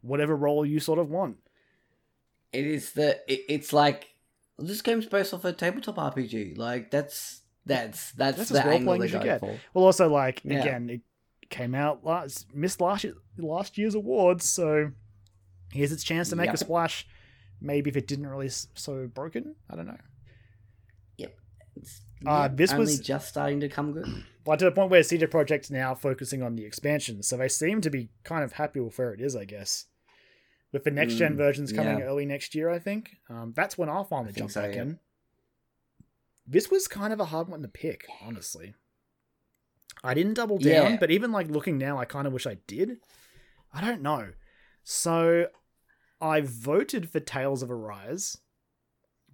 whatever 0.00 0.36
role 0.36 0.64
you 0.64 0.78
sort 0.80 0.98
of 0.98 1.10
want. 1.10 1.36
it 2.52 2.64
is 2.66 2.92
the 2.92 3.10
it, 3.30 3.40
it's 3.48 3.72
like 3.72 4.08
this 4.58 4.80
game's 4.82 5.06
based 5.06 5.34
off 5.34 5.44
a 5.44 5.52
tabletop 5.52 5.96
RPG. 5.96 6.56
Like 6.56 6.90
that's 6.90 7.42
that's 7.66 8.12
that's, 8.12 8.38
That's 8.38 8.48
the 8.50 8.58
as 8.60 8.64
role 8.64 8.74
angle 8.74 8.94
playing 8.96 9.02
as 9.02 9.12
you 9.12 9.22
get. 9.22 9.40
for. 9.40 9.58
Well, 9.74 9.84
also 9.84 10.08
like 10.08 10.40
Yeah. 10.44 10.60
again, 10.60 10.88
it 10.90 11.00
came 11.50 11.74
out 11.74 12.04
last 12.04 12.54
missed 12.54 12.80
last 12.80 13.04
last 13.36 13.76
year's 13.78 13.94
awards, 13.94 14.44
so 14.44 14.92
here's 15.72 15.92
its 15.92 16.04
chance 16.04 16.30
to 16.30 16.36
make 16.36 16.50
a 16.50 16.56
splash. 16.56 17.06
Maybe 17.60 17.90
if 17.90 17.96
it 17.96 18.06
didn't 18.06 18.26
release 18.28 18.68
so 18.74 19.06
broken, 19.08 19.54
I 19.68 19.76
don't 19.76 19.86
know. 19.86 19.98
It's, 21.80 22.00
Uh, 22.26 22.48
this 22.48 22.72
was- 22.74 23.00
just 23.00 23.28
starting 23.28 23.60
to 23.60 23.68
come 23.68 23.92
good. 23.92 24.06
Well, 24.44 24.56
to 24.56 24.64
the 24.64 24.72
point 24.72 24.90
where 24.90 25.02
CD 25.02 25.26
Projekt's 25.26 25.70
now 25.70 25.94
focusing 25.94 26.42
on 26.42 26.56
the 26.56 26.64
expansion, 26.64 27.22
so 27.22 27.36
they 27.36 27.48
seem 27.48 27.82
to 27.82 27.90
be 27.90 28.08
kind 28.24 28.42
of 28.42 28.52
happy 28.54 28.80
with 28.80 28.96
where 28.96 29.12
it 29.12 29.20
is, 29.20 29.36
I 29.36 29.44
guess. 29.44 29.84
With 30.72 30.84
the 30.84 30.90
next 30.90 31.16
gen 31.16 31.34
Mm, 31.34 31.36
versions 31.36 31.70
coming 31.70 31.98
yeah. 31.98 32.04
early 32.06 32.24
next 32.24 32.54
year, 32.54 32.70
I 32.70 32.78
think. 32.78 33.16
Um, 33.28 33.52
that's 33.54 33.76
when 33.76 33.90
I'll 33.90 34.04
finally 34.04 34.32
jump 34.32 34.50
so, 34.50 34.62
back 34.62 34.74
yeah. 34.74 34.82
in. 34.82 34.98
This 36.46 36.70
was 36.70 36.88
kind 36.88 37.12
of 37.12 37.20
a 37.20 37.26
hard 37.26 37.48
one 37.48 37.60
to 37.60 37.68
pick, 37.68 38.06
honestly. 38.22 38.74
I 40.02 40.14
didn't 40.14 40.34
double 40.34 40.56
down, 40.56 40.92
Yeah. 40.92 40.96
but 40.98 41.10
even 41.10 41.30
like 41.30 41.48
looking 41.50 41.76
now, 41.76 41.98
I 41.98 42.06
kind 42.06 42.26
of 42.26 42.32
wish 42.32 42.46
I 42.46 42.54
did. 42.66 43.00
I 43.72 43.82
don't 43.82 44.00
know. 44.00 44.32
So 44.82 45.48
I 46.22 46.40
voted 46.40 47.10
for 47.10 47.20
Tales 47.20 47.62
of 47.62 47.70
Arise, 47.70 48.38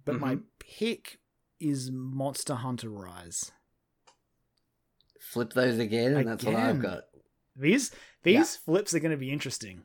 but 0.03 0.19
my 0.19 0.35
Mm-hmm. 0.35 0.45
pick 0.59 1.19
is 1.59 1.91
Monster 1.91 2.55
Hunter 2.55 2.89
Rise. 2.89 3.51
Flip 5.19 5.51
those 5.53 5.79
again, 5.79 6.15
and 6.15 6.27
that's 6.27 6.43
what 6.43 6.55
I've 6.55 6.79
got. 6.81 7.03
These 7.55 7.91
these 8.23 8.55
flips 8.57 8.93
are 8.93 8.99
going 8.99 9.11
to 9.11 9.17
be 9.17 9.31
interesting. 9.31 9.83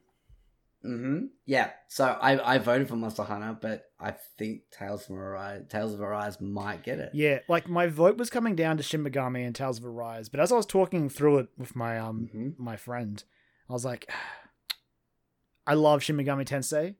hmm 0.82 1.26
Yeah. 1.46 1.70
So 1.88 2.04
I, 2.04 2.54
I 2.54 2.58
voted 2.58 2.88
for 2.88 2.96
Monster 2.96 3.22
Hunter, 3.22 3.56
but 3.60 3.84
I 3.98 4.12
think 4.38 4.62
Tales 4.70 5.06
from 5.06 5.18
Arise, 5.18 5.62
Tales 5.68 5.94
of 5.94 6.00
Arise 6.00 6.40
might 6.40 6.82
get 6.82 6.98
it. 6.98 7.10
Yeah, 7.14 7.38
like 7.48 7.68
my 7.68 7.86
vote 7.86 8.16
was 8.16 8.30
coming 8.30 8.54
down 8.56 8.76
to 8.76 8.82
Shin 8.82 9.04
Megami 9.04 9.46
and 9.46 9.54
Tales 9.54 9.78
of 9.78 9.86
Arise, 9.86 10.28
but 10.28 10.40
as 10.40 10.52
I 10.52 10.56
was 10.56 10.66
talking 10.66 11.08
through 11.08 11.38
it 11.38 11.48
with 11.56 11.74
my 11.76 11.98
um 11.98 12.28
Mhm. 12.34 12.58
my 12.58 12.76
friend, 12.76 13.22
I 13.68 13.72
was 13.72 13.84
like, 13.84 14.10
I 15.66 15.74
love 15.74 16.02
Shin 16.02 16.16
Megami 16.16 16.44
Tensei, 16.46 16.96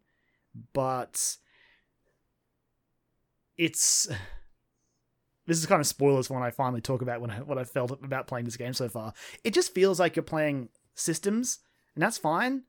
but 0.73 1.37
it's 3.59 4.09
this 5.51 5.59
is 5.59 5.67
kind 5.67 5.81
of 5.81 5.87
spoilers 5.89 6.29
for 6.29 6.35
when 6.35 6.45
I 6.45 6.51
finally 6.53 6.81
talk 6.81 7.03
about 7.03 7.21
when 7.21 7.31
I, 7.33 7.39
what 7.41 7.59
I 7.59 7.65
felt 7.65 7.91
about 7.91 8.29
playing 8.29 8.45
this 8.45 8.57
game 8.57 8.73
so 8.73 8.89
far. 8.89 9.13
It 9.43 9.53
just 9.53 9.75
feels 9.75 9.99
like 9.99 10.15
you're 10.15 10.23
playing 10.23 10.69
systems, 10.95 11.59
and 11.97 12.03
that's 12.03 12.19
fine. 12.19 12.63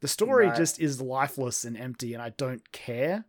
The 0.00 0.08
story 0.08 0.46
Right. 0.48 0.56
just 0.56 0.80
is 0.80 1.00
lifeless 1.00 1.64
and 1.64 1.76
empty, 1.76 2.14
and 2.14 2.22
I 2.22 2.30
don't 2.30 2.72
care. 2.72 3.24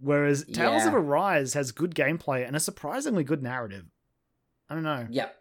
Whereas 0.00 0.44
Tales 0.44 0.86
of 0.86 0.92
Yeah. 0.92 0.98
Arise 0.98 1.54
has 1.54 1.70
good 1.70 1.94
gameplay 1.94 2.44
and 2.44 2.56
a 2.56 2.60
surprisingly 2.60 3.22
good 3.22 3.42
narrative. 3.44 3.86
I 4.68 4.74
don't 4.74 4.82
know. 4.82 5.06
Yep. 5.08 5.36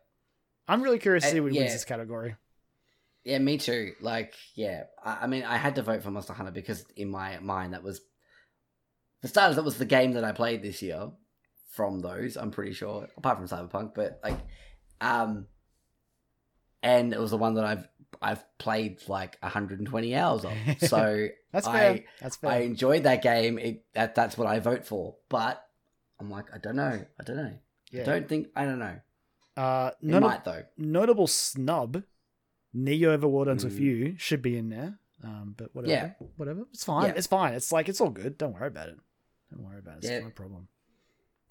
I'm 0.68 0.84
really 0.84 1.00
curious 1.00 1.24
to 1.24 1.30
Uh, 1.30 1.34
see 1.34 1.40
what 1.40 1.54
yeah. 1.54 1.62
wins 1.62 1.74
this 1.74 1.86
category. 1.86 2.36
Yeah, 3.24 3.40
me 3.40 3.58
too. 3.58 3.94
Like, 4.00 4.36
yeah, 4.54 4.84
I, 5.04 5.20
I 5.24 5.28
mean, 5.28 5.44
I 5.44 5.58
had 5.58 5.76
to 5.76 5.82
vote 5.82 6.04
for 6.04 6.12
Monster 6.12 6.34
Hunter 6.34 6.52
because 6.52 6.86
in 6.96 7.10
my 7.10 7.40
mind 7.40 7.74
that 7.74 7.82
was, 7.84 8.02
for 9.22 9.28
starters, 9.28 9.56
that 9.56 9.64
was 9.66 9.78
the 9.80 9.86
game 9.86 10.12
that 10.14 10.24
I 10.24 10.32
played 10.34 10.62
this 10.62 10.82
year. 10.84 11.10
From 11.70 12.00
those, 12.02 12.36
I'm 12.36 12.52
pretty 12.52 12.74
sure, 12.74 13.08
apart 13.16 13.38
from 13.38 13.48
Cyberpunk, 13.48 13.94
but 13.94 14.20
like, 14.24 14.40
um, 15.02 15.46
and 16.82 17.14
it 17.14 17.20
was 17.20 17.32
the 17.32 17.38
one 17.38 17.54
that 17.56 17.66
I've 17.66 17.88
I've 18.22 18.44
played 18.58 19.08
like 19.08 19.38
120 19.42 20.16
hours 20.16 20.46
of. 20.46 20.52
So 20.82 21.28
That's 21.52 21.68
fair. 21.68 21.92
I 21.92 22.06
that's 22.22 22.38
fair. 22.38 22.52
I 22.52 22.58
enjoyed 22.62 23.04
that 23.04 23.22
game. 23.22 23.60
It 23.60 23.86
that 23.94 24.16
that's 24.16 24.38
what 24.38 24.48
I 24.48 24.60
vote 24.60 24.86
for. 24.86 25.16
But 25.30 25.64
I'm 26.20 26.30
like, 26.30 26.46
I 26.54 26.58
don't 26.58 26.76
know. 26.76 27.06
I 27.20 27.24
don't 27.24 27.38
know. 27.38 27.54
yeah. 27.92 28.02
I 28.02 28.06
don't 28.06 28.28
think 28.28 28.48
I 28.56 28.66
don't 28.66 28.80
know. 28.80 28.96
uh, 29.58 29.92
It 30.02 30.06
nota- 30.08 30.26
might 30.26 30.44
though. 30.46 30.64
notable 30.78 31.28
snub, 31.28 32.04
Neo 32.74 33.16
Overworld 33.18 33.50
Ends 33.50 33.64
with 33.64 33.78
Mm. 33.78 33.82
You 33.82 34.16
should 34.18 34.42
be 34.42 34.58
in 34.58 34.70
there. 34.70 34.98
Um, 35.24 35.54
but 35.58 35.76
whatever. 35.76 35.92
Yeah. 36.20 36.28
Whatever. 36.38 36.62
It's 36.74 36.84
fine. 36.84 37.06
Yeah. 37.10 37.14
It's 37.16 37.28
fine. 37.28 37.54
It's 37.54 37.72
like 37.72 37.90
it's 37.90 38.02
all 38.02 38.10
good. 38.10 38.38
Don't 38.38 38.54
worry 38.54 38.68
about 38.68 38.88
it. 38.90 38.98
Don't 39.52 39.64
worry 39.66 39.80
about 39.80 39.98
it. 39.98 40.04
It's 40.06 40.10
Yeah. 40.10 40.20
no 40.22 40.30
problem. 40.32 40.68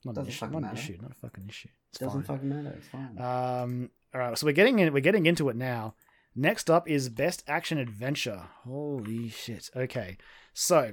Not 0.05 0.13
an 0.13 0.15
Doesn't 0.15 0.29
issue. 0.29 0.39
fucking 0.39 0.53
Not 0.53 0.59
an 0.59 0.63
matter. 0.75 0.79
issue. 0.79 0.99
Not 1.03 1.11
a 1.11 1.15
fucking 1.15 1.45
issue. 1.49 1.69
It's 1.91 1.99
Doesn't 1.99 2.23
fine. 2.23 2.37
fucking 2.37 2.49
matter. 2.49 2.77
It's 2.79 2.89
fine. 2.89 3.19
Um, 3.21 3.91
all 4.15 4.21
right, 4.21 4.39
so 4.39 4.47
we're 4.47 4.53
getting 4.53 4.79
in. 4.79 4.93
We're 4.93 5.01
getting 5.01 5.27
into 5.27 5.49
it 5.49 5.57
now. 5.57 5.95
Next 6.35 6.71
up 6.71 6.89
is 6.89 7.09
best 7.09 7.43
action 7.49 7.79
adventure. 7.79 8.43
Holy 8.65 9.29
shit! 9.29 9.71
Okay, 9.75 10.17
so 10.55 10.93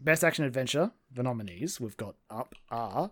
best 0.00 0.22
action 0.22 0.44
adventure. 0.44 0.92
The 1.12 1.22
nominees 1.24 1.80
we've 1.80 1.96
got 1.96 2.14
up 2.30 2.54
are 2.70 3.10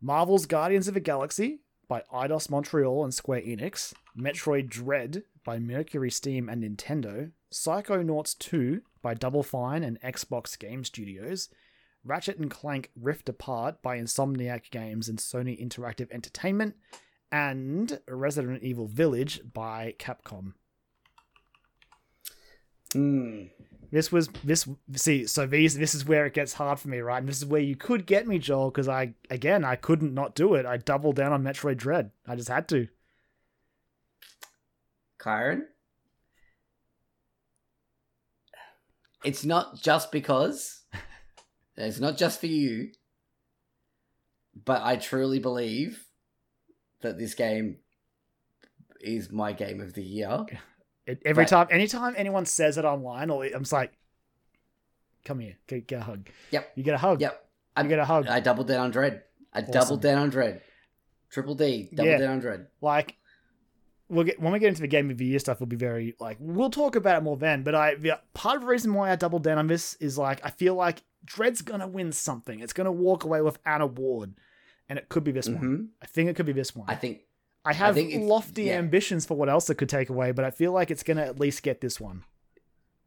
Marvel's 0.00 0.46
Guardians 0.46 0.86
of 0.88 0.94
the 0.94 1.00
Galaxy 1.00 1.60
by 1.88 2.02
Eidos 2.12 2.50
Montreal 2.50 3.02
and 3.04 3.14
Square 3.14 3.42
Enix, 3.42 3.94
Metroid 4.16 4.68
Dread 4.68 5.22
by 5.44 5.58
Mercury 5.58 6.10
Steam 6.10 6.48
and 6.48 6.62
Nintendo, 6.62 7.30
Psychonauts 7.52 8.36
2 8.38 8.82
by 9.00 9.14
Double 9.14 9.42
Fine 9.42 9.82
and 9.82 10.00
Xbox 10.02 10.58
Game 10.58 10.84
Studios, 10.84 11.48
Ratchet 12.08 12.38
and 12.38 12.50
Clank 12.50 12.90
Rift 13.00 13.28
Apart 13.28 13.82
by 13.82 13.98
Insomniac 13.98 14.70
Games 14.70 15.08
and 15.08 15.18
Sony 15.18 15.60
Interactive 15.62 16.10
Entertainment, 16.10 16.74
and 17.30 18.00
Resident 18.08 18.62
Evil 18.62 18.86
Village 18.86 19.40
by 19.52 19.94
Capcom. 19.98 20.54
Hmm. 22.92 23.44
This 23.90 24.12
was 24.12 24.28
this 24.44 24.68
see 24.94 25.26
so 25.26 25.46
these 25.46 25.74
this 25.74 25.94
is 25.94 26.04
where 26.04 26.26
it 26.26 26.34
gets 26.34 26.54
hard 26.54 26.78
for 26.78 26.88
me, 26.88 26.98
right? 26.98 27.18
And 27.18 27.28
this 27.28 27.38
is 27.38 27.46
where 27.46 27.60
you 27.60 27.74
could 27.74 28.06
get 28.06 28.26
me, 28.26 28.38
Joel, 28.38 28.70
because 28.70 28.88
I 28.88 29.14
again 29.30 29.64
I 29.64 29.76
couldn't 29.76 30.12
not 30.12 30.34
do 30.34 30.54
it. 30.54 30.66
I 30.66 30.76
doubled 30.76 31.16
down 31.16 31.32
on 31.32 31.42
Metroid 31.42 31.78
Dread. 31.78 32.10
I 32.26 32.36
just 32.36 32.48
had 32.48 32.68
to. 32.68 32.88
Kyron, 35.18 35.62
it's 39.24 39.44
not 39.44 39.80
just 39.80 40.12
because 40.12 40.82
it's 41.86 42.00
not 42.00 42.16
just 42.16 42.40
for 42.40 42.46
you, 42.46 42.90
but 44.64 44.82
I 44.82 44.96
truly 44.96 45.38
believe 45.38 46.04
that 47.02 47.18
this 47.18 47.34
game 47.34 47.76
is 49.00 49.30
my 49.30 49.52
game 49.52 49.80
of 49.80 49.94
the 49.94 50.02
year. 50.02 50.44
It, 51.06 51.22
every 51.24 51.44
Right. 51.44 51.48
time, 51.48 51.68
anytime 51.70 52.12
anyone 52.18 52.44
says 52.44 52.76
it 52.76 52.84
online, 52.84 53.30
or 53.30 53.42
I'm 53.42 53.60
just 53.62 53.72
like, 53.72 53.92
"Come 55.24 55.38
here, 55.40 55.56
get, 55.66 55.86
get 55.86 56.00
a 56.00 56.04
hug." 56.04 56.28
Yep. 56.50 56.72
You 56.74 56.82
get 56.82 56.92
a 56.92 56.98
hug. 56.98 57.22
Yep, 57.22 57.48
I 57.74 57.82
get 57.84 57.98
a 57.98 58.04
hug. 58.04 58.26
I 58.26 58.40
doubled 58.40 58.68
down 58.68 58.80
on 58.80 58.90
Dread. 58.90 59.22
I 59.50 59.60
Awesome. 59.60 59.70
doubled 59.72 60.02
down 60.02 60.18
on 60.18 60.28
Dread. 60.28 60.60
Triple 61.30 61.54
D, 61.54 61.88
double 61.94 62.10
Yeah. 62.10 62.18
down 62.18 62.32
on 62.32 62.40
Dread. 62.40 62.66
like 62.82 63.16
we'll 64.08 64.24
get 64.24 64.40
when 64.40 64.52
we 64.52 64.58
get 64.58 64.68
into 64.68 64.80
the 64.80 64.88
game 64.88 65.10
of 65.10 65.18
the 65.18 65.24
year 65.24 65.38
stuff 65.38 65.60
we'll 65.60 65.66
be 65.66 65.76
very 65.76 66.14
like 66.18 66.36
we'll 66.40 66.70
talk 66.70 66.96
about 66.96 67.18
it 67.18 67.22
more 67.22 67.36
then 67.36 67.62
but 67.62 67.74
i 67.74 67.94
the, 67.94 68.18
part 68.34 68.56
of 68.56 68.62
the 68.62 68.68
reason 68.68 68.92
why 68.94 69.10
i 69.10 69.16
doubled 69.16 69.42
down 69.42 69.58
on 69.58 69.66
this 69.66 69.94
is 69.94 70.16
like 70.16 70.44
i 70.44 70.50
feel 70.50 70.74
like 70.74 71.02
dread's 71.24 71.62
gonna 71.62 71.86
win 71.86 72.12
something. 72.12 72.60
It's 72.60 72.72
gonna 72.72 72.92
walk 72.92 73.24
away 73.24 73.42
with 73.42 73.58
an 73.66 73.80
award 73.80 74.34
and 74.88 74.98
it 74.98 75.08
could 75.08 75.24
be 75.24 75.32
this 75.32 75.48
one. 75.48 75.56
Hmm 75.58 75.84
i 76.02 76.06
think 76.06 76.30
it 76.30 76.36
could 76.36 76.46
be 76.46 76.52
this 76.52 76.74
one. 76.74 76.88
I 76.88 76.94
think 76.94 77.20
i, 77.64 77.72
have 77.72 77.94
think 77.94 78.24
lofty 78.24 78.64
yeah. 78.64 78.74
ambitions 78.74 79.26
for 79.26 79.36
what 79.36 79.48
else 79.48 79.68
it 79.68 79.74
could 79.74 79.88
take 79.88 80.08
away 80.08 80.32
but 80.32 80.44
i 80.44 80.50
feel 80.50 80.72
like 80.72 80.90
it's 80.90 81.02
gonna 81.02 81.22
at 81.22 81.38
least 81.38 81.62
get 81.62 81.80
this 81.80 82.00
one. 82.00 82.24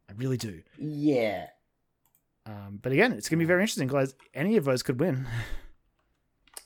I 0.08 0.12
really 0.14 0.36
do. 0.36 0.62
Yeah. 0.78 1.46
um, 2.46 2.78
but 2.80 2.92
again 2.92 3.12
it's 3.12 3.28
gonna 3.28 3.40
be 3.40 3.46
very 3.46 3.62
interesting 3.62 3.88
because 3.88 4.14
any 4.34 4.56
of 4.56 4.64
those 4.64 4.82
could 4.82 5.00
win. 5.00 5.26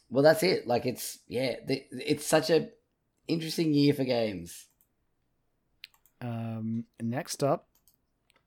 Well, 0.09 0.23
that's 0.23 0.43
it. 0.43 0.67
Like 0.67 0.87
it's 0.87 1.19
yeah, 1.27 1.57
the, 1.67 1.85
it's 1.91 2.25
such 2.25 2.51
a 2.51 2.69
interesting 3.29 3.73
year 3.75 3.95
for 3.95 4.05
games. 4.05 4.67
Um, 6.21 6.85
next 7.01 7.43
up, 7.43 7.69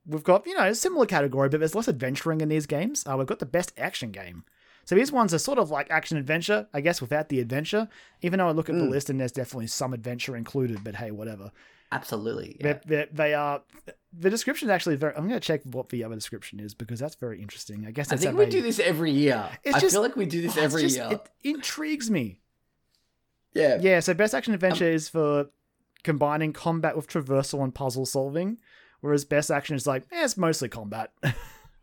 we've 0.06 0.24
got 0.24 0.46
you 0.48 0.56
know 0.58 0.66
a 0.68 0.76
similar 0.76 1.06
category, 1.06 1.50
but 1.50 1.60
there's 1.60 1.76
less 1.76 1.88
adventuring 1.88 2.42
in 2.42 2.50
these 2.50 2.66
games. 2.66 3.06
Uh, 3.06 3.16
we've 3.18 3.28
got 3.28 3.40
the 3.40 3.46
best 3.46 3.74
action 3.78 4.12
game. 4.12 4.44
So 4.86 4.96
these 4.96 5.12
ones 5.12 5.36
are 5.36 5.40
sort 5.40 5.60
of 5.60 5.70
like 5.70 5.92
action 5.92 6.18
adventure, 6.18 6.68
I 6.74 6.82
guess, 6.82 7.00
without 7.00 7.30
the 7.30 7.40
adventure. 7.40 7.88
Even 8.24 8.40
though 8.40 8.48
I 8.48 8.52
look 8.52 8.70
at 8.70 8.76
the 8.76 8.86
Mm. 8.86 8.90
list 8.90 9.12
and 9.12 9.20
there's 9.20 9.32
definitely 9.32 9.68
some 9.68 9.94
adventure 9.94 10.36
included, 10.36 10.84
but 10.84 10.96
hey, 10.96 11.12
whatever. 11.12 11.52
Absolutely. 11.92 12.56
Yeah. 12.60 12.64
They're, 12.64 12.82
they're, 12.86 13.08
they 13.12 13.34
are. 13.36 13.62
The 14.18 14.30
description 14.32 14.68
is 14.68 14.72
actually 14.72 14.96
very. 14.96 15.14
I'm 15.16 15.28
going 15.28 15.40
to 15.40 15.46
check 15.46 15.62
what 15.64 15.90
the 15.90 16.04
other 16.04 16.16
description 16.16 16.60
is 16.60 16.74
because 16.74 17.00
that's 17.00 17.16
very 17.16 17.40
interesting. 17.40 17.86
I 17.86 17.92
guess 17.92 18.12
I 18.12 18.16
think 18.16 18.36
we 18.36 18.46
they- 18.46 18.52
do 18.52 18.62
this 18.64 18.80
every 18.80 19.12
year. 19.12 19.48
I 19.72 19.80
just- 19.80 19.94
feel 19.94 20.02
like 20.02 20.16
we 20.16 20.26
do 20.26 20.42
this 20.42 20.58
every 20.58 20.82
just- 20.84 20.96
year. 20.98 21.10
It 21.12 21.30
intrigues 21.44 22.10
me. 22.10 22.40
Yeah. 23.54 23.78
Yeah, 23.82 24.00
so 24.00 24.14
best 24.14 24.34
action 24.34 24.54
adventure 24.54 24.86
Um, 24.88 24.94
is 24.94 25.10
for 25.10 25.48
combining 26.04 26.54
combat 26.54 26.96
with 26.96 27.08
traversal 27.08 27.64
and 27.64 27.74
puzzle 27.74 28.06
solving, 28.06 28.58
whereas 29.02 29.26
best 29.26 29.50
action 29.52 29.76
is 29.76 29.86
like, 29.88 30.04
eh, 30.12 30.24
it's 30.24 30.38
mostly 30.38 30.70
combat. 30.70 31.12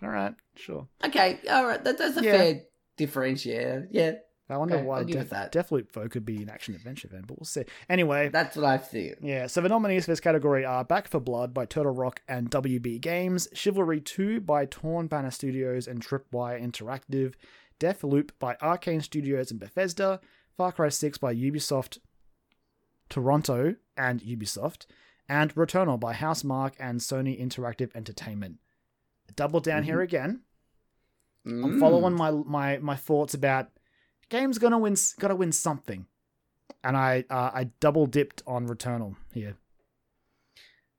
All 0.02 0.08
right, 0.10 0.34
sure. 0.54 0.86
Okay. 1.04 1.40
All 1.50 1.66
right. 1.66 1.82
That, 1.82 1.98
that's 1.98 2.16
a 2.18 2.22
Yeah. 2.22 2.32
fair 2.32 2.60
differentiator. 2.98 3.88
Yeah. 3.90 4.12
I 4.48 4.58
wonder 4.58 4.76
Okay, 4.76 4.84
why 4.84 5.02
Def-. 5.02 5.28
Deathloop 5.30 5.90
though 5.92 6.08
could 6.08 6.24
be 6.24 6.40
an 6.42 6.48
action 6.48 6.74
adventure 6.76 7.08
then, 7.08 7.24
but 7.26 7.36
we'll 7.36 7.46
see. 7.46 7.64
Anyway, 7.88 8.28
That's 8.28 8.54
what 8.54 8.64
I 8.64 8.78
feel. 8.78 9.14
yeah. 9.20 9.48
So 9.48 9.60
the 9.60 9.68
nominees 9.68 10.04
for 10.04 10.12
this 10.12 10.20
category 10.20 10.64
are 10.64 10.84
Back 10.84 11.08
4 11.08 11.20
Blood 11.20 11.52
by 11.52 11.64
Turtle 11.66 11.92
Rock 11.92 12.20
and 12.28 12.48
WB 12.48 13.00
Games, 13.00 13.48
Chivalry 13.54 14.00
2 14.00 14.40
by 14.42 14.66
Torn 14.66 15.08
Banner 15.08 15.32
Studios 15.32 15.88
and 15.88 16.00
Tripwire 16.00 16.62
Interactive, 16.62 17.34
Deathloop 17.80 18.30
by 18.38 18.56
Arcane 18.62 19.00
Studios 19.00 19.50
and 19.50 19.58
Bethesda, 19.58 20.20
Far 20.56 20.72
Cry 20.72 20.88
6 20.88 21.18
by 21.18 21.34
Ubisoft 21.34 21.98
Toronto 23.08 23.76
and 23.96 24.20
Ubisoft, 24.22 24.86
and 25.28 25.54
Returnal 25.54 25.98
by 26.00 26.12
Housemarque 26.14 26.74
and 26.80 27.00
Sony 27.00 27.40
Interactive 27.40 27.94
Entertainment. 27.94 28.56
Double 29.36 29.60
down 29.60 29.84
here 29.84 30.00
again. 30.00 30.42
I'm 31.44 31.74
Mm. 31.76 31.80
following 31.80 32.14
my 32.14 32.30
my 32.32 32.78
my 32.78 32.96
thoughts 32.96 33.32
about 33.34 33.70
game's 34.28 34.58
gonna 34.58 34.78
win 34.78 34.96
gotta 35.20 35.36
win 35.36 35.52
something, 35.52 36.06
and 36.82 36.96
I 36.96 37.24
uh, 37.30 37.50
I 37.54 37.64
double 37.78 38.06
dipped 38.06 38.42
on 38.46 38.66
Returnal 38.66 39.16
here. 39.32 39.56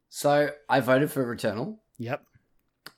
So 0.10 0.52
I 0.70 0.80
voted 0.80 1.12
for 1.12 1.26
Returnal, 1.26 1.80
Yep. 1.98 2.26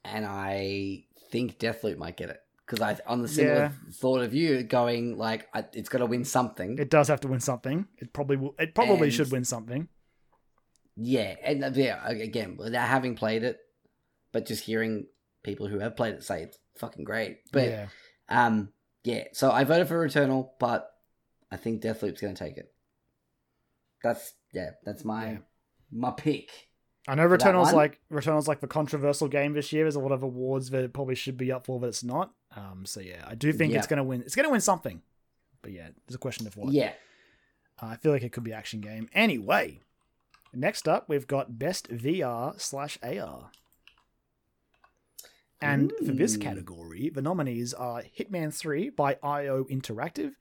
and 0.03 0.26
I 0.26 1.05
think 1.32 1.57
Deathloop 1.57 1.97
might 1.97 2.18
get 2.18 2.30
it 2.30 2.41
because 2.70 2.82
I, 2.82 2.99
on 3.07 3.22
the 3.22 3.28
similar 3.28 3.72
thought 3.93 4.22
of 4.22 4.34
you, 4.34 4.61
going 4.63 5.17
like 5.17 5.47
I, 5.53 5.65
it's 5.74 5.89
got 5.89 5.99
to 5.99 6.05
win 6.05 6.24
something. 6.24 6.78
It 6.78 6.89
does 6.91 7.07
have 7.07 7.22
to 7.22 7.28
win 7.28 7.39
something. 7.39 7.88
It 7.97 8.13
probably 8.13 8.38
will, 8.38 8.53
it 8.59 8.76
probably 8.76 9.07
And- 9.07 9.13
should 9.13 9.32
win 9.32 9.43
something. 9.43 9.88
Yeah, 11.01 11.36
and 11.43 11.63
uh, 11.63 11.72
yeah, 11.74 12.05
again, 12.07 12.57
without 12.57 12.88
having 12.88 13.15
played 13.15 13.43
it, 13.43 13.57
but 14.34 14.45
just 14.45 14.65
hearing 14.65 15.07
people 15.43 15.65
who 15.67 15.80
have 15.80 15.95
played 15.95 16.15
it 16.15 16.24
say 16.24 16.43
it's 16.43 16.57
fucking 16.78 17.05
great. 17.05 17.38
But 17.53 17.67
yeah. 17.70 17.88
um, 18.28 18.70
yeah. 19.05 19.24
So 19.32 19.49
I 19.49 19.63
voted 19.63 19.88
for 19.88 20.05
Returnal, 20.05 20.49
but 20.59 20.91
I 21.49 21.55
think 21.55 21.82
Deathloop's 21.82 22.20
going 22.22 22.36
to 22.36 22.43
take 22.43 22.57
it. 22.57 22.74
That's 24.03 24.34
yeah. 24.53 24.72
That's 24.86 25.05
my 25.05 25.32
Yeah. 25.32 25.38
my 25.91 26.11
pick. 26.11 26.49
I 27.07 27.15
know 27.15 27.26
Returnal's 27.26 27.74
like 27.74 27.99
Returnal's 28.09 28.47
like 28.47 28.59
the 28.59 28.67
controversial 28.67 29.28
game 29.30 29.53
this 29.53 29.72
year. 29.72 29.86
There's 29.86 29.95
a 29.95 29.99
lot 30.01 30.11
of 30.11 30.22
awards 30.22 30.70
that 30.72 30.84
it 30.84 30.93
probably 30.93 31.15
should 31.15 31.38
be 31.38 31.51
up 31.51 31.65
for, 31.65 31.80
but 31.80 31.88
it's 31.88 32.03
not. 32.03 32.34
Um, 32.60 32.86
so 32.86 32.99
yeah, 32.99 33.24
I 33.26 33.36
do 33.36 33.53
think 33.53 33.74
it's 33.74 33.88
gonna 33.88 34.03
win. 34.03 34.22
It's 34.22 34.36
gonna 34.36 34.49
win 34.49 34.62
something, 34.62 35.01
but 35.62 35.72
yeah, 35.72 35.89
there's 36.07 36.16
a 36.16 36.20
question 36.20 36.45
of 36.47 36.57
what. 36.57 36.74
Yeah. 36.74 36.93
Uh, 37.82 37.88
I 37.88 37.95
feel 37.95 38.12
like 38.12 38.24
it 38.24 38.32
could 38.32 38.43
be 38.43 38.53
action 38.53 38.82
game. 38.82 39.07
Anyway, 39.14 39.80
next 40.53 40.88
up 40.88 41.07
we've 41.07 41.28
got 41.28 41.57
best 41.57 41.89
VR 41.89 42.60
slash 42.60 42.97
AR. 43.01 43.51
And 45.62 45.91
for 46.05 46.14
this 46.14 46.38
category, 46.38 47.10
the 47.10 47.22
nominees 47.22 47.74
are 47.74 48.03
Hitman 48.18 48.53
3 48.53 48.91
by 48.91 49.18
IO 49.22 49.66
Interactive, 49.66 50.32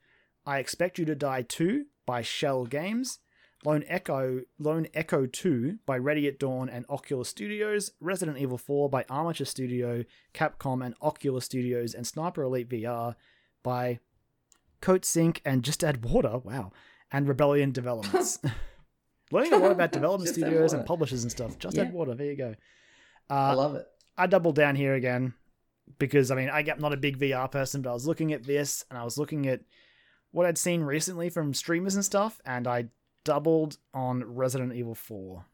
I 0.45 0.59
Expect 0.59 0.97
You 0.97 1.03
to 1.05 1.15
Die 1.15 1.41
2 1.41 1.85
by 2.05 2.21
Schell 2.21 2.65
Games, 2.65 3.19
Lone 3.65 3.83
Echo 3.87 4.41
Lone 4.57 4.87
Echo 4.93 5.25
2 5.25 5.79
by 5.85 5.97
Ready 5.97 6.27
at 6.27 6.39
Dawn 6.39 6.69
and 6.69 6.85
Oculus 6.89 7.27
Studios, 7.29 7.91
Resident 7.99 8.37
Evil 8.37 8.57
4 8.57 8.89
by 8.89 9.05
Armature 9.09 9.45
Studio, 9.45 10.05
Capcom 10.33 10.85
and 10.85 10.95
Oculus 11.01 11.45
Studios, 11.45 11.93
and 11.93 12.07
Sniper 12.07 12.43
Elite 12.43 12.69
VR 12.69 13.15
by 13.63 13.99
Coatsink 14.81 15.39
and 15.43 15.63
Just 15.63 15.83
Add 15.83 16.05
Water, 16.05 16.37
wow, 16.39 16.71
and 17.11 17.27
Rebellion 17.27 17.71
Developments. 17.71 18.39
Learning 19.31 19.53
a 19.53 19.57
lot 19.57 19.71
about 19.71 19.91
development 19.99 20.33
studios 20.33 20.73
and 20.73 20.85
publishers 20.85 21.23
and 21.23 21.31
stuff. 21.31 21.59
Just 21.59 21.75
Yeah. 21.75 21.83
Add 21.83 21.93
Water, 21.93 22.15
there 22.15 22.27
you 22.27 22.37
go. 22.37 22.55
I 23.29 23.51
Uh, 23.51 23.55
love 23.55 23.75
it. 23.75 23.85
I 24.17 24.27
doubled 24.27 24.55
down 24.55 24.75
here 24.75 24.95
again 24.95 25.33
because 25.97 26.31
I 26.31 26.35
mean 26.35 26.49
I, 26.49 26.61
am 26.61 26.79
not 26.79 26.93
a 26.93 26.97
big 26.97 27.17
VR 27.19 27.51
person, 27.51 27.81
but 27.81 27.89
I 27.91 27.93
was 27.93 28.07
looking 28.07 28.33
at 28.33 28.43
this 28.43 28.83
and 28.89 28.97
I 28.97 29.03
was 29.03 29.17
looking 29.17 29.47
at 29.47 29.61
what 30.31 30.45
I'd 30.45 30.57
seen 30.57 30.81
recently 30.81 31.29
from 31.29 31.53
streamers 31.53 31.95
and 31.95 32.05
stuff, 32.05 32.39
and 32.45 32.67
I 32.67 32.89
doubled 33.29 33.77
on 33.93 34.23
Resident 34.23 34.73
Evil 34.73 34.95
4. 34.95 35.45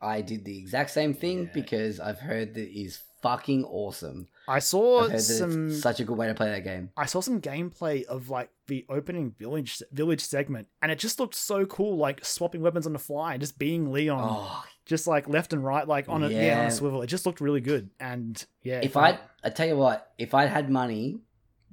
I 0.00 0.22
did 0.22 0.44
the 0.46 0.56
exact 0.58 0.90
same 0.90 1.12
thing 1.12 1.44
Yeah. 1.44 1.50
because 1.52 2.00
I've 2.00 2.18
heard 2.18 2.54
that 2.54 2.68
it 2.68 2.80
is 2.80 3.00
fucking 3.22 3.64
awesome. 3.64 4.28
I 4.48 4.60
saw 4.60 5.00
I've 5.04 5.10
heard 5.10 5.18
that 5.18 5.22
some 5.22 5.68
it's 5.68 5.80
such 5.82 6.00
a 6.00 6.04
good 6.04 6.16
way 6.16 6.26
to 6.28 6.34
play 6.34 6.48
that 6.50 6.64
game. 6.64 6.90
I 6.96 7.04
saw 7.06 7.20
some 7.20 7.40
gameplay 7.40 8.04
of 8.04 8.30
like 8.30 8.48
the 8.66 8.86
opening 8.88 9.32
village 9.38 9.82
village 9.92 10.22
segment, 10.22 10.68
and 10.80 10.90
it 10.90 10.98
just 10.98 11.20
looked 11.20 11.34
so 11.34 11.66
cool, 11.66 11.96
like 11.98 12.24
swapping 12.24 12.62
weapons 12.62 12.86
on 12.86 12.92
the 12.94 12.98
fly, 12.98 13.32
and 13.34 13.40
just 13.42 13.58
being 13.58 13.92
Leon, 13.92 14.20
Oh, 14.22 14.64
just 14.86 15.06
like 15.06 15.28
left 15.28 15.52
and 15.52 15.62
right, 15.64 15.86
like 15.86 16.08
on 16.08 16.22
a 16.22 16.28
yeah. 16.30 16.60
on 16.60 16.66
a 16.66 16.70
swivel. 16.70 17.02
It 17.02 17.08
just 17.08 17.26
looked 17.26 17.40
really 17.42 17.60
good, 17.60 17.90
and 18.00 18.42
yeah. 18.62 18.80
if 18.82 18.96
I, 18.96 19.18
I 19.44 19.50
tell 19.50 19.66
you 19.66 19.76
what, 19.76 20.12
if 20.18 20.32
I'd 20.34 20.48
had 20.48 20.70
money, 20.70 21.18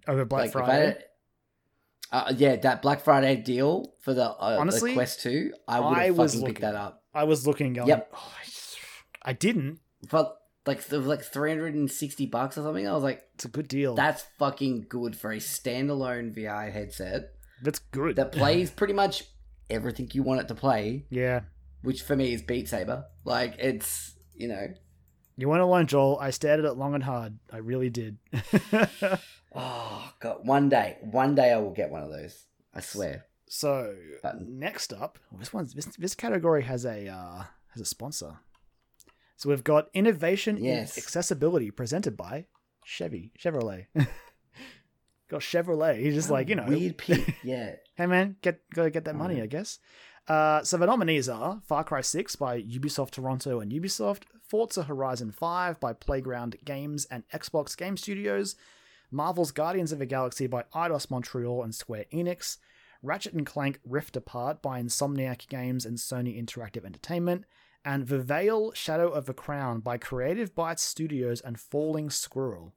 over 0.07 0.25
Black 0.25 0.43
like 0.45 0.51
Friday, 0.51 0.89
if 0.89 0.97
I, 0.97 1.03
uh, 2.13 2.33
yeah, 2.37 2.55
that 2.55 2.81
Black 2.81 3.01
Friday 3.01 3.35
deal 3.35 3.93
for 4.01 4.13
the, 4.13 4.23
uh, 4.29 4.57
Honestly, 4.59 4.91
the 4.91 4.95
Quest 4.95 5.19
Two, 5.21 5.51
I 5.67 5.79
would 5.81 5.97
I 5.97 6.05
have 6.05 6.15
fucking 6.15 6.31
picked 6.31 6.47
looking. 6.47 6.61
that 6.61 6.75
up. 6.75 7.03
I 7.13 7.25
was 7.25 7.45
looking, 7.45 7.73
going, 7.73 7.87
Yep. 7.89 8.09
"Oh, 8.15 8.33
I- 8.39 9.29
I 9.29 9.33
didn't. 9.33 9.79
But 10.09 10.35
like, 10.65 10.79
it 10.79 10.91
was 10.97 11.05
like 11.07 11.23
three 11.23 11.49
hundred 11.49 11.73
and 11.75 11.89
sixty 11.91 12.25
bucks 12.25 12.57
or 12.57 12.63
something. 12.63 12.87
I 12.87 12.93
was 12.93 13.03
like, 13.03 13.21
It's 13.35 13.45
a 13.45 13.49
good 13.49 13.67
deal. 13.67 13.95
that's 13.95 14.25
fucking 14.39 14.85
good 14.89 15.15
for 15.15 15.31
a 15.31 15.37
standalone 15.37 16.35
VR 16.37 16.71
headset 16.71 17.31
That's 17.61 17.79
good. 17.79 18.15
that 18.17 18.31
plays 18.31 18.69
pretty 18.71 18.93
much 18.93 19.23
everything 19.69 20.09
you 20.13 20.23
want 20.23 20.41
it 20.41 20.47
to 20.49 20.55
play. 20.55 21.05
yeah. 21.09 21.41
Which 21.83 22.01
for 22.01 22.15
me 22.15 22.33
is 22.33 22.41
Beat 22.41 22.67
Saber. 22.69 23.05
Like 23.25 23.55
it's 23.59 24.13
you 24.35 24.47
know, 24.49 24.67
You 25.37 25.49
want 25.49 25.61
to 25.61 25.65
learn, 25.65 25.87
Joel? 25.87 26.17
I 26.21 26.29
stared 26.29 26.59
at 26.59 26.65
it 26.65 26.73
long 26.73 26.93
and 26.93 27.03
hard. 27.03 27.39
I 27.51 27.57
really 27.57 27.89
did. 27.89 28.17
oh 29.55 30.13
god, 30.19 30.45
one 30.45 30.69
day, 30.69 30.97
one 31.01 31.35
day 31.35 31.51
I 31.51 31.57
will 31.57 31.71
get 31.71 31.89
one 31.89 32.03
of 32.03 32.09
those. 32.11 32.45
I 32.73 32.81
swear. 32.81 33.25
so 33.47 33.95
But- 34.21 34.41
next 34.41 34.93
up, 34.93 35.19
this 35.37 35.53
one's 35.53 35.73
this, 35.73 35.85
this 35.97 36.15
category 36.15 36.63
has 36.63 36.85
a 36.85 37.07
uh, 37.07 37.43
has 37.69 37.81
a 37.81 37.85
sponsor. 37.85 38.37
So 39.37 39.49
we've 39.49 39.63
got 39.63 39.89
innovation 39.93 40.57
Yes. 40.63 40.97
in 40.97 41.01
accessibility 41.03 41.71
presented 41.71 42.15
by 42.15 42.45
Chevy 42.85 43.31
Chevrolet. 43.37 43.87
got 45.29 45.41
Chevrolet. 45.41 45.99
He's 45.99 46.13
just 46.13 46.29
like 46.29 46.49
you 46.49 46.55
know, 46.55 46.65
weird 46.67 46.97
pick. 46.97 47.35
Yeah. 47.43 47.75
hey 47.95 48.05
man, 48.05 48.37
get 48.41 48.61
gotta 48.73 48.89
get 48.91 49.05
that 49.05 49.15
money, 49.15 49.35
Mm. 49.37 49.43
I 49.43 49.47
guess. 49.47 49.79
Uh, 50.27 50.63
so 50.63 50.77
the 50.77 50.85
nominees 50.85 51.27
are 51.27 51.61
Far 51.65 51.83
Cry 51.83 52.01
6 52.01 52.35
by 52.37 52.61
Ubisoft 52.61 53.11
Toronto 53.11 53.59
and 53.59 53.71
Ubisoft, 53.71 54.23
Forza 54.41 54.83
Horizon 54.83 55.31
5 55.31 55.79
by 55.79 55.93
Playground 55.93 56.57
Games 56.63 57.05
and 57.11 57.23
Xbox 57.33 57.75
Game 57.75 57.97
Studios, 57.97 58.55
Marvel's 59.11 59.51
Guardians 59.51 59.91
of 59.91 59.99
the 59.99 60.05
Galaxy 60.05 60.47
by 60.47 60.63
Eidos 60.73 61.11
Montreal 61.11 61.63
and 61.63 61.75
Square 61.75 62.05
Enix, 62.13 62.57
Ratchet 63.01 63.33
and 63.33 63.45
Clank 63.45 63.79
Rift 63.85 64.15
Apart 64.15 64.61
by 64.61 64.81
Insomniac 64.81 65.49
Games 65.49 65.85
and 65.85 65.97
Sony 65.97 66.41
Interactive 66.41 66.85
Entertainment, 66.85 67.43
and 67.83 68.07
The 68.07 68.19
Veil 68.19 68.71
Shadow 68.71 69.09
of 69.09 69.25
the 69.25 69.33
Crown 69.33 69.81
by 69.81 69.97
Creative 69.97 70.55
Bites 70.55 70.81
Studios 70.83 71.41
and 71.41 71.59
Falling 71.59 72.09
Squirrel. 72.09 72.73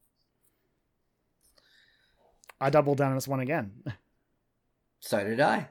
I 2.61 2.71
doubled 2.71 2.99
down 2.99 3.11
on 3.11 3.17
this 3.17 3.29
one 3.29 3.41
again. 3.41 3.83
So 4.99 5.23
did 5.23 5.41
I. 5.41 5.69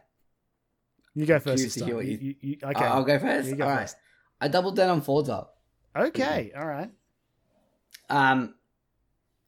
You 1.16 1.26
go 1.26 1.40
first. 1.40 1.64
This 1.64 1.74
to 1.76 1.80
hear 1.86 1.88
time. 1.88 1.96
what 1.98 2.06
You- 2.06 2.18
you- 2.18 2.36
you- 2.42 2.58
okay. 2.64 2.84
I'll 2.86 3.04
go 3.04 3.18
first. 3.18 3.48
You 3.50 3.56
go 3.56 3.64
All 3.64 3.70
right. 3.72 3.82
first. 3.82 3.96
I 4.42 4.48
doubled 4.50 4.76
down 4.76 4.90
on 4.90 5.02
Forza. 5.02 5.48
Okay. 5.96 6.52
All 6.56 6.66
right. 6.66 6.92
Um, 8.10 8.56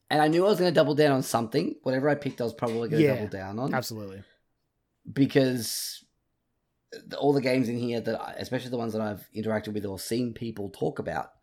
and 0.09 0.22
I 0.22 0.30
knew 0.30 0.45
I 0.45 0.49
was 0.49 0.57
going 0.59 0.72
to 0.72 0.76
double 0.76 0.95
down 0.95 1.11
on 1.11 1.22
something. 1.24 1.76
Whatever 1.84 2.07
I 2.09 2.15
picked, 2.15 2.39
I 2.39 2.45
was 2.45 2.53
probably 2.53 2.88
going 2.89 3.01
to 3.01 3.07
Yeah. 3.07 3.15
double 3.15 3.28
down 3.28 3.59
on 3.59 3.74
Absolutely. 3.74 4.24
because 5.12 6.05
the- 6.92 7.17
all 7.17 7.33
the 7.33 7.42
games 7.42 7.67
in 7.67 7.78
here 7.78 8.00
that, 8.00 8.20
I, 8.21 8.33
especially 8.37 8.70
the 8.71 8.78
ones 8.78 8.93
that 8.93 9.01
I've 9.01 9.28
interacted 9.36 9.74
with 9.74 9.86
or 9.86 10.00
seen 10.00 10.33
people 10.33 10.70
talk 10.70 11.00
about, 11.00 11.33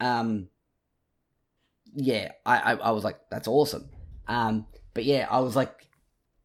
um, 0.00 0.48
yeah, 1.94 2.32
I, 2.44 2.72
I, 2.72 2.74
I 2.76 2.90
was 2.90 3.04
like, 3.04 3.20
that's 3.30 3.46
awesome. 3.48 3.88
Um, 4.26 4.66
but 4.94 5.04
yeah, 5.04 5.28
I 5.30 5.38
was 5.40 5.54
like, 5.54 5.86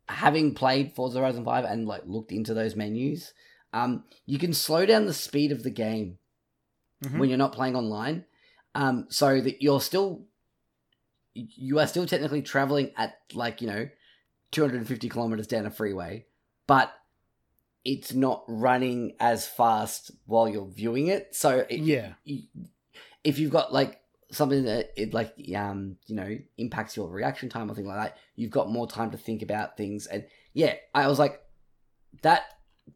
having 0.07 0.53
played 0.53 0.94
Forza 0.95 1.19
Horizon 1.19 1.44
Five 1.45 1.65
and 1.65 1.88
like 1.88 2.03
looked 2.06 2.32
into 2.32 2.53
those 2.53 2.76
menus, 2.76 3.34
um, 3.73 4.03
you 4.26 4.38
can 4.40 4.53
slow 4.53 4.86
down 4.86 5.06
the 5.06 5.14
speed 5.14 5.52
of 5.52 5.64
the 5.64 5.69
game 5.72 6.18
Mhm. 7.03 7.18
when 7.19 7.30
you're 7.30 7.38
not 7.38 7.52
playing 7.53 7.76
online, 7.76 8.26
um, 8.73 9.07
so 9.10 9.41
that 9.41 9.61
you're 9.61 9.82
still 9.82 10.26
you 11.34 11.80
are 11.80 11.88
still 11.88 12.06
technically 12.06 12.41
traveling 12.41 12.91
at 12.95 13.18
like 13.34 13.61
you 13.61 13.68
know 13.68 13.90
250 14.52 15.10
kilometers 15.10 15.48
down 15.48 15.65
a 15.65 15.72
freeway, 15.72 16.26
but 16.68 16.94
it's 17.84 18.14
not 18.14 18.44
running 18.48 19.15
as 19.19 19.45
fast 19.45 20.11
while 20.26 20.48
you're 20.48 20.65
viewing 20.68 21.07
it. 21.07 21.36
So 21.36 21.65
it, 21.69 21.82
Yeah. 21.82 22.14
if 23.23 23.38
you've 23.38 23.52
got 23.52 23.73
like 23.73 23.99
something 24.32 24.64
that 24.66 24.92
it 24.98 25.14
like 25.14 25.34
um 25.56 25.98
you 26.08 26.16
know 26.16 26.38
impacts 26.58 26.98
your 26.98 27.10
reaction 27.10 27.50
time 27.50 27.70
or 27.70 27.76
thing 27.76 27.88
like 27.88 28.00
that, 28.00 28.18
you've 28.36 28.52
got 28.52 28.72
more 28.72 28.88
time 28.88 29.12
to 29.12 29.18
think 29.18 29.42
about 29.42 29.78
things. 29.78 30.08
And 30.08 30.26
yeah, 30.54 30.76
I 30.94 31.08
was 31.08 31.20
like 31.20 31.42
that 32.22 32.44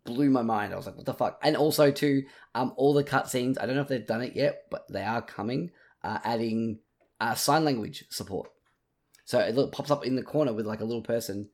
blew 0.04 0.30
my 0.30 0.42
mind. 0.42 0.74
I 0.74 0.78
was 0.78 0.86
like, 0.86 0.96
what 0.96 1.06
the 1.06 1.14
fuck? 1.14 1.40
And 1.44 1.58
also 1.58 1.92
too, 1.92 2.26
um, 2.56 2.74
all 2.78 2.94
the 2.94 3.04
cutscenes. 3.04 3.58
I 3.60 3.66
don't 3.66 3.76
know 3.76 3.82
if 3.82 3.88
they've 3.88 4.06
done 4.06 4.22
it 4.22 4.36
yet, 4.36 4.66
but 4.70 4.88
they 4.90 5.04
are 5.04 5.22
coming. 5.22 5.72
Uh, 6.02 6.20
adding 6.24 6.80
uh, 7.20 7.36
sign 7.36 7.66
language 7.66 8.06
support. 8.10 8.50
So 9.26 9.40
it 9.40 9.72
pops 9.72 9.92
up 9.92 10.06
in 10.06 10.16
the 10.16 10.24
corner 10.24 10.54
with 10.54 10.66
like 10.66 10.80
a 10.80 10.86
little 10.86 11.02
person 11.02 11.50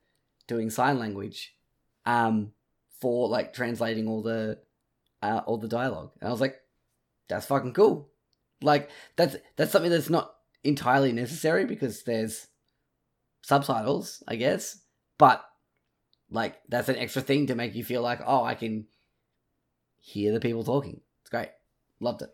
doing 0.46 0.70
sign 0.70 0.98
language, 0.98 1.54
um, 2.04 2.52
for 3.00 3.28
like 3.28 3.52
translating 3.52 4.08
all 4.08 4.22
the 4.22 4.58
uh, 5.22 5.40
all 5.46 5.58
the 5.58 5.68
dialogue. 5.68 6.12
And 6.20 6.28
I 6.28 6.30
was 6.30 6.40
like, 6.40 6.56
that's 7.28 7.46
fucking 7.46 7.74
cool. 7.74 8.08
Like 8.62 8.90
that's 9.16 9.36
that's 9.56 9.72
something 9.72 9.90
that's 9.90 10.10
not 10.10 10.34
entirely 10.64 11.12
necessary 11.12 11.64
because 11.64 12.02
there's 12.02 12.48
subtitles, 13.42 14.22
I 14.26 14.36
guess. 14.36 14.80
But 15.18 15.44
like 16.30 16.60
that's 16.68 16.88
an 16.88 16.96
extra 16.96 17.22
thing 17.22 17.46
to 17.46 17.54
make 17.54 17.74
you 17.74 17.84
feel 17.84 18.02
like, 18.02 18.20
oh, 18.26 18.44
I 18.44 18.54
can 18.54 18.86
hear 19.98 20.32
the 20.32 20.40
people 20.40 20.64
talking. 20.64 21.00
It's 21.20 21.30
great. 21.30 21.50
Loved 22.00 22.22
it. 22.22 22.30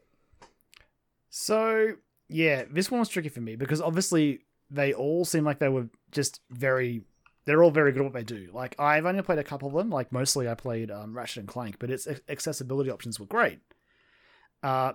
So 1.30 1.94
yeah, 2.28 2.64
this 2.70 2.90
one 2.90 3.00
was 3.00 3.08
tricky 3.08 3.28
for 3.28 3.40
me 3.40 3.56
because 3.56 3.80
obviously 3.80 4.40
they 4.70 4.92
all 4.92 5.24
seem 5.24 5.44
like 5.44 5.58
they 5.58 5.68
were 5.68 5.88
just 6.10 6.40
very. 6.50 7.02
They're 7.44 7.64
all 7.64 7.72
very 7.72 7.90
good 7.90 8.02
at 8.02 8.04
what 8.04 8.12
they 8.12 8.22
do. 8.22 8.50
Like 8.52 8.76
I've 8.78 9.04
only 9.04 9.22
played 9.22 9.40
a 9.40 9.44
couple 9.44 9.66
of 9.66 9.74
them. 9.74 9.90
Like 9.90 10.12
mostly 10.12 10.48
I 10.48 10.54
played 10.54 10.92
um, 10.92 11.12
Ratchet 11.12 11.38
and 11.38 11.48
Clank, 11.48 11.76
but 11.80 11.90
its 11.90 12.06
accessibility 12.28 12.88
options 12.88 13.18
were 13.18 13.26
great. 13.26 13.58
Uh, 14.62 14.92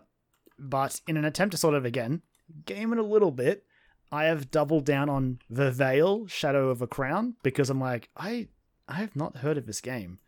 but 0.59 1.01
in 1.07 1.17
an 1.17 1.25
attempt 1.25 1.51
to 1.51 1.57
sort 1.57 1.75
of 1.75 1.85
again 1.85 2.21
game 2.65 2.93
it 2.93 2.99
a 2.99 3.03
little 3.03 3.31
bit, 3.31 3.65
I 4.11 4.25
have 4.25 4.51
doubled 4.51 4.85
down 4.85 5.09
on 5.09 5.39
The 5.49 5.71
Veil: 5.71 6.27
Shadow 6.27 6.69
of 6.69 6.81
a 6.81 6.87
Crown 6.87 7.35
because 7.43 7.69
I'm 7.69 7.79
like 7.79 8.09
I 8.15 8.47
I 8.87 8.95
have 8.95 9.15
not 9.15 9.37
heard 9.37 9.57
of 9.57 9.65
this 9.65 9.81
game. 9.81 10.19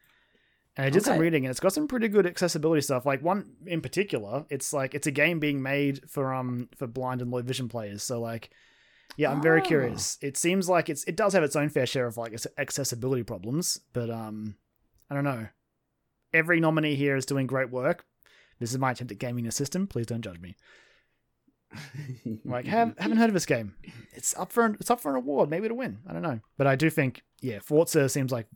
And 0.78 0.86
I 0.86 0.90
did 0.92 1.04
some 1.04 1.18
reading, 1.18 1.44
and 1.46 1.52
it's 1.52 1.60
got 1.60 1.74
some 1.74 1.88
pretty 1.90 2.08
good 2.08 2.26
accessibility 2.26 2.82
stuff. 2.82 3.06
Like 3.06 3.22
one 3.22 3.52
in 3.66 3.82
particular, 3.82 4.46
it's 4.50 4.72
like 4.72 4.94
it's 4.94 5.08
a 5.08 5.12
game 5.12 5.40
being 5.40 5.62
made 5.62 6.10
for 6.10 6.34
um 6.34 6.70
for 6.78 6.88
blind 6.88 7.22
and 7.22 7.32
low 7.32 7.42
vision 7.42 7.68
players. 7.68 8.02
So 8.04 8.22
like, 8.22 8.50
Yeah, 9.18 9.32
I'm 9.32 9.42
very 9.42 9.60
Ah. 9.62 9.66
curious. 9.66 10.18
It 10.22 10.38
seems 10.38 10.70
like 10.70 10.88
it's 10.90 11.04
it 11.06 11.16
does 11.18 11.34
have 11.34 11.44
its 11.44 11.56
own 11.56 11.68
fair 11.70 11.86
share 11.86 12.06
of 12.08 12.16
like 12.18 12.34
accessibility 12.58 13.24
problems, 13.24 13.80
but 13.94 14.10
um, 14.10 14.56
I 15.10 15.16
don't 15.16 15.24
know. 15.26 15.48
Every 16.34 16.60
nominee 16.60 16.96
here 16.96 17.16
is 17.18 17.26
doing 17.26 17.48
great 17.48 17.72
work. 17.72 18.06
This 18.60 18.72
is 18.72 18.78
my 18.78 18.92
attempt 18.92 19.12
at 19.12 19.20
gaming 19.20 19.46
the 19.46 19.52
system. 19.52 19.88
Please 19.88 20.06
don't 20.06 20.22
judge 20.22 20.40
me. 20.40 20.56
Like, 22.46 22.66
have, 22.66 22.96
haven't 22.98 23.18
heard 23.18 23.30
of 23.30 23.34
this 23.34 23.46
game. 23.46 23.76
It's 24.14 24.36
up 24.38 24.52
for 24.52 24.66
an, 24.66 24.78
it's 24.80 24.90
up 24.90 25.00
for 25.00 25.12
an 25.12 25.18
award, 25.18 25.50
maybe 25.50 25.68
to 25.68 25.74
win. 25.74 26.00
I 26.08 26.14
don't 26.14 26.22
know, 26.22 26.40
but 26.58 26.68
I 26.68 26.76
do 26.76 26.90
think 26.90 27.24
yeah, 27.42 27.60
Forza 27.60 28.10
seems 28.10 28.32
like 28.32 28.48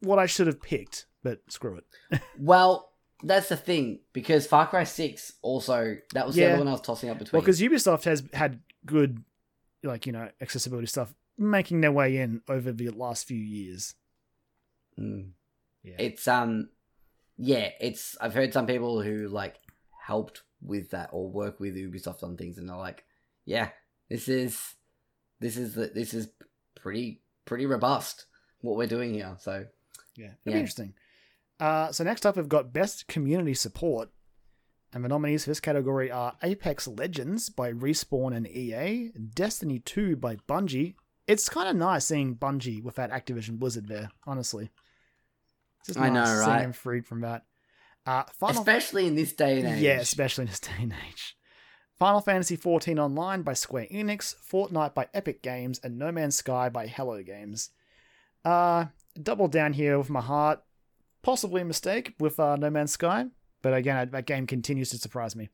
what 0.00 0.18
I 0.18 0.26
should 0.26 0.46
have 0.46 0.62
picked. 0.62 1.06
But 1.22 1.40
screw 1.48 1.78
it. 1.78 2.20
well, 2.38 2.92
that's 3.22 3.48
the 3.48 3.56
thing 3.56 4.00
because 4.12 4.46
Far 4.46 4.66
Cry 4.66 4.84
Six 4.84 5.32
also 5.42 5.96
that 6.14 6.26
was 6.26 6.36
the 6.36 6.46
other 6.46 6.58
one 6.58 6.68
I 6.68 6.72
was 6.72 6.80
tossing 6.80 7.10
up 7.10 7.18
between. 7.18 7.38
Well, 7.38 7.42
because 7.42 7.60
Ubisoft 7.60 8.04
has 8.04 8.22
had 8.32 8.60
good, 8.86 9.24
like 9.82 10.06
you 10.06 10.12
know, 10.12 10.28
accessibility 10.40 10.86
stuff 10.86 11.12
making 11.36 11.80
their 11.80 11.92
way 11.92 12.16
in 12.16 12.42
over 12.48 12.72
the 12.72 12.90
last 12.90 13.26
few 13.26 13.38
years. 13.38 13.94
Mm. 14.98 15.30
Yeah. 15.82 15.94
it's 15.98 16.26
um, 16.26 16.70
yeah, 17.38 17.70
it's 17.80 18.16
I've 18.20 18.34
heard 18.34 18.52
some 18.52 18.66
people 18.66 19.00
who 19.00 19.28
like 19.28 19.56
helped 20.04 20.42
with 20.60 20.90
that 20.90 21.10
or 21.12 21.30
work 21.30 21.60
with 21.60 21.76
Ubisoft 21.76 22.22
on 22.22 22.36
things, 22.36 22.58
and 22.58 22.68
they're 22.68 22.76
like, 22.76 23.04
yeah, 23.44 23.70
this 24.10 24.28
is 24.28 24.74
this 25.40 25.56
is 25.56 25.74
the 25.74 25.86
this 25.94 26.12
is 26.12 26.28
pretty 26.74 27.22
pretty 27.44 27.64
robust 27.66 28.26
what 28.60 28.76
we're 28.76 28.86
doing 28.86 29.14
here. 29.14 29.36
So 29.40 29.66
Yeah, 30.16 30.32
Yeah. 30.44 30.54
interesting. 30.56 30.94
Uh, 31.60 31.90
so 31.92 32.04
next 32.04 32.26
up, 32.26 32.36
we've 32.36 32.48
got 32.48 32.72
Best 32.72 33.06
Community 33.08 33.54
Support. 33.54 34.10
And 34.92 35.04
the 35.04 35.08
nominees 35.08 35.44
for 35.44 35.50
this 35.50 35.60
category 35.60 36.10
are 36.10 36.36
Apex 36.42 36.88
Legends 36.88 37.50
by 37.50 37.72
Respawn 37.72 38.34
and 38.34 38.46
EA, 38.46 39.10
Destiny 39.34 39.80
2 39.80 40.16
by 40.16 40.36
Bungie. 40.48 40.94
It's 41.26 41.48
kind 41.50 41.68
of 41.68 41.76
nice 41.76 42.06
seeing 42.06 42.36
Bungie 42.36 42.82
with 42.82 42.94
that 42.94 43.10
Activision 43.10 43.58
Blizzard 43.58 43.86
there, 43.86 44.10
honestly. 44.26 44.70
It's 45.80 45.88
just 45.88 45.98
I 45.98 46.08
know, 46.08 46.24
nice 46.24 46.38
seeing 46.44 46.48
right? 46.66 46.74
freed 46.74 47.06
from 47.06 47.20
that. 47.22 47.44
Uh, 48.06 48.24
Final 48.38 48.60
especially 48.62 49.06
in 49.06 49.14
this 49.14 49.32
day 49.32 49.58
and 49.60 49.68
age, 49.68 49.82
yeah, 49.82 49.98
especially 50.00 50.42
in 50.42 50.48
this 50.48 50.60
day 50.60 50.72
and 50.80 50.94
age. 51.08 51.36
Final 51.98 52.20
Fantasy 52.20 52.56
XIV 52.56 52.98
Online 52.98 53.42
by 53.42 53.54
Square 53.54 53.88
Enix, 53.92 54.34
Fortnite 54.50 54.94
by 54.94 55.08
Epic 55.12 55.42
Games, 55.42 55.80
and 55.82 55.98
No 55.98 56.12
Man's 56.12 56.36
Sky 56.36 56.68
by 56.68 56.86
Hello 56.86 57.22
Games. 57.22 57.70
Uh, 58.44 58.86
double 59.20 59.48
down 59.48 59.72
here 59.72 59.98
with 59.98 60.08
my 60.08 60.20
heart. 60.20 60.62
Possibly 61.22 61.62
a 61.62 61.64
mistake 61.64 62.14
with 62.20 62.38
uh, 62.38 62.56
No 62.56 62.70
Man's 62.70 62.92
Sky, 62.92 63.26
but 63.62 63.74
again, 63.74 64.08
that 64.12 64.26
game 64.26 64.46
continues 64.46 64.90
to 64.90 64.98
surprise 64.98 65.34
me. 65.34 65.48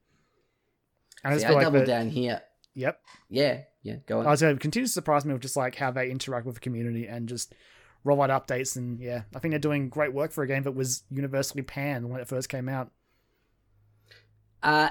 And 1.24 1.34
I 1.34 1.38
See, 1.38 1.44
I 1.46 1.50
like 1.50 1.64
double 1.64 1.80
the- 1.80 1.86
down 1.86 2.10
here. 2.10 2.42
Yep. 2.74 3.00
Yeah, 3.30 3.60
yeah, 3.82 3.96
go 4.06 4.18
on. 4.18 4.26
I 4.26 4.30
was 4.30 4.42
going 4.42 4.54
to 4.56 4.60
continue 4.60 4.86
to 4.86 4.92
surprise 4.92 5.24
me 5.24 5.32
with 5.32 5.42
just 5.42 5.56
like 5.56 5.76
how 5.76 5.90
they 5.92 6.10
interact 6.10 6.44
with 6.44 6.56
the 6.56 6.60
community 6.60 7.06
and 7.06 7.28
just 7.28 7.54
roll 8.04 8.22
out 8.22 8.30
updates. 8.30 8.76
And 8.76 9.00
yeah, 9.00 9.22
I 9.34 9.38
think 9.40 9.50
they're 9.52 9.58
doing 9.58 9.88
great 9.88 10.12
work 10.12 10.30
for 10.30 10.44
a 10.44 10.46
game 10.46 10.62
that 10.64 10.72
was 10.72 11.02
universally 11.10 11.62
panned 11.62 12.08
when 12.08 12.20
it 12.20 12.28
first 12.28 12.48
came 12.48 12.68
out. 12.68 12.90
Uh, 14.62 14.90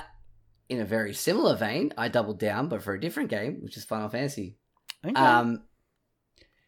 in 0.70 0.80
a 0.80 0.86
very 0.86 1.14
similar 1.14 1.56
vein, 1.56 1.94
I 1.98 2.08
doubled 2.08 2.40
down, 2.40 2.68
but 2.70 2.82
for 2.84 2.94
a 2.94 3.00
different 3.00 3.30
game, 3.30 3.60
which 3.62 3.78
is 3.78 3.84
Final 3.86 4.10
Fantasy. 4.10 4.58
Okay. 5.06 5.14
Um, 5.16 5.64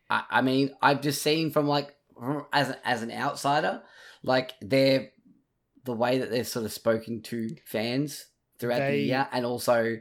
I, 0.10 0.24
I 0.30 0.42
mean, 0.42 0.72
I've 0.82 1.02
just 1.02 1.22
seen 1.22 1.52
from 1.52 1.68
like 1.68 1.96
from- 2.20 2.46
as 2.54 2.70
a- 2.70 2.88
as 2.88 3.02
an 3.04 3.12
outsider, 3.12 3.82
like 4.24 4.54
they're 4.62 5.12
the 5.84 5.94
way 5.94 6.18
that 6.20 6.32
they've 6.32 6.48
sort 6.48 6.66
of 6.66 6.74
spoken 6.74 7.22
to 7.24 7.50
fans 7.66 8.26
throughout 8.60 8.80
the 8.80 8.98
year, 8.98 9.28
and 9.32 9.46
also, 9.46 9.98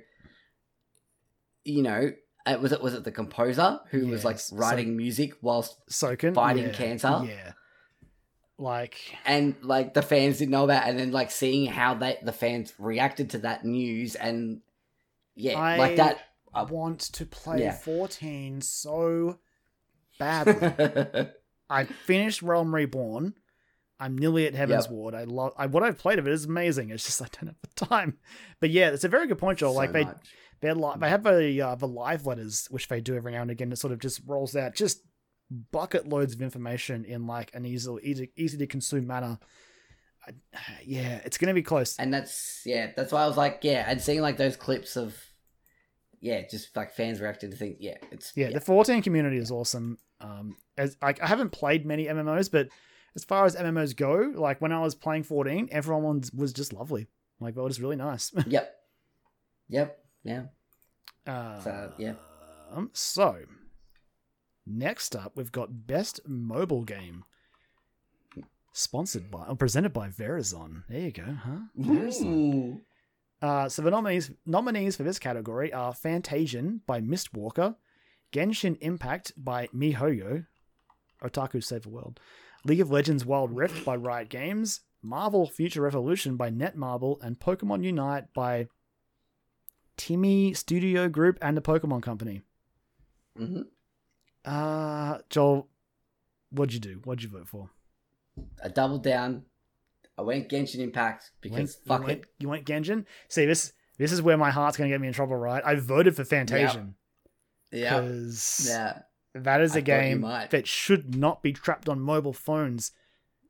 you 1.64 1.82
know, 1.82 2.10
uh, 2.46 2.58
was 2.60 2.72
it 2.72 2.82
was 2.82 2.94
it 2.94 3.04
the 3.04 3.10
composer 3.12 3.80
who 3.90 4.06
was 4.08 4.24
like 4.24 4.36
Yes, 4.36 4.48
so- 4.48 4.56
writing 4.56 4.96
music 4.96 5.32
whilst 5.42 5.76
Soken 5.88 6.34
fighting 6.34 6.64
yeah, 6.64 6.72
cancer? 6.72 7.22
Yeah. 7.26 7.52
Like 8.56 9.00
and 9.26 9.56
like 9.62 9.94
the 9.94 10.02
fans 10.02 10.38
didn't 10.38 10.52
know 10.52 10.62
about, 10.64 10.86
and 10.86 10.96
then 10.98 11.10
like 11.10 11.32
seeing 11.32 11.66
how 11.66 11.94
they 11.94 12.18
the 12.22 12.32
fans 12.32 12.72
reacted 12.78 13.30
to 13.30 13.38
that 13.38 13.64
news, 13.64 14.14
and 14.14 14.60
yeah, 15.34 15.58
I 15.58 15.76
like 15.76 15.96
that. 15.96 16.18
I 16.54 16.62
want 16.62 17.00
to 17.00 17.26
play 17.26 17.62
Yeah. 17.62 17.72
14 17.72 18.60
so 18.60 19.40
badly. 20.20 21.26
I 21.70 21.84
finished 21.84 22.42
Realm 22.42 22.72
Reborn. 22.72 23.34
I'm 23.98 24.16
nearly 24.16 24.46
at 24.46 24.54
Heaven's 24.54 24.84
Yep. 24.84 24.92
Ward. 24.92 25.14
I 25.16 25.24
love 25.24 25.52
I, 25.58 25.66
what 25.66 25.82
I've 25.82 25.98
played 25.98 26.20
of 26.20 26.28
it 26.28 26.32
is 26.32 26.44
amazing. 26.44 26.90
It's 26.90 27.04
just 27.06 27.20
I 27.22 27.26
don't 27.32 27.48
have 27.48 27.56
the 27.76 27.86
time. 27.86 28.18
But 28.60 28.70
yeah, 28.70 28.90
it's 28.90 29.02
a 29.02 29.08
very 29.08 29.26
good 29.26 29.38
point, 29.38 29.58
Joel. 29.58 29.72
So 29.72 29.76
like 29.78 29.90
they 29.92 30.04
much. 30.04 30.16
They're 30.64 30.74
li- 30.74 30.96
they 30.98 31.08
have 31.08 31.26
a 31.26 31.60
uh, 31.60 31.74
the 31.74 31.86
live 31.88 32.26
letters 32.26 32.66
which 32.70 32.88
they 32.88 33.00
do 33.00 33.14
every 33.14 33.32
now 33.32 33.42
and 33.42 33.50
again. 33.50 33.70
It 33.70 33.76
sort 33.78 33.92
of 33.92 33.98
just 34.00 34.20
rolls 34.26 34.56
out 34.56 34.74
just 34.74 35.02
bucket 35.70 36.08
loads 36.08 36.34
of 36.34 36.42
information 36.42 37.04
in 37.04 37.26
like 37.26 37.54
an 37.54 37.64
easy 37.66 37.94
easy 38.02 38.30
easy 38.36 38.58
to 38.58 38.66
consume 38.66 39.06
manner. 39.06 39.38
I, 40.26 40.32
yeah, 40.84 41.20
it's 41.24 41.38
gonna 41.38 41.54
be 41.54 41.62
close. 41.62 41.96
and 41.98 42.12
that's 42.12 42.62
yeah 42.64 42.92
that's 42.96 43.12
why 43.12 43.22
i 43.22 43.26
was 43.26 43.36
like 43.36 43.60
yeah 43.62 43.84
and 43.86 44.00
seeing 44.00 44.22
like 44.22 44.38
those 44.38 44.56
clips 44.56 44.96
of 44.96 45.14
yeah 46.20 46.42
just 46.50 46.74
like 46.74 46.92
fans 46.94 47.20
reacting 47.20 47.50
to 47.50 47.56
things 47.56 47.76
yeah 47.78 47.96
it's 48.10 48.32
Yeah, 48.34 48.50
the 48.50 48.60
14 48.60 49.02
community 49.02 49.36
is 49.36 49.50
awesome. 49.50 49.98
Um, 50.20 50.56
as 50.78 50.96
like 51.02 51.20
I 51.22 51.26
haven't 51.26 51.50
played 51.50 51.84
many 51.84 52.06
MMOs, 52.06 52.50
but 52.50 52.68
as 53.14 53.24
far 53.24 53.44
as 53.44 53.54
MMOs 53.54 53.94
go, 53.94 54.32
like 54.34 54.60
when 54.62 54.72
I 54.72 54.80
was 54.80 54.94
playing 54.94 55.24
14, 55.24 55.68
everyone 55.70 56.20
was, 56.20 56.32
was 56.32 56.52
just 56.54 56.72
lovely. 56.72 57.06
Like, 57.40 57.54
well, 57.56 57.66
it's 57.66 57.78
really 57.78 57.96
nice. 57.96 58.32
yep 58.46 58.74
yep 59.68 59.98
yeah 60.22 60.44
Uh, 61.26 61.60
So, 61.60 61.92
yeah. 61.98 62.14
Um, 62.72 62.90
so 62.92 63.36
next 64.66 65.14
up, 65.14 65.32
we've 65.36 65.52
got 65.52 65.86
best 65.86 66.20
mobile 66.26 66.84
game, 66.84 67.24
sponsored 68.72 69.30
by 69.30 69.46
or 69.46 69.56
presented 69.56 69.92
by 69.92 70.09
Verizon. 70.09 70.82
There 70.88 71.01
you 71.01 71.12
go, 71.12 71.24
huh? 71.44 71.59
Verizon. 71.78 72.80
Uh, 73.40 73.68
so 73.68 73.82
the 73.82 73.90
nominees 73.90 74.30
nominees 74.46 74.96
for 74.96 75.02
this 75.02 75.18
category 75.18 75.72
are 75.72 75.92
Fantasian 75.92 76.80
by 76.86 77.01
Mistwalker, 77.01 77.76
Genshin 78.32 78.76
Impact 78.80 79.32
by 79.36 79.66
MiHoYo, 79.68 80.46
Otaku 81.22 81.62
Save 81.62 81.82
the 81.82 81.90
World, 81.90 82.18
League 82.64 82.80
of 82.80 82.90
Legends 82.90 83.24
Wild 83.26 83.55
Rift 83.55 83.84
by 83.84 83.96
Riot 83.96 84.30
Games, 84.30 84.80
Marvel 85.02 85.46
Future 85.46 85.82
Revolution 85.82 86.36
by 86.36 86.51
Netmarble, 86.51 87.22
and 87.22 87.38
Pokemon 87.38 87.84
Unite 87.84 88.32
by 88.34 88.68
TiMi 89.96 90.56
Studio 90.56 91.08
Group 91.08 91.38
and 91.42 91.56
the 91.56 91.60
Pokemon 91.62 92.02
Company. 92.02 92.42
Mhm. 93.38 93.66
Uh, 94.44 95.18
Joel, 95.30 95.68
what'd 96.50 96.74
you 96.74 96.80
do? 96.80 97.00
What'd 97.04 97.22
you 97.22 97.30
vote 97.30 97.48
for? 97.48 97.70
i 98.64 98.66
doubled 98.66 99.04
down 99.04 99.44
i 100.18 100.22
went 100.22 100.48
genshin 100.48 100.80
impact 100.80 101.30
because 101.40 101.56
Went- 101.56 101.70
fuck 101.86 102.00
you 102.00 102.06
went, 102.08 102.18
it 102.22 102.28
You 102.40 102.48
went 102.48 102.66
Genshin? 102.66 103.04
See, 103.28 103.46
this 103.46 103.72
this 103.96 104.10
is 104.10 104.20
where 104.20 104.36
my 104.36 104.50
heart's 104.50 104.76
going 104.76 104.90
to 104.90 104.94
get 104.94 105.00
me 105.00 105.06
in 105.06 105.12
trouble, 105.14 105.36
right? 105.36 105.62
I 105.64 105.76
voted 105.76 106.16
for 106.16 106.24
Fantasian. 106.24 106.94
yeah 107.70 108.00
Because 108.00 108.66
yeah 108.68 109.02
that 109.36 109.60
is 109.60 109.72
I 109.72 109.76
a 109.76 109.78
you 109.80 109.84
game 109.84 110.20
that 110.22 110.66
should 110.66 111.14
not 111.14 111.44
be 111.44 111.52
trapped 111.52 111.88
on 111.88 112.00
mobile 112.00 112.32
phones. 112.32 112.90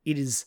It 0.04 0.18
is. 0.18 0.44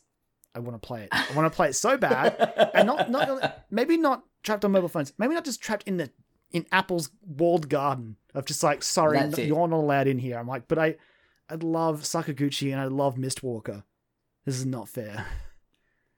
I 0.53 0.59
want 0.59 0.79
to 0.79 0.87
play 0.87 1.03
it. 1.03 1.09
I 1.11 1.33
want 1.35 1.51
to 1.51 1.55
play 1.55 1.69
it 1.69 1.73
so 1.73 1.97
bad, 1.97 2.35
and 2.75 2.85
not 2.85 3.09
not 3.09 3.65
maybe 3.71 3.97
not 3.97 4.23
trapped 4.43 4.63
on 4.65 4.71
mobile 4.71 4.87
phones. 4.89 5.13
Maybe 5.17 5.33
not 5.33 5.45
just 5.45 5.61
trapped 5.61 5.87
in 5.87 5.97
the 5.97 6.09
in 6.51 6.65
Apple's 6.71 7.09
walled 7.25 7.69
garden 7.69 8.15
of 8.33 8.45
just 8.45 8.63
like 8.63 8.81
sorry 8.83 9.17
That's 9.17 9.37
you're 9.39 9.67
not 9.67 9.75
allowed 9.75 10.07
in 10.07 10.17
here. 10.19 10.37
I'm 10.37 10.47
like, 10.47 10.67
but 10.67 10.77
I 10.79 10.95
I 11.49 11.55
love 11.55 12.01
Sakaguchi 12.03 12.71
and 12.71 12.79
I 12.81 12.85
love 12.85 13.15
Mistwalker. 13.15 13.83
This 14.45 14.57
is 14.57 14.65
not 14.65 14.87
fair. 14.89 15.25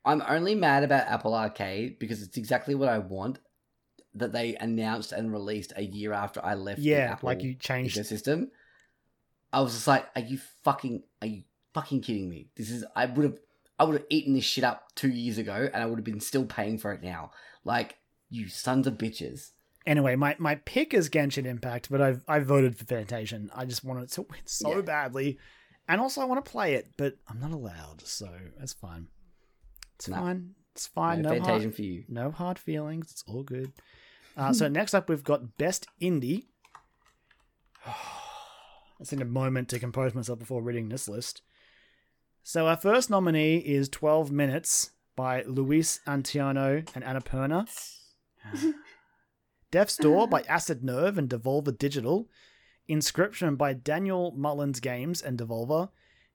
i'm 0.05 0.23
only 0.29 0.55
mad 0.55 0.83
about 0.83 1.07
apple 1.07 1.35
arcade 1.35 1.99
because 1.99 2.21
it's 2.23 2.37
exactly 2.37 2.73
what 2.73 2.87
i 2.87 2.97
want 2.97 3.37
that 4.13 4.31
they 4.31 4.55
announced 4.55 5.11
and 5.11 5.31
released 5.31 5.73
a 5.75 5.83
year 5.83 6.13
after 6.13 6.43
i 6.43 6.53
left 6.53 6.79
the 6.79 6.85
Yeah, 6.85 7.11
apple 7.11 7.27
like 7.27 7.43
you 7.43 7.53
changed. 7.55 7.97
ecosystem. 7.97 8.47
I 9.51 9.61
was 9.61 9.73
just 9.73 9.87
like, 9.87 10.05
are 10.15 10.21
you 10.21 10.39
fucking 10.63 11.03
are 11.21 11.27
you 11.27 11.43
fucking 11.73 12.01
kidding 12.01 12.29
me? 12.29 12.47
This 12.55 12.69
is 12.69 12.85
I 12.95 13.07
would 13.07 13.23
have 13.25 13.39
I 13.79 13.83
would 13.83 13.95
have 13.95 14.05
eaten 14.09 14.33
this 14.33 14.43
shit 14.45 14.63
up 14.63 14.93
two 14.95 15.09
years 15.09 15.37
ago 15.37 15.69
and 15.73 15.81
I 15.83 15.85
would 15.85 15.97
have 15.97 16.05
been 16.05 16.19
still 16.21 16.45
paying 16.45 16.77
for 16.77 16.91
it 16.93 17.01
now. 17.01 17.31
Like, 17.63 17.97
you 18.29 18.47
sons 18.47 18.87
of 18.87 18.95
bitches. 18.95 19.51
Anyway, 19.85 20.15
my, 20.15 20.35
my 20.39 20.55
pick 20.55 20.93
is 20.93 21.09
Genshin 21.09 21.45
Impact, 21.45 21.89
but 21.89 22.01
I've 22.01 22.23
I 22.27 22.39
voted 22.39 22.77
for 22.77 22.85
Fantasian. 22.85 23.49
I 23.55 23.65
just 23.65 23.83
wanted 23.83 24.03
it 24.03 24.11
to 24.11 24.21
win 24.23 24.39
so 24.45 24.75
Yeah. 24.75 24.81
badly, 24.81 25.39
and 25.87 25.99
also 26.01 26.21
I 26.21 26.25
want 26.25 26.43
to 26.43 26.51
play 26.51 26.75
it, 26.75 26.91
but 26.97 27.15
I'm 27.27 27.39
not 27.39 27.51
allowed, 27.51 28.01
so 28.05 28.29
that's 28.59 28.73
fine. 28.73 29.07
It's 29.95 30.07
No. 30.07 30.17
fine. 30.17 30.55
It's 30.75 30.87
fine. 30.87 31.21
no 31.23 31.33
No, 31.39 31.43
hard, 31.43 31.75
for 31.75 31.81
you. 31.81 32.03
no 32.07 32.29
hard 32.31 32.59
feelings. 32.59 33.11
It's 33.11 33.23
all 33.27 33.43
good. 33.43 33.71
Uh, 34.37 34.53
so 34.53 34.67
next 34.69 34.93
up, 34.93 35.09
we've 35.09 35.23
got 35.23 35.57
Best 35.57 35.87
Indie. 36.01 36.45
I 37.85 39.03
need 39.11 39.21
a 39.21 39.25
moment 39.25 39.69
to 39.69 39.79
compose 39.79 40.13
myself 40.13 40.39
before 40.39 40.61
reading 40.61 40.89
this 40.89 41.07
list. 41.07 41.41
So 42.43 42.67
our 42.67 42.75
first 42.77 43.09
nominee 43.09 43.57
is 43.57 43.87
12 43.89 44.31
Minutes 44.31 44.91
by 45.15 45.43
Luis 45.43 45.99
Antonio 46.05 46.83
and 46.95 47.03
Annapurna. 47.03 47.67
Death's 49.71 49.97
Door 49.97 50.27
by 50.29 50.41
Acid 50.47 50.83
Nerve 50.83 51.17
and 51.17 51.29
Devolver 51.29 51.77
Digital, 51.77 52.27
Inscryption 52.89 53.57
by 53.57 53.73
Daniel 53.73 54.31
Mullins 54.35 54.79
Games 54.79 55.21
and 55.21 55.37
Devolver, 55.37 55.89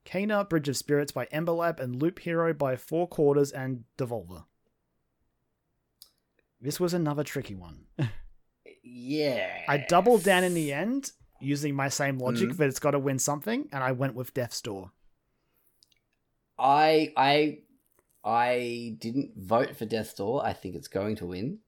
Kena 0.06 0.48
Bridge 0.48 0.68
of 0.68 0.76
Spirits 0.76 1.12
by 1.12 1.24
Ember 1.32 1.52
Lab, 1.52 1.80
and 1.80 2.00
Loop 2.00 2.20
Hero 2.20 2.52
by 2.52 2.76
Four 2.76 3.08
Quarters 3.08 3.50
and 3.50 3.84
Devolver. 3.98 4.44
This 6.60 6.78
was 6.80 6.94
another 6.94 7.24
tricky 7.24 7.54
one. 7.54 7.86
Yeah. 8.82 9.64
I 9.68 9.78
doubled 9.78 10.22
down 10.24 10.44
in 10.44 10.54
the 10.54 10.72
end 10.72 11.10
using 11.40 11.74
my 11.74 11.88
same 11.88 12.18
logic 12.18 12.50
Mhm. 12.50 12.56
that 12.58 12.68
it's 12.68 12.78
got 12.78 12.92
to 12.92 12.98
win 12.98 13.18
something, 13.18 13.68
and 13.72 13.82
I 13.82 13.92
went 13.92 14.14
with 14.14 14.32
Death's 14.32 14.60
Door. 14.62 14.92
I 16.58 17.12
I 17.16 17.58
I 18.24 18.96
didn't 18.98 19.32
vote 19.36 19.76
for 19.76 19.84
Death's 19.84 20.14
Door. 20.14 20.46
I 20.46 20.52
think 20.52 20.74
it's 20.76 20.88
going 20.88 21.16
to 21.16 21.26
win, 21.26 21.58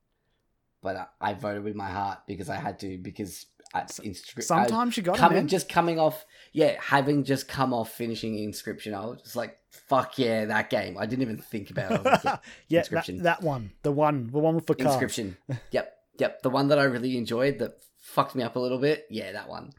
but 0.87 0.97
I, 0.97 1.31
I 1.31 1.35
voted 1.35 1.63
with 1.65 1.75
my 1.85 1.91
heart 1.99 2.19
because 2.27 2.49
I 2.49 2.57
had 2.67 2.79
to 2.85 2.99
because 2.99 3.47
I, 3.75 3.83
inscri- 3.83 4.39
I- 4.39 4.41
Sometimes 4.55 4.97
you 4.97 5.03
got 5.03 5.17
coming 5.19 5.45
to, 5.47 5.51
just 5.57 5.69
coming 5.69 5.99
off 5.99 6.25
yeah 6.53 6.77
having 6.81 7.25
just 7.25 7.49
come 7.49 7.75
off 7.79 7.89
finishing 7.93 8.35
inscryption 8.49 8.95
i 8.95 9.05
was 9.05 9.21
just 9.23 9.37
like 9.43 9.59
fuck 9.91 10.11
yeah 10.19 10.45
that 10.47 10.71
game 10.71 10.97
i 10.99 11.05
didn't 11.05 11.23
even 11.23 11.37
think 11.53 11.71
about 11.75 11.91
it 11.93 12.05
like, 12.05 12.25
yeah, 12.25 12.37
yeah, 12.69 12.83
that, 12.83 12.91
Inscryption. 12.91 13.23
that 13.25 13.43
one, 13.43 13.73
the 13.83 13.93
one, 13.93 14.31
the 14.33 14.39
one 14.39 14.55
with 14.55 14.67
the 14.67 14.77
car. 14.77 14.87
inscryption 15.01 15.37
yep 15.73 15.87
yep 16.19 16.41
the 16.43 16.49
one 16.51 16.69
that 16.69 16.79
i 16.79 16.85
really 16.85 17.17
enjoyed 17.19 17.59
that 17.59 17.73
fucked 17.99 18.35
me 18.37 18.43
up 18.45 18.55
a 18.57 18.59
little 18.61 18.79
bit 18.79 19.05
yeah 19.11 19.33
that 19.33 19.49
one 19.49 19.73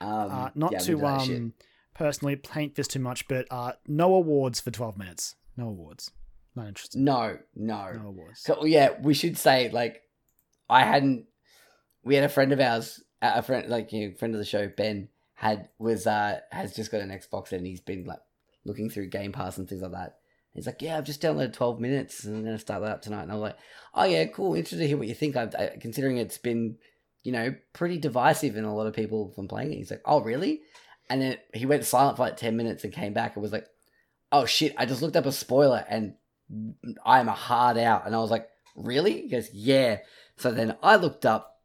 um 0.00 0.30
Uh, 0.32 0.48
not 0.54 0.72
yeah, 0.72 0.78
to 0.78 1.06
um 1.06 1.52
personally 1.94 2.36
paint 2.36 2.74
this 2.74 2.88
too 2.88 3.00
much, 3.00 3.26
but 3.28 3.46
uh, 3.50 3.72
no 3.86 4.14
awards 4.14 4.60
for 4.60 4.70
twelve 4.70 4.98
minutes. 4.98 5.34
No 5.56 5.68
awards. 5.68 6.10
Not 6.54 6.68
interested. 6.68 7.00
no 7.00 7.38
no 7.54 7.92
No 7.92 8.08
awards. 8.08 8.40
So 8.40 8.64
yeah, 8.64 8.88
we 9.02 9.14
should 9.14 9.36
say 9.38 9.70
like 9.70 10.02
I 10.68 10.84
hadn't. 10.84 11.26
We 12.04 12.14
had 12.14 12.24
a 12.24 12.28
friend 12.28 12.52
of 12.52 12.60
ours, 12.60 13.02
a 13.22 13.42
friend 13.42 13.68
like 13.68 13.92
you 13.92 14.08
know, 14.08 14.14
friend 14.16 14.34
of 14.34 14.38
the 14.38 14.44
show, 14.44 14.68
Ben 14.68 15.08
had 15.34 15.68
was 15.78 16.06
uh 16.06 16.40
has 16.50 16.74
just 16.74 16.90
got 16.90 17.00
an 17.00 17.10
Xbox 17.10 17.52
and 17.52 17.66
he's 17.66 17.80
been 17.80 18.04
like 18.04 18.20
looking 18.64 18.88
through 18.90 19.08
Game 19.08 19.32
Pass 19.32 19.58
and 19.58 19.68
things 19.68 19.82
like 19.82 19.92
that. 19.92 20.16
He's 20.54 20.66
like, 20.66 20.80
yeah, 20.80 20.96
I've 20.96 21.04
just 21.04 21.20
downloaded 21.20 21.52
twelve 21.52 21.80
minutes 21.80 22.24
and 22.24 22.36
I'm 22.36 22.44
gonna 22.44 22.58
start 22.58 22.82
that 22.82 22.90
up 22.90 23.02
tonight. 23.02 23.24
And 23.24 23.32
I'm 23.32 23.40
like, 23.40 23.58
oh 23.94 24.04
yeah, 24.04 24.24
cool. 24.26 24.54
Interested 24.54 24.78
to 24.78 24.88
hear 24.88 24.96
what 24.96 25.08
you 25.08 25.14
think. 25.14 25.36
I've 25.36 25.54
I, 25.54 25.76
considering 25.80 26.16
it's 26.16 26.38
been 26.38 26.78
you 27.22 27.32
know 27.32 27.54
pretty 27.72 27.98
divisive 27.98 28.56
in 28.56 28.64
a 28.64 28.74
lot 28.74 28.86
of 28.86 28.94
people 28.94 29.32
from 29.34 29.48
playing 29.48 29.72
it. 29.72 29.76
He's 29.76 29.90
like, 29.90 30.02
oh 30.04 30.20
really? 30.20 30.62
And 31.08 31.22
then 31.22 31.36
he 31.54 31.66
went 31.66 31.84
silent 31.84 32.16
for 32.16 32.22
like 32.22 32.36
ten 32.36 32.56
minutes 32.56 32.84
and 32.84 32.92
came 32.92 33.12
back 33.12 33.36
and 33.36 33.42
was 33.42 33.52
like, 33.52 33.66
oh 34.32 34.46
shit, 34.46 34.74
I 34.76 34.86
just 34.86 35.02
looked 35.02 35.16
up 35.16 35.26
a 35.26 35.32
spoiler 35.32 35.84
and 35.88 36.14
I'm 37.04 37.28
a 37.28 37.32
hard 37.32 37.78
out. 37.78 38.06
And 38.06 38.14
I 38.14 38.18
was 38.18 38.30
like, 38.30 38.48
really? 38.74 39.22
He 39.22 39.28
goes, 39.28 39.52
yeah. 39.52 39.98
So 40.38 40.52
then 40.52 40.76
I 40.82 40.96
looked 40.96 41.24
up 41.26 41.60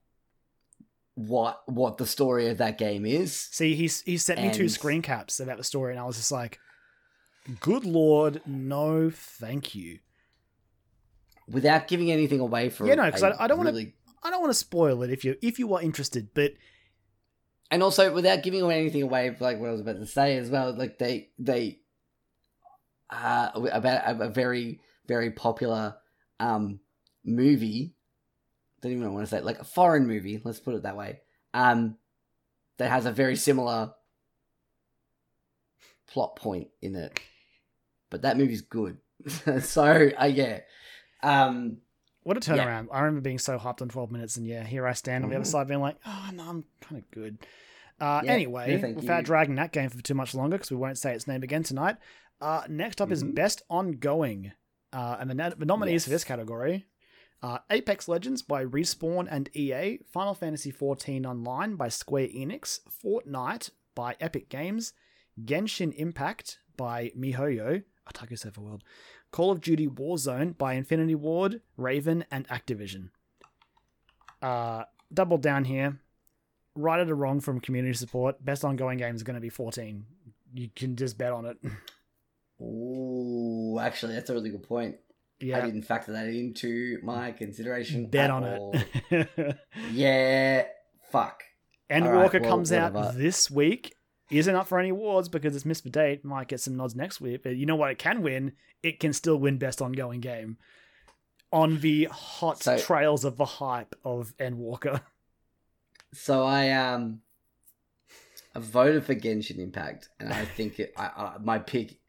what 1.16 1.62
what 1.68 1.98
the 1.98 2.06
story 2.06 2.48
of 2.50 2.58
that 2.60 2.78
game 2.78 3.06
is. 3.06 3.36
See, 3.38 3.76
he's 3.76 4.02
he 4.02 4.18
sent 4.18 4.40
me 4.42 4.48
two 4.54 4.70
screen 4.70 5.02
caps 5.02 5.40
about 5.40 5.58
the 5.58 5.64
story, 5.64 5.92
and 5.94 6.00
I 6.00 6.06
was 6.06 6.16
just 6.18 6.32
like, 6.32 6.60
"Good 7.60 7.84
lord, 7.86 8.42
no, 8.46 9.10
thank 9.10 9.76
you." 9.76 10.00
Without 11.48 11.88
giving 11.88 12.12
anything 12.12 12.40
away 12.40 12.70
for 12.70 12.88
Yeah, 12.88 12.96
no, 12.96 13.12
'cause 13.12 13.24
a 13.24 13.28
I- 13.28 13.44
I 13.44 13.48
don't 13.48 13.58
wanna- 13.58 13.72
I 14.24 14.30
don't 14.30 14.40
want 14.42 14.52
to 14.52 14.58
spoil 14.58 15.04
it 15.04 15.12
if 15.12 15.26
you 15.26 15.36
if 15.42 15.60
you 15.60 15.74
are 15.74 15.82
interested, 15.82 16.34
but 16.34 16.54
and 17.70 17.82
also 17.84 18.14
without 18.14 18.44
giving 18.44 18.62
away 18.62 18.80
anything 18.80 19.02
away, 19.02 19.36
like 19.40 19.60
what 19.60 19.68
I 19.70 19.72
was 19.72 19.82
about 19.82 19.98
to 19.98 20.06
say 20.06 20.38
as 20.38 20.50
well. 20.50 20.72
Like 20.74 20.98
they 20.98 21.32
they 21.40 21.82
uh 23.10 23.50
about 23.74 24.08
a, 24.22 24.28
a 24.28 24.30
very 24.30 24.80
very 25.08 25.32
popular 25.32 25.98
um 26.40 26.80
movie. 27.26 27.96
Don't 28.82 28.92
even 28.94 29.04
know 29.04 29.10
what 29.10 29.14
I 29.14 29.16
want 29.18 29.30
to 29.30 29.36
say. 29.38 29.42
Like 29.42 29.60
a 29.60 29.64
foreign 29.64 30.08
movie. 30.08 30.42
Let's 30.44 30.60
put 30.60 30.74
it 30.76 30.84
that 30.84 30.98
way. 30.98 31.22
Um, 31.54 31.98
that 32.78 32.90
has 32.90 33.06
a 33.06 33.12
very 33.12 33.36
similar 33.36 33.94
plot 36.08 36.36
point 36.36 36.68
in 36.82 36.96
it, 36.96 37.20
but 38.10 38.24
that 38.24 38.38
movie's 38.38 38.62
good. 38.62 38.98
so 39.62 40.10
uh, 40.20 40.26
yeah. 40.26 40.60
Um, 41.24 41.78
what 42.24 42.38
a 42.38 42.54
Yeah. 42.56 42.66
turnaround! 42.66 42.88
I 42.92 43.00
remember 43.02 43.22
being 43.22 43.40
so 43.40 43.58
hyped 43.58 43.82
on 43.82 43.90
twelve 43.90 44.12
minutes, 44.12 44.38
and 44.38 44.46
yeah, 44.48 44.64
here 44.64 44.88
I 44.88 44.94
stand 44.94 45.24
on 45.24 45.30
the 45.30 45.36
other 45.36 45.46
Mhm. 45.46 45.50
side, 45.50 45.68
being 45.68 45.80
like, 45.80 45.98
"Oh 46.06 46.30
no, 46.34 46.44
I'm 46.50 46.66
kind 46.82 47.02
of 47.02 47.10
good." 47.12 47.38
Uh, 48.00 48.22
Yeah, 48.24 48.32
anyway, 48.32 48.82
no, 48.82 48.94
without 48.94 49.20
you. 49.20 49.24
dragging 49.26 49.56
that 49.56 49.72
game 49.72 49.90
for 49.90 50.02
too 50.02 50.16
much 50.16 50.34
longer, 50.34 50.58
because 50.58 50.72
we 50.72 50.78
won't 50.78 50.98
say 50.98 51.14
its 51.14 51.28
name 51.28 51.44
again 51.44 51.62
tonight. 51.64 51.98
Uh, 52.40 52.64
next 52.68 53.00
up 53.00 53.12
is 53.12 53.24
Mhm. 53.24 53.36
best 53.36 53.62
ongoing, 53.70 54.52
uh, 54.92 55.18
and 55.20 55.30
the, 55.30 55.56
the 55.58 55.66
nominees 55.66 56.04
for 56.06 56.10
this 56.10 56.24
category: 56.24 56.88
uh, 57.44 57.58
Apex 57.70 58.08
Legends 58.08 58.42
by 58.42 58.64
Respawn 58.64 59.28
and 59.30 59.50
EA, 59.56 60.00
Final 60.12 60.34
Fantasy 60.34 60.72
XIV 60.72 61.26
Online 61.26 61.76
by 61.76 61.90
Square 61.90 62.28
Enix, 62.28 62.80
Fortnite 63.04 63.72
by 63.96 64.16
Epic 64.20 64.50
Games, 64.50 64.94
Genshin 65.44 65.94
Impact 65.96 66.60
by 66.78 67.12
MiHoYo, 67.18 67.84
Otaku 68.12 68.58
World, 68.58 68.84
Call 69.32 69.52
of 69.52 69.62
Duty 69.62 69.88
Warzone 69.88 70.58
by 70.58 70.74
Infinity 70.74 71.16
Ward, 71.16 71.62
Raven, 71.78 72.26
and 72.30 72.48
Activision. 72.50 73.10
Uh, 74.42 74.84
double 75.14 75.38
down 75.38 75.66
here. 75.66 76.00
Right 76.76 77.08
or 77.08 77.16
wrong 77.16 77.42
from 77.42 77.60
community 77.60 77.94
support, 77.94 78.44
best 78.44 78.64
ongoing 78.64 78.98
game 78.98 79.16
is 79.16 79.24
going 79.24 79.36
to 79.36 79.42
be 79.42 79.50
14. 79.50 80.06
You 80.54 80.70
can 80.74 80.96
just 80.96 81.18
bet 81.18 81.34
on 81.34 81.46
it. 81.46 81.58
ooh, 82.64 83.78
actually, 83.80 84.14
that's 84.14 84.30
a 84.30 84.34
really 84.34 84.52
good 84.52 84.64
point. 84.64 84.96
I 85.44 85.62
didn't 85.62 85.84
factor 85.84 86.12
that 86.14 86.28
into 86.28 87.00
my 87.04 87.32
consideration. 87.32 88.08
bet 88.08 88.30
on 88.30 88.44
all. 88.44 88.76
it. 89.10 89.58
Yeah, 89.92 90.66
fuck. 91.12 91.44
Endwalker 91.90 92.06
All 92.06 92.12
right, 92.22 92.42
well, 92.42 92.50
comes 92.50 92.72
out 92.72 93.16
this 93.16 93.50
week. 93.52 93.96
Isn't 94.30 94.56
up 94.56 94.68
for 94.68 94.80
any 94.80 94.90
awards 94.90 95.28
because 95.28 95.56
it's 95.56 95.66
missed 95.66 95.84
the 95.84 95.90
date. 95.90 96.24
Might 96.24 96.48
get 96.48 96.62
some 96.62 96.78
nods 96.78 96.96
next 96.96 97.20
week, 97.20 97.44
but 97.44 97.58
you 97.58 97.66
know 97.66 97.76
what? 97.76 97.92
It 97.92 97.98
can 98.00 98.22
win. 98.22 98.54
It 98.82 99.00
can 99.02 99.12
still 99.12 99.36
win 99.38 99.58
best 99.58 99.82
ongoing 99.82 100.22
game 100.22 100.58
on 101.52 101.80
the 101.82 102.06
hot 102.06 102.64
So- 102.64 102.78
trails 102.78 103.26
of 103.26 103.36
the 103.38 103.46
hype 103.46 103.96
of 104.06 104.34
Endwalker. 104.38 105.02
So 106.14 106.44
I 106.44 106.72
um, 106.72 107.22
I 108.54 108.60
voted 108.60 109.06
for 109.06 109.16
Genshin 109.16 109.60
Impact, 109.60 110.10
and 110.20 110.34
I 110.34 110.44
think 110.44 110.78
it, 110.78 110.92
I, 110.98 111.06
I 111.06 111.38
my 111.42 111.58
pick 111.58 112.00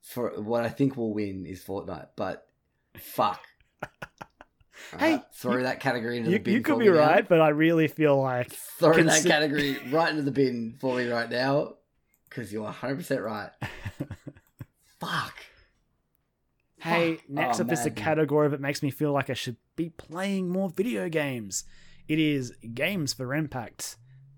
for 0.00 0.30
what 0.40 0.64
I 0.64 0.70
think 0.70 0.96
will 0.96 1.12
win 1.12 1.44
is 1.44 1.62
Fortnite. 1.62 2.08
But 2.16 2.43
fuck. 2.96 3.40
Hey, 4.98 5.12
Alright, 5.14 5.24
throw 5.34 5.62
that 5.62 5.80
category 5.80 6.18
into 6.18 6.30
You, 6.30 6.38
the 6.38 6.42
bin. 6.44 6.54
you 6.54 6.60
could 6.60 6.78
be 6.78 6.84
me 6.88 6.92
now. 6.94 6.98
right, 7.00 7.28
but 7.28 7.40
I 7.40 7.48
really 7.48 7.88
feel 7.88 8.20
like 8.20 8.52
Throw 8.52 8.92
that 9.02 9.24
category 9.24 9.76
right 9.90 10.10
into 10.10 10.22
the 10.22 10.30
bin 10.30 10.76
for 10.78 10.96
me 10.96 11.08
right 11.08 11.28
now, 11.28 11.74
because 12.28 12.52
you're 12.52 12.62
100 12.62 12.96
percent 12.96 13.22
right. 13.22 13.50
Fuck. 15.00 15.34
Hey, 16.78 17.14
Fuck. 17.16 17.28
next 17.30 17.60
Oh, 17.60 17.64
up 17.64 17.72
is 17.72 17.82
the 17.82 17.90
man. 17.90 17.96
category 17.96 18.48
that 18.50 18.60
makes 18.60 18.82
me 18.82 18.90
feel 18.90 19.10
like 19.10 19.30
I 19.30 19.34
should 19.34 19.56
be 19.74 19.88
playing 19.90 20.50
more 20.50 20.68
video 20.70 21.08
games. 21.08 21.64
It 22.06 22.20
is 22.20 22.52
games 22.74 23.14
for 23.14 23.34
impact. 23.34 23.96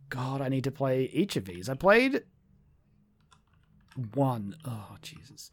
God, 0.09 0.41
I 0.41 0.49
need 0.49 0.65
to 0.65 0.71
play 0.71 1.11
each 1.13 1.37
of 1.37 1.45
these. 1.45 1.69
I 1.69 1.75
played 1.75 2.23
one. 4.15 4.57
Oh, 4.65 4.97
Jesus. 5.03 5.51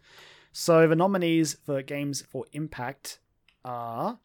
So 0.56 0.88
the 0.88 0.96
nominees 0.96 1.58
for 1.66 1.82
games 1.82 2.22
for 2.22 2.46
impact 2.54 3.18
are 3.66 4.20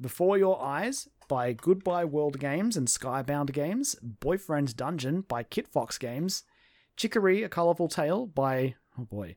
Before 0.00 0.38
Your 0.38 0.58
Eyes 0.62 1.10
by 1.28 1.52
Goodbye 1.52 2.06
World 2.06 2.40
Games 2.40 2.74
and 2.74 2.88
Skybound 2.88 3.52
Games, 3.52 3.94
Boyfriend's 4.02 4.72
Dungeon 4.72 5.20
by 5.20 5.42
Kit 5.42 5.68
Fox 5.68 5.98
Games, 5.98 6.44
Chicory: 6.96 7.42
A 7.42 7.50
Colorful 7.50 7.88
Tale 7.88 8.24
by 8.24 8.76
oh 8.98 9.04
boy, 9.04 9.36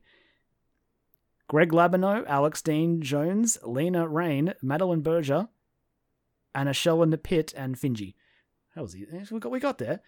Greg 1.48 1.70
Lobanov, 1.70 2.24
Alex 2.26 2.62
Dean 2.62 3.02
Jones, 3.02 3.58
Lena 3.62 4.08
Raine, 4.08 4.54
Madeline 4.62 5.02
Berger, 5.02 5.48
Anna 6.54 6.72
Shell 6.72 7.02
in 7.02 7.10
the 7.10 7.18
Pit, 7.18 7.52
and 7.54 7.76
Finji. 7.76 8.14
That 8.74 8.80
was 8.80 8.96
easy. 8.96 9.06
We 9.30 9.38
got, 9.38 9.52
we 9.52 9.60
got 9.60 9.76
there. 9.76 10.00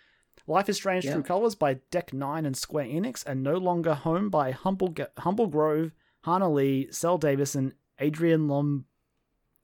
Life 0.46 0.68
is 0.68 0.76
Strange 0.76 1.04
Yeah. 1.04 1.14
True 1.14 1.22
Colors 1.22 1.54
by 1.54 1.74
Deck 1.90 2.12
Nine 2.12 2.46
and 2.46 2.56
Square 2.56 2.86
Enix, 2.86 3.24
and 3.26 3.42
No 3.42 3.56
Longer 3.58 3.94
Home 3.94 4.30
by 4.30 4.50
Humble 4.52 4.94
Humble 5.18 5.46
Grove, 5.48 5.92
Hannah 6.24 6.50
Lee, 6.50 6.88
Sel 6.90 7.18
Davison, 7.18 7.74
Adrian 7.98 8.48
Lom 8.48 8.86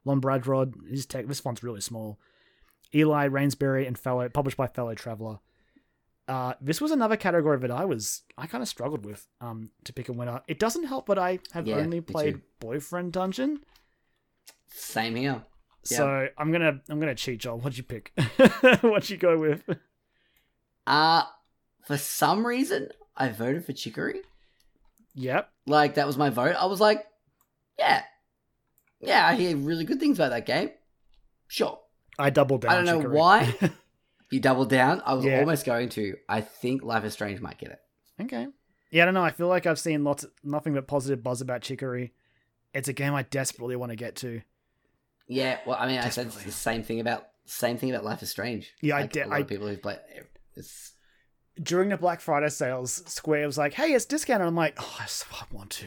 Lombradrod. 0.07 0.75
His 0.89 1.07
tech 1.07 1.27
this 1.27 1.41
font's 1.41 1.63
really 1.63 1.81
small. 1.81 2.19
Eli 2.95 3.25
Rainsbury 3.25 3.87
and 3.87 3.99
fellow 3.99 4.29
published 4.29 4.57
by 4.57 4.67
Fellow 4.67 4.95
Traveler. 4.95 5.39
Uh, 6.27 6.55
this 6.61 6.81
was 6.81 6.91
another 6.91 7.17
category 7.17 7.59
that 7.59 7.71
I 7.71 7.85
was 7.85 8.23
I 8.39 8.47
kind 8.47 8.63
of 8.63 8.69
struggled 8.69 9.05
with 9.05 9.27
um 9.41 9.71
to 9.85 9.93
pick 9.93 10.09
a 10.09 10.13
winner. 10.13 10.41
It 10.49 10.59
doesn't 10.59 10.85
help 10.85 11.07
that 11.07 11.19
I 11.19 11.39
have 11.53 11.67
Yeah, 11.67 11.77
only 11.77 12.01
played. 12.01 12.41
Boyfriend 12.61 13.13
Dungeon, 13.13 13.61
Same 14.69 15.17
here. 15.17 15.43
Yeah. 15.91 15.97
so 15.99 16.29
I'm 16.39 16.51
gonna 16.51 16.81
I'm 16.89 16.99
gonna 17.01 17.15
cheat, 17.15 17.41
Joel. 17.41 17.59
What'd 17.59 17.77
you 17.77 17.85
pick? 17.85 18.13
What'd 18.81 19.11
you 19.11 19.17
go 19.19 19.39
with? 19.39 19.63
Uh 20.87 21.23
for 21.87 21.97
some 21.97 22.47
reason 22.47 22.89
I 23.17 23.29
voted 23.29 23.65
for 23.65 23.73
Chicory. 23.73 24.21
Yep. 25.15 25.49
Like 25.67 25.95
that 25.95 26.07
was 26.07 26.17
my 26.19 26.31
vote. 26.31 26.57
I 26.59 26.67
was 26.67 26.81
like, 26.81 27.05
yeah, 27.79 28.03
yeah. 29.01 29.27
I 29.27 29.35
hear 29.37 29.57
really 29.57 29.85
good 29.85 30.01
things 30.01 30.19
about 30.19 30.31
that 30.31 30.47
game. 30.47 30.71
Sure. 31.49 31.79
I 32.19 32.31
doubled 32.31 32.63
down. 32.63 32.73
I 32.73 32.75
don't 32.77 32.85
know 32.87 33.01
Chicory. 33.01 33.17
why. 33.19 33.55
You 34.31 34.41
doubled 34.41 34.69
down. 34.71 35.01
I 35.07 35.15
was 35.15 35.25
Yeah. 35.25 35.41
almost 35.41 35.65
going 35.65 35.91
to. 35.91 36.17
I 36.29 36.41
think 36.41 36.83
Life 36.83 37.05
is 37.05 37.13
Strange 37.13 37.41
might 37.41 37.59
get 37.59 37.71
it. 37.71 37.79
okay. 38.23 38.49
Yeah, 38.91 39.03
I 39.03 39.05
don't 39.05 39.15
know. 39.15 39.23
I 39.23 39.31
feel 39.31 39.47
like 39.47 39.65
I've 39.65 39.79
seen 39.79 40.03
lots, 40.03 40.25
nothing 40.43 40.75
but 40.75 40.89
positive 40.89 41.23
buzz 41.23 41.41
about 41.41 41.61
Chicory. 41.61 42.13
It's 42.73 42.89
a 42.89 42.93
game 42.93 43.15
I 43.15 43.23
desperately 43.23 43.77
want 43.77 43.91
to 43.91 43.97
get 43.97 44.17
to. 44.17 44.41
Yeah, 45.29 45.59
well, 45.67 45.77
I 45.79 45.87
mean, 45.87 46.01
I 46.01 46.09
said 46.09 46.31
the 46.33 46.51
same 46.51 46.83
thing 46.83 46.99
about 46.99 47.29
same 47.45 47.77
thing 47.79 47.91
about 47.91 48.05
Life 48.05 48.23
is 48.25 48.31
Strange. 48.31 48.73
Yeah, 48.81 48.97
I 48.97 49.01
like, 49.03 49.13
de- 49.13 49.21
a 49.25 49.29
lot 49.29 49.37
I- 49.37 49.41
of 49.41 49.47
people 49.47 49.69
who've 49.69 49.81
played. 49.81 49.99
It's 50.57 50.93
During 51.63 51.89
the 51.89 51.97
Black 51.97 52.21
Friday 52.21 52.49
sales, 52.49 53.03
Square 53.07 53.47
was 53.47 53.59
like, 53.59 53.75
"Hey, 53.75 53.93
it's 53.93 54.05
discounted." 54.05 54.47
I'm 54.47 54.55
like, 54.55 54.77
"Oh, 54.79 54.97
I, 55.01 55.05
I 55.05 55.45
want 55.51 55.71
to, 55.71 55.87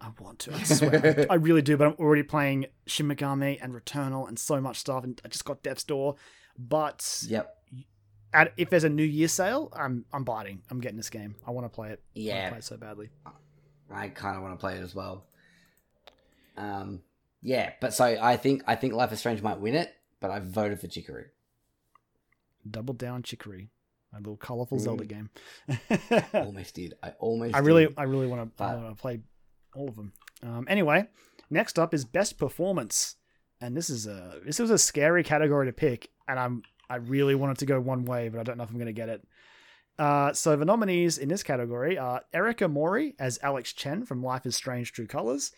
I 0.00 0.08
want 0.20 0.38
to. 0.40 0.54
I 0.54 0.62
swear, 0.62 1.26
I 1.30 1.34
really 1.34 1.62
do." 1.62 1.76
But 1.76 1.88
I'm 1.88 1.96
already 1.98 2.22
playing 2.22 2.66
Shin 2.86 3.08
Megami 3.08 3.58
and 3.62 3.74
Returnal 3.74 4.28
and 4.28 4.38
so 4.38 4.60
much 4.60 4.78
stuff, 4.78 5.04
and 5.04 5.20
I 5.24 5.28
just 5.28 5.44
got 5.44 5.62
Death's 5.62 5.84
Door. 5.84 6.16
But 6.58 7.24
yep. 7.26 7.56
at, 8.32 8.52
if 8.56 8.70
there's 8.70 8.84
a 8.84 8.88
New 8.88 9.04
Year 9.04 9.28
sale, 9.28 9.72
I'm 9.74 10.04
I'm 10.12 10.24
biting. 10.24 10.62
I'm 10.70 10.80
getting 10.80 10.96
this 10.96 11.10
game. 11.10 11.36
I 11.46 11.50
want 11.50 11.64
to 11.66 11.74
play 11.74 11.90
it. 11.90 12.02
Yeah, 12.14 12.46
I 12.46 12.48
play 12.50 12.58
it 12.58 12.64
so 12.64 12.76
badly. 12.76 13.10
I 13.90 14.08
kind 14.08 14.36
of 14.36 14.42
want 14.42 14.54
to 14.54 14.60
play 14.60 14.76
it 14.76 14.82
as 14.82 14.94
well. 14.94 15.24
Um, 16.56 17.02
yeah, 17.42 17.72
but 17.80 17.92
so 17.92 18.04
I 18.04 18.36
think 18.36 18.62
I 18.66 18.76
think 18.76 18.94
Life 18.94 19.12
is 19.12 19.18
Strange 19.18 19.42
might 19.42 19.60
win 19.60 19.74
it, 19.74 19.92
but 20.20 20.30
I 20.30 20.38
voted 20.38 20.80
for 20.80 20.86
Chicory. 20.86 21.26
Double 22.68 22.94
down 22.94 23.22
Chicory, 23.22 23.70
my 24.12 24.18
little 24.18 24.36
colorful 24.36 24.78
Mm. 24.78 24.82
Zelda 24.82 25.04
game. 25.04 25.30
almost 26.34 26.74
did. 26.74 26.94
I 27.02 27.10
almost. 27.18 27.54
I 27.54 27.58
really, 27.60 27.86
did. 27.86 27.94
I 27.96 28.02
really 28.04 28.26
want 28.26 28.42
to, 28.42 28.52
But- 28.56 28.98
play 28.98 29.20
all 29.74 29.88
of 29.88 29.96
them. 29.96 30.12
Um, 30.42 30.66
anyway, 30.68 31.06
next 31.50 31.78
up 31.78 31.94
is 31.94 32.04
best 32.04 32.36
performance, 32.38 33.16
and 33.60 33.76
this 33.76 33.88
is 33.88 34.06
a 34.06 34.40
this 34.44 34.58
was 34.58 34.70
a 34.70 34.78
scary 34.78 35.22
category 35.24 35.66
to 35.66 35.72
pick, 35.72 36.10
and 36.28 36.38
I'm 36.38 36.62
I 36.90 36.96
really 36.96 37.34
wanted 37.34 37.58
to 37.58 37.66
go 37.66 37.80
one 37.80 38.04
way, 38.04 38.28
but 38.28 38.38
I 38.40 38.42
don't 38.42 38.58
know 38.58 38.64
if 38.64 38.70
I'm 38.70 38.76
going 38.76 38.86
to 38.86 38.92
get 38.92 39.08
it. 39.08 39.24
Uh, 39.98 40.32
so 40.32 40.56
the 40.56 40.64
nominees 40.64 41.16
in 41.16 41.28
this 41.28 41.42
category 41.42 41.96
are 41.96 42.22
Erika 42.32 42.66
Mori 42.68 43.14
as 43.18 43.38
Alex 43.42 43.72
Chen 43.72 44.04
from 44.04 44.22
Life 44.22 44.44
is 44.46 44.56
Strange: 44.56 44.92
True 44.92 45.06
Colors, 45.06 45.52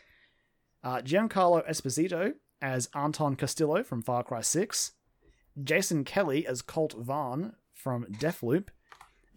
uh, 0.84 0.98
Giancarlo 0.98 1.66
Esposito 1.68 2.34
as 2.60 2.88
Anton 2.94 3.36
Castillo 3.36 3.82
from 3.82 4.02
Far 4.02 4.22
Cry 4.22 4.42
Six, 4.42 4.92
Jason 5.62 6.04
Kelley 6.04 6.46
as 6.46 6.62
Colt 6.62 6.94
Vahn 7.02 7.54
from 7.84 8.06
Deathloop, 8.06 8.68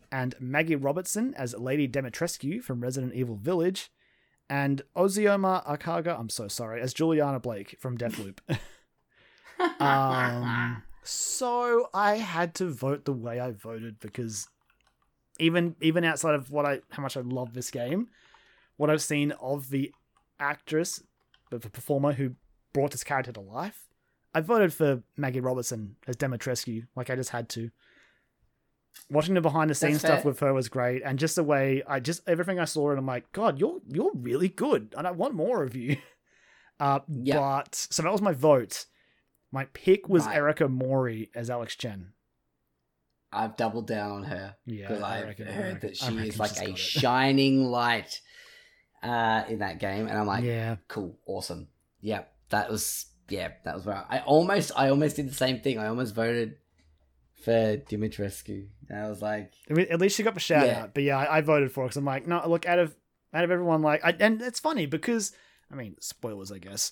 and 0.09 0.33
Maggie 0.39 0.77
Robertson 0.77 1.33
as 1.35 1.53
Lady 1.53 1.85
Dimitrescu 1.85 2.63
from 2.63 2.79
Resident 2.79 3.13
Evil 3.13 3.35
Village, 3.35 3.91
and 4.49 4.81
Ozioma 4.95 5.67
Akagha, 5.67 6.17
I'm 6.17 6.29
so 6.29 6.47
sorry, 6.47 6.81
as 6.81 6.93
Juliana 6.93 7.41
Blake 7.41 7.75
from 7.77 7.97
Deathloop. 7.97 8.39
um, 9.81 10.81
so 11.03 11.89
I 11.93 12.15
had 12.15 12.55
to 12.55 12.69
vote 12.69 13.03
the 13.03 13.11
way 13.11 13.41
I 13.41 13.51
voted 13.51 13.99
because 13.99 14.47
even 15.39 15.75
even 15.81 16.05
outside 16.05 16.35
of 16.35 16.49
what 16.49 16.65
I 16.65 16.79
how 16.91 17.03
much 17.03 17.17
I 17.17 17.21
love 17.21 17.53
this 17.53 17.69
game, 17.69 18.07
what 18.77 18.89
I've 18.89 19.01
seen 19.01 19.33
of 19.33 19.69
the 19.71 19.93
actress, 20.39 21.03
the 21.51 21.57
the 21.57 21.69
performer 21.69 22.13
who 22.13 22.35
brought 22.71 22.91
this 22.91 23.03
character 23.03 23.33
to 23.33 23.41
life, 23.41 23.89
I 24.33 24.39
voted 24.39 24.73
for 24.73 25.03
Maggie 25.17 25.41
Robertson 25.41 25.97
as 26.07 26.15
Dimitrescu. 26.15 26.87
Like 26.95 27.09
I 27.09 27.15
just 27.17 27.31
had 27.31 27.49
to. 27.49 27.71
Watching 29.09 29.35
the 29.35 29.41
behind 29.41 29.69
the 29.69 29.75
scenes 29.75 29.99
stuff 29.99 30.25
with 30.25 30.39
her 30.41 30.53
was 30.53 30.69
great, 30.69 31.01
and 31.03 31.17
just 31.17 31.35
the 31.35 31.43
way 31.43 31.83
I 31.87 31.99
just 31.99 32.27
everything 32.27 32.59
I 32.59 32.65
saw, 32.65 32.89
and 32.89 32.99
I'm 32.99 33.05
like, 33.05 33.31
God, 33.31 33.59
you're 33.59 33.79
you're 33.87 34.11
really 34.13 34.49
good, 34.49 34.93
and 34.97 35.07
I 35.07 35.11
want 35.11 35.33
more 35.33 35.63
of 35.63 35.75
you. 35.75 35.97
Uh, 36.79 36.99
Yeah. 37.07 37.39
But 37.39 37.73
so 37.73 38.03
that 38.03 38.11
was 38.11 38.21
my 38.21 38.33
vote. 38.33 38.85
My 39.51 39.65
pick 39.73 40.07
was 40.07 40.27
Right. 40.27 40.35
Erika 40.35 40.67
Mori 40.67 41.31
as 41.33 41.49
Alex 41.49 41.75
Chen. 41.75 42.13
I've 43.33 43.57
doubled 43.57 43.87
down 43.87 44.11
on 44.11 44.23
her 44.25 44.55
Yeah, 44.65 44.87
because 44.87 45.01
I 45.01 45.27
I've 45.27 45.37
heard 45.39 45.81
that 45.81 45.97
she 45.97 46.27
is 46.27 46.39
like 46.39 46.55
a 46.57 46.75
shining 46.75 47.65
light 47.65 48.21
uh, 49.03 49.43
in 49.49 49.59
that 49.59 49.79
game, 49.79 50.07
and 50.07 50.17
I'm 50.17 50.27
like, 50.27 50.43
yeah, 50.43 50.75
cool, 50.87 51.17
awesome. 51.25 51.67
Yeah, 51.99 52.25
that 52.49 52.69
was 52.69 53.07
yeah, 53.29 53.53
that 53.65 53.75
was 53.75 53.85
where 53.85 54.05
I, 54.09 54.17
I 54.17 54.21
almost 54.21 54.71
I 54.75 54.89
almost 54.89 55.15
did 55.15 55.29
the 55.29 55.33
same 55.33 55.59
thing. 55.59 55.79
I 55.79 55.87
almost 55.87 56.15
voted 56.15 56.57
for 57.43 57.77
Dimitrescu. 57.77 58.67
And 58.89 58.99
I 58.99 59.09
was 59.09 59.21
like, 59.21 59.53
I 59.69 59.73
mean, 59.73 59.87
at 59.89 59.99
least 59.99 60.17
she 60.17 60.23
got 60.23 60.33
the 60.33 60.39
shout 60.39 60.67
Yeah. 60.67 60.83
out. 60.83 60.93
But 60.93 61.03
yeah, 61.03 61.17
I, 61.17 61.37
I 61.37 61.41
voted 61.41 61.71
for 61.71 61.83
it 61.83 61.87
because 61.87 61.97
I'm 61.97 62.05
like, 62.05 62.27
no, 62.27 62.41
look, 62.47 62.65
out 62.65 62.79
of 62.79 62.95
out 63.33 63.43
of 63.43 63.51
everyone, 63.51 63.81
like, 63.81 64.03
I, 64.03 64.15
and 64.19 64.41
it's 64.41 64.59
funny 64.59 64.85
because 64.85 65.31
I 65.71 65.75
mean, 65.75 65.95
spoilers, 65.99 66.51
I 66.51 66.59
guess. 66.59 66.91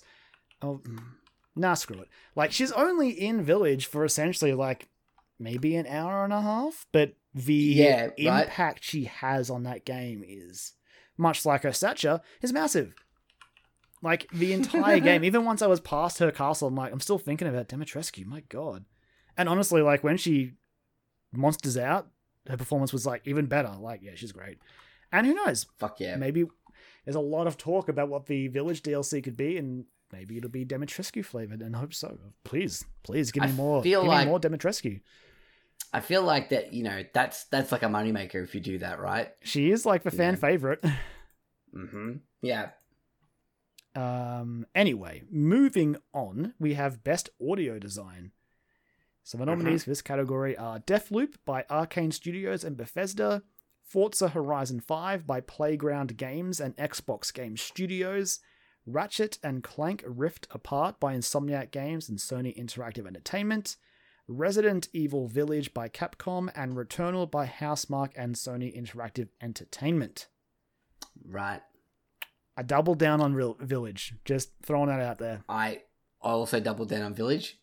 Oh, 0.62 0.80
mm, 0.86 1.02
nah, 1.54 1.74
screw 1.74 2.00
it. 2.00 2.08
Like, 2.34 2.52
she's 2.52 2.72
only 2.72 3.10
in 3.10 3.42
Village 3.42 3.86
for 3.86 4.04
essentially 4.04 4.52
like 4.54 4.88
maybe 5.38 5.76
an 5.76 5.86
hour 5.86 6.24
and 6.24 6.32
a 6.32 6.40
half, 6.40 6.86
but 6.92 7.14
the 7.34 7.52
Yeah, 7.52 8.02
right. 8.04 8.44
impact 8.44 8.84
she 8.84 9.04
has 9.04 9.50
on 9.50 9.64
that 9.64 9.84
game 9.84 10.22
is 10.26 10.72
much 11.18 11.44
like 11.44 11.62
her 11.62 11.72
stature 11.72 12.20
is 12.42 12.52
massive. 12.52 12.94
Like 14.02 14.28
the 14.32 14.52
entire 14.52 15.00
game, 15.00 15.24
even 15.24 15.44
once 15.44 15.62
I 15.62 15.66
was 15.66 15.80
past 15.80 16.18
her 16.18 16.30
castle, 16.30 16.68
I'm 16.68 16.74
like, 16.74 16.92
I'm 16.92 17.00
still 17.00 17.18
thinking 17.18 17.48
about 17.48 17.68
Dimitrescu. 17.68 18.24
My 18.26 18.40
God. 18.48 18.84
And 19.36 19.48
honestly, 19.48 19.82
like 19.82 20.02
when 20.04 20.16
she 20.16 20.52
monsters 21.32 21.76
out, 21.76 22.08
her 22.48 22.56
performance 22.56 22.92
was 22.92 23.04
like 23.06 23.22
even 23.26 23.46
better. 23.46 23.72
Like, 23.80 24.00
yeah, 24.02 24.12
she's 24.14 24.32
great. 24.32 24.58
And 25.12 25.26
who 25.26 25.34
knows? 25.34 25.66
fuck 25.78 26.00
yeah, 26.00 26.16
Maybe 26.16 26.44
there's 27.04 27.16
a 27.16 27.20
lot 27.20 27.46
of 27.46 27.56
talk 27.56 27.88
about 27.88 28.08
what 28.08 28.26
the 28.26 28.48
Village 28.48 28.82
DLC 28.82 29.22
could 29.22 29.36
be, 29.36 29.56
and 29.56 29.84
maybe 30.12 30.36
it'll 30.36 30.50
be 30.50 30.64
Dimitrescu 30.64 31.24
flavored. 31.24 31.60
And 31.62 31.76
I 31.76 31.78
hope 31.80 31.94
so. 31.94 32.18
Please, 32.44 32.84
please 33.02 33.30
give 33.30 33.42
me 33.44 33.48
I 33.50 33.52
more. 33.52 33.82
feel 33.82 34.02
give 34.02 34.08
like- 34.08 34.24
me 34.26 34.30
more 34.30 34.40
Dimitrescu. 34.40 35.00
I 35.92 36.00
feel 36.00 36.22
like 36.22 36.48
that. 36.48 36.72
You 36.72 36.82
know, 36.82 37.04
that's 37.14 37.44
that's 37.44 37.70
like 37.72 37.82
a 37.82 37.86
moneymaker 37.86 38.42
if 38.42 38.54
you 38.54 38.60
do 38.60 38.78
that, 38.78 38.98
right? 39.00 39.30
She 39.42 39.70
is 39.70 39.86
like 39.86 40.02
the 40.02 40.10
fan 40.10 40.34
Yeah. 40.34 40.40
favorite. 40.40 40.84
Mm-hmm. 41.74 42.12
Yeah, 42.42 42.70
Um, 43.94 44.66
anyway, 44.74 45.22
moving 45.30 45.96
on, 46.12 46.54
we 46.58 46.74
have 46.74 47.02
Best 47.04 47.30
Audio 47.40 47.78
Design. 47.78 48.32
So 49.26 49.36
the 49.38 49.44
nominees 49.44 49.80
mm-hmm. 49.80 49.84
for 49.86 49.90
this 49.90 50.02
category 50.02 50.56
are 50.56 50.78
Deathloop 50.78 51.34
by 51.44 51.64
Arcane 51.68 52.12
Studios 52.12 52.62
and 52.62 52.76
Bethesda, 52.76 53.42
Forza 53.82 54.28
Horizon 54.28 54.78
5 54.78 55.26
by 55.26 55.40
Playground 55.40 56.16
Games 56.16 56.60
and 56.60 56.76
Xbox 56.76 57.34
Game 57.34 57.56
Studios, 57.56 58.38
Ratchet 58.86 59.38
and 59.42 59.64
Clank 59.64 60.04
Rift 60.06 60.46
Apart 60.52 61.00
by 61.00 61.12
Insomniac 61.12 61.72
Games 61.72 62.08
and 62.08 62.20
Sony 62.20 62.56
Interactive 62.56 63.04
Entertainment, 63.04 63.74
Resident 64.28 64.88
Evil 64.92 65.26
Village 65.26 65.74
by 65.74 65.88
Capcom, 65.88 66.48
and 66.54 66.76
Returnal 66.76 67.28
by 67.28 67.46
Housemarque 67.46 68.12
and 68.14 68.36
Sony 68.36 68.72
Interactive 68.80 69.30
Entertainment. 69.40 70.28
right. 71.28 71.62
I 72.56 72.62
doubled 72.62 73.00
down 73.00 73.20
on 73.20 73.34
Real 73.34 73.56
Village, 73.58 74.14
just 74.24 74.52
throwing 74.62 74.88
that 74.88 75.00
out 75.00 75.18
there. 75.18 75.42
I 75.48 75.82
I 76.22 76.28
also 76.28 76.60
doubled 76.60 76.90
down 76.90 77.02
on 77.02 77.12
Village. 77.12 77.58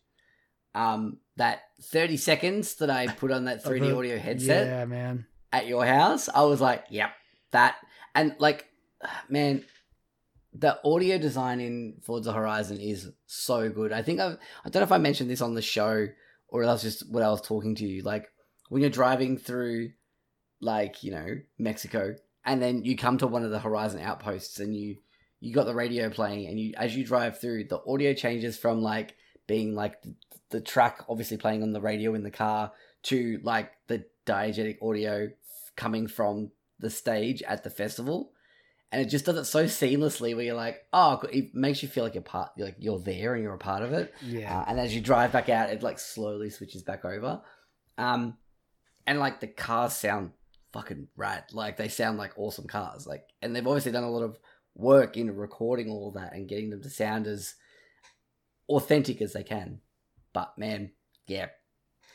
Um, 0.74 1.18
that 1.36 1.62
thirty 1.82 2.16
seconds 2.16 2.76
that 2.76 2.90
I 2.90 3.06
put 3.08 3.30
on 3.30 3.44
that 3.46 3.64
3D 3.64 3.96
audio 3.96 4.18
headset 4.18 4.66
Yeah, 4.66 4.84
man. 4.84 5.26
at 5.52 5.66
your 5.66 5.84
house, 5.86 6.28
I 6.28 6.42
was 6.44 6.60
like, 6.60 6.84
"Yep, 6.90 7.10
that." 7.52 7.76
And 8.14 8.34
like, 8.38 8.66
man, 9.28 9.64
the 10.52 10.78
audio 10.84 11.18
design 11.18 11.60
in 11.60 11.96
Forza 12.02 12.32
Horizon 12.32 12.78
is 12.80 13.10
so 13.26 13.68
good. 13.68 13.92
I 13.92 14.02
think 14.02 14.20
I've, 14.20 14.38
I 14.64 14.68
don't 14.70 14.80
know 14.80 14.84
if 14.84 14.92
I 14.92 14.98
mentioned 14.98 15.28
this 15.30 15.40
on 15.40 15.54
the 15.54 15.62
show 15.62 16.06
or 16.48 16.64
that's 16.64 16.82
just 16.82 17.10
what 17.10 17.22
I 17.24 17.30
was 17.30 17.40
talking 17.40 17.74
to 17.76 17.84
you. 17.84 18.02
Like 18.02 18.28
when 18.68 18.80
you're 18.80 18.90
driving 18.90 19.36
through, 19.36 19.90
like 20.60 21.02
you 21.02 21.10
know, 21.10 21.36
Mexico, 21.58 22.14
and 22.44 22.62
then 22.62 22.84
you 22.84 22.96
come 22.96 23.18
to 23.18 23.26
one 23.26 23.44
of 23.44 23.50
the 23.50 23.58
Horizon 23.58 24.00
outposts, 24.00 24.60
and 24.60 24.74
you 24.76 24.96
you 25.40 25.52
got 25.52 25.66
the 25.66 25.74
radio 25.74 26.08
playing, 26.10 26.46
and 26.46 26.58
you 26.60 26.74
as 26.76 26.96
you 26.96 27.04
drive 27.04 27.40
through, 27.40 27.64
the 27.64 27.80
audio 27.86 28.14
changes 28.14 28.56
from 28.56 28.80
like 28.82 29.14
being 29.48 29.74
like 29.74 29.96
the, 30.54 30.60
track 30.60 31.04
obviously 31.08 31.36
playing 31.36 31.62
on 31.62 31.72
the 31.72 31.80
radio 31.80 32.14
in 32.14 32.22
the 32.22 32.30
car 32.30 32.72
to 33.02 33.40
like 33.42 33.72
the 33.88 34.04
diegetic 34.24 34.82
audio 34.82 35.28
coming 35.76 36.06
from 36.06 36.50
the 36.78 36.90
stage 36.90 37.42
at 37.42 37.64
the 37.64 37.70
festival. 37.70 38.30
And 38.92 39.02
it 39.02 39.06
just 39.06 39.24
does 39.24 39.36
it 39.36 39.44
so 39.46 39.64
seamlessly 39.64 40.36
where 40.36 40.44
you're 40.44 40.54
like 40.54 40.84
oh 40.92 41.20
it 41.32 41.54
makes 41.54 41.82
you 41.82 41.88
feel 41.88 42.04
like 42.04 42.14
you're 42.14 42.22
part 42.22 42.50
like 42.56 42.76
you're 42.78 43.00
there 43.00 43.34
and 43.34 43.42
you're 43.42 43.54
a 43.54 43.58
part 43.58 43.82
of 43.82 43.92
it. 43.92 44.14
Yeah. 44.22 44.60
uh, 44.60 44.64
and 44.68 44.78
as 44.78 44.94
you 44.94 45.00
drive 45.00 45.32
back 45.32 45.48
out 45.48 45.70
it 45.70 45.82
like 45.82 45.98
slowly 45.98 46.50
switches 46.50 46.84
back 46.84 47.04
over. 47.04 47.42
Um 47.98 48.36
and 49.06 49.18
like 49.18 49.40
the 49.40 49.48
cars 49.48 49.94
sound 49.94 50.30
fucking 50.72 51.08
rad. 51.16 51.44
Like 51.52 51.76
they 51.76 51.88
sound 51.88 52.18
like 52.18 52.32
awesome 52.36 52.68
cars. 52.68 53.06
Like 53.06 53.26
and 53.42 53.54
they've 53.54 53.66
obviously 53.66 53.90
done 53.92 54.04
a 54.04 54.10
lot 54.10 54.22
of 54.22 54.38
work 54.76 55.16
in 55.16 55.34
recording 55.34 55.90
all 55.90 56.08
of 56.08 56.14
that 56.14 56.32
and 56.32 56.48
getting 56.48 56.70
them 56.70 56.82
to 56.82 56.90
sound 56.90 57.26
as 57.26 57.54
authentic 58.68 59.20
as 59.20 59.32
they 59.32 59.42
can 59.42 59.80
but 60.34 60.52
man 60.58 60.90
yeah 61.26 61.46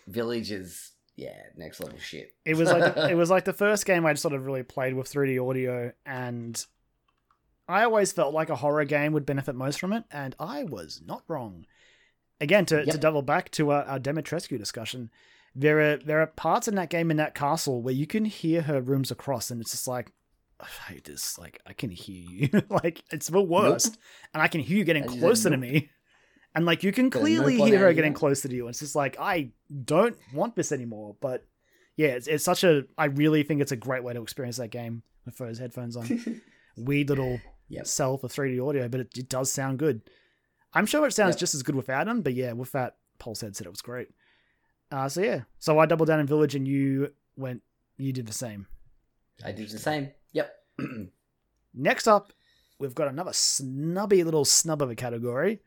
village 0.07 0.51
is 0.51 0.91
yeah 1.15 1.41
next 1.57 1.79
level 1.79 1.97
shit 1.97 2.31
it 2.45 2.55
was 2.55 2.71
like 2.71 2.95
it 3.11 3.15
was 3.15 3.29
like 3.31 3.45
the 3.45 3.53
first 3.53 3.85
game 3.85 4.05
I'd 4.05 4.19
sort 4.19 4.35
of 4.35 4.45
really 4.45 4.63
played 4.63 4.93
with 4.93 5.11
3D 5.11 5.49
audio, 5.49 5.91
and 6.05 6.63
I 7.67 7.83
always 7.83 8.11
felt 8.11 8.33
like 8.33 8.49
a 8.49 8.55
horror 8.55 8.85
game 8.85 9.13
would 9.13 9.25
benefit 9.25 9.55
most 9.55 9.79
from 9.79 9.93
it, 9.93 10.03
and 10.11 10.35
I 10.39 10.63
was 10.63 11.01
not 11.05 11.23
wrong. 11.27 11.65
again 12.41 12.65
to, 12.67 12.85
to 12.85 12.97
double 12.97 13.21
back 13.21 13.51
to 13.51 13.71
our, 13.71 13.83
our 13.83 13.99
Dimitrescu 13.99 14.57
discussion. 14.57 15.11
There 15.55 15.79
are 15.79 15.97
there 15.97 16.21
are 16.21 16.27
parts 16.27 16.67
in 16.67 16.75
that 16.75 16.89
game 16.89 17.11
in 17.11 17.17
that 17.17 17.35
castle 17.35 17.81
where 17.81 17.93
you 17.93 18.07
can 18.07 18.25
hear 18.25 18.61
her 18.63 18.81
rooms 18.81 19.11
across, 19.11 19.51
and 19.51 19.61
it's 19.61 19.71
just 19.71 19.87
like 19.87 20.11
I 20.59 20.65
hate 20.87 21.05
this. 21.05 21.37
Like 21.37 21.59
I 21.65 21.73
can 21.73 21.89
hear 21.91 22.23
you. 22.29 22.49
like 22.69 23.03
it's 23.11 23.27
the 23.27 23.41
worst, 23.41 23.97
and 24.33 24.41
I 24.41 24.47
can 24.47 24.61
hear 24.61 24.77
you 24.77 24.83
getting 24.83 25.05
closer 25.05 25.49
to 25.49 25.57
me. 25.57 25.89
And 26.55 26.65
like 26.65 26.83
you 26.83 26.91
can 26.91 27.09
There's 27.09 27.15
no 27.15 27.21
clearly 27.21 27.57
hear 27.57 27.79
her 27.79 27.93
getting 27.93 28.13
closer 28.13 28.47
to 28.47 28.55
you. 28.55 28.63
And 28.65 28.71
it's 28.71 28.79
just 28.79 28.95
like 28.95 29.17
I 29.19 29.51
don't 29.85 30.17
want 30.33 30.55
this 30.55 30.71
anymore. 30.71 31.15
But 31.21 31.45
yeah, 31.95 32.09
it's, 32.09 32.27
it's 32.27 32.43
such 32.43 32.63
a. 32.63 32.83
I 32.97 33.05
really 33.05 33.43
think 33.43 33.61
it's 33.61 33.71
a 33.71 33.75
great 33.77 34.03
way 34.03 34.13
to 34.13 34.21
experience 34.21 34.57
that 34.57 34.69
game 34.69 35.03
with 35.25 35.37
those 35.37 35.59
headphones 35.59 35.95
on. 35.95 36.41
Weird 36.77 37.09
little 37.09 37.39
Yep. 37.71 37.85
sell 37.85 38.17
for 38.17 38.27
3D 38.27 38.67
audio, 38.67 38.87
but 38.87 39.01
it, 39.01 39.17
it 39.17 39.29
does 39.29 39.51
sound 39.51 39.77
good. 39.77 40.01
I'm 40.73 40.87
sure 40.87 41.05
it 41.05 41.11
sounds 41.13 41.35
Yep. 41.35 41.39
just 41.39 41.53
as 41.55 41.61
good 41.61 41.75
without 41.75 42.05
them, 42.07 42.21
but 42.23 42.33
yeah, 42.33 42.53
with 42.53 42.71
that 42.71 42.95
Pulse 43.19 43.41
headset, 43.41 43.67
it 43.67 43.69
was 43.69 43.81
great. 43.83 44.07
Uh, 44.91 45.07
so 45.07 45.21
yeah, 45.21 45.41
so 45.59 45.77
I 45.77 45.85
doubled 45.85 46.07
down 46.07 46.19
in 46.19 46.25
Village, 46.25 46.55
and 46.55 46.67
you 46.67 47.13
went, 47.37 47.61
you 47.97 48.11
did 48.11 48.25
the 48.25 48.33
same. 48.33 48.65
I 49.45 49.51
did 49.51 49.69
the 49.69 49.77
same. 49.77 50.09
Yep. 50.33 50.51
Next 51.73 52.07
up, 52.07 52.33
we've 52.79 52.95
got 52.95 53.07
another 53.07 53.33
snubby 53.33 54.23
little 54.23 54.45
snub 54.45 54.81
of 54.81 54.89
a 54.89 54.95
category. 54.95 55.61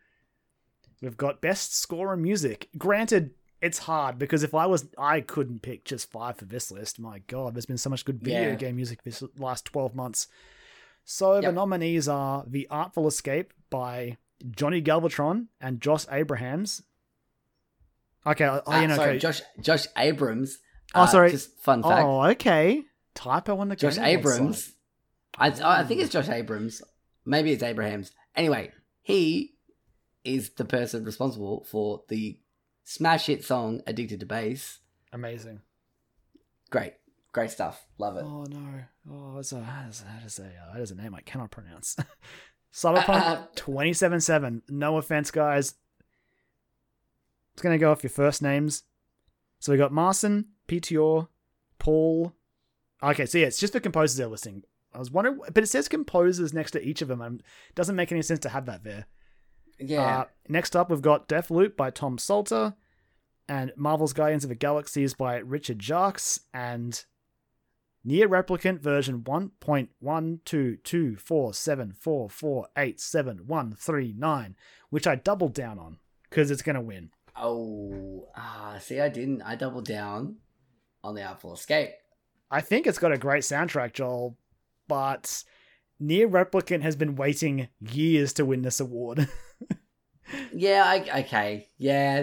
We've 1.03 1.17
got 1.17 1.41
best 1.41 1.77
score 1.77 2.13
and 2.13 2.23
music. 2.23 2.69
Granted, 2.79 3.33
it's 3.61 3.79
hard 3.79 4.19
because 4.19 4.43
if 4.45 4.55
I 4.55 4.67
was, 4.67 4.87
I 4.97 5.21
couldn't 5.21 5.61
pick 5.63 5.85
just 5.85 6.11
five 6.11 6.37
for 6.37 6.45
this 6.45 6.71
list. 6.71 6.99
My 7.01 7.19
God, 7.27 7.55
there's 7.55 7.67
been 7.67 7.77
so 7.79 7.91
much 7.91 8.05
good 8.05 8.21
video 8.21 8.51
Yeah. 8.51 8.55
game 8.55 8.77
music 8.77 9.03
this 9.03 9.23
last 9.37 9.65
12 9.67 9.95
months. 9.95 10.29
So 11.05 11.41
the 11.41 11.51
nominees 11.51 12.07
are 12.09 12.45
The 12.47 12.69
Artful 12.71 13.09
Escape 13.09 13.53
by 13.69 14.17
Johnny 14.51 14.81
Galvatron 14.81 15.49
and 15.61 15.81
Josh 15.81 16.07
Abrahams. 16.11 16.83
Okay, 18.25 18.45
oh, 18.45 18.63
Ah, 18.67 18.81
you 18.81 18.87
know, 18.87 18.95
sorry, 18.97 19.11
okay. 19.11 19.19
Josh 19.19 19.43
Josh 19.61 19.87
Abrams. 19.97 20.59
Oh, 20.95 21.03
uh, 21.03 21.07
sorry. 21.07 21.31
Just 21.33 21.59
fun 21.59 21.83
fact. 21.83 22.05
Oh, 22.05 22.23
okay. 22.31 22.85
Typo 23.15 23.57
on 23.57 23.69
the 23.69 23.75
Josh 23.77 23.99
Abrams. 23.99 24.73
I, 25.37 25.49
I 25.49 25.83
think 25.85 26.01
it's 26.01 26.13
Josh 26.13 26.29
Abrams. 26.29 26.83
Maybe 27.25 27.51
it's 27.53 27.63
Abrahams. 27.63 28.13
Anyway, 28.37 28.71
he 29.03 29.52
is 30.25 30.51
the 30.51 30.65
person 30.65 31.05
responsible 31.05 31.65
for 31.65 32.03
the 32.09 32.39
smash 32.85 33.27
hit 33.27 33.45
song 33.45 33.83
"Addicted 33.87 34.21
to 34.21 34.27
Bass." 34.27 34.79
Amazing. 35.13 35.61
Great, 36.71 36.95
great 37.33 37.51
stuff. 37.51 37.87
Love 37.99 38.17
it. 38.17 38.25
Oh 38.25 38.45
no! 38.45 38.85
Oh, 39.11 39.37
that's 39.37 39.53
a 39.53 39.57
that 39.57 39.89
is, 39.89 40.01
that 40.01 40.25
is 40.25 40.39
a 40.39 40.47
uh, 40.47 40.75
that 40.75 40.81
is 40.81 40.91
a 40.91 40.95
name 40.95 41.15
I 41.15 41.21
cannot 41.21 41.51
pronounce. 41.51 41.97
Cyberpunk 42.73 44.23
seven. 44.23 44.63
No 44.69 44.97
offense, 44.97 45.31
guys. 45.31 45.75
It's 47.53 47.63
gonna 47.63 47.79
go 47.79 47.93
off 47.93 48.03
your 48.03 48.11
first 48.11 48.43
names. 48.43 48.85
So 49.59 49.73
we 49.73 49.79
got 49.79 49.93
Marson, 49.93 50.47
PTO, 50.69 51.29
Paul. 51.79 52.33
Okay, 53.03 53.27
so 53.27 53.39
yeah, 53.39 53.47
it's 53.47 53.61
just 53.61 53.75
the 53.75 53.81
composers 53.81 54.17
they're 54.17 54.27
listing. 54.27 54.63
I 54.95 54.99
was 54.99 55.11
wondering, 55.11 55.41
but 55.53 55.63
it 55.63 55.69
says 55.69 55.89
composers 55.89 56.53
next 56.53 56.73
to 56.73 56.87
each 56.87 57.03
of 57.03 57.09
them, 57.09 57.21
and 57.21 57.41
it 57.41 57.75
doesn't 57.75 57.97
make 57.97 58.13
any 58.13 58.23
sense 58.23 58.41
to 58.41 58.49
have 58.49 58.67
that 58.67 58.85
there. 58.85 59.07
Yeah, 59.89 60.21
Uh, 60.21 60.25
next 60.49 60.75
up, 60.77 60.91
we've 60.91 61.03
got 61.03 61.29
Deathloop 61.29 61.77
by 61.77 61.91
Tom 61.91 62.19
Salter, 62.19 62.75
and 63.49 63.73
Marvel's 63.77 64.13
Guardians 64.13 64.45
of 64.45 64.49
the 64.49 64.55
Galaxy 64.55 65.03
is 65.03 65.15
by 65.15 65.37
Richard 65.37 65.83
Jacques, 65.83 66.21
and 66.55 67.05
NieR 68.07 68.27
Replicant 68.27 68.81
version 68.81 69.23
1.1224744871139, 73.23 74.55
which 74.91 75.07
I 75.07 75.15
doubled 75.17 75.55
down 75.55 75.79
on 75.79 75.99
because 76.29 76.51
it's 76.51 76.63
going 76.63 76.75
to 76.77 76.81
win. 76.81 77.11
Oh, 77.37 78.29
ah, 78.37 78.77
see, 78.81 79.01
I 79.01 79.09
didn't. 79.09 79.43
I 79.43 79.55
doubled 79.57 79.87
down 79.87 80.37
on 81.03 81.15
the 81.15 81.23
Artful 81.23 81.55
Escape. 81.55 81.91
I 82.51 82.61
think 82.61 82.87
it's 82.87 82.99
got 82.99 83.13
a 83.13 83.19
great 83.19 83.43
soundtrack, 83.43 83.95
Joel, 83.95 84.37
but 84.87 85.45
NieR 86.01 86.29
Replicant 86.31 86.83
has 86.83 86.97
been 86.97 87.15
waiting 87.17 87.69
years 87.81 88.33
to 88.35 88.45
win 88.45 88.63
this 88.63 88.81
award. 88.81 89.29
Yeah, 90.53 90.83
I, 90.87 91.21
okay, 91.21 91.69
yeah, 91.79 92.19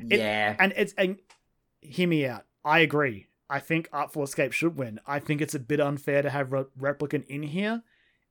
It- 0.00 0.18
yeah. 0.18 0.56
and 0.58 0.72
it's 0.76 0.92
and 0.98 1.18
hear 1.80 2.08
me 2.08 2.26
out. 2.26 2.44
I 2.64 2.80
agree. 2.80 3.28
I 3.50 3.60
think 3.60 3.88
Artful 3.92 4.22
Escape 4.22 4.52
should 4.52 4.76
win. 4.76 5.00
I 5.06 5.18
think 5.18 5.40
it's 5.40 5.54
a 5.54 5.58
bit 5.58 5.80
unfair 5.80 6.22
to 6.22 6.30
have 6.30 6.50
Re- 6.52 6.64
Replicant 6.80 7.26
in 7.26 7.42
here, 7.42 7.82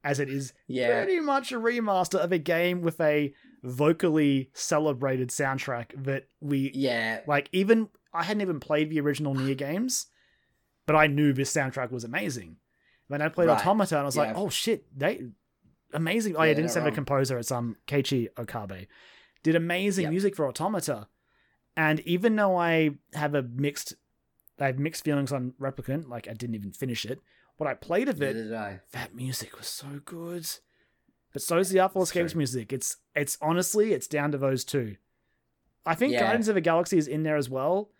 as 0.02 0.18
it 0.18 0.28
is 0.28 0.52
Yeah, 0.66 1.04
pretty 1.04 1.20
much 1.20 1.52
a 1.52 1.56
remaster 1.56 2.18
of 2.18 2.32
a 2.32 2.38
game 2.38 2.82
with 2.82 3.00
a 3.00 3.32
vocally 3.62 4.50
celebrated 4.52 5.30
soundtrack 5.30 6.04
that 6.04 6.26
we 6.40 6.70
yeah, 6.74 7.20
like. 7.26 7.48
Even 7.52 7.88
I 8.12 8.24
hadn't 8.24 8.42
even 8.42 8.60
played 8.60 8.90
the 8.90 9.00
original 9.00 9.34
Nier 9.34 9.54
games, 9.66 10.06
but 10.86 10.96
I 10.96 11.06
knew 11.06 11.32
this 11.32 11.52
soundtrack 11.52 11.90
was 11.90 12.04
amazing. 12.04 12.56
When 13.06 13.22
I 13.22 13.28
played 13.28 13.48
Right. 13.48 13.58
Automata, 13.60 13.96
I 13.98 14.02
was 14.02 14.16
like, 14.16 14.36
"Oh 14.36 14.48
shit, 14.48 14.86
they 14.98 15.26
amazing!" 15.94 16.36
Oh, 16.36 16.42
Yeah, 16.42 16.50
yeah, 16.50 16.54
didn't 16.54 16.70
say 16.70 16.82
the 16.82 16.90
composer. 16.92 17.38
It's 17.38 17.50
um 17.50 17.76
Keiichi 17.86 18.28
Okabe. 18.36 18.86
Did 19.42 19.56
amazing 19.56 20.04
Yep. 20.04 20.10
music 20.10 20.36
for 20.36 20.46
Automata, 20.48 21.08
and 21.76 22.00
even 22.00 22.36
though 22.36 22.56
I 22.56 22.90
have 23.14 23.34
a 23.34 23.42
mixed, 23.42 23.94
I 24.58 24.66
have 24.66 24.78
mixed 24.78 25.04
feelings 25.04 25.32
on 25.32 25.52
Replicant. 25.60 26.08
Like 26.08 26.28
I 26.28 26.32
didn't 26.34 26.54
even 26.54 26.72
finish 26.72 27.04
it. 27.04 27.20
What 27.56 27.68
I 27.68 27.74
played 27.74 28.08
of 28.08 28.20
it, 28.20 28.50
that 28.92 29.14
music 29.14 29.56
was 29.56 29.66
so 29.68 30.00
good. 30.04 30.46
But 31.32 31.42
so 31.42 31.58
is 31.58 31.70
the 31.70 31.80
Artful 31.80 32.02
Escapes 32.02 32.32
true. 32.32 32.38
music. 32.38 32.72
It's 32.72 32.96
it's 33.14 33.36
honestly 33.40 33.92
it's 33.92 34.06
down 34.08 34.32
to 34.32 34.38
those 34.38 34.64
two. 34.64 34.96
I 35.86 35.94
think 35.94 36.12
Yeah. 36.12 36.20
Guardians 36.20 36.48
of 36.48 36.54
the 36.54 36.60
Galaxy 36.60 36.96
is 36.96 37.06
in 37.08 37.22
there 37.24 37.36
as 37.36 37.50
well. 37.50 37.90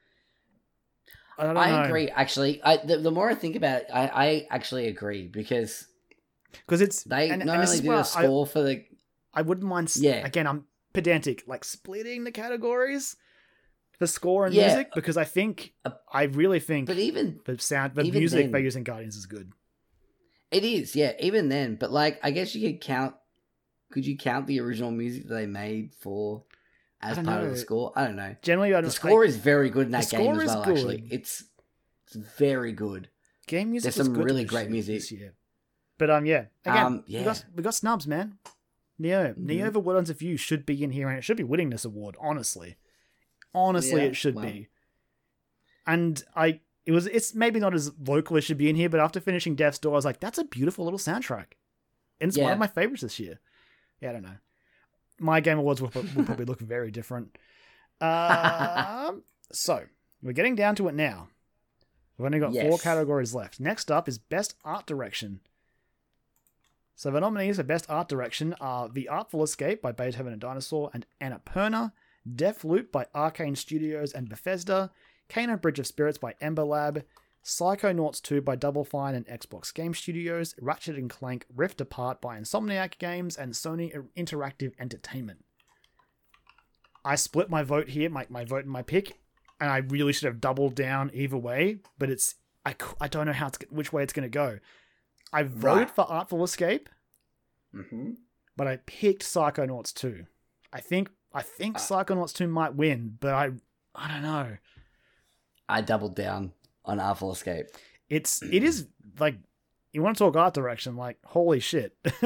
I 1.37 1.45
don't 1.45 1.55
know. 1.55 1.61
I 1.61 1.85
agree. 1.87 2.09
Actually, 2.11 2.63
I 2.63 2.77
the, 2.79 2.99
the 2.99 3.11
more 3.11 3.29
I 3.29 3.35
think 3.35 3.57
about 3.57 3.83
it, 3.83 3.89
I, 3.93 4.07
I 4.07 4.47
actually 4.51 4.87
agree 4.87 5.27
because 5.27 5.87
because 6.67 6.81
it's 6.81 7.05
they 7.05 7.31
and, 7.31 7.45
not 7.45 7.59
and 7.61 7.69
only 7.69 7.89
where 7.89 7.97
a 7.99 8.01
I- 8.01 8.03
score 8.03 8.47
for 8.47 8.63
the 8.63 8.85
I 9.33 9.43
wouldn't 9.43 9.67
mind. 9.67 9.95
Yeah. 9.97 10.25
Again, 10.27 10.47
I'm 10.47 10.65
pedantic, 10.93 11.43
like 11.49 11.65
splitting 11.65 12.23
the 12.25 12.31
categories 12.31 13.17
for 13.99 14.07
score 14.07 14.47
and 14.47 14.55
Yeah. 14.55 14.69
music 14.69 14.91
because 14.95 15.17
I 15.17 15.25
think 15.25 15.75
Uh, 15.85 15.91
I 16.13 16.25
really 16.25 16.61
think 16.61 16.87
but 16.87 16.99
even 16.99 17.41
the 17.45 17.59
sound, 17.59 17.95
the 17.95 18.05
music 18.05 18.51
then- 18.53 18.63
use 18.63 18.77
in 18.77 18.85
Guardians 18.85 19.17
is 19.17 19.27
good. 19.27 19.53
it 20.51 20.65
is 20.65 20.95
yeah 20.95 21.13
even 21.21 21.49
then 21.49 21.75
but 21.77 21.91
like 21.91 22.19
I 22.23 22.31
guess 22.31 22.55
you 22.55 22.71
could 22.71 22.81
count 22.81 23.15
could 23.91 24.07
you 24.07 24.17
count 24.17 24.47
the 24.47 24.61
original 24.61 24.91
music 24.93 25.27
that 25.29 25.35
they 25.35 25.47
made 25.47 25.93
for 25.99 26.45
as 27.01 27.19
part 27.19 27.43
of 27.45 27.51
the 27.51 27.57
score 27.57 27.93
I 27.97 28.07
don't 28.07 28.17
know 28.17 28.35
Generally, 28.43 28.75
I 28.75 28.81
the 28.83 28.91
score 28.91 29.25
I- 29.25 29.27
is 29.29 29.37
very 29.37 29.71
good 29.71 29.87
in 29.87 29.93
that 29.93 30.09
game 30.11 30.39
as 30.41 30.47
well 30.49 30.63
actually 30.69 31.07
it's 31.11 31.45
it's 32.07 32.15
very 32.39 32.73
good 32.73 33.09
game 33.49 33.71
music. 33.73 33.95
there's 33.95 34.07
some 34.07 34.15
really 34.15 34.45
great 34.45 34.71
music. 34.71 34.95
this 34.97 35.11
year. 35.13 35.35
But 35.99 36.11
um, 36.11 36.27
yeah, 36.27 36.47
again, 36.65 36.87
Um, 36.87 37.05
we 37.09 37.23
got 37.23 37.45
we 37.55 37.63
got 37.63 37.75
snubs, 37.75 38.07
man. 38.07 38.39
Neo, 38.99 39.33
Mhm. 39.33 39.37
Neo 39.39 39.71
the 39.71 39.81
World 39.81 39.99
Ends 39.99 40.11
with 40.11 40.23
You 40.23 40.37
should 40.37 40.65
be 40.65 40.83
in 40.85 40.91
here, 40.91 41.09
and 41.09 41.19
it 41.19 41.23
should 41.23 41.37
be 41.37 41.43
winning 41.45 41.71
this 41.71 41.85
award. 41.85 42.17
Honestly, 42.21 42.77
honestly, 43.55 44.01
Yeah, 44.03 44.07
it 44.09 44.17
should 44.17 44.41
be. 44.41 44.69
And 45.87 46.23
I, 46.35 46.61
it 46.87 46.93
was, 46.93 47.07
it's 47.09 47.35
maybe 47.35 47.61
not 47.61 47.75
as 47.75 47.89
vocal 47.89 48.37
as 48.37 48.45
should 48.45 48.57
be 48.57 48.69
in 48.71 48.77
here, 48.77 48.89
but 48.89 49.01
after 49.01 49.21
finishing 49.21 49.55
Death's 49.55 49.79
Door, 49.79 49.95
I 49.95 49.97
was 49.97 50.05
like, 50.05 50.21
that's 50.21 50.39
a 50.39 50.45
beautiful 50.45 50.85
little 50.85 50.99
soundtrack, 50.99 51.47
and 52.21 52.29
it's 52.29 52.39
one 52.39 52.53
of 52.53 52.59
my 52.59 52.67
favorites 52.69 53.03
this 53.03 53.19
year. 53.21 53.41
Yeah, 54.01 54.11
I 54.11 54.13
don't 54.15 54.23
know. 54.23 54.37
My 55.19 55.41
Game 55.41 55.59
Awards 55.59 55.81
will, 55.83 55.91
will 56.15 56.25
probably 56.25 56.45
look 56.47 56.61
very 56.75 56.91
different. 56.91 57.37
Um, 58.01 59.23
so 59.53 59.85
we're 60.23 60.33
getting 60.33 60.57
down 60.57 60.75
to 60.77 60.89
it 60.89 60.95
now. 60.95 61.29
We've 62.19 62.27
only 62.27 62.41
got 62.41 62.53
four 62.69 62.79
categories 62.79 63.35
left. 63.35 63.61
Next 63.61 63.91
up 63.91 64.09
is 64.09 64.19
Best 64.19 64.55
Art 64.65 64.85
Direction. 64.87 65.41
So 66.97 67.11
the 67.11 67.21
nominees 67.21 67.57
for 67.57 67.65
Best 67.65 67.87
Art 67.91 68.09
Direction 68.09 68.55
are 68.61 68.89
The 68.89 69.09
Artful 69.09 69.43
Escape 69.43 69.83
by 69.83 69.93
Beethoven 69.93 70.33
and 70.33 70.41
Dinosaur 70.41 70.91
and 70.95 71.05
Annapurna, 71.21 71.93
Deathloop 72.29 72.93
by 72.93 73.07
Arcane 73.15 73.57
Studios 73.57 74.13
and 74.13 74.29
Bethesda, 74.29 74.91
Kena 75.29 75.61
Bridge 75.61 75.81
of 75.81 75.87
Spirits 75.87 76.19
by 76.19 76.35
Ember 76.41 76.63
Lab, 76.63 77.05
Psychonauts 77.45 78.23
2 78.23 78.41
by 78.41 78.57
Double 78.57 78.85
Fine 78.85 79.15
and 79.15 79.27
Xbox 79.27 79.75
Game 79.75 79.93
Studios, 79.93 80.55
Ratchet 80.61 80.97
and 80.97 81.11
Clank 81.11 81.45
Rift 81.55 81.81
Apart 81.81 82.21
by 82.21 82.39
Insomniac 82.39 82.99
Games, 82.99 83.37
and 83.37 83.53
Sony 83.53 83.93
Interactive 84.17 84.73
Entertainment. 84.79 85.45
I 87.05 87.17
split 87.17 87.51
my 87.51 87.63
vote 87.63 87.89
here, 87.91 88.09
my, 88.09 88.27
my 88.31 88.45
vote 88.45 88.65
and 88.65 88.71
my 88.71 88.83
pick, 88.83 89.19
and 89.61 89.69
I 89.69 89.79
really 89.79 90.13
should 90.13 90.27
have 90.27 90.41
doubled 90.41 90.75
down 90.75 91.11
either 91.13 91.37
way, 91.37 91.79
but 91.99 92.09
it's 92.09 92.37
I, 92.65 92.77
I 93.01 93.09
don't 93.09 93.27
know 93.27 93.33
how 93.33 93.49
it's 93.49 93.59
which 93.69 93.93
way 93.93 94.03
it's 94.03 94.15
going 94.15 94.25
to 94.25 94.31
go. 94.31 94.59
I 95.35 95.43
voted 95.43 95.65
Right. 95.89 95.91
for 95.91 96.03
Artful 96.11 96.45
Escape, 96.45 96.89
mm-hmm. 97.75 98.13
but 98.57 98.67
I 98.67 98.77
picked 98.87 99.23
Psychonauts 99.23 99.93
2. 99.95 100.27
I 100.73 100.81
think 100.81 101.11
I 101.33 101.43
think 101.43 101.77
Uh. 101.77 101.81
Psychonauts 101.81 102.33
2 102.33 102.47
might 102.47 102.75
win, 102.75 103.17
but 103.21 103.35
I 103.35 103.51
I 103.95 104.09
don't 104.09 104.23
know. 104.23 104.57
I 105.69 105.81
doubled 105.81 106.15
down 106.17 106.53
on 106.85 107.01
Artful 107.01 107.33
Escape 107.33 107.67
It's 108.09 108.43
it 108.51 108.63
is 108.63 108.87
like 109.19 109.37
you 109.93 110.03
want 110.03 110.17
to 110.17 110.25
talk 110.25 110.37
art 110.37 110.55
direction, 110.55 110.97
like 110.97 111.19
holy 111.25 111.61
shit. 111.61 111.97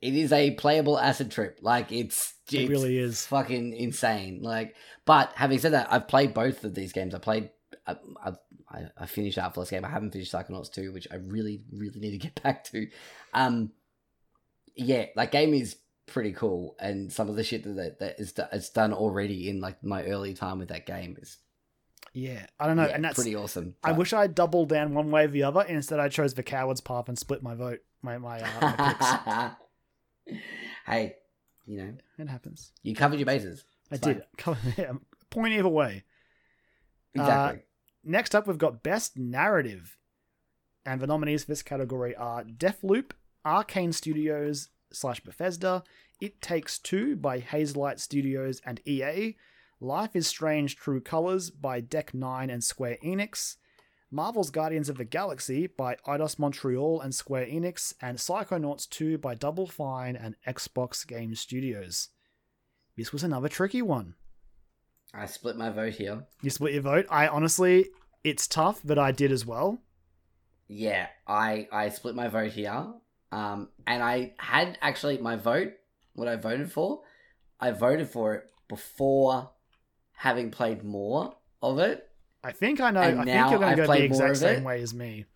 it 0.00 0.14
is 0.14 0.32
a 0.32 0.52
playable 0.52 0.98
acid 0.98 1.30
trip. 1.30 1.58
Like 1.62 1.92
it's, 1.92 2.34
It 2.52 2.68
really 2.70 2.96
is. 2.98 3.26
fucking 3.26 3.74
insane. 3.74 4.40
Like, 4.42 4.74
but 5.04 5.32
having 5.34 5.58
said 5.58 5.72
that, 5.72 5.92
I've 5.92 6.08
played 6.08 6.32
both 6.34 6.64
of 6.64 6.74
these 6.74 6.92
games. 6.92 7.14
I 7.14 7.18
played, 7.18 7.50
I, 7.86 7.96
I, 8.70 8.84
I- 8.96 9.06
finished 9.06 9.38
Outflows 9.38 9.70
game. 9.70 9.84
I 9.84 9.88
haven't 9.88 10.10
finished 10.12 10.32
Psychonauts 10.32 10.72
2, 10.72 10.92
which 10.92 11.08
I 11.10 11.16
really, 11.16 11.62
really 11.72 12.00
need 12.00 12.10
to 12.12 12.18
get 12.18 12.42
back 12.42 12.64
to. 12.64 12.88
Um, 13.34 13.72
yeah, 14.76 15.06
that 15.16 15.32
game 15.32 15.54
is 15.54 15.76
pretty 16.06 16.32
cool, 16.32 16.76
and 16.80 17.12
some 17.12 17.28
of 17.28 17.36
the 17.36 17.44
shit 17.44 17.64
that 17.64 17.98
that 17.98 18.18
is 18.20 18.32
it's 18.52 18.70
done 18.70 18.92
already 18.92 19.48
in 19.50 19.60
like 19.60 19.82
my 19.84 20.04
early 20.04 20.34
time 20.34 20.58
with 20.58 20.68
that 20.68 20.86
game 20.86 21.16
is 21.20 21.38
Yeah, 22.12 22.46
I 22.60 22.66
don't 22.66 22.76
know, 22.76 22.86
yeah, 22.86 22.94
and 22.94 23.04
that's. 23.04 23.16
pretty 23.16 23.34
awesome. 23.36 23.74
I 23.82 23.92
wish 23.92 24.12
I 24.12 24.26
doubled 24.26 24.68
down 24.68 24.94
one 24.94 25.10
way 25.10 25.24
or 25.24 25.28
the 25.28 25.42
other. 25.42 25.62
Instead, 25.62 25.98
I 26.00 26.08
chose 26.08 26.34
the 26.34 26.42
coward's 26.42 26.80
path 26.80 27.08
and 27.08 27.18
split 27.18 27.42
my 27.42 27.54
vote. 27.54 27.80
My 28.02 28.18
my, 28.18 28.40
uh, 28.40 28.60
my 28.60 29.54
picks. 30.26 30.38
hey, 30.86 31.16
you 31.66 31.78
know, 31.78 31.94
It 32.18 32.28
happens. 32.28 32.72
you 32.82 32.94
covered 32.94 33.18
your 33.18 33.26
bases. 33.26 33.64
I 33.90 33.96
It's 33.96 34.04
did. 34.06 34.22
Point 35.30 35.54
either 35.54 35.68
way. 35.68 36.04
Exactly. 37.14 37.62
Next 38.10 38.34
up, 38.34 38.46
we've 38.46 38.56
got 38.56 38.82
Best 38.82 39.18
Narrative. 39.18 39.98
And 40.86 40.98
the 40.98 41.06
nominees 41.06 41.44
for 41.44 41.50
this 41.50 41.62
category 41.62 42.16
are 42.16 42.42
Deathloop, 42.42 43.10
Arcane 43.44 43.92
Studios 43.92 44.70
slash 44.90 45.20
Bethesda, 45.20 45.84
It 46.18 46.40
Takes 46.40 46.78
Two 46.78 47.16
by 47.16 47.42
Hazelight 47.42 48.00
Studios 48.00 48.62
and 48.64 48.80
EA, 48.86 49.36
Life 49.78 50.16
is 50.16 50.26
Strange 50.26 50.76
True 50.76 51.02
Colors 51.02 51.50
by 51.50 51.80
Deck 51.80 52.14
9 52.14 52.48
and 52.48 52.64
Square 52.64 52.96
Enix, 53.04 53.56
Marvel's 54.10 54.50
Guardians 54.50 54.88
of 54.88 54.96
the 54.96 55.04
Galaxy 55.04 55.66
by 55.66 55.96
Eidos 56.06 56.38
Montreal 56.38 57.02
and 57.02 57.14
Square 57.14 57.48
Enix, 57.48 57.92
and 58.00 58.16
Psychonauts 58.16 58.88
2 58.88 59.18
by 59.18 59.34
Double 59.34 59.66
Fine 59.66 60.16
and 60.16 60.34
Xbox 60.46 61.06
Game 61.06 61.34
Studios. 61.34 62.08
This 62.96 63.12
was 63.12 63.22
another 63.22 63.50
tricky 63.50 63.82
one. 63.82 64.14
I 65.14 65.26
split 65.26 65.56
my 65.56 65.70
vote 65.70 65.94
here. 65.94 66.26
You 66.42 66.50
split 66.50 66.74
your 66.74 66.82
vote. 66.82 67.06
I 67.10 67.28
honestly, 67.28 67.86
it's 68.24 68.46
tough, 68.46 68.80
but 68.84 68.98
I 68.98 69.12
did 69.12 69.32
as 69.32 69.46
well. 69.46 69.80
Yeah, 70.68 71.06
I 71.26 71.68
I 71.72 71.88
split 71.88 72.14
my 72.14 72.28
vote 72.28 72.52
here. 72.52 72.92
Um, 73.32 73.68
and 73.86 74.02
I 74.02 74.34
had 74.38 74.78
actually 74.80 75.18
my 75.18 75.36
vote, 75.36 75.72
what 76.14 76.28
I 76.28 76.36
voted 76.36 76.72
for, 76.72 77.00
I 77.60 77.72
voted 77.72 78.08
for 78.08 78.34
it 78.34 78.50
before 78.68 79.50
having 80.12 80.50
played 80.50 80.82
more 80.82 81.34
of 81.62 81.78
it. 81.78 82.08
I 82.42 82.52
think 82.52 82.80
I 82.80 82.90
know. 82.90 83.00
And 83.00 83.20
I 83.20 83.24
think 83.24 83.50
you're 83.50 83.58
going 83.60 83.76
to 83.76 83.86
go 83.86 83.92
the 83.92 84.02
exact 84.04 84.36
same 84.38 84.64
way 84.64 84.80
as 84.80 84.94
me. 84.94 85.26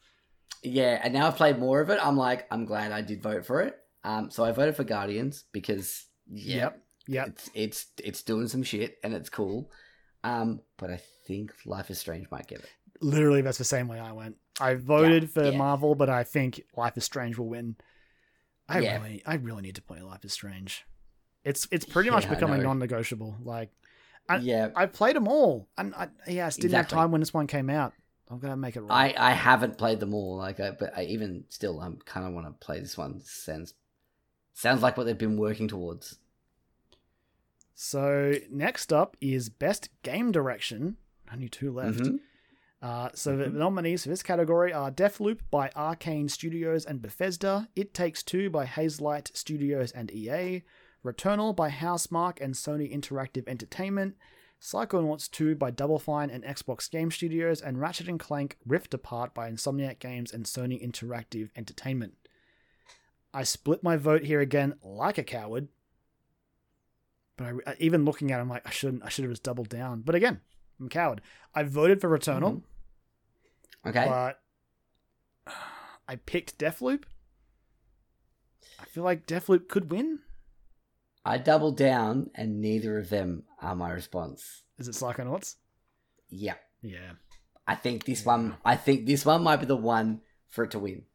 Yeah, 0.63 1.01
and 1.03 1.13
now 1.13 1.27
I've 1.27 1.37
played 1.37 1.59
more 1.59 1.81
of 1.81 1.91
it. 1.91 1.99
I'm 2.01 2.17
like, 2.17 2.47
I'm 2.51 2.65
glad 2.65 2.93
I 2.93 3.03
did 3.03 3.23
vote 3.23 3.45
for 3.45 3.61
it. 3.63 3.77
Um, 4.05 4.31
so 4.31 4.45
I 4.45 4.53
voted 4.53 4.77
for 4.77 4.85
Guardians 4.85 5.45
because 5.53 6.07
yeah, 6.31 6.57
Yep. 6.57 6.83
Yep. 7.09 7.27
it's 7.29 7.51
it's 7.55 7.87
it's 8.05 8.23
doing 8.23 8.49
some 8.49 8.63
shit 8.63 8.99
and 9.03 9.13
it's 9.15 9.29
cool. 9.31 9.71
Um, 10.25 10.61
but 10.77 10.91
I 10.91 11.01
think 11.27 11.53
Life 11.67 11.91
is 11.91 11.99
Strange 11.99 12.27
might 12.31 12.47
get 12.47 12.61
it. 12.61 12.69
Literally, 13.01 13.43
that's 13.43 13.59
the 13.59 13.65
same 13.65 13.89
way 13.89 13.99
I 13.99 14.13
went. 14.13 14.37
I 14.61 14.75
voted 14.75 15.31
for 15.31 15.51
yeah. 15.51 15.57
Marvel, 15.59 15.95
but 15.97 16.09
I 16.09 16.23
think 16.23 16.63
Life 16.77 16.97
is 16.97 17.05
Strange 17.05 17.37
will 17.39 17.49
win. 17.49 17.75
I 18.69 18.79
Yeah. 18.79 18.99
really, 19.03 19.23
I 19.27 19.35
really 19.35 19.63
need 19.63 19.75
to 19.75 19.83
play 19.83 20.01
Life 20.01 20.25
is 20.25 20.33
Strange. 20.33 20.85
It's 21.45 21.67
it's 21.73 21.85
pretty 21.85 22.09
Yeah, 22.11 22.15
much 22.15 22.29
becoming 22.31 22.63
non-negotiable. 22.63 23.39
Like 23.43 23.71
I- 24.29 24.37
yeah, 24.37 24.69
I 24.77 24.87
played 24.87 25.17
them 25.17 25.27
all, 25.27 25.69
and 25.77 25.93
I, 25.97 26.09
yeah, 26.29 26.47
I 26.47 26.51
didn't 26.51 26.67
Exactly. 26.67 26.75
have 26.77 26.89
time 26.89 27.11
when 27.11 27.21
this 27.21 27.35
one 27.35 27.49
came 27.49 27.69
out. 27.69 27.93
I'm 28.31 28.39
gonna 28.39 28.57
make 28.57 28.77
it 28.77 28.83
right. 28.83 29.13
I 29.19 29.31
I 29.31 29.33
haven't 29.33 29.77
played 29.77 29.99
them 29.99 30.15
all. 30.15 30.37
Like, 30.37 30.61
I, 30.61 30.71
but 30.71 30.97
I 30.97 31.03
even 31.05 31.45
still, 31.49 31.81
I'm 31.81 31.97
kind 32.05 32.25
of 32.27 32.33
want 32.33 32.47
to 32.47 32.65
play 32.65 32.79
this 32.79 32.97
one. 32.97 33.21
Sounds 33.25 33.75
sounds 34.55 34.81
like 34.83 34.97
what 34.97 35.05
they've 35.05 35.19
been 35.19 35.37
working 35.37 35.67
towards. 35.67 36.19
So 37.85 38.35
next 38.49 38.93
up 38.93 39.17
is 39.21 39.49
Best 39.49 39.89
Game 40.05 40.31
Direction. 40.31 40.99
Only 41.33 41.49
two 41.49 41.73
left. 41.73 41.99
Mhm. 41.99 42.21
Uh, 42.81 43.11
so 43.13 43.37
the 43.37 43.47
Mhm. 43.47 43.55
nominees 43.55 44.05
for 44.05 44.09
this 44.09 44.23
category 44.23 44.73
are 44.73 44.93
Deathloop 44.93 45.41
by 45.51 45.69
Arcane 45.75 46.29
Studios 46.29 46.87
and 46.87 47.03
Bethesda, 47.03 47.69
It 47.75 47.93
Takes 47.93 48.23
Two 48.23 48.51
by 48.51 48.67
Hazelight 48.67 49.37
Studios 49.37 49.91
and 49.91 50.13
EA, 50.13 50.63
Returnal 51.05 51.57
by 51.57 51.71
Housemarque 51.71 52.41
and 52.41 52.55
Sony 52.55 52.89
Interactive 52.89 53.49
Entertainment, 53.49 54.17
Psychonauts 54.61 55.29
2 55.29 55.57
by 55.57 55.73
Double 55.73 55.99
Fine 55.99 56.31
and 56.31 56.45
Xbox 56.45 56.89
Game 56.89 57.11
Studios, 57.11 57.61
and 57.61 57.81
Ratchet 57.81 58.07
and 58.09 58.21
Clank 58.21 58.59
Rift 58.65 58.95
Apart 58.95 59.35
by 59.35 59.51
Insomniac 59.51 59.99
Games 59.99 60.33
and 60.33 60.45
Sony 60.45 60.81
Interactive 60.81 61.51
Entertainment. 61.57 62.15
I 63.35 63.43
split 63.43 63.83
my 63.83 63.97
vote 63.97 64.23
here 64.23 64.41
again 64.41 64.79
like 64.85 65.19
a 65.19 65.25
coward. 65.25 65.67
But 67.37 67.55
I, 67.67 67.75
even 67.79 68.05
looking 68.05 68.31
at 68.31 68.39
it, 68.39 68.43
I'm 68.43 68.49
like, 68.49 68.67
I 68.67 68.71
shouldn't. 68.71 69.03
I 69.05 69.09
should 69.09 69.25
have 69.25 69.33
just 69.33 69.43
doubled 69.43 69.69
down. 69.69 70.03
But 70.03 70.15
again, 70.15 70.41
I'm 70.79 70.87
a 70.87 70.89
coward. 70.91 71.21
I 71.55 71.63
voted 71.63 72.01
for 72.01 72.09
Returnal, 72.09 72.63
Mhm. 73.85 73.89
Okay. 73.89 74.05
but 74.07 74.41
I 76.09 76.17
picked 76.17 76.59
Deathloop. 76.59 77.05
I 78.79 78.85
feel 78.85 79.03
like 79.05 79.27
Deathloop 79.27 79.69
could 79.69 79.91
win. 79.91 80.21
I 81.25 81.39
doubled 81.39 81.77
down, 81.77 82.31
and 82.35 82.61
neither 82.61 82.99
of 82.99 83.09
them 83.09 83.45
are 83.61 83.75
my 83.77 83.91
response. 83.93 84.63
Is 84.79 84.89
it 84.89 84.95
Psychonauts? 84.95 85.57
Yeah, 86.29 86.57
Yeah. 86.83 87.13
I 87.67 87.77
think 87.77 88.05
this 88.05 88.23
Yeah. 88.23 88.27
one. 88.27 88.57
I 88.65 88.77
think 88.77 89.07
this 89.07 89.25
one 89.25 89.43
might 89.45 89.59
be 89.59 89.67
the 89.67 89.77
one 89.77 90.23
for 90.49 90.65
it 90.65 90.73
to 90.73 90.81
win. 90.81 91.07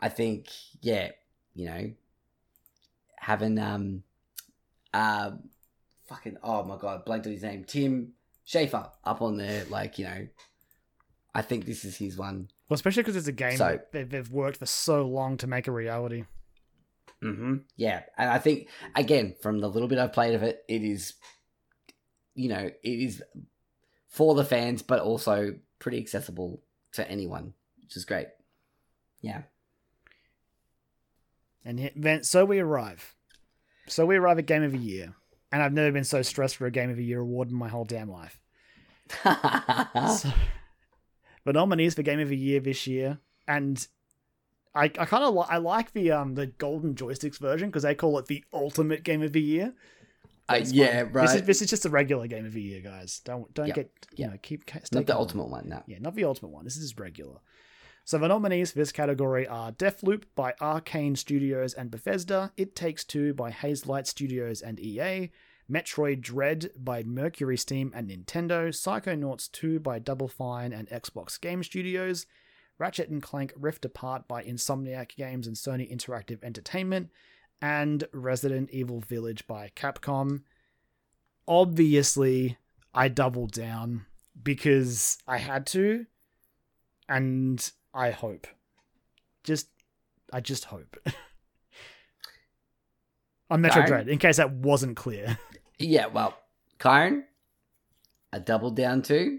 I 0.00 0.08
think, 0.08 0.48
yeah, 0.80 1.12
you 1.54 1.66
know, 1.66 1.94
having 3.18 3.56
um, 3.58 4.02
uh, 4.94 5.32
fucking 6.08 6.36
oh 6.42 6.64
my 6.64 6.76
god, 6.76 7.04
blanked 7.04 7.26
on 7.26 7.32
his 7.32 7.42
name, 7.42 7.64
Tim 7.64 8.12
Schafer 8.46 8.90
up 9.04 9.22
on 9.22 9.36
there, 9.36 9.64
like 9.70 9.98
you 9.98 10.04
know, 10.06 10.26
I 11.34 11.42
think 11.42 11.66
this 11.66 11.84
is 11.84 11.96
his 11.96 12.16
one. 12.16 12.48
Well, 12.68 12.74
especially 12.74 13.02
because 13.02 13.16
it's 13.16 13.28
a 13.28 13.32
game 13.32 13.56
So- 13.56 13.80
that 13.92 14.10
they've, 14.10 14.30
worked 14.30 14.58
for 14.58 14.66
so 14.66 15.06
long 15.06 15.36
to 15.38 15.46
make 15.46 15.68
a 15.68 15.72
reality. 15.72 16.24
Mm-hmm. 17.22 17.56
Yeah, 17.76 18.02
and 18.16 18.30
I 18.30 18.38
think 18.38 18.68
again 18.94 19.34
from 19.40 19.58
the 19.58 19.68
little 19.68 19.88
bit 19.88 19.98
I've 19.98 20.12
played 20.12 20.34
of 20.34 20.42
it, 20.42 20.64
it 20.68 20.82
is, 20.82 21.14
you 22.34 22.48
know, 22.48 22.70
it 22.82 22.88
is 22.88 23.22
for 24.08 24.34
the 24.34 24.44
fans, 24.44 24.82
but 24.82 25.00
also 25.00 25.54
pretty 25.78 25.98
accessible 25.98 26.62
to 26.92 27.08
anyone, 27.10 27.54
which 27.82 27.96
is 27.96 28.04
great. 28.04 28.28
Yeah. 29.20 29.42
And 31.64 31.90
then, 31.96 32.22
so 32.24 32.44
we 32.44 32.60
arrive. 32.60 33.14
So 33.88 34.06
we 34.06 34.16
arrive 34.16 34.38
at 34.38 34.46
Game 34.46 34.62
of 34.62 34.72
the 34.72 34.78
Year. 34.78 35.14
And 35.50 35.62
I've 35.62 35.72
never 35.72 35.90
been 35.90 36.04
so 36.04 36.20
stressed 36.20 36.56
for 36.56 36.66
a 36.66 36.70
Game 36.70 36.90
of 36.90 36.96
the 36.96 37.04
Year 37.04 37.20
award 37.20 37.48
in 37.48 37.54
my 37.56 37.68
whole 37.68 37.84
damn 37.84 38.10
life. 38.10 38.38
So, 39.24 40.30
the 41.44 41.52
nominees 41.54 41.94
for 41.94 42.02
Game 42.02 42.20
of 42.20 42.28
the 42.28 42.36
Year 42.36 42.60
this 42.60 42.86
year, 42.86 43.18
and 43.46 43.86
I, 44.74 44.84
I 44.84 45.06
kind 45.06 45.24
of 45.24 45.34
li- 45.34 45.46
I 45.48 45.56
like 45.56 45.92
the 45.92 46.12
um 46.12 46.34
the 46.34 46.46
Golden 46.46 46.94
Joysticks 46.94 47.38
version 47.38 47.70
because 47.70 47.84
they 47.84 47.94
call 47.94 48.18
it 48.18 48.26
the 48.26 48.44
ultimate 48.52 49.02
Game 49.02 49.22
of 49.22 49.32
the 49.32 49.40
Year. 49.40 49.72
Uh, 50.50 50.60
yeah, 50.66 51.06
right. 51.10 51.26
This 51.26 51.34
is 51.36 51.42
this 51.44 51.62
is 51.62 51.70
just 51.70 51.86
a 51.86 51.88
regular 51.88 52.26
Game 52.26 52.44
of 52.44 52.52
the 52.52 52.60
Year, 52.60 52.82
guys. 52.82 53.20
Don't 53.24 53.52
don't 53.54 53.68
Yep, 53.68 53.74
get 53.76 53.90
you 54.16 54.24
yep. 54.24 54.30
know 54.32 54.38
keep 54.42 54.68
stay 54.68 54.80
Not 54.92 55.06
the 55.06 55.16
ultimate 55.16 55.48
one, 55.48 55.68
no. 55.68 55.82
Yeah, 55.86 55.98
not 56.00 56.14
the 56.14 56.24
ultimate 56.24 56.50
one. 56.50 56.64
This 56.64 56.76
is 56.76 56.98
regular. 56.98 57.38
So 58.08 58.16
the 58.16 58.26
nominees 58.26 58.70
for 58.70 58.78
this 58.78 58.90
category 58.90 59.46
are 59.46 59.70
Deathloop 59.70 60.22
by 60.34 60.54
Arcane 60.62 61.14
Studios 61.14 61.74
and 61.74 61.90
Bethesda, 61.90 62.50
It 62.56 62.74
Takes 62.74 63.04
Two 63.04 63.34
by 63.34 63.50
Hazelight 63.50 64.06
Studios 64.06 64.62
and 64.62 64.80
EA, 64.80 65.30
Metroid 65.70 66.22
Dread 66.22 66.70
by 66.74 67.02
Mercury 67.02 67.58
Steam 67.58 67.92
and 67.94 68.08
Nintendo, 68.08 68.68
Psychonauts 68.68 69.52
2 69.52 69.80
by 69.80 69.98
Double 69.98 70.26
Fine 70.26 70.72
and 70.72 70.88
Xbox 70.88 71.38
Game 71.38 71.62
Studios, 71.62 72.24
Ratchet 72.78 73.10
and 73.10 73.22
Clank 73.22 73.52
Rift 73.54 73.84
Apart 73.84 74.26
by 74.26 74.42
Insomniac 74.42 75.14
Games 75.16 75.46
and 75.46 75.56
Sony 75.56 75.94
Interactive 75.94 76.42
Entertainment, 76.42 77.10
and 77.60 78.04
Resident 78.14 78.70
Evil 78.70 79.00
Village 79.00 79.46
by 79.46 79.70
Capcom. 79.76 80.44
Obviously, 81.46 82.56
I 82.94 83.08
doubled 83.08 83.52
down 83.52 84.06
because 84.42 85.18
I 85.26 85.36
had 85.36 85.66
to, 85.66 86.06
and 87.06 87.70
I 87.94 88.10
hope. 88.10 88.46
Just, 89.44 89.68
I 90.32 90.40
just 90.40 90.66
hope. 90.66 90.96
On 93.50 93.60
Metro 93.60 93.80
Darn. 93.80 93.88
Dread, 93.88 94.08
in 94.08 94.18
case 94.18 94.36
that 94.36 94.52
wasn't 94.52 94.96
clear. 94.96 95.38
Yeah, 95.78 96.06
well, 96.06 96.36
Kyron, 96.78 97.22
I 98.32 98.40
doubled 98.40 98.76
down 98.76 99.02
too. 99.02 99.38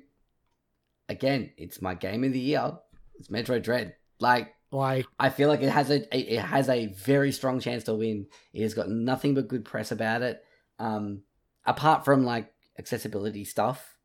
Again, 1.07 1.51
it's 1.57 1.81
my 1.81 1.93
game 1.95 2.23
of 2.23 2.33
the 2.33 2.39
year. 2.39 2.77
It's 3.19 3.27
Metroid 3.27 3.61
Dread. 3.63 3.95
Like, 4.19 4.55
like, 4.71 5.05
I 5.19 5.29
feel 5.29 5.47
like 5.49 5.61
it 5.61 5.69
has 5.69 5.89
a 5.89 5.97
it 6.15 6.27
it 6.29 6.39
has 6.39 6.69
a 6.69 6.87
very 6.87 7.31
strong 7.31 7.59
chance 7.59 7.83
to 7.85 7.93
win. 7.95 8.27
It 8.53 8.61
has 8.63 8.73
got 8.73 8.89
nothing 8.89 9.33
but 9.33 9.47
good 9.47 9.65
press 9.65 9.91
about 9.91 10.21
it. 10.21 10.43
Um, 10.79 11.23
apart 11.65 12.05
from 12.05 12.23
like 12.23 12.51
accessibility 12.77 13.43
stuff. 13.45 13.97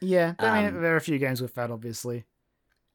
yeah, 0.00 0.34
I 0.38 0.62
mean, 0.62 0.76
Um, 0.76 0.82
there 0.82 0.94
are 0.94 0.96
a 0.96 1.00
few 1.00 1.18
games 1.18 1.40
with 1.42 1.54
that, 1.56 1.70
obviously. 1.70 2.24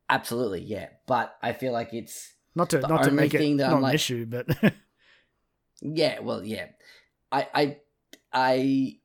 Absolutely, 0.09 0.61
yeah. 0.63 0.87
But 1.05 1.35
I 1.41 1.53
feel 1.53 1.73
like 1.73 1.93
it's 1.93 2.33
Not 2.55 2.69
to 2.71 2.79
the 2.79 2.87
not 2.87 3.03
to 3.03 3.11
make 3.11 3.33
it 3.33 3.57
that 3.57 3.69
I'm 3.69 3.77
an 3.77 3.81
like- 3.81 3.95
issue, 3.95 4.25
but 4.25 4.47
Yeah, 5.81 6.19
well, 6.21 6.43
yeah. 6.43 6.67
I, 7.31 7.47
I, 7.53 7.77
I. 8.33 8.97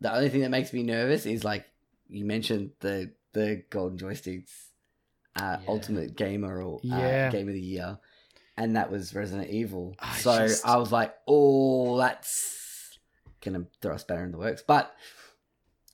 The 0.00 0.12
only 0.14 0.28
thing 0.28 0.40
that 0.40 0.50
makes 0.50 0.72
me 0.72 0.82
nervous 0.82 1.24
is 1.24 1.44
like 1.44 1.66
you 2.08 2.24
mentioned 2.24 2.70
the 2.80 3.12
the 3.32 3.62
golden 3.70 3.98
joysticks, 3.98 4.50
uh, 5.36 5.58
Yeah. 5.60 5.68
ultimate 5.68 6.16
gamer 6.16 6.62
or 6.62 6.76
uh, 6.78 6.80
Yeah. 6.82 7.30
game 7.30 7.48
of 7.48 7.54
the 7.54 7.60
year, 7.60 7.98
and 8.56 8.76
that 8.76 8.90
was 8.90 9.14
Resident 9.14 9.50
Evil. 9.50 9.94
I 9.98 10.16
so 10.18 10.38
just- 10.38 10.66
I 10.66 10.76
was 10.78 10.90
like, 10.90 11.14
oh, 11.28 11.96
that's 11.98 12.98
gonna 13.40 13.66
throw 13.80 13.94
us 13.94 14.04
better 14.04 14.24
in 14.24 14.32
the 14.32 14.38
works. 14.38 14.64
But 14.66 14.92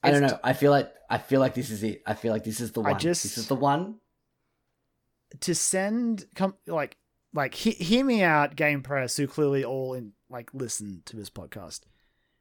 I 0.03 0.11
don't 0.13 0.23
know. 0.23 0.39
I 0.43 0.55
feel 0.55 0.71
like 0.71 0.91
I 1.11 1.19
feel 1.19 1.41
like 1.41 1.55
this 1.55 1.71
is 1.71 1.83
it. 1.83 2.03
I 2.07 2.15
feel 2.15 2.33
like 2.33 2.45
this 2.45 2.61
is 2.61 2.73
the 2.73 2.83
I 2.83 2.93
one. 2.93 3.01
just- 3.01 3.23
This 3.23 3.37
is 3.39 3.49
the 3.49 3.57
one. 3.57 3.97
To 5.41 5.55
send 5.55 6.27
come 6.35 6.55
like 6.67 6.97
like 7.33 7.55
he, 7.55 7.71
hear 7.71 8.05
me 8.05 8.23
out 8.23 8.57
game 8.57 8.83
press 8.83 9.17
who 9.17 9.27
clearly 9.27 9.65
all 9.65 9.95
in 9.95 10.13
like 10.29 10.51
listen 10.53 11.03
to 11.07 11.17
this 11.17 11.31
podcast. 11.31 11.81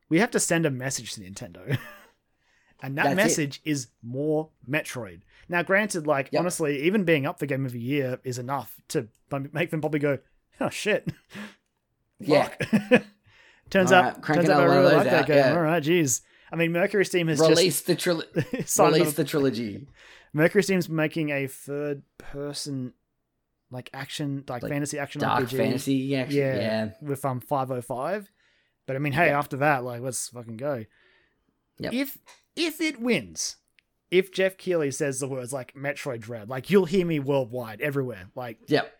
We 0.10 0.20
have 0.20 0.32
to 0.32 0.40
send 0.40 0.66
a 0.66 0.72
message 0.72 1.14
to 1.14 1.22
nintendo. 1.22 1.78
And 2.82 2.98
that 2.98 3.04
That's 3.04 3.16
message 3.18 3.62
is 3.66 3.88
more 4.02 4.52
metroid. 4.66 5.20
Now 5.50 5.64
granted 5.64 6.08
like 6.08 6.30
Yep. 6.32 6.40
honestly 6.40 6.84
even 6.84 7.04
being 7.04 7.26
up 7.26 7.38
for 7.38 7.46
game 7.46 7.66
of 7.66 7.74
the 7.74 7.80
year 7.82 8.22
is 8.24 8.40
enough 8.40 8.74
to 8.88 9.10
make 9.52 9.70
them 9.70 9.82
probably 9.82 10.00
go 10.00 10.20
oh 10.62 10.70
shit. 10.70 11.12
Yeah. 12.22 12.48
Turns 13.70 13.92
All 13.92 14.00
out 14.00 14.28
right, 14.28 14.36
turns 14.36 14.50
out 14.50 14.62
i 14.62 14.64
another 14.64 14.68
one 14.70 14.78
of 14.78 14.84
really 14.84 14.96
like 14.96 15.04
that 15.06 15.14
out, 15.24 15.28
game. 15.28 15.38
yeah. 15.38 15.54
all 15.54 15.62
right 15.62 15.84
jeez. 15.84 16.22
I 16.52 16.56
mean 16.56 16.72
mercury 16.72 17.06
steam 17.06 17.28
has 17.28 17.40
Release 17.40 17.82
the 17.82 17.96
tril- 17.98 18.24
just 18.52 18.76
signed 18.76 18.94
release 18.96 19.14
the 19.14 19.24
trilogy. 19.26 19.88
Mercury 20.34 20.64
Steam's 20.64 20.90
making 20.90 21.30
a 21.30 21.48
third 21.48 22.04
person 22.18 22.94
like 23.72 23.90
action 23.94 24.44
like, 24.48 24.64
Like 24.64 24.72
fantasy 24.72 24.98
action 25.00 25.22
Dark 25.22 25.46
RPG 25.46 25.58
fantasy 25.58 26.16
action. 26.16 26.38
Yeah. 26.38 26.56
Yeah. 26.56 26.90
with 27.02 27.24
um 27.26 27.40
505. 27.40 28.32
But 28.88 28.96
I 28.96 29.00
mean, 29.00 29.14
hey, 29.14 29.28
Yeah. 29.28 29.38
after 29.40 29.58
that, 29.58 29.84
like 29.84 30.02
let's 30.02 30.30
fucking 30.30 30.58
go. 30.58 30.86
Yep. 31.80 31.94
If 31.94 32.18
if 32.56 32.82
it 32.82 33.00
wins, 33.00 33.58
if 34.12 34.32
Jeff 34.34 34.58
Keighley 34.58 34.92
says 34.92 35.20
the 35.20 35.28
words 35.28 35.54
like 35.54 35.74
Metroid 35.76 36.22
Dread, 36.22 36.50
like 36.50 36.70
you'll 36.70 36.86
hear 36.86 37.06
me 37.06 37.20
worldwide, 37.20 37.82
everywhere. 37.82 38.30
Like 38.36 38.58
Yep. 38.68 38.92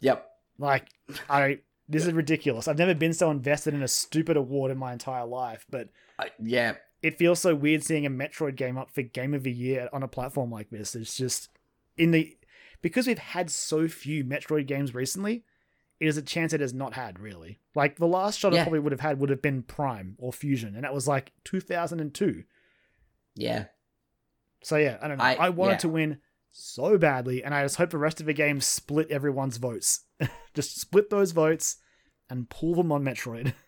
Yep. 0.00 0.26
like 0.58 0.88
I 1.28 1.60
this 1.88 2.06
is 2.06 2.12
ridiculous. 2.12 2.68
I've 2.68 2.78
never 2.78 2.94
been 2.94 3.12
so 3.14 3.30
invested 3.30 3.74
in 3.74 3.82
a 3.82 3.88
stupid 3.88 4.36
award 4.36 4.70
in 4.70 4.78
my 4.78 4.92
entire 4.92 5.24
life, 5.26 5.66
but 5.70 5.88
I- 6.18 6.30
yeah. 6.38 6.74
It 7.02 7.18
feels 7.18 7.40
so 7.40 7.54
weird 7.54 7.82
seeing 7.82 8.04
a 8.06 8.10
Metroid 8.10 8.56
game 8.56 8.76
up 8.78 8.90
for 8.90 9.02
Game 9.02 9.34
of 9.34 9.42
the 9.42 9.52
Year 9.52 9.88
on 9.92 10.02
a 10.02 10.08
platform 10.08 10.50
like 10.50 10.70
this. 10.70 10.94
It's 10.94 11.16
just 11.16 11.48
in 11.96 12.10
the 12.10 12.36
because 12.82 13.06
we've 13.06 13.18
had 13.18 13.50
so 13.50 13.88
few 13.88 14.24
Metroid 14.24 14.66
games 14.66 14.94
recently. 14.94 15.44
It 15.98 16.08
is 16.08 16.16
a 16.16 16.22
chance 16.22 16.54
it 16.54 16.60
has 16.62 16.72
not 16.72 16.94
had 16.94 17.20
really. 17.20 17.58
Like 17.74 17.96
the 17.96 18.06
last 18.06 18.38
shot 18.38 18.52
it 18.52 18.56
Yeah. 18.56 18.64
probably 18.64 18.80
would 18.80 18.92
have 18.92 19.00
had 19.02 19.20
would 19.20 19.28
have 19.30 19.42
been 19.42 19.62
Prime 19.62 20.14
or 20.18 20.32
Fusion, 20.32 20.74
and 20.74 20.84
that 20.84 20.94
was 20.94 21.06
like 21.06 21.32
2002. 21.44 22.44
Yeah. 23.34 23.66
So 24.62 24.76
yeah, 24.76 24.98
I 25.02 25.08
don't 25.08 25.18
know. 25.18 25.24
I, 25.24 25.34
I- 25.34 25.48
wanted 25.50 25.72
yeah. 25.72 25.78
to 25.78 25.88
win 25.90 26.18
so 26.52 26.98
badly, 26.98 27.44
and 27.44 27.54
I 27.54 27.62
just 27.62 27.76
hope 27.76 27.90
the 27.90 27.98
rest 27.98 28.18
of 28.20 28.26
the 28.26 28.32
game 28.32 28.60
split 28.60 29.10
everyone's 29.10 29.56
votes. 29.58 30.00
just 30.54 30.80
split 30.80 31.08
those 31.10 31.32
votes 31.32 31.76
and 32.28 32.48
pull 32.48 32.74
them 32.74 32.92
on 32.92 33.04
Metroid. 33.04 33.52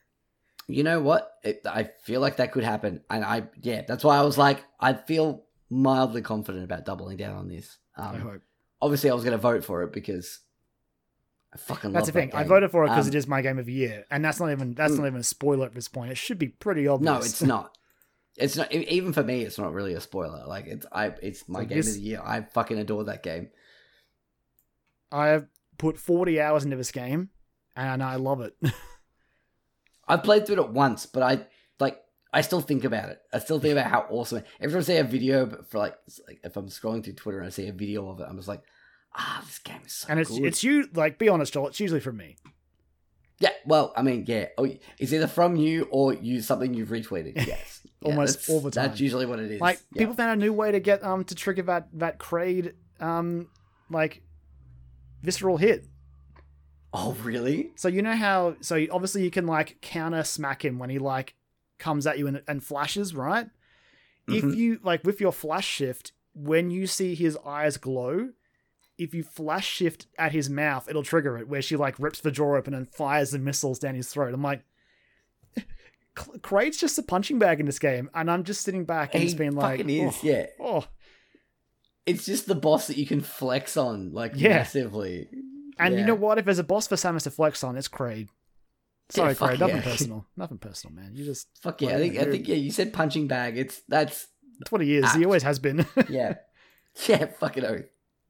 You 0.68 0.82
know 0.84 1.00
what? 1.00 1.30
It, 1.42 1.62
I 1.66 1.90
feel 2.04 2.20
like 2.20 2.36
that 2.36 2.52
could 2.52 2.64
happen, 2.64 3.02
and 3.10 3.24
I 3.24 3.44
yeah, 3.60 3.82
that's 3.86 4.04
why 4.04 4.16
I 4.16 4.22
was 4.22 4.38
like, 4.38 4.64
I 4.80 4.92
feel 4.94 5.44
mildly 5.70 6.22
confident 6.22 6.64
about 6.64 6.84
doubling 6.84 7.16
down 7.16 7.36
on 7.36 7.48
this. 7.48 7.78
I 7.96 8.08
Um, 8.14 8.20
hope. 8.20 8.42
obviously, 8.80 9.10
I 9.10 9.14
was 9.14 9.24
going 9.24 9.32
to 9.36 9.38
vote 9.42 9.64
for 9.64 9.82
it 9.82 9.92
because 9.92 10.38
I 11.52 11.58
fucking 11.58 11.92
That's 11.92 12.06
the 12.06 12.12
thing. 12.12 12.30
that 12.30 12.36
I 12.38 12.44
voted 12.44 12.70
for 12.70 12.84
it 12.84 12.88
because 12.88 13.06
Um, 13.06 13.12
it 13.12 13.16
is 13.16 13.26
my 13.26 13.42
game 13.42 13.58
of 13.58 13.66
the 13.66 13.72
year, 13.72 14.06
and 14.10 14.24
that's 14.24 14.38
not 14.40 14.50
even 14.50 14.74
that's 14.74 14.94
Mm. 14.94 14.98
not 14.98 15.06
even 15.08 15.20
a 15.20 15.24
spoiler 15.24 15.66
at 15.66 15.74
this 15.74 15.88
point. 15.88 16.10
It 16.12 16.16
should 16.18 16.38
be 16.38 16.48
pretty 16.48 16.86
obvious. 16.86 17.04
No, 17.06 17.18
it's 17.18 17.42
not. 17.42 17.76
It's 18.38 18.56
not 18.56 18.72
even 18.72 19.12
for 19.12 19.22
me. 19.22 19.42
It's 19.42 19.58
not 19.58 19.74
really 19.74 19.92
a 19.92 20.00
spoiler. 20.00 20.46
Like 20.46 20.66
it's 20.66 20.86
I. 20.90 21.08
It's 21.20 21.46
my 21.50 21.60
So 21.60 21.66
game 21.66 21.76
this- 21.76 21.88
of 21.88 21.94
the 21.96 22.00
year. 22.00 22.22
I 22.24 22.40
fucking 22.40 22.78
adore 22.78 23.04
that 23.04 23.22
game. 23.22 23.50
I 25.10 25.26
have 25.28 25.48
put 25.76 25.98
forty 25.98 26.40
hours 26.40 26.64
into 26.64 26.76
this 26.78 26.92
game, 26.92 27.28
and 27.76 28.02
I 28.02 28.14
love 28.16 28.40
it. 28.40 28.56
I've 30.12 30.22
played 30.24 30.46
through 30.46 30.62
it 30.62 30.70
once, 30.70 31.06
but 31.06 31.22
I 31.22 31.46
like. 31.80 31.98
I 32.34 32.40
still 32.40 32.60
think 32.60 32.84
about 32.84 33.10
it. 33.10 33.20
I 33.32 33.38
still 33.40 33.60
think 33.60 33.72
about 33.72 33.90
how 33.90 34.06
awesome. 34.08 34.38
it- 34.38 34.46
Every 34.60 34.72
time 34.72 34.80
I 34.80 34.84
see 34.84 34.96
a 34.96 35.04
video 35.04 35.44
but 35.46 35.68
for 35.70 35.78
like, 35.78 35.96
like 36.26 36.40
if 36.42 36.56
I'm 36.56 36.68
scrolling 36.68 37.04
through 37.04 37.12
Twitter 37.14 37.38
and 37.38 37.46
I 37.46 37.50
see 37.50 37.68
a 37.68 37.72
video 37.72 38.08
of 38.08 38.20
it, 38.20 38.26
I'm 38.28 38.36
just 38.36 38.48
like, 38.48 38.62
ah, 39.14 39.42
this 39.44 39.58
game 39.58 39.80
is 39.84 39.92
so 39.92 40.06
and 40.08 40.18
it's 40.20 40.30
good. 40.30 40.44
it's 40.44 40.64
you 40.64 40.88
like 40.94 41.18
be 41.18 41.28
honest, 41.28 41.52
Joel. 41.52 41.68
It's 41.68 41.80
usually 41.80 42.00
from 42.00 42.16
me. 42.16 42.36
Yeah, 43.38 43.50
well, 43.66 43.92
I 43.96 44.02
mean, 44.02 44.24
yeah, 44.28 44.46
oh, 44.56 44.68
it's 44.98 45.12
either 45.12 45.26
from 45.26 45.56
you 45.56 45.88
or 45.90 46.14
you 46.14 46.40
something 46.42 46.72
you've 46.74 46.90
retweeted. 46.90 47.34
Yes, 47.46 47.80
Yeah, 48.00 48.10
Almost 48.12 48.48
all 48.48 48.60
the 48.60 48.70
time. 48.70 48.88
That's 48.88 49.00
usually 49.00 49.26
what 49.26 49.38
it 49.40 49.50
is. 49.50 49.60
Like 49.60 49.80
Yeah. 49.92 49.98
people 50.00 50.14
found 50.14 50.40
a 50.40 50.44
new 50.44 50.52
way 50.52 50.70
to 50.72 50.80
get 50.80 51.02
um 51.04 51.24
to 51.24 51.34
trigger 51.34 51.62
that 51.62 51.88
that 51.94 52.18
Kraid 52.18 52.74
um 53.00 53.48
like 53.90 54.22
visceral 55.22 55.56
hit. 55.58 55.86
Oh, 56.92 57.16
really? 57.22 57.70
So 57.76 57.88
you 57.88 58.02
know 58.02 58.16
how 58.16 58.56
so 58.60 58.84
obviously 58.90 59.22
you 59.24 59.30
can 59.30 59.46
like 59.46 59.78
counter 59.80 60.24
smack 60.24 60.64
him 60.64 60.78
when 60.78 60.90
he 60.90 60.98
like 60.98 61.34
comes 61.78 62.06
at 62.06 62.18
you 62.18 62.26
and, 62.26 62.42
and 62.46 62.62
flashes, 62.62 63.14
right? 63.14 63.46
If 64.28 64.44
Mhm. 64.44 64.56
you 64.56 64.80
like 64.82 65.02
with 65.04 65.20
your 65.20 65.32
flash 65.32 65.66
shift, 65.66 66.12
when 66.34 66.70
you 66.70 66.86
see 66.86 67.14
his 67.14 67.36
eyes 67.44 67.76
glow, 67.76 68.30
if 68.98 69.14
you 69.14 69.22
flash 69.22 69.66
shift 69.66 70.06
at 70.18 70.32
his 70.32 70.48
mouth, 70.50 70.88
it'll 70.88 71.02
trigger 71.02 71.38
it 71.38 71.48
where 71.48 71.62
she 71.62 71.76
like 71.76 71.98
rips 71.98 72.20
the 72.20 72.30
jaw 72.30 72.56
open 72.56 72.74
and 72.74 72.92
fires 72.94 73.30
the 73.32 73.38
missiles 73.38 73.78
down 73.78 73.94
his 73.94 74.08
throat. 74.08 74.34
I'm 74.34 74.42
like 74.42 74.62
Kraid's 76.42 76.76
just 76.76 76.98
a 76.98 77.02
punching 77.02 77.38
bag 77.38 77.58
in 77.58 77.66
this 77.66 77.78
game, 77.78 78.10
and 78.14 78.30
I'm 78.30 78.44
just 78.44 78.60
sitting 78.62 78.84
back 78.84 79.14
and 79.14 79.22
He 79.22 79.28
just 79.28 79.38
being 79.38 79.52
like, 79.56 79.80
is. 79.80 80.14
oh, 80.14 80.18
Yeah, 80.22 80.46
oh. 80.60 80.86
it's 82.04 82.26
just 82.26 82.46
the 82.46 82.54
boss 82.54 82.86
that 82.88 82.98
you 82.98 83.06
can 83.06 83.22
flex 83.22 83.76
on 83.78 84.12
like 84.12 84.32
Yeah. 84.34 84.58
massively. 84.58 85.28
And 85.78 85.98
you 85.98 86.04
know 86.04 86.14
what? 86.14 86.38
If 86.38 86.44
there's 86.44 86.58
a 86.58 86.64
boss 86.64 86.86
for 86.86 86.96
Samus 86.96 87.22
to 87.24 87.30
flex 87.30 87.62
on, 87.64 87.76
it's 87.76 87.88
Kraid. 87.88 88.28
Sorry, 89.10 89.30
Yeah, 89.30 89.34
Kraid. 89.34 89.58
Nothing 89.60 89.76
yeah. 89.76 89.82
personal. 89.82 90.26
Nothing 90.36 90.58
personal, 90.58 90.96
man. 90.96 91.12
You 91.14 91.24
just 91.24 91.48
Fuck 91.60 91.82
yeah! 91.82 91.90
I 91.90 91.98
think 91.98 92.16
I 92.18 92.24
think 92.24 92.48
yeah. 92.48 92.56
You 92.56 92.70
said 92.70 92.92
punching 92.92 93.26
bag. 93.28 93.58
It's 93.58 93.82
that's 93.88 94.26
that's 94.58 94.70
what 94.72 94.80
he 94.80 94.96
is. 94.96 95.12
He 95.14 95.24
always 95.24 95.42
has 95.42 95.58
been. 95.58 95.86
yeah, 96.08 96.34
yeah. 97.06 97.26
Fucking 97.26 97.64
oath. 97.64 97.84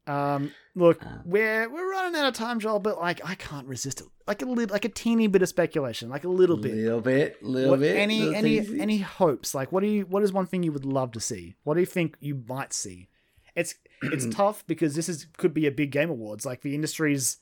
Um, 0.04 0.50
look, 0.74 1.04
Uh. 1.04 1.18
we're 1.24 1.68
we're 1.70 1.88
running 1.92 2.18
out 2.20 2.26
of 2.26 2.34
time, 2.34 2.58
Joel, 2.58 2.80
but 2.80 2.98
like 2.98 3.20
I 3.24 3.36
can't 3.36 3.66
resist 3.68 4.00
it. 4.00 4.06
Like 4.26 4.42
a 4.42 4.46
little, 4.46 4.72
like 4.72 4.84
a 4.84 4.88
teeny 4.88 5.26
bit 5.28 5.42
of 5.42 5.48
speculation, 5.48 6.08
like 6.08 6.24
a 6.24 6.28
little 6.28 6.56
bit. 6.56 6.74
little 6.74 7.00
bit, 7.00 7.42
little 7.42 7.70
What- 7.70 7.80
bit. 7.80 7.96
any 7.96 8.20
little 8.20 8.34
any 8.36 8.80
any 8.80 8.98
hopes? 8.98 9.54
Like, 9.54 9.70
what 9.70 9.82
do 9.82 9.86
you? 9.88 10.02
What 10.06 10.24
is 10.24 10.32
one 10.32 10.46
thing 10.46 10.64
you 10.64 10.72
would 10.72 10.84
love 10.84 11.12
to 11.12 11.20
see? 11.20 11.54
What 11.62 11.74
do 11.74 11.80
you 11.80 11.86
think 11.86 12.16
you 12.20 12.42
might 12.48 12.72
see? 12.72 13.08
It's 13.54 13.74
it's 14.02 14.26
tough 14.34 14.66
because 14.66 14.94
this 14.94 15.08
is 15.08 15.26
could 15.36 15.52
be 15.54 15.66
a 15.66 15.70
big 15.72 15.90
game 15.90 16.10
awards. 16.10 16.44
Like 16.46 16.62
the 16.62 16.74
industry's, 16.74 17.38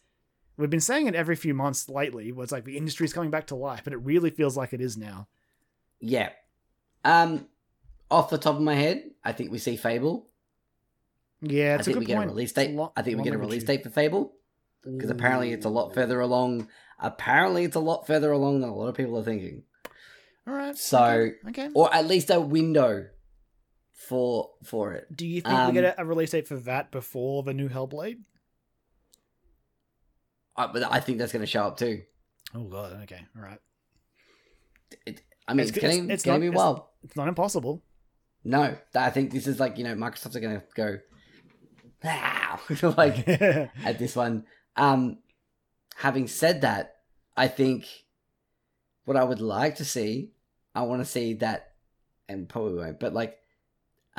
we've 0.57 0.71
been 0.71 0.81
saying 0.81 1.07
it 1.07 1.15
every 1.15 1.37
few 1.37 1.55
months 1.55 1.89
lately. 1.89 2.33
Where 2.33 2.43
it's 2.45 2.53
like 2.53 2.65
the 2.65 2.77
industry's 2.77 3.13
coming 3.13 3.31
back 3.31 3.47
to 3.49 3.55
life, 3.55 3.83
but 3.85 3.93
it 3.93 3.99
really 3.99 4.31
feels 4.31 4.57
like 4.57 4.73
it 4.73 4.81
is 4.81 4.97
now. 4.97 5.29
Yeah. 6.01 6.31
Um, 7.05 7.47
off 8.11 8.31
the 8.31 8.39
top 8.39 8.57
of 8.57 8.63
my 8.63 8.75
head, 8.75 9.05
I 9.25 9.33
think 9.33 9.51
we 9.53 9.59
see 9.59 9.77
Fable. 9.77 10.29
Yeah, 11.43 11.73
I 11.73 11.75
it's 11.77 11.87
think 11.87 11.97
a 11.97 12.01
we 12.01 12.05
good 12.07 12.09
get 12.13 12.17
point. 12.19 12.31
a 12.31 12.33
release 12.35 12.53
date. 12.53 12.75
lot- 12.75 12.93
I 12.97 13.03
think 13.03 13.17
we 13.19 13.25
get 13.25 13.33
a 13.35 13.39
release 13.39 13.65
date 13.65 13.83
for 13.83 13.91
Fable 13.91 14.35
because 14.85 15.11
apparently 15.11 15.53
it's 15.53 15.65
a 15.65 15.71
lot 15.71 15.95
further 15.95 16.21
along. 16.21 16.69
Apparently, 16.99 17.65
it's 17.65 17.77
a 17.77 17.81
lot 17.81 18.07
further 18.07 18.31
along 18.33 18.61
than 18.61 18.69
a 18.69 18.75
lot 18.75 18.89
of 18.89 18.95
people 18.95 19.19
are 19.19 19.23
thinking, 19.25 19.63
All 20.47 20.53
right. 20.55 20.77
So- 20.77 21.03
okay. 21.03 21.35
okay. 21.49 21.69
or 21.75 21.95
at 21.95 22.07
least 22.07 22.29
a 22.31 22.41
window 22.41 23.07
for 24.09 24.51
for 24.65 24.93
it. 24.95 25.15
Do 25.15 25.27
you 25.27 25.41
think 25.43 25.55
um, 25.55 25.69
we 25.69 25.81
get 25.81 25.85
a, 25.99 26.01
a 26.03 26.05
release 26.05 26.31
date 26.31 26.49
for 26.49 26.57
that 26.57 26.91
before 26.91 27.43
the 27.43 27.53
new 27.55 27.69
Hellblade? 27.69 28.19
I, 30.57 30.67
but 30.69 30.83
I 30.91 31.01
think 31.01 31.19
that's 31.19 31.33
going 31.33 31.43
to 31.43 31.47
show 31.47 31.65
up 31.65 31.77
too. 31.77 32.03
Oh 32.55 32.65
god. 32.65 33.01
Okay. 33.05 33.21
All 33.37 33.43
right. 33.43 33.59
It, 35.07 35.23
I 35.47 35.55
mean, 35.55 35.61
It's- 35.61 35.71
it's, 35.77 35.79
getting 35.79 36.05
it's- 36.05 36.15
it's, 36.15 36.15
it's 36.15 36.25
going 36.25 36.41
not- 36.41 36.47
to 36.47 36.51
be 36.51 36.57
wild. 36.57 36.83
It's 37.05 37.17
not 37.17 37.29
impossible. 37.29 37.83
No, 38.43 38.75
I 38.95 39.11
think 39.11 39.33
this 39.33 39.47
is 39.47 39.61
like 39.61 39.77
you 39.77 39.85
know 39.85 39.95
Microsoft's 39.95 40.35
are 40.35 40.41
going 40.41 40.61
to 40.61 40.67
go, 40.75 40.99
wow, 42.03 42.59
like 42.97 43.29
at 43.29 43.99
this 43.99 44.17
one. 44.17 44.45
Um, 44.77 45.19
having 45.97 46.27
said 46.27 46.63
that, 46.63 46.95
I 47.37 47.49
think 47.49 47.87
what 49.05 49.19
I 49.19 49.25
would 49.25 49.41
like 49.43 49.77
to 49.77 49.85
see, 49.85 50.31
I 50.75 50.83
want 50.83 51.03
to 51.03 51.05
see 51.05 51.35
that, 51.35 51.73
and 52.31 52.49
probably 52.49 52.79
won't, 52.79 52.99
but 52.99 53.13
like, 53.13 53.37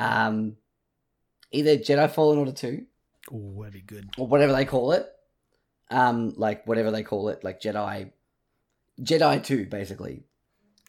um, 0.02 0.58
either 1.52 1.78
Jedi 1.78 2.10
Fallen 2.12 2.38
Order 2.40 2.52
two 2.52 2.86
Oh, 3.32 3.58
that'd 3.60 3.74
be 3.74 3.82
good. 3.82 4.10
or 4.18 4.28
whatever 4.28 4.52
they 4.54 4.66
call 4.66 4.92
it, 4.94 5.06
um, 5.90 6.34
like 6.36 6.66
whatever 6.68 6.92
they 6.92 7.04
call 7.04 7.30
it, 7.30 7.44
like 7.44 7.62
Jedi, 7.62 8.12
Jedi 9.00 9.44
two, 9.44 9.66
basically. 9.66 10.24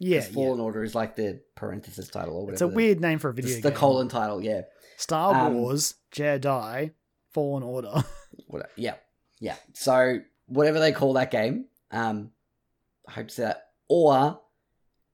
Yeah. 0.01 0.21
'Cause 0.21 0.29
yeah. 0.31 0.35
Fallen 0.35 0.61
Order 0.61 0.83
is 0.83 0.95
like 0.95 1.15
the 1.17 1.41
parenthesis 1.55 2.09
title 2.09 2.35
or 2.37 2.47
whatever. 2.47 2.53
It's 2.55 2.63
a 2.63 2.69
weird 2.69 3.01
name 3.01 3.19
for 3.19 3.29
a 3.29 3.35
video 3.35 3.51
It's 3.53 3.63
game. 3.63 3.71
the 3.73 3.79
colon 3.79 4.09
title, 4.09 4.43
yeah. 4.43 4.63
Star 4.97 5.35
um, 5.47 5.55
Wars 5.55 5.95
Jedi 6.13 6.93
Fallen 7.33 7.63
Order. 7.63 8.05
What, 8.47 8.71
yeah, 8.77 8.95
yeah. 9.41 9.57
So 9.75 10.21
whatever 10.47 10.79
they 10.81 10.93
call 10.93 11.13
that 11.15 11.31
game, 11.31 11.67
um, 11.91 12.31
I 13.07 13.13
hope 13.13 13.29
to 13.29 13.35
see 13.35 13.43
that. 13.43 13.69
Or 13.89 14.41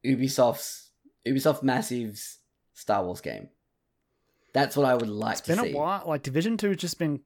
Ubisoft's 0.05 0.91
Ubisoft 1.27 1.63
Massive's 1.65 2.39
Star 2.75 3.05
Wars 3.05 3.21
game. 3.21 3.49
That's 4.61 4.77
what 4.77 4.87
I 4.87 4.95
would 4.95 5.09
like 5.09 5.39
It's 5.39 5.41
to 5.43 5.57
been 5.57 5.65
see. 5.65 5.73
a 5.73 5.77
while. 5.77 6.03
Like 6.07 6.23
Division 6.23 6.57
Two 6.57 6.69
has 6.69 6.77
just 6.79 6.99
been 6.99 7.21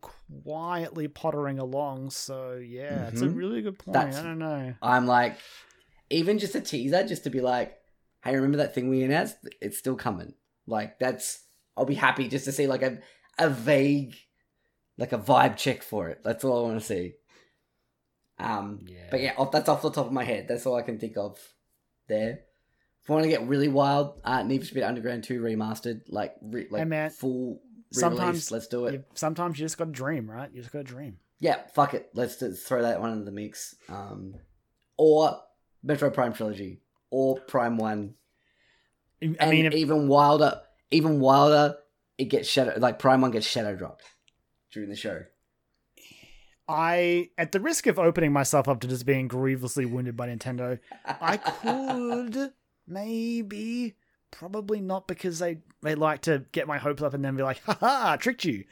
quietly 0.45 1.09
pottering 1.09 1.59
along. 1.59 2.11
So 2.11 2.55
yeah, 2.55 3.09
it's 3.09 3.21
a 3.23 3.29
really 3.29 3.63
good 3.63 3.79
point. 3.79 3.95
That's- 3.95 4.17
I 4.17 4.23
don't 4.23 4.39
know. 4.39 4.75
I'm 4.83 5.07
like, 5.07 5.37
even 6.11 6.39
just 6.39 6.55
a 6.55 6.61
teaser, 6.61 7.07
just 7.07 7.25
to 7.25 7.31
be 7.31 7.41
like, 7.41 7.77
hey, 8.25 8.35
remember 8.35 8.59
that 8.59 8.75
thing 8.75 8.89
we 8.91 9.03
announced? 9.03 9.37
It's 9.61 9.79
still 9.79 9.97
coming. 9.97 10.35
Like 10.67 10.99
that's, 10.99 11.43
I'll 11.77 11.85
be 11.87 11.95
happy 11.95 12.29
just 12.29 12.45
to 12.45 12.53
see 12.53 12.67
like 12.67 12.83
a 12.83 12.99
a 13.39 13.49
vague, 13.49 14.15
like 14.99 15.13
a 15.13 15.19
vibe 15.19 15.57
check 15.57 15.83
for 15.83 16.09
it. 16.11 16.21
That's 16.23 16.45
all 16.45 16.65
I 16.65 16.69
want 16.69 16.81
to 16.81 16.87
see. 16.87 17.15
Um, 18.39 18.81
Yeah. 18.87 19.07
but 19.11 19.21
yeah, 19.21 19.35
off, 19.39 19.53
that's 19.53 19.69
off 19.69 19.83
the 19.83 19.91
top 19.91 20.07
of 20.07 20.13
my 20.13 20.25
head. 20.25 20.47
That's 20.49 20.67
all 20.67 20.77
I 20.77 20.83
can 20.83 20.99
think 20.99 21.17
of 21.17 21.39
there. 22.09 22.41
If 23.05 23.11
I 23.11 23.15
want 23.15 23.25
to 23.25 23.29
get 23.31 23.47
really 23.49 23.69
wild, 23.69 24.21
uh, 24.25 24.43
Need 24.45 24.61
for 24.61 24.67
Speed 24.67 24.83
Underground 24.85 25.25
2 25.25 25.41
remastered, 25.41 26.03
like 26.09 26.35
re- 26.41 26.69
like 26.71 26.81
Hey, 26.81 26.85
man, 26.85 27.11
full 27.11 27.61
release. 27.91 28.01
sometimes 28.01 28.51
Let's 28.53 28.69
do 28.69 28.87
it. 28.87 28.93
You- 28.95 29.05
sometimes 29.15 29.59
you 29.59 29.65
just 29.65 29.77
got 29.79 29.87
to 29.87 29.91
dream, 29.91 30.31
right? 30.31 30.51
You 30.53 30.61
just 30.63 30.73
got 30.73 30.79
to 30.81 30.85
dream. 30.85 31.19
Yeah, 31.41 31.63
fuck 31.75 31.95
it. 31.95 32.11
Let's 32.15 32.37
just 32.39 32.65
throw 32.67 32.83
that 32.83 33.01
one 33.01 33.11
into 33.13 33.25
the 33.25 33.33
mix. 33.33 33.75
Um, 33.89 34.37
or 34.97 35.41
Metroid 35.85 36.15
Prime 36.15 36.33
Trilogy, 36.33 36.81
or 37.11 37.41
Prime 37.41 37.77
One. 37.77 38.15
I 39.21 39.35
And 39.41 39.51
mean, 39.51 39.67
if, 39.67 39.75
even 39.75 40.07
wilder, 40.07 40.61
even 40.93 41.19
wilder, 41.19 41.77
it 42.19 42.27
gets 42.27 42.49
shadow. 42.49 42.75
Like 42.79 43.01
Prime 43.01 43.21
One 43.21 43.33
gets 43.33 43.47
shadow 43.47 43.75
dropped 43.75 44.05
during 44.71 44.89
the 44.91 44.95
show. 44.97 45.25
I, 46.69 47.31
at 47.37 47.51
the 47.53 47.59
risk 47.61 47.87
of 47.89 47.99
opening 47.99 48.33
myself 48.33 48.69
up 48.69 48.81
to 48.81 48.87
just 48.87 49.05
being 49.05 49.27
grievously 49.29 49.85
wounded 49.85 50.17
by 50.17 50.29
Nintendo, 50.29 50.79
I 51.05 51.37
could 51.39 52.53
maybe, 52.87 53.95
probably 54.31 54.81
not 54.81 55.07
because 55.07 55.39
they 55.39 55.59
they 55.83 55.95
like 55.95 56.23
to 56.23 56.45
get 56.53 56.67
my 56.69 56.79
hopes 56.79 57.03
up 57.03 57.15
and 57.15 57.25
then 57.25 57.37
be 57.37 57.43
like, 57.43 57.61
ha 57.65 57.77
ha, 57.81 58.17
tricked 58.17 58.45
you. 58.45 58.65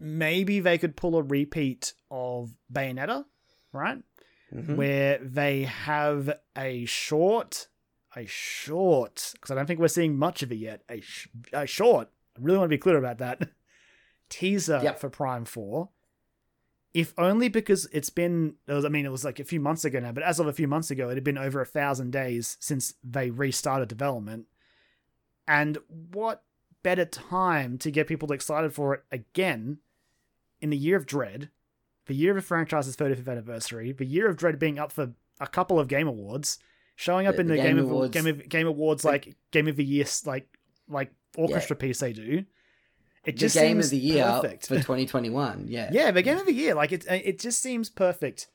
Maybe 0.00 0.60
they 0.60 0.78
could 0.78 0.96
pull 0.96 1.16
a 1.16 1.22
repeat 1.22 1.92
of 2.10 2.54
Bayonetta, 2.72 3.24
right? 3.72 3.98
Mhm. 4.54 4.76
Where 4.76 5.18
they 5.18 5.64
have 5.64 6.38
a 6.56 6.84
short, 6.86 7.68
a 8.16 8.24
short, 8.26 9.30
because 9.34 9.50
I 9.50 9.54
don't 9.54 9.66
think 9.66 9.80
we're 9.80 9.88
seeing 9.88 10.16
much 10.16 10.42
of 10.42 10.50
it 10.52 10.56
yet. 10.56 10.82
A, 10.88 11.00
sh- 11.00 11.28
a 11.52 11.66
short. 11.66 12.08
I 12.36 12.40
really 12.40 12.58
want 12.58 12.68
to 12.70 12.74
be 12.74 12.78
clear 12.78 12.96
about 12.96 13.18
that. 13.18 13.48
Teaser 14.30 14.80
Yep. 14.82 15.00
for 15.00 15.10
Prime 15.10 15.44
Four. 15.44 15.90
If 16.94 17.12
only 17.18 17.48
because 17.48 17.86
it's 17.92 18.10
been, 18.10 18.54
it 18.66 18.72
was, 18.72 18.84
I 18.84 18.88
mean, 18.88 19.04
it 19.04 19.12
was 19.12 19.24
like 19.24 19.38
a 19.38 19.44
few 19.44 19.60
months 19.60 19.84
ago 19.84 20.00
now, 20.00 20.12
but 20.12 20.22
as 20.22 20.40
of 20.40 20.46
a 20.46 20.52
few 20.52 20.66
months 20.66 20.90
ago, 20.90 21.10
it 21.10 21.14
had 21.16 21.24
been 21.24 21.38
over 21.38 21.60
a 21.60 21.66
thousand 21.66 22.12
days 22.12 22.56
since 22.60 22.94
they 23.04 23.30
restarted 23.30 23.88
development. 23.88 24.46
And 25.46 25.78
what 25.88 26.42
better 26.82 27.04
time 27.04 27.78
to 27.78 27.90
get 27.90 28.06
people 28.06 28.32
excited 28.32 28.72
for 28.72 28.94
it 28.94 29.04
again 29.12 29.78
in 30.60 30.70
the 30.70 30.76
year 30.76 30.96
of 30.96 31.06
Dread, 31.06 31.50
the 32.06 32.14
year 32.14 32.30
of 32.30 32.36
the 32.36 32.42
franchise's 32.42 32.96
35th 32.96 33.28
anniversary, 33.28 33.92
the 33.92 34.06
year 34.06 34.28
of 34.28 34.36
Dread 34.36 34.58
being 34.58 34.78
up 34.78 34.90
for 34.90 35.12
a 35.40 35.46
couple 35.46 35.78
of 35.78 35.88
Game 35.88 36.08
Awards, 36.08 36.58
showing 36.96 37.26
up 37.26 37.36
The- 37.36 37.42
in 37.42 37.46
the 37.48 37.56
the, 37.56 37.62
Game 37.62 37.76
Game, 37.76 37.92
of 37.92 38.10
Game 38.10 38.26
of 38.26 38.48
Game 38.48 38.66
Awards 38.66 39.04
like 39.04 39.36
Game 39.50 39.68
of 39.68 39.76
the 39.76 39.84
Year 39.84 40.06
like 40.24 40.48
like 40.88 41.12
orchestra 41.36 41.76
piece 41.76 42.00
they 42.00 42.12
do. 42.12 42.44
It 43.28 43.32
the 43.32 43.38
just 43.38 43.54
game 43.54 43.74
seems 43.76 43.86
of 43.86 43.90
the 43.92 43.98
year 43.98 44.24
perfect. 44.24 44.66
for 44.66 44.74
2021. 44.76 45.66
Yeah, 45.68 45.90
Yeah, 45.92 46.10
the 46.10 46.22
game 46.22 46.38
of 46.38 46.46
the 46.46 46.52
year. 46.52 46.74
Like 46.74 46.92
it, 46.92 47.04
uh, 47.10 47.14
it 47.14 47.38
just 47.38 47.60
seems 47.62 47.90
perfect. 47.90 48.48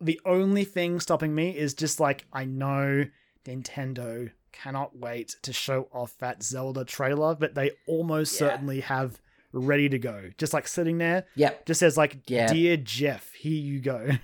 The 0.00 0.18
only 0.24 0.64
thing 0.64 0.98
stopping 1.00 1.34
me 1.34 1.50
is 1.56 1.74
just 1.74 2.00
like 2.00 2.24
I 2.32 2.44
know 2.46 3.04
Nintendo 3.46 4.30
cannot 4.52 4.96
wait 4.98 5.36
to 5.42 5.52
show 5.52 5.88
off 5.92 6.16
that 6.18 6.42
Zelda 6.42 6.84
trailer, 6.84 7.34
but 7.34 7.54
they 7.54 7.70
almost 7.86 8.32
Yeah. 8.34 8.48
certainly 8.48 8.80
have 8.80 9.20
ready 9.52 9.88
to 9.88 9.98
go. 9.98 10.30
Just 10.38 10.54
like 10.54 10.66
sitting 10.68 10.98
there, 10.98 11.26
Yep. 11.36 11.66
just 11.66 11.80
says 11.80 11.96
like, 11.96 12.18
Yeah. 12.28 12.52
"Dear 12.52 12.76
Jeff, 12.76 13.32
here 13.32 13.52
you 13.60 13.80
go." 13.80 14.08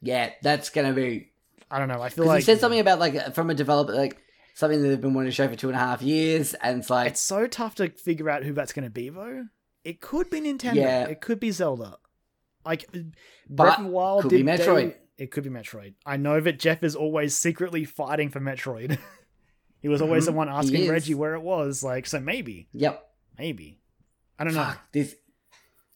Yeah, 0.00 0.30
that's 0.42 0.70
gonna 0.70 0.92
be 0.92 1.32
I 1.70 1.78
don't 1.80 1.88
know. 1.88 2.00
I 2.00 2.08
feel 2.08 2.24
like 2.26 2.38
he 2.38 2.44
said 2.44 2.60
something 2.60 2.78
about 2.80 2.98
like 3.00 3.16
uh, 3.16 3.30
from 3.30 3.50
a 3.50 3.54
developer 3.54 3.92
like 3.92 4.16
something 4.58 4.82
that 4.82 4.88
they've 4.88 5.00
been 5.00 5.14
wanting 5.14 5.30
to 5.30 5.34
show 5.34 5.46
for 5.48 5.54
two 5.54 5.68
and 5.68 5.76
a 5.76 5.80
half 5.80 6.02
years, 6.02 6.52
and 6.54 6.80
it's 6.80 6.90
like 6.90 7.08
It's 7.12 7.20
so 7.20 7.46
tough 7.46 7.76
to 7.76 7.90
figure 7.90 8.28
out 8.28 8.42
who 8.42 8.52
that's 8.52 8.72
going 8.72 8.84
to 8.84 8.90
be, 8.90 9.08
though. 9.08 9.46
It 9.84 10.00
could 10.00 10.28
be 10.30 10.40
Nintendo. 10.40 10.74
Yeah. 10.74 11.04
It 11.06 11.20
could 11.20 11.38
be 11.38 11.50
Zelda. 11.52 11.98
Like 12.66 12.86
But 12.92 13.02
Breath 13.48 13.78
of 13.78 13.84
the 13.84 13.90
Wild 13.90 14.22
could 14.22 14.30
be 14.32 14.42
did 14.42 14.46
they- 14.46 14.58
Metroid. 14.66 14.94
it 15.16 15.30
could 15.30 15.44
be 15.44 15.50
Metroid. 15.50 15.94
I 16.04 16.16
know 16.16 16.40
that 16.40 16.58
Jeff 16.58 16.82
is 16.82 16.96
always 16.96 17.36
secretly 17.36 17.84
fighting 17.84 18.30
for 18.30 18.40
Metroid. 18.40 18.98
he 19.80 19.88
was 19.88 20.02
always 20.02 20.26
the 20.26 20.32
Mhm, 20.32 20.36
one 20.36 20.48
asking. 20.48 20.90
Reggie 20.90 21.14
where 21.14 21.34
it 21.34 21.42
was. 21.42 21.82
Like, 21.84 22.06
so 22.06 22.18
maybe, 22.18 22.68
yep, 22.72 23.08
maybe. 23.38 23.78
I 24.38 24.44
don't 24.44 24.54
know. 24.54 24.72
this. 24.92 25.14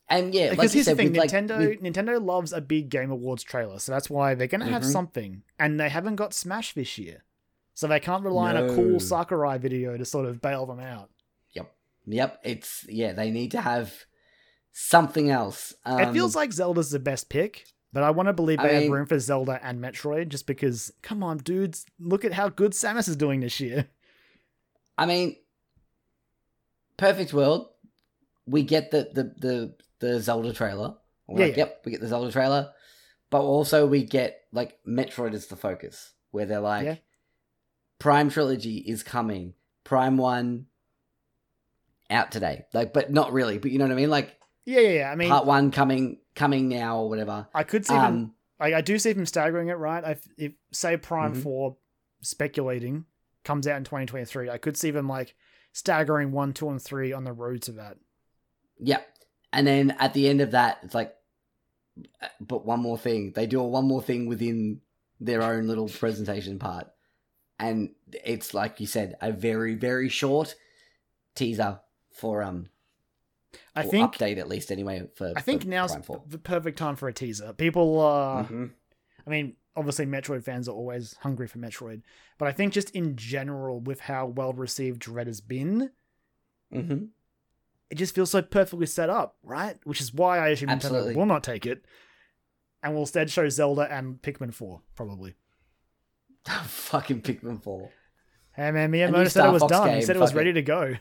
And 0.09 0.33
yeah, 0.35 0.51
Because 0.51 0.59
like 0.59 0.73
here's 0.73 0.85
said, 0.85 0.97
the 0.97 1.03
thing: 1.03 1.09
with, 1.13 1.19
like, 1.19 1.31
Nintendo 1.31 1.59
with- 1.69 1.81
Nintendo 1.83 2.25
loves 2.25 2.53
a 2.53 2.61
big 2.61 2.91
Game 2.91 3.11
Awards 3.11 3.43
trailer, 3.43 3.79
so 3.81 3.91
that's 3.93 4.09
why 4.09 4.35
they're 4.35 4.47
gonna 4.47 4.67
have 4.67 4.83
Mhm. 4.83 4.93
something, 4.93 5.43
and 5.59 5.81
they 5.81 5.89
haven't 5.89 6.17
got 6.17 6.33
Smash 6.35 6.75
this 6.75 6.97
year, 6.99 7.25
so 7.75 7.87
they 7.87 8.01
can't 8.01 8.25
rely 8.25 8.51
on 8.55 8.57
a 8.71 8.75
cool 8.75 9.01
Sakurai 9.01 9.59
video 9.59 9.97
to 9.97 10.05
sort 10.05 10.27
of 10.27 10.41
bail 10.41 10.67
them 10.67 10.81
out. 10.81 11.11
Yep, 11.53 11.73
Yep. 12.07 12.41
it's 12.45 12.87
yeah. 12.89 13.13
They 13.13 13.31
need 13.31 13.51
to 13.53 13.61
have 13.61 13.93
something 14.73 15.31
else. 15.31 15.75
Um, 15.85 16.01
it 16.01 16.13
feels 16.13 16.35
like 16.37 16.53
Zelda's 16.53 16.91
the 16.91 16.99
best 16.99 17.29
pick, 17.29 17.65
but 17.93 18.03
I 18.03 18.11
want 18.11 18.29
to 18.29 18.33
believe 18.33 18.61
I 18.61 18.69
they 18.69 18.75
have 18.75 18.83
mean- 18.85 18.93
room 18.93 19.07
for 19.07 19.19
Zelda 19.19 19.61
and 19.63 19.81
Metroid, 19.83 20.29
just 20.29 20.47
because. 20.47 20.93
Come 21.03 21.23
on, 21.23 21.39
dudes, 21.39 21.87
look 22.01 22.25
at 22.25 22.33
how 22.33 22.49
good 22.49 22.73
Samus 22.73 23.09
is 23.09 23.17
doing 23.17 23.41
this 23.41 23.61
year. 23.61 23.89
I 24.99 25.07
mean, 25.07 25.37
perfect 26.97 27.33
world. 27.33 27.69
We 28.47 28.63
get 28.63 28.91
the 28.91 29.09
the 29.13 29.25
the, 29.39 29.75
the 30.01 30.21
Zelda 30.21 30.53
trailer. 30.53 30.95
We're 31.27 31.41
Yeah, 31.41 31.47
like, 31.47 31.57
yeah. 31.57 31.65
Yep, 31.65 31.83
we 31.85 31.93
get 31.93 32.01
the 32.01 32.09
Zelda 32.09 32.33
trailer, 32.33 32.73
but 33.31 33.41
also 33.43 33.87
we 33.87 34.03
get 34.05 34.41
like 34.53 34.79
Metroid 34.87 35.35
is 35.35 35.47
the 35.47 35.57
focus, 35.57 36.13
where 36.31 36.47
they're 36.47 36.61
like, 36.61 36.85
Yeah. 36.85 36.97
Prime 38.03 38.31
trilogy 38.31 38.79
is 38.79 39.05
coming. 39.05 39.55
Prime 39.85 40.17
one 40.17 40.67
out 42.11 42.33
today, 42.33 42.65
like, 42.75 42.93
but 42.93 43.13
not 43.13 43.33
really. 43.33 43.59
But 43.59 43.71
you 43.71 43.79
know 43.79 43.85
what 43.85 43.93
I 43.93 43.95
mean? 43.95 44.11
Like 44.11 44.37
Yeah, 44.65 44.81
yeah, 44.81 44.89
yeah. 44.89 45.11
I 45.13 45.15
mean, 45.15 45.29
part 45.29 45.47
one 45.47 45.71
coming 45.71 46.19
coming 46.35 46.69
now 46.69 46.99
or 46.99 47.09
whatever. 47.09 47.47
I 47.55 47.63
could 47.63 47.87
see 47.87 47.95
them. 47.95 48.05
Um, 48.05 48.35
I, 48.59 48.75
I 48.75 48.81
do 48.81 48.99
see 48.99 49.13
them 49.13 49.25
staggering 49.25 49.69
it, 49.69 49.75
right? 49.75 50.05
I, 50.05 50.17
if 50.37 50.51
say 50.73 50.97
Prime 50.97 51.35
Mhm. 51.35 51.45
Four, 51.45 51.77
speculating 52.23 53.05
comes 53.45 53.69
out 53.69 53.77
in 53.77 53.85
2023, 53.85 54.51
I 54.51 54.59
could 54.59 54.77
see 54.77 54.91
them 54.91 55.09
like 55.09 55.37
staggering 55.73 56.33
one, 56.33 56.53
two, 56.53 56.71
and 56.71 56.83
three 56.83 57.13
on 57.13 57.23
the 57.23 57.33
road 57.33 57.63
to 57.63 57.73
that. 57.73 57.99
Yep. 58.81 59.07
And 59.53 59.65
then 59.65 59.93
at 60.01 60.13
the 60.13 60.29
end 60.29 60.41
of 60.41 60.51
that, 60.53 60.79
it's 60.83 60.95
like, 60.95 61.15
uh, 62.21 62.27
but 62.41 62.67
one 62.67 62.81
more 62.81 62.99
thing. 62.99 63.33
They 63.33 63.47
do 63.47 63.61
a 63.61 63.65
one 63.67 63.87
more 63.87 64.03
thing 64.03 64.27
within 64.27 64.81
their 65.21 65.43
own 65.43 65.69
little 65.69 65.89
presentation 65.89 66.59
part. 66.59 66.89
And 67.63 67.91
it's 68.25 68.55
like 68.55 68.81
you 68.81 68.87
said, 68.89 69.17
a 69.21 69.31
very, 69.31 69.75
very 69.77 70.09
short 70.09 70.57
teaser 71.37 71.79
for, 72.11 72.43
um, 72.43 72.69
I 73.77 73.85
think 73.85 74.15
update 74.15 74.39
at 74.39 74.49
least 74.49 74.73
anyway 74.73 75.09
for, 75.15 75.33
I 75.37 75.41
think 75.43 75.63
for 75.63 75.69
now's 75.69 75.93
Prime 75.93 76.03
4. 76.03 76.23
the 76.27 76.39
perfect 76.39 76.77
time 76.77 76.97
for 76.97 77.09
a 77.09 77.13
teaser. 77.13 77.53
People, 77.53 78.01
uh, 78.01 78.45
Mhm. 78.45 78.73
I 79.27 79.31
mean, 79.31 79.57
obviously 79.77 80.07
Metroid 80.07 80.43
fans 80.43 80.69
are 80.69 80.73
always 80.75 81.15
hungry 81.21 81.47
for 81.47 81.59
Metroid, 81.59 82.03
but 82.37 82.49
I 82.49 82.53
think 82.53 82.73
just 82.73 82.91
in 82.91 83.15
general, 83.17 83.79
with 83.79 84.01
how 84.01 84.27
well 84.27 84.53
received 84.53 84.99
Dread 85.01 85.29
has 85.29 85.41
been, 85.41 85.93
Mhm. 86.73 87.11
it 87.91 87.95
just 87.95 88.13
feels 88.15 88.31
so 88.33 88.43
perfectly 88.43 88.87
set 88.87 89.09
up, 89.09 89.37
right? 89.45 89.79
Which 89.85 90.01
is 90.01 90.13
why 90.13 90.39
I 90.39 90.49
assume 90.49 90.69
Absolutely. 90.71 91.15
Nintendo 91.15 91.17
will 91.19 91.27
not 91.27 91.45
take 91.45 91.65
it, 91.65 91.85
and 92.83 92.93
will 92.95 93.03
instead 93.03 93.31
show 93.31 93.49
Zelda 93.49 93.83
and 93.83 94.21
Pikmin 94.21 94.53
Four, 94.53 94.83
probably. 94.97 95.37
Fucking 96.67 97.23
Pikmin 97.23 97.63
4. 97.63 97.91
Hey 98.55 98.71
man, 98.71 98.93
Miyamoto 98.93 99.31
said 99.31 99.47
it 99.49 99.53
was 99.53 99.61
Fox 99.61 99.71
done. 99.73 99.95
he 99.97 100.03
said 100.03 100.17
it 100.17 100.19
was 100.19 100.31
fuck 100.31 100.37
it. 100.37 100.39
ready 100.39 100.53
to 100.55 100.63
go. 100.63 100.95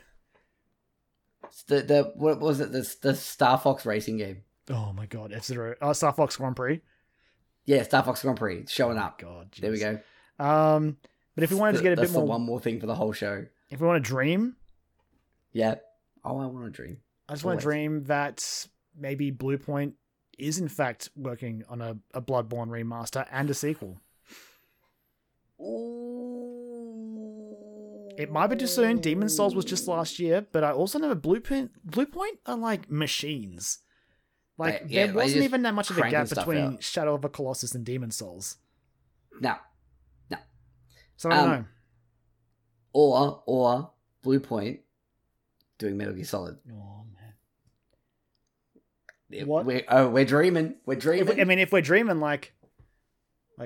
It's 1.43 1.63
The, 1.63 1.81
the, 1.81 2.11
what 2.15 2.39
was 2.39 2.59
it? 2.61 2.71
The, 2.71 2.95
the 3.01 3.15
Star 3.15 3.57
Fox 3.57 3.85
racing 3.85 4.17
game. 4.17 4.43
Oh 4.69 4.93
my 4.93 5.05
god, 5.05 5.33
F 5.33 5.43
Zero, 5.43 5.75
oh, 5.81 5.91
Star 5.93 6.13
Fox 6.13 6.37
Grand 6.37 6.55
Prix. 6.55 6.81
Yeah, 7.65 7.83
Star 7.83 8.03
Fox 8.03 8.21
Grand 8.21 8.37
Prix. 8.37 8.65
Showing 8.67 8.97
up. 8.97 9.19
God, 9.19 9.49
There 9.59 9.71
we 9.71 9.79
go. 9.79 9.99
Um, 10.39 10.97
but 11.35 11.43
if 11.43 11.51
we 11.51 11.57
wanted 11.57 11.77
to 11.77 11.83
get 11.83 11.93
a 11.93 12.01
bit 12.01 12.07
the 12.07 12.19
more, 12.19 12.25
one 12.27 12.41
more 12.41 12.59
thing 12.59 12.79
for 12.79 12.85
the 12.87 12.95
whole 12.95 13.11
show. 13.11 13.45
if 13.69 13.81
we 13.81 13.87
want 13.87 14.03
to 14.03 14.07
dream, 14.07 14.55
Yeah. 15.51 15.75
Oh, 16.23 16.39
I 16.39 16.45
want 16.45 16.65
to 16.65 16.69
dream. 16.71 16.97
I 17.27 17.33
just 17.33 17.43
want 17.43 17.59
to 17.59 17.63
dream 17.63 18.03
that 18.05 18.67
maybe 18.97 19.31
Bluepoint 19.31 19.93
is 20.37 20.59
in 20.59 20.67
fact 20.67 21.09
working 21.15 21.63
on 21.69 21.81
a, 21.81 21.97
a 22.13 22.21
Bloodborne 22.21 22.67
remaster 22.67 23.25
and 23.31 23.49
a 23.49 23.53
sequel. 23.53 23.97
It 28.17 28.31
might 28.31 28.47
be 28.47 28.55
too 28.55 28.67
soon. 28.67 28.99
Demon 28.99 29.29
Souls 29.29 29.55
was 29.55 29.65
just 29.65 29.87
last 29.87 30.19
year, 30.19 30.45
but 30.51 30.63
I 30.63 30.71
also 30.71 30.99
know 30.99 31.09
that 31.09 31.21
Bluepoint 31.21 31.69
Bluepoint 31.87 32.37
are 32.45 32.57
like 32.57 32.89
machines. 32.89 33.79
Like 34.57 34.83
yeah, 34.87 35.07
there 35.07 35.15
wasn't 35.15 35.43
even 35.43 35.63
that 35.63 35.73
much 35.73 35.89
of 35.89 35.97
a 35.97 36.09
gap 36.09 36.29
between 36.29 36.75
out. 36.75 36.83
Shadow 36.83 37.15
of 37.15 37.25
a 37.25 37.29
Colossus 37.29 37.73
and 37.73 37.85
Demon 37.85 38.11
Souls. 38.11 38.57
No. 39.39 39.55
No. 40.29 40.37
So 41.17 41.31
I 41.31 41.35
don't 41.35 41.43
Um, 41.43 41.49
know. 41.51 41.65
Or 42.93 43.43
or 43.45 43.91
Bluepoint 44.23 44.79
doing 45.79 45.97
Metal 45.97 46.13
Gear 46.13 46.25
Solid. 46.25 46.57
Oh 46.71 47.05
man. 47.15 47.33
What? 49.47 49.65
We're, 49.65 49.83
oh, 49.87 50.09
we're 50.09 50.25
dreaming. 50.25 50.75
We're 50.85 50.95
dreaming. 50.95 51.39
I 51.39 51.45
mean, 51.45 51.59
if 51.59 51.71
we're 51.71 51.81
dreaming, 51.81 52.19
like, 52.19 52.53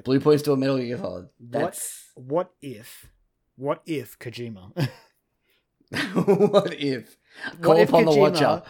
Blue 0.03 0.19
Point's 0.19 0.43
doing 0.43 0.59
Metal 0.59 0.77
Gear 0.77 0.97
Solid. 0.97 1.29
That's 1.39 2.09
what 2.15 2.51
if, 2.61 3.09
what 3.55 3.81
if 3.85 4.17
Kojima, 4.19 4.71
what 6.13 6.73
if. 6.73 7.17
What 7.57 7.61
Call 7.61 7.77
if 7.77 7.89
upon 7.89 8.05
the 8.05 8.11
Kojima- 8.11 8.17
watcher. 8.17 8.63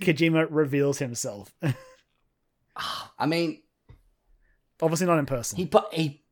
Kojima 0.00 0.46
reveals 0.50 0.98
himself? 0.98 1.54
I 3.18 3.26
mean, 3.26 3.62
Obviously 4.80 5.06
not 5.06 5.18
in 5.18 5.26
person. 5.26 5.56
he 5.58 5.70
he 5.92 6.22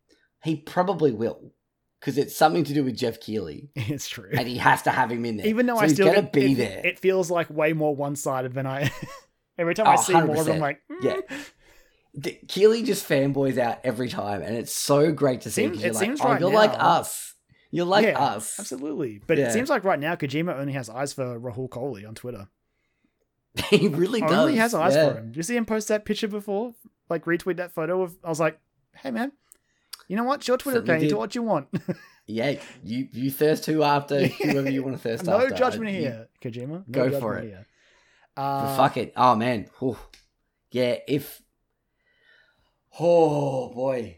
he 0.45 0.57
probably 0.57 1.11
will 1.13 1.53
because 1.99 2.17
it's 2.19 2.37
something 2.37 2.63
to 2.65 2.75
do 2.75 2.85
with 2.85 2.97
Jeff 2.97 3.19
Keighley, 3.21 3.71
it's 3.75 4.09
true. 4.09 4.31
and 4.33 4.47
he 4.47 4.59
has 4.59 4.83
to 4.83 4.91
have 4.91 5.11
him 5.11 5.25
in 5.25 5.39
there. 5.39 5.47
Even 5.47 5.67
though 5.67 5.77
So 5.77 5.81
I 5.81 5.87
still 5.89 6.07
gonna 6.07 6.19
it, 6.19 6.33
be 6.33 6.53
it- 6.53 6.57
there. 6.57 6.81
it 6.87 6.99
feels 7.01 7.31
like 7.31 7.51
way 7.51 7.73
more 7.73 7.95
one 7.97 8.15
sided 8.17 8.53
than 8.55 8.67
I. 8.67 8.91
Every 9.59 9.75
time 9.75 9.87
I 9.89 9.95
Oh, 9.95 9.97
see 9.97 10.13
more 10.13 10.37
of 10.37 10.47
100%. 10.47 10.61
like, 10.61 10.81
mm. 10.93 11.03
Yeah. 11.03 11.37
Keighley 12.49 12.83
just 12.83 13.09
fanboys 13.09 13.59
out 13.59 13.79
every 13.85 14.09
time, 14.09 14.43
and 14.43 14.57
it's 14.57 14.73
so 14.73 15.13
great 15.13 15.43
to 15.43 15.51
see. 15.51 15.63
Seems- 15.65 15.79
you're 15.81 15.89
it 15.89 15.95
like, 15.95 16.03
seems 16.05 16.21
oh, 16.21 16.25
right 16.29 16.41
you're 16.41 16.51
like 16.53 16.73
us. 16.73 17.35
You're 17.71 17.85
like 17.85 18.07
Yeah, 18.07 18.19
us. 18.19 18.59
Absolutely. 18.59 19.21
But 19.27 19.39
Yeah. 19.39 19.49
it 19.49 19.53
seems 19.53 19.69
like 19.69 19.85
right 19.85 19.99
now 19.99 20.15
Kojima 20.15 20.57
only 20.59 20.73
has 20.73 20.89
eyes 20.89 21.13
for 21.13 21.39
Rahul 21.39 21.69
Kohli 21.69 22.07
on 22.09 22.15
Twitter. 22.15 22.49
he 23.71 23.89
really 23.89 24.21
does. 24.21 24.31
He 24.31 24.37
only 24.37 24.57
has 24.57 24.73
eyes 24.75 24.95
yeah. 24.95 25.13
for 25.13 25.19
him. 25.19 25.27
Did 25.27 25.37
you 25.37 25.43
see 25.43 25.57
him 25.57 25.67
post 25.67 25.89
that 25.89 26.05
picture 26.05 26.29
before? 26.29 26.75
Like 27.11 27.25
retweet 27.25 27.57
that 27.57 27.73
photo 27.73 28.03
of 28.03 28.17
I 28.25 28.29
was 28.29 28.41
like, 28.41 28.59
hey 28.95 29.11
man, 29.11 29.33
you 30.09 30.17
know 30.17 30.25
what? 30.25 30.41
It's 30.41 30.49
your 30.49 30.57
Twitter 30.57 30.79
Certainly 30.79 30.95
account. 30.95 31.03
You 31.05 31.09
do 31.11 31.17
what 31.19 31.35
you 31.35 31.43
want. 31.43 31.69
Yeah, 32.29 32.59
you 32.83 33.07
you 33.13 33.31
thirst 33.31 33.67
who 33.67 33.85
after 33.85 34.27
whoever 34.27 34.69
you 34.69 34.83
want 34.83 34.97
to 34.97 35.01
thirst 35.01 35.29
after. 35.29 35.31
no 35.39 35.45
after. 35.45 35.55
judgment 35.55 35.93
You- 35.93 36.01
here, 36.01 36.29
Kojima. 36.43 36.69
No 36.69 36.85
Go 36.91 37.03
judgment 37.05 37.23
for 37.23 37.37
it. 37.39 37.45
Here. 37.45 37.67
but 38.35 38.43
Uh, 38.43 38.77
fuck 38.77 38.97
it. 38.97 39.13
Oh 39.17 39.37
man. 39.37 39.69
Whew. 39.79 39.97
Yeah. 40.73 40.97
If. 41.07 41.41
Oh 42.99 43.73
boy. 43.75 44.17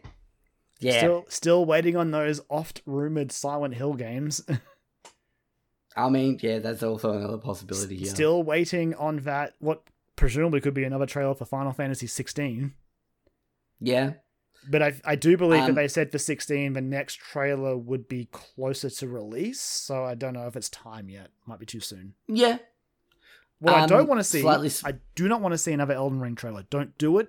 Yeah. 0.81 0.99
Still, 0.99 1.25
still 1.29 1.65
waiting 1.65 1.97
on 1.97 2.11
those 2.13 2.41
oft 2.49 2.83
rumored 2.87 3.33
Silent 3.33 3.75
Hill 3.75 3.95
games. 3.95 4.41
I 5.97 6.09
mean, 6.09 6.39
yeah, 6.41 6.61
that's 6.61 6.83
also 6.85 7.13
another 7.13 7.39
possibility 7.39 7.97
here. 7.97 8.07
Still 8.09 8.43
waiting 8.45 8.95
on 8.95 9.17
that. 9.21 9.55
What 9.59 9.83
presumably 10.15 10.61
could 10.61 10.75
be 10.75 10.85
another 10.85 11.07
trailer 11.07 11.35
for 11.35 11.45
Final 11.45 11.73
Fantasy 11.73 12.07
16. 12.07 12.73
Yeah. 13.81 14.13
But 14.71 14.83
I, 14.83 14.95
I 15.05 15.17
do 15.17 15.37
believe 15.37 15.63
that 15.63 15.71
Um, 15.71 15.75
they 15.75 15.89
said 15.89 16.13
for 16.13 16.19
16 16.19 16.73
the 16.75 16.81
next 16.81 17.17
trailer 17.17 17.77
would 17.77 18.07
be 18.09 18.27
closer 18.31 18.91
to 18.91 19.09
release. 19.09 19.61
So 19.61 20.05
I 20.05 20.15
don't 20.15 20.35
know 20.35 20.47
if 20.47 20.55
it's 20.57 20.69
time 20.69 21.09
yet. 21.09 21.31
Might 21.47 21.59
be 21.59 21.67
too 21.67 21.81
soon. 21.81 22.15
Yeah. 22.29 22.59
What 23.61 23.75
I 23.75 23.83
Um, 23.83 23.89
don't 23.89 24.09
want 24.09 24.21
to 24.21 24.25
see, 24.25 24.41
slightly 24.41 24.67
s- 24.69 24.85
I 24.85 24.95
do 25.17 25.27
not 25.27 25.41
want 25.41 25.53
to 25.53 25.59
see 25.59 25.73
another 25.73 25.95
Elden 25.95 26.21
Ring 26.21 26.37
trailer. 26.37 26.65
Don't 26.71 26.97
do 26.99 27.19
it. 27.19 27.29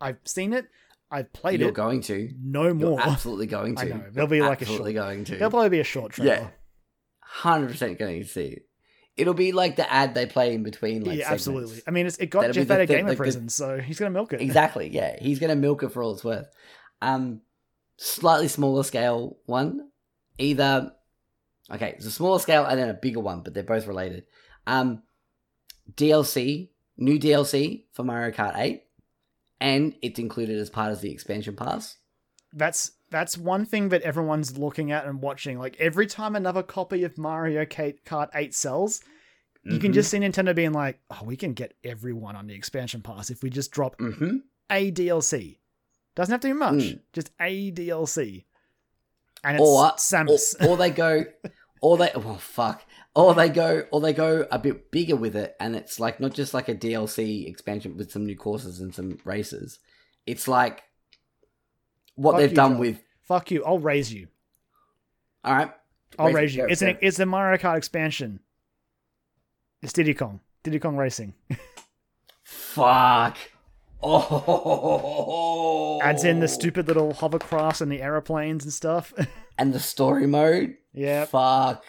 I've 0.00 0.18
seen 0.24 0.52
it. 0.52 0.66
I've 1.14 1.32
played 1.32 1.60
it. 1.60 1.64
You're 1.64 1.72
going 1.72 2.00
to. 2.02 2.30
no 2.42 2.64
You're 2.64 2.74
more. 2.74 3.00
absolutely 3.00 3.46
going 3.46 3.76
to. 3.76 3.82
I 3.82 3.84
know. 3.88 4.04
There'll 4.10 4.28
be 4.28 4.40
like 4.42 4.60
a 4.60 4.64
absolutely 4.64 4.94
short. 4.94 5.04
going 5.06 5.24
to. 5.26 5.36
There'll 5.36 5.50
probably 5.50 5.68
be 5.70 5.80
a 5.80 5.84
short 5.84 6.12
trailer. 6.12 6.32
Yeah. 6.34 6.48
Hundred 7.20 7.70
percent 7.70 7.98
going 7.98 8.22
to 8.22 8.28
see 8.28 8.44
it. 8.46 8.62
It'll 9.16 9.34
be 9.34 9.52
like 9.52 9.76
the 9.76 9.90
ad 9.90 10.14
they 10.14 10.26
play 10.26 10.54
in 10.54 10.62
between. 10.64 11.04
Like 11.04 11.18
yeah, 11.18 11.24
segments. 11.24 11.32
absolutely. 11.46 11.82
I 11.86 11.90
mean, 11.92 12.06
it's, 12.06 12.16
it 12.18 12.26
got 12.30 12.40
That'll 12.42 12.54
Jeff 12.54 12.70
out 12.70 12.80
of 12.80 12.88
Gamer 12.88 13.08
like 13.10 13.16
the- 13.16 13.22
Prison, 13.22 13.48
so 13.48 13.78
he's 13.78 13.98
gonna 13.98 14.10
milk 14.10 14.32
it. 14.32 14.40
Exactly. 14.42 14.88
Yeah, 14.88 15.16
he's 15.20 15.38
going 15.38 15.50
to 15.50 15.56
milk 15.56 15.82
it 15.84 15.90
for 15.92 16.02
all 16.02 16.14
it's 16.14 16.24
worth. 16.24 16.48
Um, 17.00 17.40
slightly 17.96 18.48
smaller 18.48 18.82
scale 18.82 19.38
one, 19.46 19.88
either. 20.38 20.92
Okay, 21.72 21.94
it's 21.96 22.06
a 22.06 22.10
smaller 22.10 22.38
scale 22.40 22.64
and 22.66 22.78
then 22.78 22.88
a 22.90 22.94
bigger 22.94 23.20
one, 23.20 23.42
but 23.42 23.54
they're 23.54 23.62
both 23.62 23.86
related. 23.86 24.24
Um, 24.66 25.02
DLC, 25.94 26.70
new 26.96 27.18
DLC 27.18 27.84
for 27.92 28.04
Mario 28.04 28.32
Kart 28.34 28.56
Eight, 28.58 28.83
and 29.64 29.94
it's 30.02 30.18
included 30.18 30.58
as 30.58 30.68
part 30.68 30.92
of 30.92 31.00
the 31.00 31.10
expansion 31.10 31.56
pass. 31.56 31.96
That's 32.52 32.92
that's 33.10 33.38
one 33.38 33.64
thing 33.64 33.88
that 33.88 34.02
everyone's 34.02 34.58
looking 34.58 34.92
at 34.92 35.06
and 35.06 35.20
watching. 35.22 35.58
Like 35.58 35.76
every 35.80 36.06
time 36.06 36.36
another 36.36 36.62
copy 36.62 37.02
of 37.04 37.16
Mario 37.16 37.64
Kart 37.64 38.28
8 38.34 38.54
sells, 38.54 39.00
you 39.64 39.78
can 39.78 39.92
Mhm. 39.92 39.94
just 39.94 40.10
see 40.10 40.18
Nintendo 40.18 40.54
being 40.54 40.72
like, 40.72 41.00
"Oh, 41.10 41.24
we 41.24 41.36
can 41.36 41.52
get 41.54 41.74
everyone 41.82 42.36
on 42.36 42.46
the 42.46 42.54
expansion 42.54 43.00
pass 43.02 43.30
if 43.30 43.42
we 43.42 43.48
just 43.50 43.70
drop 43.70 43.96
Mhm. 43.98 44.42
a 44.70 44.90
DLC. 44.90 45.58
Doesn't 46.14 46.32
have 46.32 46.40
to 46.42 46.48
be 46.48 46.52
much, 46.52 46.74
Mm. 46.74 47.00
just 47.12 47.30
a 47.40 47.70
DLC." 47.70 48.44
And 49.42 49.56
it's 49.56 49.62
or, 49.66 49.86
or 49.86 49.92
Samus. 49.92 50.54
or 50.68 50.76
they 50.76 50.90
go, 50.90 51.24
or 51.80 51.96
they 51.96 52.10
oh 52.14 52.34
fuck, 52.36 52.84
or 53.14 53.34
they 53.34 53.48
go, 53.48 53.84
or 53.90 54.00
they 54.00 54.12
go 54.12 54.46
a 54.50 54.58
bit 54.58 54.90
bigger 54.90 55.16
with 55.16 55.36
it, 55.36 55.54
and 55.60 55.76
it's 55.76 56.00
like 56.00 56.20
not 56.20 56.34
just 56.34 56.52
like 56.54 56.68
a 56.68 56.74
DLC 56.74 57.46
expansion 57.48 57.96
with 57.96 58.10
some 58.10 58.26
new 58.26 58.36
courses 58.36 58.80
and 58.80 58.94
some 58.94 59.18
races. 59.24 59.78
It's 60.26 60.48
like 60.48 60.82
what 62.16 62.32
Fuck 62.32 62.40
they've 62.40 62.50
you, 62.50 62.56
done 62.56 62.78
with. 62.78 63.00
Fuck 63.22 63.50
you! 63.50 63.64
I'll 63.64 63.78
raise 63.78 64.12
you. 64.12 64.28
All 65.44 65.54
right, 65.54 65.70
I'll 66.18 66.26
Raise 66.26 66.34
raise 66.34 66.56
you. 66.56 66.62
go, 66.62 66.68
It's 66.70 66.82
an 66.82 66.98
it's 67.00 67.18
a 67.18 67.26
Mario 67.26 67.58
Kart 67.58 67.76
expansion. 67.76 68.40
It's 69.82 69.92
Diddy 69.92 70.14
Kong. 70.14 70.40
Diddy 70.62 70.78
Kong 70.78 70.96
Racing. 70.96 71.34
fuck. 72.42 73.36
Oh, 74.02 76.00
Adds 76.02 76.24
in 76.24 76.40
the 76.40 76.48
stupid 76.48 76.88
little 76.88 77.12
hovercrafts 77.14 77.80
and 77.80 77.90
the 77.90 78.02
aeroplanes 78.02 78.64
and 78.64 78.72
stuff. 78.72 79.12
and 79.58 79.72
the 79.72 79.80
story 79.80 80.26
mode. 80.26 80.76
yeah. 80.92 81.24
Fuck. 81.26 81.84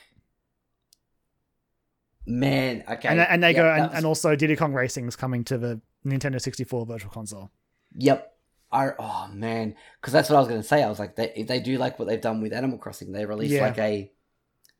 Man, 2.28 2.84
okay. 2.90 3.08
and, 3.10 3.20
and 3.20 3.44
they 3.44 3.50
Yep, 3.52 3.56
go, 3.58 3.70
and, 3.72 3.82
was- 3.88 3.92
and 3.98 4.06
also 4.06 4.36
Diddy 4.36 4.56
Kong 4.56 4.74
Racing 4.74 5.08
is 5.08 5.16
coming 5.16 5.44
to 5.46 5.58
the 5.58 5.82
Nintendo 6.06 6.42
64 6.42 6.86
Virtual 6.86 7.12
Console. 7.12 7.52
Yep. 7.98 8.32
I, 8.72 8.90
oh 9.00 9.30
man, 9.32 9.76
because 10.02 10.12
that's 10.12 10.30
what 10.30 10.36
I 10.36 10.40
was 10.40 10.50
going 10.50 10.62
to 10.62 10.68
say. 10.68 10.84
I 10.84 10.90
was 10.90 11.00
like, 11.00 11.16
they 11.16 11.32
if 11.36 11.48
they 11.48 11.60
do 11.60 11.78
like 11.78 11.98
what 12.00 12.08
they've 12.08 12.20
done 12.20 12.42
with 12.42 12.52
Animal 12.52 12.78
Crossing. 12.78 13.12
They 13.12 13.26
release 13.26 13.52
Yeah. 13.52 13.62
like 13.68 13.78
a, 13.78 14.12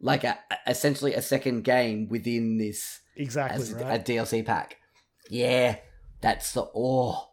like 0.02 0.24
a 0.24 0.38
essentially 0.68 1.14
a 1.14 1.22
second 1.22 1.64
game 1.64 2.10
within 2.10 2.58
this 2.58 3.00
Exactly 3.16 3.62
as 3.62 3.72
right. 3.74 4.02
a 4.02 4.04
DLC 4.04 4.44
pack. 4.46 4.78
Yeah, 5.30 5.78
that's 6.20 6.52
the 6.52 6.66
oh, 6.76 7.30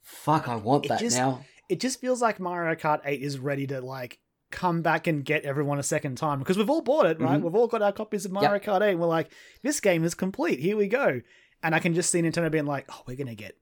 fuck! 0.00 0.48
I 0.48 0.56
want 0.56 0.86
It 0.86 0.88
that 0.88 1.00
just- 1.00 1.16
now. 1.18 1.44
it 1.68 1.80
just 1.80 2.00
feels 2.00 2.22
like 2.22 2.40
Mario 2.40 2.74
Kart 2.76 3.00
8 3.04 3.20
is 3.20 3.38
ready 3.38 3.66
to 3.66 3.80
like 3.80 4.18
come 4.52 4.82
back 4.82 5.06
and 5.08 5.24
get 5.24 5.44
everyone 5.44 5.78
a 5.80 5.82
second 5.82 6.16
time 6.16 6.38
because 6.38 6.56
we've 6.56 6.70
all 6.70 6.80
bought 6.82 7.06
it, 7.06 7.20
right? 7.20 7.40
Mhm. 7.40 7.42
We've 7.42 7.54
all 7.56 7.66
got 7.66 7.82
our 7.82 7.90
copies 7.92 8.24
of 8.24 8.30
Mario 8.30 8.58
Kart 8.60 8.82
8 8.82 8.90
and 8.92 9.00
we're 9.00 9.06
like, 9.08 9.32
this 9.62 9.80
game 9.80 10.04
is 10.04 10.14
complete. 10.14 10.60
Here 10.60 10.76
we 10.76 10.86
go. 10.86 11.20
And 11.62 11.74
I 11.74 11.78
can 11.80 11.94
just 11.94 12.10
see 12.10 12.20
Nintendo 12.22 12.50
being 12.50 12.66
like, 12.66 12.86
oh, 12.90 13.02
we're 13.06 13.16
going 13.16 13.26
to 13.28 13.34
get 13.34 13.56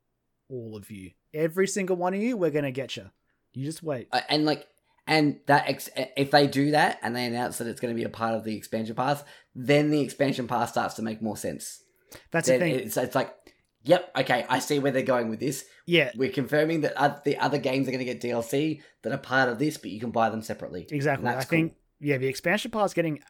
all 0.51 0.77
of 0.77 0.91
you. 0.91 1.13
Every 1.33 1.67
single 1.67 1.97
one 1.97 2.13
of 2.15 2.21
you, 2.21 2.37
we're 2.37 2.51
going 2.51 2.65
to 2.65 2.71
get 2.73 2.97
you. 2.97 3.11
You 3.53 3.65
just 3.65 3.83
wait. 3.83 4.09
Uh, 4.13 4.21
and 4.29 4.45
like, 4.45 4.67
and 5.07 5.41
that 5.47 5.69
ex- 5.69 5.89
if 5.97 6.31
they 6.31 6.47
do 6.47 6.71
that 6.73 6.99
and 7.03 7.15
they 7.17 7.25
announce 7.25 7.59
that 7.59 7.67
it's 7.67 7.81
going 7.81 7.93
to 7.95 7.99
be 7.99 8.05
a 8.05 8.09
part 8.11 8.35
of 8.35 8.45
the 8.45 8.57
expansion 8.57 8.95
pass, 8.95 9.23
then 9.55 9.91
the 9.91 10.01
expansion 10.01 10.47
pass 10.47 10.71
starts 10.73 10.95
to 10.95 11.03
make 11.03 11.21
more 11.23 11.37
sense. 11.37 11.83
That's 12.31 12.49
the 12.49 12.59
thing. 12.59 12.75
it's, 12.75 12.97
it's 12.97 13.15
like, 13.15 13.35
yep, 13.83 14.11
okay, 14.17 14.45
I 14.49 14.59
see 14.59 14.79
where 14.79 14.93
they're 14.93 15.03
going 15.03 15.29
with 15.29 15.41
this. 15.41 15.65
Yeah, 15.87 16.11
We're 16.15 16.31
confirming 16.31 16.83
that 16.83 16.95
oth- 17.03 17.25
the 17.25 17.37
other 17.39 17.59
games 17.59 17.89
are 17.89 17.91
going 17.93 18.05
to 18.05 18.13
get 18.13 18.21
DLC 18.21 18.83
that 19.03 19.13
are 19.13 19.19
part 19.19 19.49
of 19.49 19.59
this, 19.59 19.77
but 19.77 19.91
you 19.91 20.01
can 20.01 20.11
buy 20.11 20.31
them 20.31 20.43
separately. 20.43 20.87
exactly. 20.91 21.29
I 21.29 21.35
That's 21.35 21.47
think, 21.47 21.75
yeah, 22.01 22.17
the 22.19 22.27
expansion 22.29 22.71
pass 22.71 22.95
getting 22.95 23.21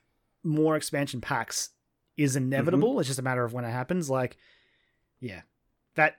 more 0.45 0.77
expansion 0.77 1.21
packs 1.21 1.71
is 2.17 2.37
inevitable. 2.37 2.91
Mm-hmm. 2.93 3.01
It's 3.01 3.09
just 3.09 3.19
a 3.19 3.23
matter 3.23 3.45
of 3.45 3.53
when 3.53 3.65
it 3.65 3.71
happens. 3.71 4.11
Like, 4.11 4.37
yeah, 5.21 5.43
that 5.97 6.17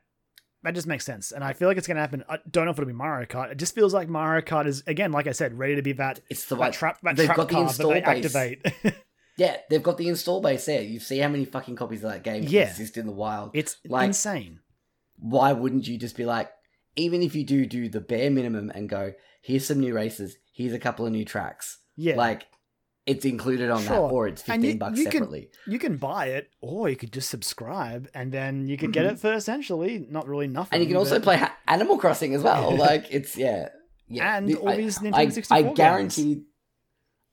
that 0.64 0.76
just 0.76 0.86
makes 0.88 1.06
sense. 1.06 1.32
And 1.32 1.44
I 1.44 1.54
feel 1.54 1.68
like 1.68 1.78
it's 1.78 1.88
going 1.88 1.96
to 1.96 2.02
happen. 2.02 2.24
I 2.30 2.38
don't 2.50 2.66
know 2.66 2.72
if 2.72 2.78
it'll 2.78 2.86
be 2.88 2.94
Mario 2.94 3.26
Kart. 3.26 3.52
It 3.52 3.58
just 3.58 3.74
feels 3.74 3.94
like 3.96 4.08
Mario 4.10 4.42
Kart 4.46 4.68
is, 4.68 4.84
again, 4.86 5.12
like 5.12 5.26
I 5.28 5.32
said, 5.32 5.58
ready 5.58 5.76
to 5.76 5.82
be 5.82 5.94
that, 5.94 6.20
It's 6.30 6.46
the 6.46 6.56
that 6.56 6.62
right. 6.62 6.74
trap, 6.74 7.00
that 7.02 7.16
they've 7.16 7.26
trap 7.26 7.38
got 7.38 7.50
the 7.50 7.56
that 7.56 7.62
install 7.62 7.90
they 7.92 8.02
base. 8.02 8.36
activate. 8.36 8.66
Yeah, 9.38 9.58
they've 9.70 9.82
got 9.84 9.98
the 9.98 10.08
install 10.10 10.42
base 10.42 10.66
there. 10.66 10.82
You 10.82 11.00
see 11.00 11.20
how 11.20 11.30
many 11.30 11.46
fucking 11.46 11.76
copies 11.76 12.04
of 12.04 12.12
that 12.12 12.24
game 12.24 12.44
Yeah. 12.48 12.70
exist 12.70 12.98
in 12.98 13.06
the 13.06 13.12
wild. 13.14 13.52
it's 13.54 13.78
Like- 13.86 14.08
insane. 14.08 14.60
Why 15.18 15.54
wouldn't 15.54 15.88
you 15.88 15.98
just 15.98 16.18
be 16.18 16.26
like, 16.26 16.50
even 16.96 17.22
if 17.22 17.36
you 17.36 17.44
do 17.46 17.66
do 17.66 17.88
the 17.90 18.02
bare 18.02 18.30
minimum 18.32 18.72
and 18.74 18.90
go, 18.90 19.14
here's 19.42 19.66
some 19.66 19.80
new 19.80 19.94
races, 19.94 20.36
here's 20.54 20.74
a 20.74 20.80
couple 20.80 21.06
of 21.06 21.12
new 21.12 21.24
tracks, 21.26 21.78
Yeah. 21.96 22.16
like 22.16 22.48
it's 23.08 23.26
included 23.26 23.70
on 23.72 23.82
Sure. 23.84 23.96
that, 23.96 24.14
or 24.14 24.28
it's 24.28 24.42
fifteen 24.44 24.72
you- 24.74 24.78
bucks 24.78 24.98
you 25.00 25.06
can- 25.06 25.12
separately. 25.14 25.50
you 25.68 25.80
can 25.80 25.98
buy 25.98 26.28
it, 26.28 26.50
or 26.62 26.90
you 26.90 26.96
could 26.96 27.12
just 27.14 27.30
subscribe, 27.30 28.10
and 28.14 28.32
then 28.32 28.68
you 28.68 28.78
could 28.78 28.94
get 28.94 29.06
it 29.06 29.20
for 29.20 29.34
essentially 29.34 30.06
not 30.10 30.28
really 30.28 30.48
nothing. 30.48 30.66
Mm-hmm. 30.68 30.74
and 30.76 30.84
you 30.84 30.88
can 30.88 30.98
also 30.98 31.16
but- 31.16 31.24
play 31.24 31.48
Animal 31.68 31.98
Crossing 31.98 32.36
as 32.36 32.44
well. 32.44 32.76
like 32.78 33.06
it's 33.10 33.36
yeah, 33.38 33.70
yeah. 34.08 34.38
And 34.38 34.56
all 34.58 34.70
I- 34.70 34.78
these 34.78 35.00
Nintendo 35.00 35.16
I, 35.16 35.30
64 35.30 35.58
I 35.58 35.62
games. 35.64 35.78
guarantee. 35.78 36.44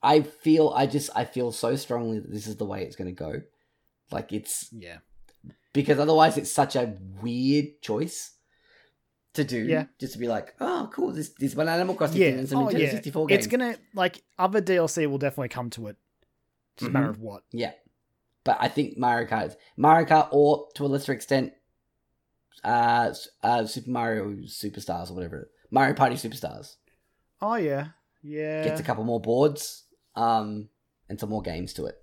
I 0.01 0.21
feel 0.21 0.69
I 0.75 0.85
just 0.87 1.09
I 1.15 1.25
feel 1.25 1.51
so 1.51 1.75
strongly 1.75 2.19
that 2.19 2.31
this 2.31 2.47
is 2.47 2.55
the 2.57 2.65
way 2.65 2.83
it's 2.83 2.95
going 2.95 3.13
to 3.13 3.23
go. 3.23 3.41
Like 4.11 4.31
it's 4.33 4.69
Yeah. 4.71 4.99
because 5.73 5.99
otherwise 5.99 6.37
it's 6.37 6.51
such 6.51 6.75
a 6.75 6.95
weird 7.21 7.81
choice. 7.81 8.35
to 9.33 9.43
do. 9.43 9.59
Yeah. 9.59 9.85
Just 9.99 10.13
to 10.13 10.19
be 10.19 10.27
like, 10.27 10.55
oh, 10.59 10.89
cool. 10.91 11.11
This 11.11 11.29
this 11.39 11.53
one 11.55 11.69
Animal 11.69 11.93
Crossing 11.95 12.19
Yeah. 12.19 12.29
thing 12.31 12.39
and 12.39 12.49
some 12.49 12.63
Oh, 12.63 12.67
Nintendo 12.67 12.79
yeah. 12.79 12.91
64 12.91 13.27
games. 13.27 13.37
It's 13.37 13.47
gonna 13.47 13.75
like 13.93 14.23
other 14.39 14.59
DLC 14.61 15.05
will 15.07 15.19
definitely 15.19 15.49
come 15.49 15.69
to 15.71 15.87
it. 15.87 15.97
Just 16.77 16.89
a 16.89 16.93
matter 16.93 17.09
of 17.11 17.19
what. 17.19 17.43
Yeah. 17.51 17.73
But 18.43 18.57
I 18.59 18.69
think 18.69 18.97
Mario 18.97 19.27
Kart, 19.27 19.55
Mario 19.77 20.07
Kart, 20.07 20.29
or 20.31 20.67
to 20.75 20.85
a 20.85 20.87
lesser 20.87 21.11
extent, 21.13 21.53
uh, 22.63 23.13
uh, 23.43 23.65
Super 23.65 23.89
Mario 23.91 24.31
Superstars 24.47 25.11
or 25.11 25.13
whatever, 25.13 25.49
Mario 25.71 25.93
Party 25.93 26.15
Superstars 26.15 26.75
Oh 27.41 27.55
yeah, 27.55 27.89
yeah. 28.23 28.63
gets 28.63 28.79
a 28.79 28.83
couple 28.83 29.03
more 29.03 29.21
boards, 29.21 29.83
um, 30.15 30.69
and 31.09 31.19
some 31.19 31.29
more 31.29 31.41
games 31.41 31.73
to 31.73 31.85
it. 31.85 31.95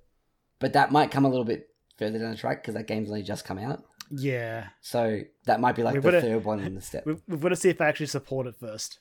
But 0.58 0.72
that 0.74 0.90
might 0.92 1.10
come 1.10 1.24
a 1.24 1.28
little 1.28 1.44
bit 1.44 1.68
further 1.98 2.18
down 2.18 2.30
the 2.30 2.36
track 2.36 2.62
because 2.62 2.74
that 2.74 2.86
game's 2.86 3.08
only 3.10 3.22
just 3.22 3.44
come 3.44 3.58
out. 3.58 3.84
yeah. 4.10 4.68
So 4.80 5.20
that 5.46 5.60
might 5.60 5.76
be 5.76 5.82
like 5.82 5.94
We've 5.94 6.02
the 6.02 6.10
gotta- 6.12 6.22
third 6.22 6.44
one 6.44 6.60
in 6.60 6.74
the 6.74 6.80
step. 6.80 7.04
We've, 7.06 7.20
we've 7.28 7.40
got 7.40 7.48
to 7.50 7.56
see 7.56 7.68
if 7.70 7.78
they 7.78 7.84
actually 7.84 8.06
support 8.06 8.46
it 8.46 8.56
first. 8.56 8.98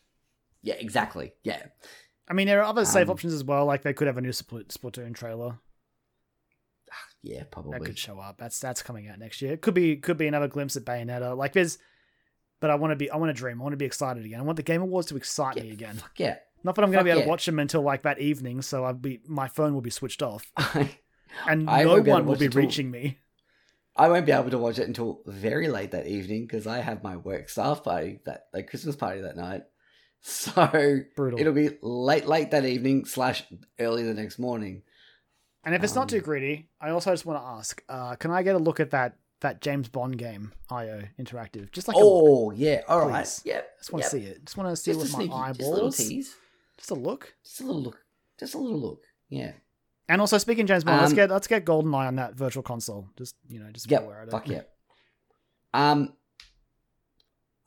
Yeah, 0.63 0.75
exactly. 0.75 1.33
Yeah, 1.43 1.61
I 2.27 2.33
mean, 2.33 2.47
there 2.47 2.59
are 2.61 2.65
other 2.65 2.85
safe 2.85 3.07
Um, 3.07 3.11
options 3.11 3.33
as 3.33 3.43
well. 3.43 3.65
Like 3.65 3.83
they 3.83 3.93
could 3.93 4.07
have 4.07 4.17
a 4.17 4.21
new 4.21 4.29
Spl- 4.31 4.65
Splatoon 4.67 5.13
trailer 5.13 5.59
yeah, 7.23 7.43
probably 7.51 7.77
that 7.79 7.85
could 7.85 7.99
show 7.99 8.19
up. 8.19 8.37
That's 8.37 8.59
that's 8.59 8.81
coming 8.81 9.07
out 9.07 9.19
next 9.19 9.41
year. 9.41 9.53
It 9.53 9.61
could 9.61 9.73
be 9.73 9.97
could 9.97 10.17
be 10.17 10.27
another 10.27 10.47
glimpse 10.47 10.75
at 10.75 10.85
Bayonetta. 10.85 11.37
Like 11.37 11.53
there's, 11.53 11.77
but 12.59 12.69
I 12.71 12.75
want 12.75 12.91
to 12.91 12.95
be 12.95 13.09
I 13.11 13.17
want 13.17 13.29
to 13.29 13.33
dream. 13.33 13.61
I 13.61 13.63
want 13.63 13.73
to 13.73 13.77
be 13.77 13.85
excited 13.85 14.25
again. 14.25 14.39
I 14.39 14.43
want 14.43 14.55
the 14.57 14.63
Game 14.63 14.81
Awards 14.81 15.07
to 15.07 15.17
excite 15.17 15.57
Yeah, 15.57 15.63
me 15.63 15.71
again. 15.71 15.95
Fuck 15.95 16.19
yeah. 16.19 16.37
Not 16.65 16.73
that 16.75 16.83
I'm 16.83 16.89
going 16.91 16.97
to 16.97 17.03
be 17.03 17.11
able 17.11 17.21
to 17.21 17.27
watch 17.27 17.45
them 17.45 17.59
until 17.59 17.83
like 17.83 18.01
that 18.01 18.19
evening, 18.19 18.63
so 18.63 18.85
I'll 18.85 18.93
be 18.93 19.21
my 19.27 19.47
phone 19.47 19.75
will 19.75 19.81
be 19.81 19.91
switched 19.91 20.23
off 20.23 20.51
and 21.47 21.69
I 21.69 21.83
no 21.83 21.89
won't 21.89 22.05
be 22.05 22.09
able 22.09 22.19
one 22.19 22.25
will 22.25 22.37
be 22.37 22.47
reaching 22.47 22.89
me. 22.89 23.19
I 23.95 24.09
won't 24.09 24.25
be 24.25 24.31
able 24.31 24.49
to 24.49 24.57
watch 24.57 24.79
it 24.79 24.87
until 24.87 25.21
very 25.27 25.67
late 25.67 25.91
that 25.91 26.07
evening 26.07 26.47
because 26.47 26.65
I 26.65 26.79
have 26.79 27.03
my 27.03 27.17
work 27.17 27.49
staff 27.49 27.83
party 27.83 28.19
that 28.25 28.47
like 28.51 28.67
Christmas 28.67 28.95
party 28.95 29.21
that 29.21 29.37
night. 29.37 29.63
So 30.27 31.01
Brutal. 31.15 31.39
it'll 31.39 31.53
be 31.53 31.77
late, 31.83 32.25
late 32.25 32.49
that 32.49 32.65
evening 32.65 33.05
slash 33.05 33.43
early 33.79 34.01
the 34.01 34.15
next 34.15 34.39
morning. 34.39 34.81
And 35.63 35.75
if 35.75 35.83
it's 35.83 35.93
not 35.93 36.09
too 36.09 36.17
Um, 36.17 36.23
greedy, 36.23 36.69
I 36.81 36.89
also 36.89 37.11
just 37.11 37.27
want 37.27 37.39
to 37.39 37.45
ask: 37.45 37.83
uh, 37.87 38.15
Can 38.15 38.31
I 38.31 38.41
get 38.41 38.55
a 38.55 38.57
look 38.57 38.79
at 38.79 38.89
that 38.89 39.19
that 39.41 39.61
James 39.61 39.87
Bond 39.87 40.17
game, 40.17 40.51
IO 40.71 41.03
Interactive? 41.19 41.71
Just 41.71 41.87
like 41.87 41.95
oh 41.99 42.49
yeah, 42.49 42.81
all 42.87 43.07
right, 43.07 43.23
Please. 43.23 43.43
yeah. 43.45 43.61
just 43.77 43.93
want 43.93 44.03
to 44.03 44.17
yep. 44.17 44.23
see 44.23 44.31
it. 44.31 44.45
Just 44.45 44.57
want 44.57 44.69
to 44.71 44.75
see 44.75 44.93
Just 44.93 45.15
with 45.15 45.29
my 45.29 45.49
eyeballs. 45.49 46.35
Just 46.77 46.91
a 46.91 46.93
little 46.95 47.17
tease, 47.17 47.31
Just 47.43 47.61
a 47.61 47.63
look. 47.63 47.63
just 47.63 47.63
a 47.63 47.65
little 47.65 47.81
look, 47.81 47.97
just 48.39 48.53
a 48.53 48.57
little 48.57 48.79
look. 48.79 49.01
Yeah, 49.29 49.51
And 50.07 50.21
also, 50.21 50.37
speaking 50.37 50.67
James 50.67 50.83
Bond, 50.83 51.01
let's 51.01 51.11
Um, 51.11 51.15
get 51.15 51.29
let's 51.31 51.47
get 51.47 51.65
GoldenEye 51.65 52.07
on 52.07 52.15
that 52.17 52.35
virtual 52.35 52.63
console. 52.63 53.09
Just 53.17 53.35
you 53.47 53.59
know, 53.59 53.71
just 53.71 53.89
yep. 53.89 54.03
aware 54.03 54.21
of 54.21 54.27
it. 54.27 54.31
Fuck 54.31 54.47
yeah. 54.47 54.61
Um, 55.73 56.13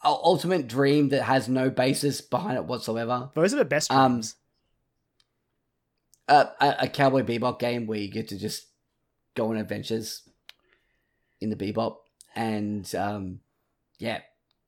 u- 0.04 0.10
ultimate 0.10 0.68
dream 0.68 1.08
that 1.10 1.22
has 1.22 1.48
no 1.48 1.68
basis 1.70 2.20
behind 2.20 2.56
it 2.56 2.64
whatsoever. 2.64 3.30
Those 3.34 3.52
are 3.54 3.58
the 3.58 3.64
best 3.64 3.90
Um, 3.90 4.12
dreams. 4.14 4.34
Uh, 6.28 6.44
a, 6.60 6.74
a 6.80 6.88
Cowboy 6.88 7.22
Bebop 7.22 7.58
game 7.58 7.86
where 7.86 7.98
you 7.98 8.10
get 8.10 8.28
to 8.28 8.38
just 8.38 8.66
go 9.34 9.48
on 9.50 9.56
adventures 9.56 10.28
in 11.40 11.48
the 11.48 11.56
Bebop 11.56 11.96
and 12.36 12.94
um, 12.94 13.40
yeah, 13.98 14.20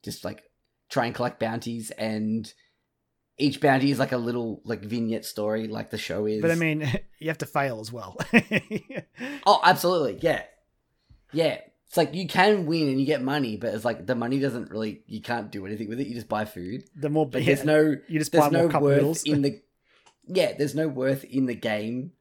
just 0.03 0.25
like 0.25 0.43
try 0.89 1.05
and 1.07 1.15
collect 1.15 1.39
bounties 1.39 1.91
and 1.93 2.53
each 3.41 3.61
bounty 3.61 3.91
is 3.91 3.99
like 3.99 4.13
a 4.13 4.17
little 4.17 4.61
like 4.65 4.83
vignette 4.83 5.25
story 5.25 5.67
like 5.69 5.91
the 5.91 5.99
show 5.99 6.27
is. 6.27 6.41
but 6.43 6.51
I 6.51 6.55
mean, 6.55 6.81
you 7.19 7.29
have 7.29 7.39
to 7.39 7.47
fail 7.47 7.81
as 7.81 7.93
well. 7.93 8.17
oh, 9.47 9.61
absolutely, 9.65 10.19
yeah, 10.21 10.43
yeah. 11.33 11.59
It's 11.87 11.97
like 11.97 12.15
you 12.15 12.29
can 12.29 12.67
win 12.67 12.89
and 12.89 13.01
you 13.01 13.07
get 13.07 13.21
money, 13.23 13.57
but 13.57 13.75
it's 13.75 13.85
like 13.85 14.07
the 14.07 14.15
money 14.15 14.39
doesn't 14.39 14.71
really. 14.71 15.03
You 15.07 15.21
can't 15.21 15.51
do 15.51 15.67
anything 15.67 15.89
with 15.89 15.99
it. 16.01 16.07
You 16.07 16.15
just 16.15 16.29
buy 16.29 16.45
food. 16.45 16.85
the 16.95 17.09
more, 17.11 17.27
But 17.29 17.43
yeah, 17.43 17.47
there's 17.55 17.65
no 17.65 17.97
you 18.09 18.19
just 18.21 18.33
buy 18.33 18.49
no 18.49 18.67
worth 18.69 18.83
noodles. 18.83 19.25
in 19.25 19.43
the 19.43 19.61
yeah 20.27 20.53
there's 20.57 20.75
no 20.77 20.87
worth 20.87 21.25
in 21.25 21.47
the 21.47 21.55
game 21.57 22.13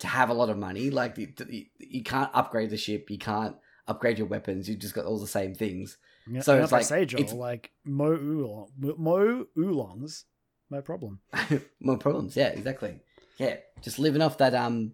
to 0.00 0.08
have 0.08 0.28
a 0.30 0.34
lot 0.34 0.48
of 0.50 0.58
money 0.58 0.90
like 0.90 1.14
the, 1.14 1.26
the, 1.38 1.68
you 1.78 2.02
can't 2.02 2.28
upgrade 2.34 2.70
the 2.70 2.76
ship 2.76 3.08
you 3.10 3.18
can't 3.18 3.54
upgrade 3.86 4.18
your 4.18 4.26
weapons 4.26 4.68
you 4.68 4.74
just 4.74 4.94
got 4.94 5.04
all 5.04 5.20
the 5.20 5.26
same 5.28 5.54
things 5.54 5.96
Yeah, 6.26 6.40
so 6.40 6.60
it's 6.60 6.72
like- 6.72 6.84
say, 6.84 7.04
Joel, 7.04 7.20
it's- 7.20 7.36
like 7.36 7.70
mo 7.84 8.06
oolong, 8.10 8.70
mo 8.98 9.44
oolongs, 9.56 10.24
no 10.70 10.80
problem. 10.82 11.20
more 11.80 11.98
problems 11.98 12.36
yeah 12.36 12.48
exactly 12.48 12.98
yeah 13.38 13.56
just 13.82 13.98
living 13.98 14.22
off 14.22 14.38
that 14.38 14.54
um 14.54 14.92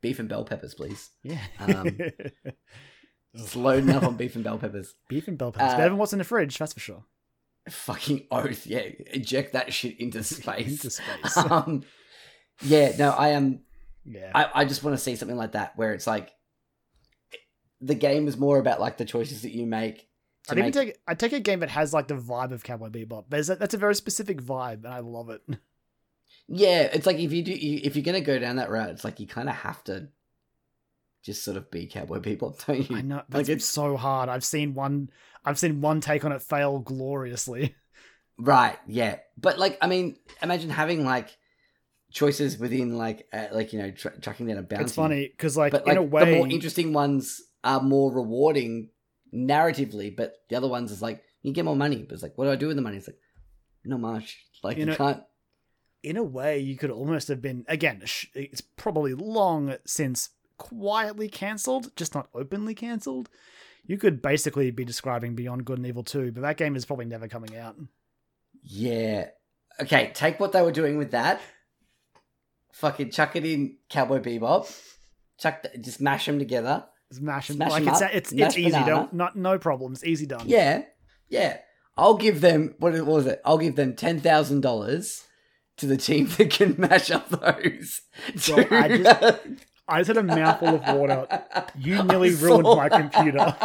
beef 0.00 0.18
and 0.18 0.28
bell 0.28 0.44
peppers 0.44 0.74
please 0.74 1.10
Yeah, 1.22 1.40
Um, 1.58 1.98
just 3.36 3.54
loading 3.56 3.90
up 3.90 4.02
on 4.02 4.16
beef 4.16 4.34
and 4.34 4.42
bell 4.44 4.58
peppers 4.58 4.94
beef 5.08 5.28
and 5.28 5.36
bell 5.38 5.52
peppers. 5.52 5.72
uh, 5.74 5.76
Better 5.76 5.90
than 5.90 5.98
what's 5.98 6.12
in 6.12 6.18
the 6.18 6.24
fridge, 6.24 6.56
that's 6.58 6.72
for 6.72 6.80
sure. 6.80 7.04
fucking 7.68 8.26
oath 8.30 8.66
yeah 8.66 8.80
eject 9.12 9.52
that 9.52 9.72
shit 9.72 10.00
into 10.00 10.22
space 10.24 10.68
Into 10.84 10.90
space. 10.90 11.36
um 11.36 11.82
yeah 12.62 12.92
no 12.98 13.10
i 13.10 13.28
am 13.28 13.60
yeah, 14.06 14.30
I, 14.34 14.48
I 14.54 14.64
just 14.64 14.82
want 14.82 14.96
to 14.96 15.02
see 15.02 15.14
something 15.14 15.36
like 15.36 15.52
that 15.52 15.76
where 15.76 15.92
it's 15.92 16.06
like 16.06 16.30
the 17.82 17.94
game 17.94 18.26
is 18.28 18.36
more 18.38 18.58
about 18.58 18.80
like 18.80 18.96
the 18.96 19.04
choices 19.04 19.42
that 19.42 19.52
you 19.52 19.66
make. 19.66 20.08
I'd 20.50 20.58
even 20.58 20.72
take 20.72 20.98
I 21.06 21.14
take 21.14 21.32
a 21.32 21.40
game 21.40 21.60
that 21.60 21.70
has 21.70 21.92
like 21.92 22.08
the 22.08 22.14
vibe 22.14 22.52
of 22.52 22.64
Cowboy 22.64 22.88
Bebop. 22.88 23.24
There's 23.28 23.50
a, 23.50 23.56
that's 23.56 23.74
a 23.74 23.78
very 23.78 23.94
specific 23.94 24.42
vibe, 24.42 24.84
and 24.84 24.94
I 24.94 25.00
love 25.00 25.30
it. 25.30 25.42
yeah, 26.48 26.82
it's 26.82 27.06
like 27.06 27.18
if 27.18 27.32
you 27.32 27.42
do 27.42 27.56
if 27.56 27.96
you're 27.96 28.04
gonna 28.04 28.20
go 28.20 28.38
down 28.38 28.56
that 28.56 28.70
route, 28.70 28.90
it's 28.90 29.04
like 29.04 29.20
you 29.20 29.26
kind 29.26 29.48
of 29.48 29.54
have 29.56 29.82
to 29.84 30.08
just 31.22 31.44
sort 31.44 31.56
of 31.56 31.70
be 31.70 31.86
cowboy 31.86 32.20
people, 32.20 32.56
don't 32.66 32.88
you? 32.88 32.96
I 32.96 33.02
know 33.02 33.16
Like 33.16 33.28
that's 33.28 33.48
it's 33.48 33.66
so 33.66 33.96
hard. 33.96 34.28
I've 34.28 34.44
seen 34.44 34.74
one. 34.74 35.10
I've 35.44 35.58
seen 35.58 35.80
one 35.80 36.00
take 36.00 36.24
on 36.24 36.32
it 36.32 36.42
fail 36.42 36.78
gloriously. 36.78 37.74
right, 38.38 38.78
yeah. 38.86 39.16
But 39.38 39.58
like, 39.58 39.78
I 39.80 39.86
mean, 39.86 40.16
imagine 40.42 40.70
having 40.70 41.04
like 41.04 41.36
choices 42.12 42.58
within 42.58 42.98
like 42.98 43.26
uh, 43.32 43.46
like 43.52 43.72
you 43.72 43.78
know 43.80 43.90
tra- 43.90 44.18
tracking 44.20 44.46
down 44.46 44.58
a 44.58 44.62
bounty. 44.62 44.84
It's 44.84 44.94
funny 44.94 45.28
because 45.28 45.56
like, 45.56 45.72
but 45.72 45.82
in 45.82 45.88
like 45.88 45.98
a 45.98 46.02
way, 46.02 46.24
the 46.24 46.36
more 46.36 46.48
interesting 46.48 46.92
ones 46.92 47.40
are 47.62 47.80
more 47.80 48.12
rewarding 48.12 48.90
narratively, 49.34 50.14
but 50.14 50.34
the 50.48 50.56
other 50.56 50.68
ones 50.68 50.90
is 50.92 51.02
like 51.02 51.22
you 51.42 51.52
get 51.52 51.64
more 51.64 51.76
money, 51.76 52.02
but 52.06 52.14
it's 52.14 52.22
like 52.22 52.36
what 52.36 52.44
do 52.46 52.50
I 52.50 52.56
do 52.56 52.66
with 52.68 52.76
the 52.76 52.82
money? 52.82 52.96
It's 52.98 53.06
like 53.08 53.18
not 53.84 54.00
much. 54.00 54.44
Like 54.62 54.76
You 54.76 54.80
you, 54.80 54.86
know- 54.90 54.96
can't. 54.96 55.22
in 56.02 56.16
a 56.16 56.22
way, 56.22 56.58
you 56.58 56.76
could 56.76 56.90
almost 56.90 57.28
have 57.28 57.40
been 57.40 57.64
again. 57.68 58.02
It's 58.34 58.60
probably 58.60 59.14
long 59.14 59.76
since 59.86 60.30
quietly 60.58 61.28
cancelled, 61.28 61.94
just 61.96 62.14
not 62.14 62.28
openly 62.34 62.74
cancelled. 62.74 63.28
You 63.86 63.96
could 63.96 64.20
basically 64.20 64.70
be 64.70 64.84
describing 64.84 65.34
Beyond 65.34 65.64
Good 65.64 65.78
and 65.78 65.86
Evil 65.86 66.04
2, 66.04 66.32
but 66.32 66.42
that 66.42 66.58
game 66.58 66.76
is 66.76 66.84
probably 66.84 67.06
never 67.06 67.26
coming 67.28 67.56
out. 67.56 67.76
Yeah. 68.62 69.28
Okay, 69.80 70.10
take 70.14 70.38
what 70.38 70.52
they 70.52 70.60
were 70.60 70.70
doing 70.70 70.98
with 70.98 71.12
that. 71.12 71.40
Fucking 72.72 73.10
chuck 73.10 73.34
it 73.36 73.44
in 73.44 73.78
Cowboy 73.88 74.20
Bebop. 74.20 74.70
Chuck, 75.38 75.62
the, 75.62 75.78
just 75.78 76.00
mash 76.00 76.26
them 76.26 76.38
together. 76.38 76.84
Smash 77.12 77.48
and 77.48 77.56
Smash 77.56 77.70
like 77.70 77.86
it's 77.86 78.02
up, 78.02 78.10
it's 78.14 78.32
it's 78.32 78.56
easy. 78.56 78.70
banana. 78.70 78.86
Don't 78.86 79.12
not 79.12 79.36
no 79.36 79.58
problems. 79.58 80.04
Easy 80.04 80.26
done. 80.26 80.44
Yeah, 80.46 80.82
yeah. 81.28 81.58
I'll 81.96 82.16
give 82.16 82.40
them 82.40 82.74
what, 82.78 82.92
was 83.04 83.26
it? 83.26 83.40
I'll 83.44 83.58
give 83.58 83.76
them 83.76 83.94
ten 83.96 84.20
thousand 84.20 84.60
dollars 84.60 85.24
to 85.78 85.86
the 85.86 85.96
team 85.96 86.28
that 86.38 86.50
can 86.50 86.76
mash 86.78 87.10
up 87.10 87.28
those. 87.28 88.02
Well, 88.48 88.66
I 88.70 88.88
just- 88.96 89.40
I 89.88 89.98
just 89.98 90.06
had 90.08 90.18
a 90.18 90.22
mouthful 90.22 90.76
of 90.76 90.96
water. 90.96 91.26
You 91.76 92.00
nearly 92.04 92.30
ruined 92.34 92.62
my 92.62 92.88
computer. 92.88 93.56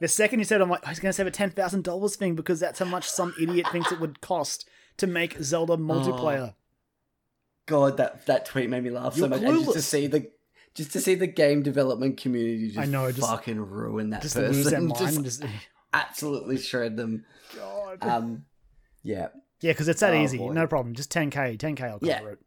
The 0.00 0.08
second 0.08 0.40
you 0.40 0.44
said, 0.44 0.60
I'm 0.60 0.68
like, 0.68 0.80
oh, 0.82 0.86
I 0.88 0.90
was 0.90 0.98
going 0.98 1.10
to 1.10 1.12
say 1.12 1.24
a 1.24 1.30
ten 1.30 1.50
thousand 1.50 1.84
dollars 1.84 2.16
thing 2.16 2.34
because 2.34 2.58
that's 2.58 2.80
how 2.80 2.86
much 2.86 3.08
some 3.08 3.32
idiot 3.40 3.66
thinks 3.70 3.92
it 3.92 4.00
would 4.00 4.20
cost 4.20 4.68
to 4.96 5.06
make 5.06 5.36
Zelda 5.40 5.76
multiplayer. 5.76 6.50
Oh. 6.50 6.54
God, 7.66 7.98
that 7.98 8.26
that 8.26 8.46
tweet 8.46 8.68
made 8.68 8.82
me 8.82 8.90
laugh 8.90 9.14
so 9.14 9.20
You're 9.20 9.28
much. 9.28 9.42
And 9.42 9.60
just 9.60 9.74
to 9.74 9.82
see 9.82 10.08
the 10.08 10.28
just 10.74 10.92
to 10.92 11.00
see 11.00 11.14
the 11.14 11.26
game 11.26 11.62
development 11.62 12.16
community 12.20 12.68
just, 12.68 12.78
I 12.78 12.84
know, 12.84 13.10
just- 13.10 13.26
fucking 13.28 13.58
ruin 13.58 14.10
that 14.10 14.22
just 14.22 14.36
person. 14.36 14.52
lose 14.52 14.70
their 14.70 14.80
mind. 14.80 14.96
Just 15.24 15.42
just, 15.42 15.44
absolutely 15.92 16.58
shred 16.58 16.96
them. 16.96 17.24
God. 17.56 17.98
Um, 18.02 18.44
yeah, 19.02 19.28
yeah, 19.60 19.72
because 19.72 19.88
it's 19.88 20.00
that 20.00 20.14
oh, 20.14 20.22
easy. 20.22 20.38
boy. 20.38 20.52
No 20.52 20.66
problem. 20.66 20.94
Just 20.94 21.10
ten 21.10 21.30
k. 21.30 21.56
Ten 21.56 21.74
k. 21.74 21.84
I'll 21.84 21.98
cover 21.98 22.06
Yeah. 22.06 22.22
it. 22.26 22.38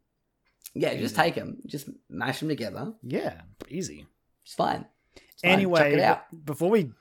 yeah. 0.74 0.94
Just 0.94 1.16
take 1.16 1.34
them, 1.34 1.58
just 1.66 1.88
mash 2.08 2.40
them 2.40 2.48
together. 2.48 2.92
Yeah, 3.02 3.42
easy. 3.68 4.06
It's 4.44 4.54
fine. 4.54 4.86
It's 5.14 5.42
fine. 5.42 5.50
Anyway, 5.52 5.94
it 5.94 6.18
before 6.44 6.70
we 6.70 6.92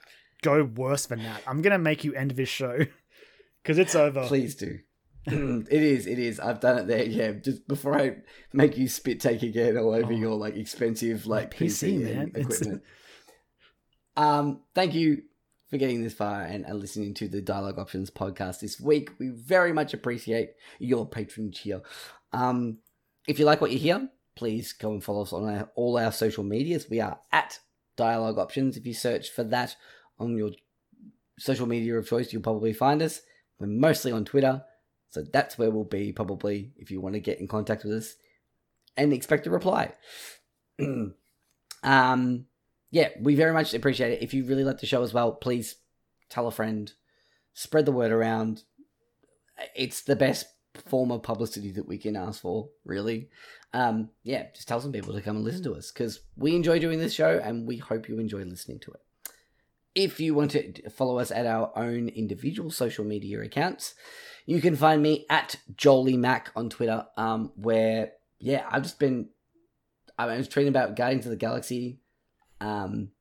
go 0.42 0.64
worse 0.64 1.06
than 1.06 1.24
that, 1.24 1.42
I'm 1.48 1.62
gonna 1.62 1.78
make 1.80 2.04
you 2.04 2.14
end 2.14 2.32
this 2.32 2.50
show 2.50 2.80
because 3.64 3.78
it's 3.78 3.96
over. 3.96 4.26
Please 4.28 4.56
do. 4.56 4.80
It 5.26 5.72
is. 5.84 6.08
It 6.08 6.20
is. 6.20 6.40
I've 6.40 6.60
done 6.60 6.80
it 6.80 6.88
there. 6.88 7.04
Yeah. 7.06 7.32
Just 7.34 7.68
before 7.68 8.00
I 8.00 8.18
make 8.52 8.78
you 8.78 8.88
spit 8.88 9.20
take 9.20 9.44
again 9.44 9.78
all 9.78 9.94
over 9.94 10.12
Oh. 10.14 10.16
your 10.16 10.36
like 10.36 10.56
expensive 10.56 11.26
like 11.28 11.56
PC, 11.56 11.98
PC, 12.00 12.16
man. 12.16 12.32
equipment. 12.36 12.82
um. 14.18 14.62
Thank 14.76 14.94
you 14.94 15.24
for 15.70 15.78
getting 15.78 16.04
this 16.04 16.14
far 16.14 16.42
and, 16.44 16.66
and 16.66 16.80
listening 16.80 17.14
to 17.16 17.28
the 17.28 17.42
Dialogue 17.42 17.80
Options 17.80 18.10
podcast 18.12 18.60
this 18.60 18.80
week. 18.80 19.10
We 19.20 19.30
very 19.30 19.74
much 19.74 19.94
appreciate 19.94 20.52
your 20.80 21.08
patronage 21.08 21.60
here. 21.60 21.82
Um. 22.32 22.80
If 23.28 23.40
you 23.40 23.46
like 23.46 23.62
what 23.62 23.72
you 23.72 23.78
hear, 23.80 24.10
please 24.36 24.74
go 24.74 24.92
and 24.92 25.02
follow 25.04 25.22
us 25.22 25.32
on 25.32 25.46
our, 25.48 25.70
all 25.76 25.98
our 25.98 26.12
social 26.12 26.44
medias. 26.44 26.90
We 26.90 27.00
are 27.00 27.20
at 27.32 27.60
Dialogue 27.96 28.38
Options. 28.38 28.76
If 28.76 28.86
you 28.86 28.94
search 28.94 29.30
for 29.30 29.46
that 29.46 29.76
on 30.20 30.36
your 30.38 30.52
social 31.40 31.66
media 31.66 31.98
of 31.98 32.06
choice, 32.08 32.34
you'll 32.34 32.42
probably 32.42 32.74
find 32.74 33.02
us. 33.02 33.22
We're 33.60 33.68
mostly 33.68 34.12
on 34.12 34.26
Twitter, 34.26 34.62
so 35.14 35.22
that's 35.22 35.60
where 35.60 35.70
we'll 35.70 35.84
be 35.84 36.12
probably 36.12 36.72
if 36.76 36.90
you 36.90 37.00
want 37.00 37.14
to 37.14 37.20
get 37.20 37.40
in 37.40 37.48
contact 37.48 37.84
with 37.84 37.94
us 37.94 38.16
and 38.98 39.14
expect 39.14 39.46
a 39.46 39.52
reply. 39.52 39.94
um, 41.84 42.46
yeah, 42.90 43.10
we 43.22 43.36
very 43.36 43.54
much 43.54 43.76
appreciate 43.76 44.14
it. 44.14 44.24
If 44.24 44.34
you 44.34 44.44
really 44.44 44.64
like 44.64 44.80
the 44.80 44.88
show 44.88 45.04
as 45.04 45.14
well, 45.14 45.34
please 45.34 45.76
tell 46.30 46.48
a 46.48 46.52
friend, 46.52 46.92
spread 47.54 47.86
the 47.86 47.92
word 47.92 48.12
around. 48.12 48.64
It's 49.76 50.02
the 50.02 50.16
best 50.16 50.48
form 50.88 51.12
of 51.12 51.22
publicity 51.22 51.70
that 51.74 51.88
we 51.88 52.00
can 52.00 52.16
ask 52.16 52.42
for, 52.42 52.70
really. 52.84 53.30
Um, 53.72 54.10
yeah, 54.24 54.48
just 54.56 54.68
tell 54.68 54.82
some 54.82 54.92
people 54.92 55.14
to 55.14 55.22
come 55.22 55.36
and 55.36 55.46
listen 55.46 55.64
to 55.66 55.76
us 55.76 55.92
because 55.92 56.22
we 56.36 56.56
enjoy 56.56 56.80
doing 56.80 56.98
this 56.98 57.14
show 57.14 57.40
and 57.44 57.68
we 57.68 57.78
hope 57.78 58.10
you 58.10 58.18
enjoy 58.18 58.44
listening 58.46 58.80
to 58.80 58.92
it. 58.94 59.02
If 59.96 60.20
you 60.20 60.34
want 60.34 60.52
to 60.52 60.90
follow 60.90 61.20
us 61.20 61.32
at 61.32 61.46
our 61.46 61.72
own 61.78 62.10
individual 62.10 62.72
social 62.72 63.06
media 63.06 63.42
accounts, 63.42 63.94
you 64.46 64.60
can 64.60 64.76
find 64.76 65.02
me 65.02 65.26
at 65.30 65.58
Jolie 65.76 66.18
Mac 66.18 66.52
on 66.56 66.70
Twitter, 66.70 67.06
um, 67.16 67.52
where 67.56 68.14
yeah, 68.40 68.66
I've 68.70 68.84
just 68.84 69.00
been 69.00 69.30
I 70.18 70.26
was 70.38 70.48
tweeting 70.48 70.68
about 70.68 70.96
Guardians 70.96 71.26
of 71.26 71.32
the 71.32 71.38
Galaxy. 71.38 72.00
Um, 72.62 73.12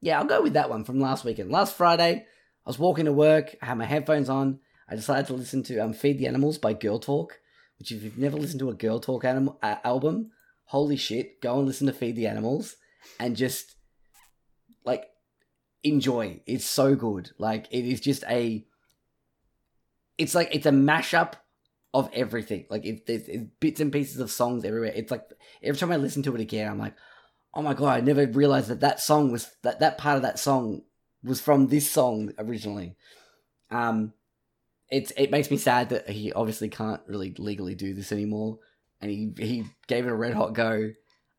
yeah, 0.00 0.18
I'll 0.18 0.26
go 0.26 0.42
with 0.42 0.54
that 0.54 0.70
one 0.70 0.84
from 0.84 1.00
last 1.00 1.24
weekend. 1.24 1.50
Last 1.50 1.76
Friday, 1.76 2.26
I 2.66 2.68
was 2.68 2.78
walking 2.78 3.04
to 3.04 3.12
work, 3.12 3.54
I 3.60 3.66
had 3.66 3.78
my 3.78 3.84
headphones 3.84 4.28
on. 4.28 4.60
I 4.88 4.96
decided 4.96 5.26
to 5.26 5.34
listen 5.34 5.62
to 5.64 5.78
um, 5.78 5.92
"Feed 5.92 6.18
the 6.18 6.26
Animals" 6.26 6.58
by 6.58 6.72
Girl 6.72 6.98
Talk, 6.98 7.38
which 7.78 7.92
if 7.92 8.02
you've 8.02 8.18
never 8.18 8.36
listened 8.36 8.60
to 8.60 8.70
a 8.70 8.74
Girl 8.74 8.98
Talk 8.98 9.24
anim- 9.24 9.56
uh, 9.62 9.76
album, 9.84 10.32
holy 10.64 10.96
shit, 10.96 11.40
go 11.40 11.58
and 11.58 11.66
listen 11.66 11.86
to 11.86 11.92
"Feed 11.92 12.16
the 12.16 12.26
Animals" 12.26 12.76
and 13.18 13.36
just 13.36 13.76
like 14.84 15.09
enjoy. 15.82 16.40
It's 16.46 16.64
so 16.64 16.94
good. 16.94 17.30
Like 17.38 17.66
it 17.70 17.84
is 17.84 18.00
just 18.00 18.24
a. 18.28 18.64
It's 20.18 20.34
like 20.34 20.54
it's 20.54 20.66
a 20.66 20.70
mashup 20.70 21.34
of 21.92 22.10
everything. 22.12 22.66
Like 22.70 22.84
if 22.84 23.06
there's, 23.06 23.26
there's 23.26 23.46
bits 23.58 23.80
and 23.80 23.92
pieces 23.92 24.20
of 24.20 24.30
songs 24.30 24.64
everywhere. 24.64 24.92
It's 24.94 25.10
like 25.10 25.24
every 25.62 25.78
time 25.78 25.92
I 25.92 25.96
listen 25.96 26.22
to 26.24 26.34
it 26.34 26.40
again, 26.40 26.70
I'm 26.70 26.78
like, 26.78 26.94
oh 27.54 27.62
my 27.62 27.74
god, 27.74 27.96
I 27.96 28.00
never 28.00 28.26
realized 28.26 28.68
that 28.68 28.80
that 28.80 29.00
song 29.00 29.32
was 29.32 29.50
that 29.62 29.80
that 29.80 29.98
part 29.98 30.16
of 30.16 30.22
that 30.22 30.38
song 30.38 30.82
was 31.22 31.40
from 31.40 31.66
this 31.66 31.90
song 31.90 32.32
originally. 32.38 32.96
Um, 33.70 34.12
it's 34.90 35.12
it 35.16 35.30
makes 35.30 35.50
me 35.50 35.56
sad 35.56 35.90
that 35.90 36.08
he 36.08 36.32
obviously 36.32 36.68
can't 36.68 37.00
really 37.06 37.34
legally 37.38 37.74
do 37.74 37.94
this 37.94 38.12
anymore, 38.12 38.58
and 39.00 39.10
he 39.10 39.32
he 39.38 39.64
gave 39.86 40.06
it 40.06 40.10
a 40.10 40.14
red 40.14 40.34
hot 40.34 40.54
go. 40.54 40.92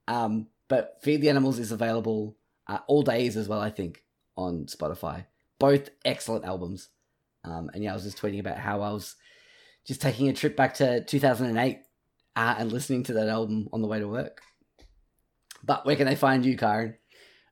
Um, 0.08 0.48
but 0.68 0.98
Feed 1.02 1.22
the 1.22 1.30
Animals 1.30 1.60
is 1.60 1.72
available 1.72 2.38
uh, 2.68 2.80
all 2.88 3.02
days 3.04 3.36
as 3.38 3.48
well, 3.48 3.60
I 3.60 3.70
think, 3.70 4.04
on 4.36 4.66
Spotify. 4.66 5.26
Both 5.60 5.90
excellent 6.06 6.46
albums. 6.46 6.90
Um, 7.44 7.70
and 7.74 7.84
yeah, 7.84 7.92
I 7.92 7.94
was 7.94 8.04
just 8.04 8.22
tweeting 8.22 8.40
about 8.40 8.58
how 8.58 8.82
I 8.82 8.92
was 8.92 9.16
just 9.86 10.02
taking 10.02 10.30
a 10.30 10.34
trip 10.34 10.56
back 10.56 10.76
to 10.76 11.04
2008 11.04 11.80
uh, 12.36 12.56
and 12.58 12.72
listening 12.72 13.04
to 13.04 13.14
that 13.14 13.28
album 13.28 13.68
on 13.74 13.82
the 13.82 13.88
way 13.88 14.00
to 14.00 14.08
work. 14.08 14.42
But 15.64 15.86
where 15.86 15.96
can 15.96 16.08
they 16.08 16.16
find 16.16 16.46
you, 16.46 16.58
Karen? 16.58 16.96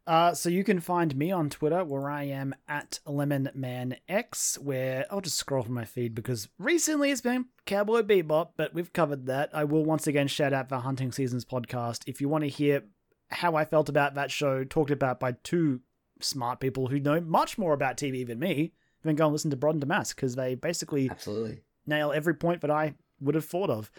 Uh, 0.08 0.34
so 0.34 0.50
you 0.50 0.64
can 0.64 0.80
find 0.80 1.16
me 1.16 1.32
on 1.32 1.52
Twitter 1.52 1.84
where 1.84 2.10
I 2.10 2.24
am 2.24 2.56
at 2.68 3.00
LemonManX, 3.06 4.58
where 4.58 5.06
I'll 5.12 5.22
just 5.22 5.38
scroll 5.38 5.62
through 5.62 5.76
my 5.76 5.86
feed 5.86 6.16
because 6.16 6.50
recently 6.58 7.12
it's 7.12 7.22
been 7.22 7.46
Cowboy 7.68 8.02
Bebop, 8.02 8.50
but 8.58 8.74
we've 8.74 8.92
covered 8.92 9.28
that. 9.28 9.52
I 9.54 9.66
will 9.66 9.86
once 9.86 10.08
again 10.08 10.28
shout 10.28 10.52
out 10.52 10.70
the 10.70 10.80
Hunting 10.80 11.12
Seasons 11.12 11.46
podcast. 11.46 12.02
If 12.08 12.22
you 12.22 12.28
want 12.28 12.44
to 12.44 12.50
hear 12.50 12.86
how 13.30 13.56
I 13.56 13.66
felt 13.66 13.88
about 13.88 14.16
that 14.16 14.32
show, 14.32 14.64
talked 14.64 14.90
about 14.90 15.20
by 15.20 15.34
two 15.44 15.82
smart 16.22 16.60
people 16.60 16.88
who 16.88 17.00
know 17.00 17.20
much 17.22 17.58
more 17.58 17.74
about 17.74 17.98
TV 17.98 18.26
than 18.26 18.40
me, 18.40 18.74
then 19.04 19.16
go 19.16 19.26
and 19.26 19.34
listen 19.34 19.52
to 19.52 19.58
Broad 19.58 19.76
and 19.76 19.82
Damask 19.82 20.16
because 20.16 20.36
they 20.36 20.56
basically 20.56 21.10
Absolutely. 21.10 21.62
nail 21.86 22.12
every 22.12 22.34
point 22.34 22.62
that 22.62 22.72
I 22.72 22.96
would 23.20 23.36
have 23.36 23.46
thought 23.46 23.70
of. 23.70 23.92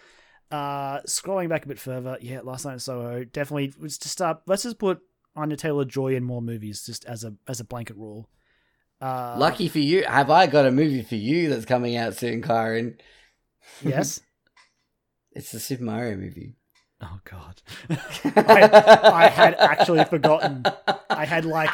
Uh, 0.50 1.00
scrolling 1.02 1.48
back 1.48 1.64
a 1.64 1.68
bit 1.68 1.78
further, 1.78 2.18
yeah, 2.20 2.40
Last 2.42 2.64
Night 2.64 2.74
in 2.74 2.78
Soho 2.80 3.24
definitely 3.24 3.72
was 3.80 3.98
just 3.98 4.20
uh, 4.20 4.34
let's 4.46 4.64
just 4.64 4.78
put 4.78 5.00
Anya 5.36 5.56
Taylor 5.56 5.84
Joy 5.84 6.14
in 6.16 6.24
more 6.24 6.42
movies 6.42 6.84
just 6.84 7.04
as 7.04 7.22
a 7.24 7.34
as 7.46 7.60
a 7.60 7.64
blanket 7.64 7.96
rule. 7.96 8.28
Uh, 9.00 9.36
Lucky 9.38 9.68
for 9.68 9.78
you, 9.78 10.04
have 10.04 10.28
I 10.28 10.46
got 10.46 10.66
a 10.66 10.70
movie 10.70 11.02
for 11.02 11.14
you 11.14 11.48
that's 11.48 11.64
coming 11.64 11.96
out 11.96 12.16
soon, 12.16 12.42
Karen? 12.42 12.98
yes. 13.82 14.20
It's 15.32 15.52
the 15.52 15.60
Super 15.60 15.84
Mario 15.84 16.16
movie. 16.16 16.56
Oh 17.00 17.20
God, 17.24 17.62
I, 17.88 19.00
I 19.04 19.28
had 19.28 19.54
actually 19.54 20.04
forgotten. 20.04 20.64
I 21.08 21.24
had 21.24 21.44
like 21.44 21.70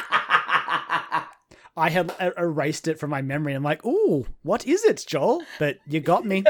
I 1.77 1.89
had 1.89 2.11
e- 2.21 2.29
erased 2.37 2.87
it 2.87 2.99
from 2.99 3.11
my 3.11 3.21
memory. 3.21 3.53
I'm 3.53 3.63
like, 3.63 3.85
ooh, 3.85 4.25
what 4.41 4.65
is 4.65 4.83
it, 4.83 5.05
Joel? 5.07 5.43
But 5.59 5.77
you 5.87 5.99
got 5.99 6.25
me. 6.25 6.43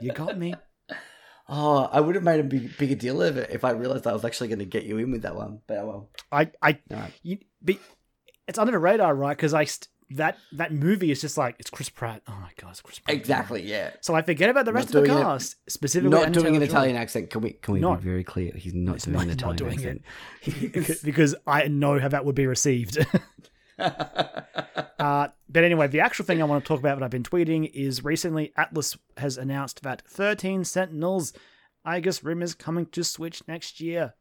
You 0.00 0.10
got 0.12 0.36
me. 0.38 0.54
Oh, 1.48 1.88
I 1.92 2.00
would 2.00 2.14
have 2.14 2.24
made 2.24 2.40
a 2.40 2.44
big, 2.44 2.76
bigger 2.78 2.94
deal 2.94 3.20
of 3.20 3.36
it 3.36 3.50
if 3.50 3.62
I 3.64 3.70
realized 3.72 4.06
I 4.06 4.12
was 4.12 4.24
actually 4.24 4.48
going 4.48 4.60
to 4.60 4.64
get 4.64 4.84
you 4.84 4.96
in 4.98 5.10
with 5.12 5.22
that 5.22 5.36
one. 5.36 5.60
But 5.66 5.78
oh 5.78 5.86
well, 5.86 6.10
I 6.32 6.50
I 6.62 6.78
right. 6.90 7.12
you, 7.22 7.38
but 7.60 7.76
it's 8.48 8.58
under 8.58 8.72
the 8.72 8.78
radar, 8.78 9.14
right? 9.14 9.36
Because 9.36 9.52
I 9.52 9.64
st- 9.64 9.88
that 10.16 10.38
that 10.52 10.72
movie 10.72 11.10
is 11.10 11.20
just 11.20 11.36
like 11.36 11.56
it's 11.58 11.68
Chris 11.68 11.88
Pratt. 11.90 12.22
Oh 12.28 12.32
my 12.40 12.50
god, 12.60 12.70
it's 12.70 12.80
Chris 12.80 12.98
Pratt. 13.00 13.16
Exactly, 13.16 13.62
yeah. 13.62 13.90
So 14.00 14.14
I 14.14 14.22
forget 14.22 14.48
about 14.50 14.64
the 14.64 14.72
Not 14.72 14.76
rest 14.78 14.94
of 14.94 15.02
the 15.02 15.08
cast, 15.08 15.56
specifically 15.68 16.10
Not 16.18 16.32
doing 16.32 16.56
an. 16.56 16.62
Italian 16.62 16.96
accent. 16.96 17.28
Can 17.30 17.42
we? 17.42 17.50
Can 17.52 17.74
we 17.74 17.80
No. 17.80 17.96
be 17.96 18.02
very 18.04 18.24
clear? 18.24 18.52
He's 18.54 18.72
not 18.74 18.98
doing 19.00 19.14
not- 19.14 19.22
an 19.22 19.28
not 19.28 19.36
Italian 19.36 19.56
doing 19.76 20.00
accent. 20.44 21.00
because 21.04 21.34
I 21.46 21.68
know 21.68 21.98
how 21.98 22.08
that 22.08 22.24
would 22.24 22.34
be 22.36 22.46
received. 22.46 23.04
Uh, 25.02 25.26
but 25.48 25.64
anyway, 25.64 25.88
the 25.88 25.98
actual 25.98 26.24
thing 26.24 26.40
I 26.40 26.44
want 26.44 26.62
to 26.62 26.68
talk 26.68 26.78
about 26.78 26.96
that 26.96 27.04
I've 27.04 27.10
been 27.10 27.24
tweeting 27.24 27.68
is 27.74 28.04
recently 28.04 28.52
Atlus 28.56 28.96
has 29.16 29.36
announced 29.36 29.82
that 29.82 30.00
13 30.06 30.62
Sentinels, 30.62 31.32
I 31.84 31.98
guess 31.98 32.22
rumors 32.22 32.54
coming 32.54 32.86
to 32.86 33.02
Switch 33.02 33.42
next 33.48 33.80
year. 33.80 34.14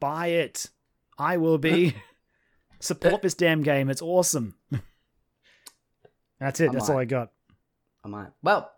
Buy 0.00 0.28
it. 0.28 0.70
I 1.16 1.36
will 1.36 1.58
be. 1.58 1.94
Support 2.80 3.22
this 3.22 3.34
damn 3.34 3.62
game. 3.62 3.88
It's 3.88 4.02
awesome. 4.02 4.56
That's 6.40 6.58
it. 6.58 6.70
I 6.70 6.72
That's 6.72 6.88
might. 6.88 6.94
all 6.94 7.00
I 7.00 7.04
got. 7.04 7.30
I 8.04 8.08
might. 8.08 8.30
Well, 8.42 8.68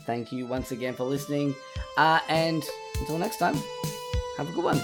thank 0.00 0.32
you 0.32 0.46
once 0.46 0.70
again 0.70 0.92
for 0.92 1.04
listening. 1.04 1.54
Uh, 1.96 2.20
and 2.28 2.62
until 3.00 3.16
next 3.16 3.38
time, 3.38 3.56
have 4.36 4.50
a 4.50 4.52
good 4.52 4.64
one. 4.64 4.80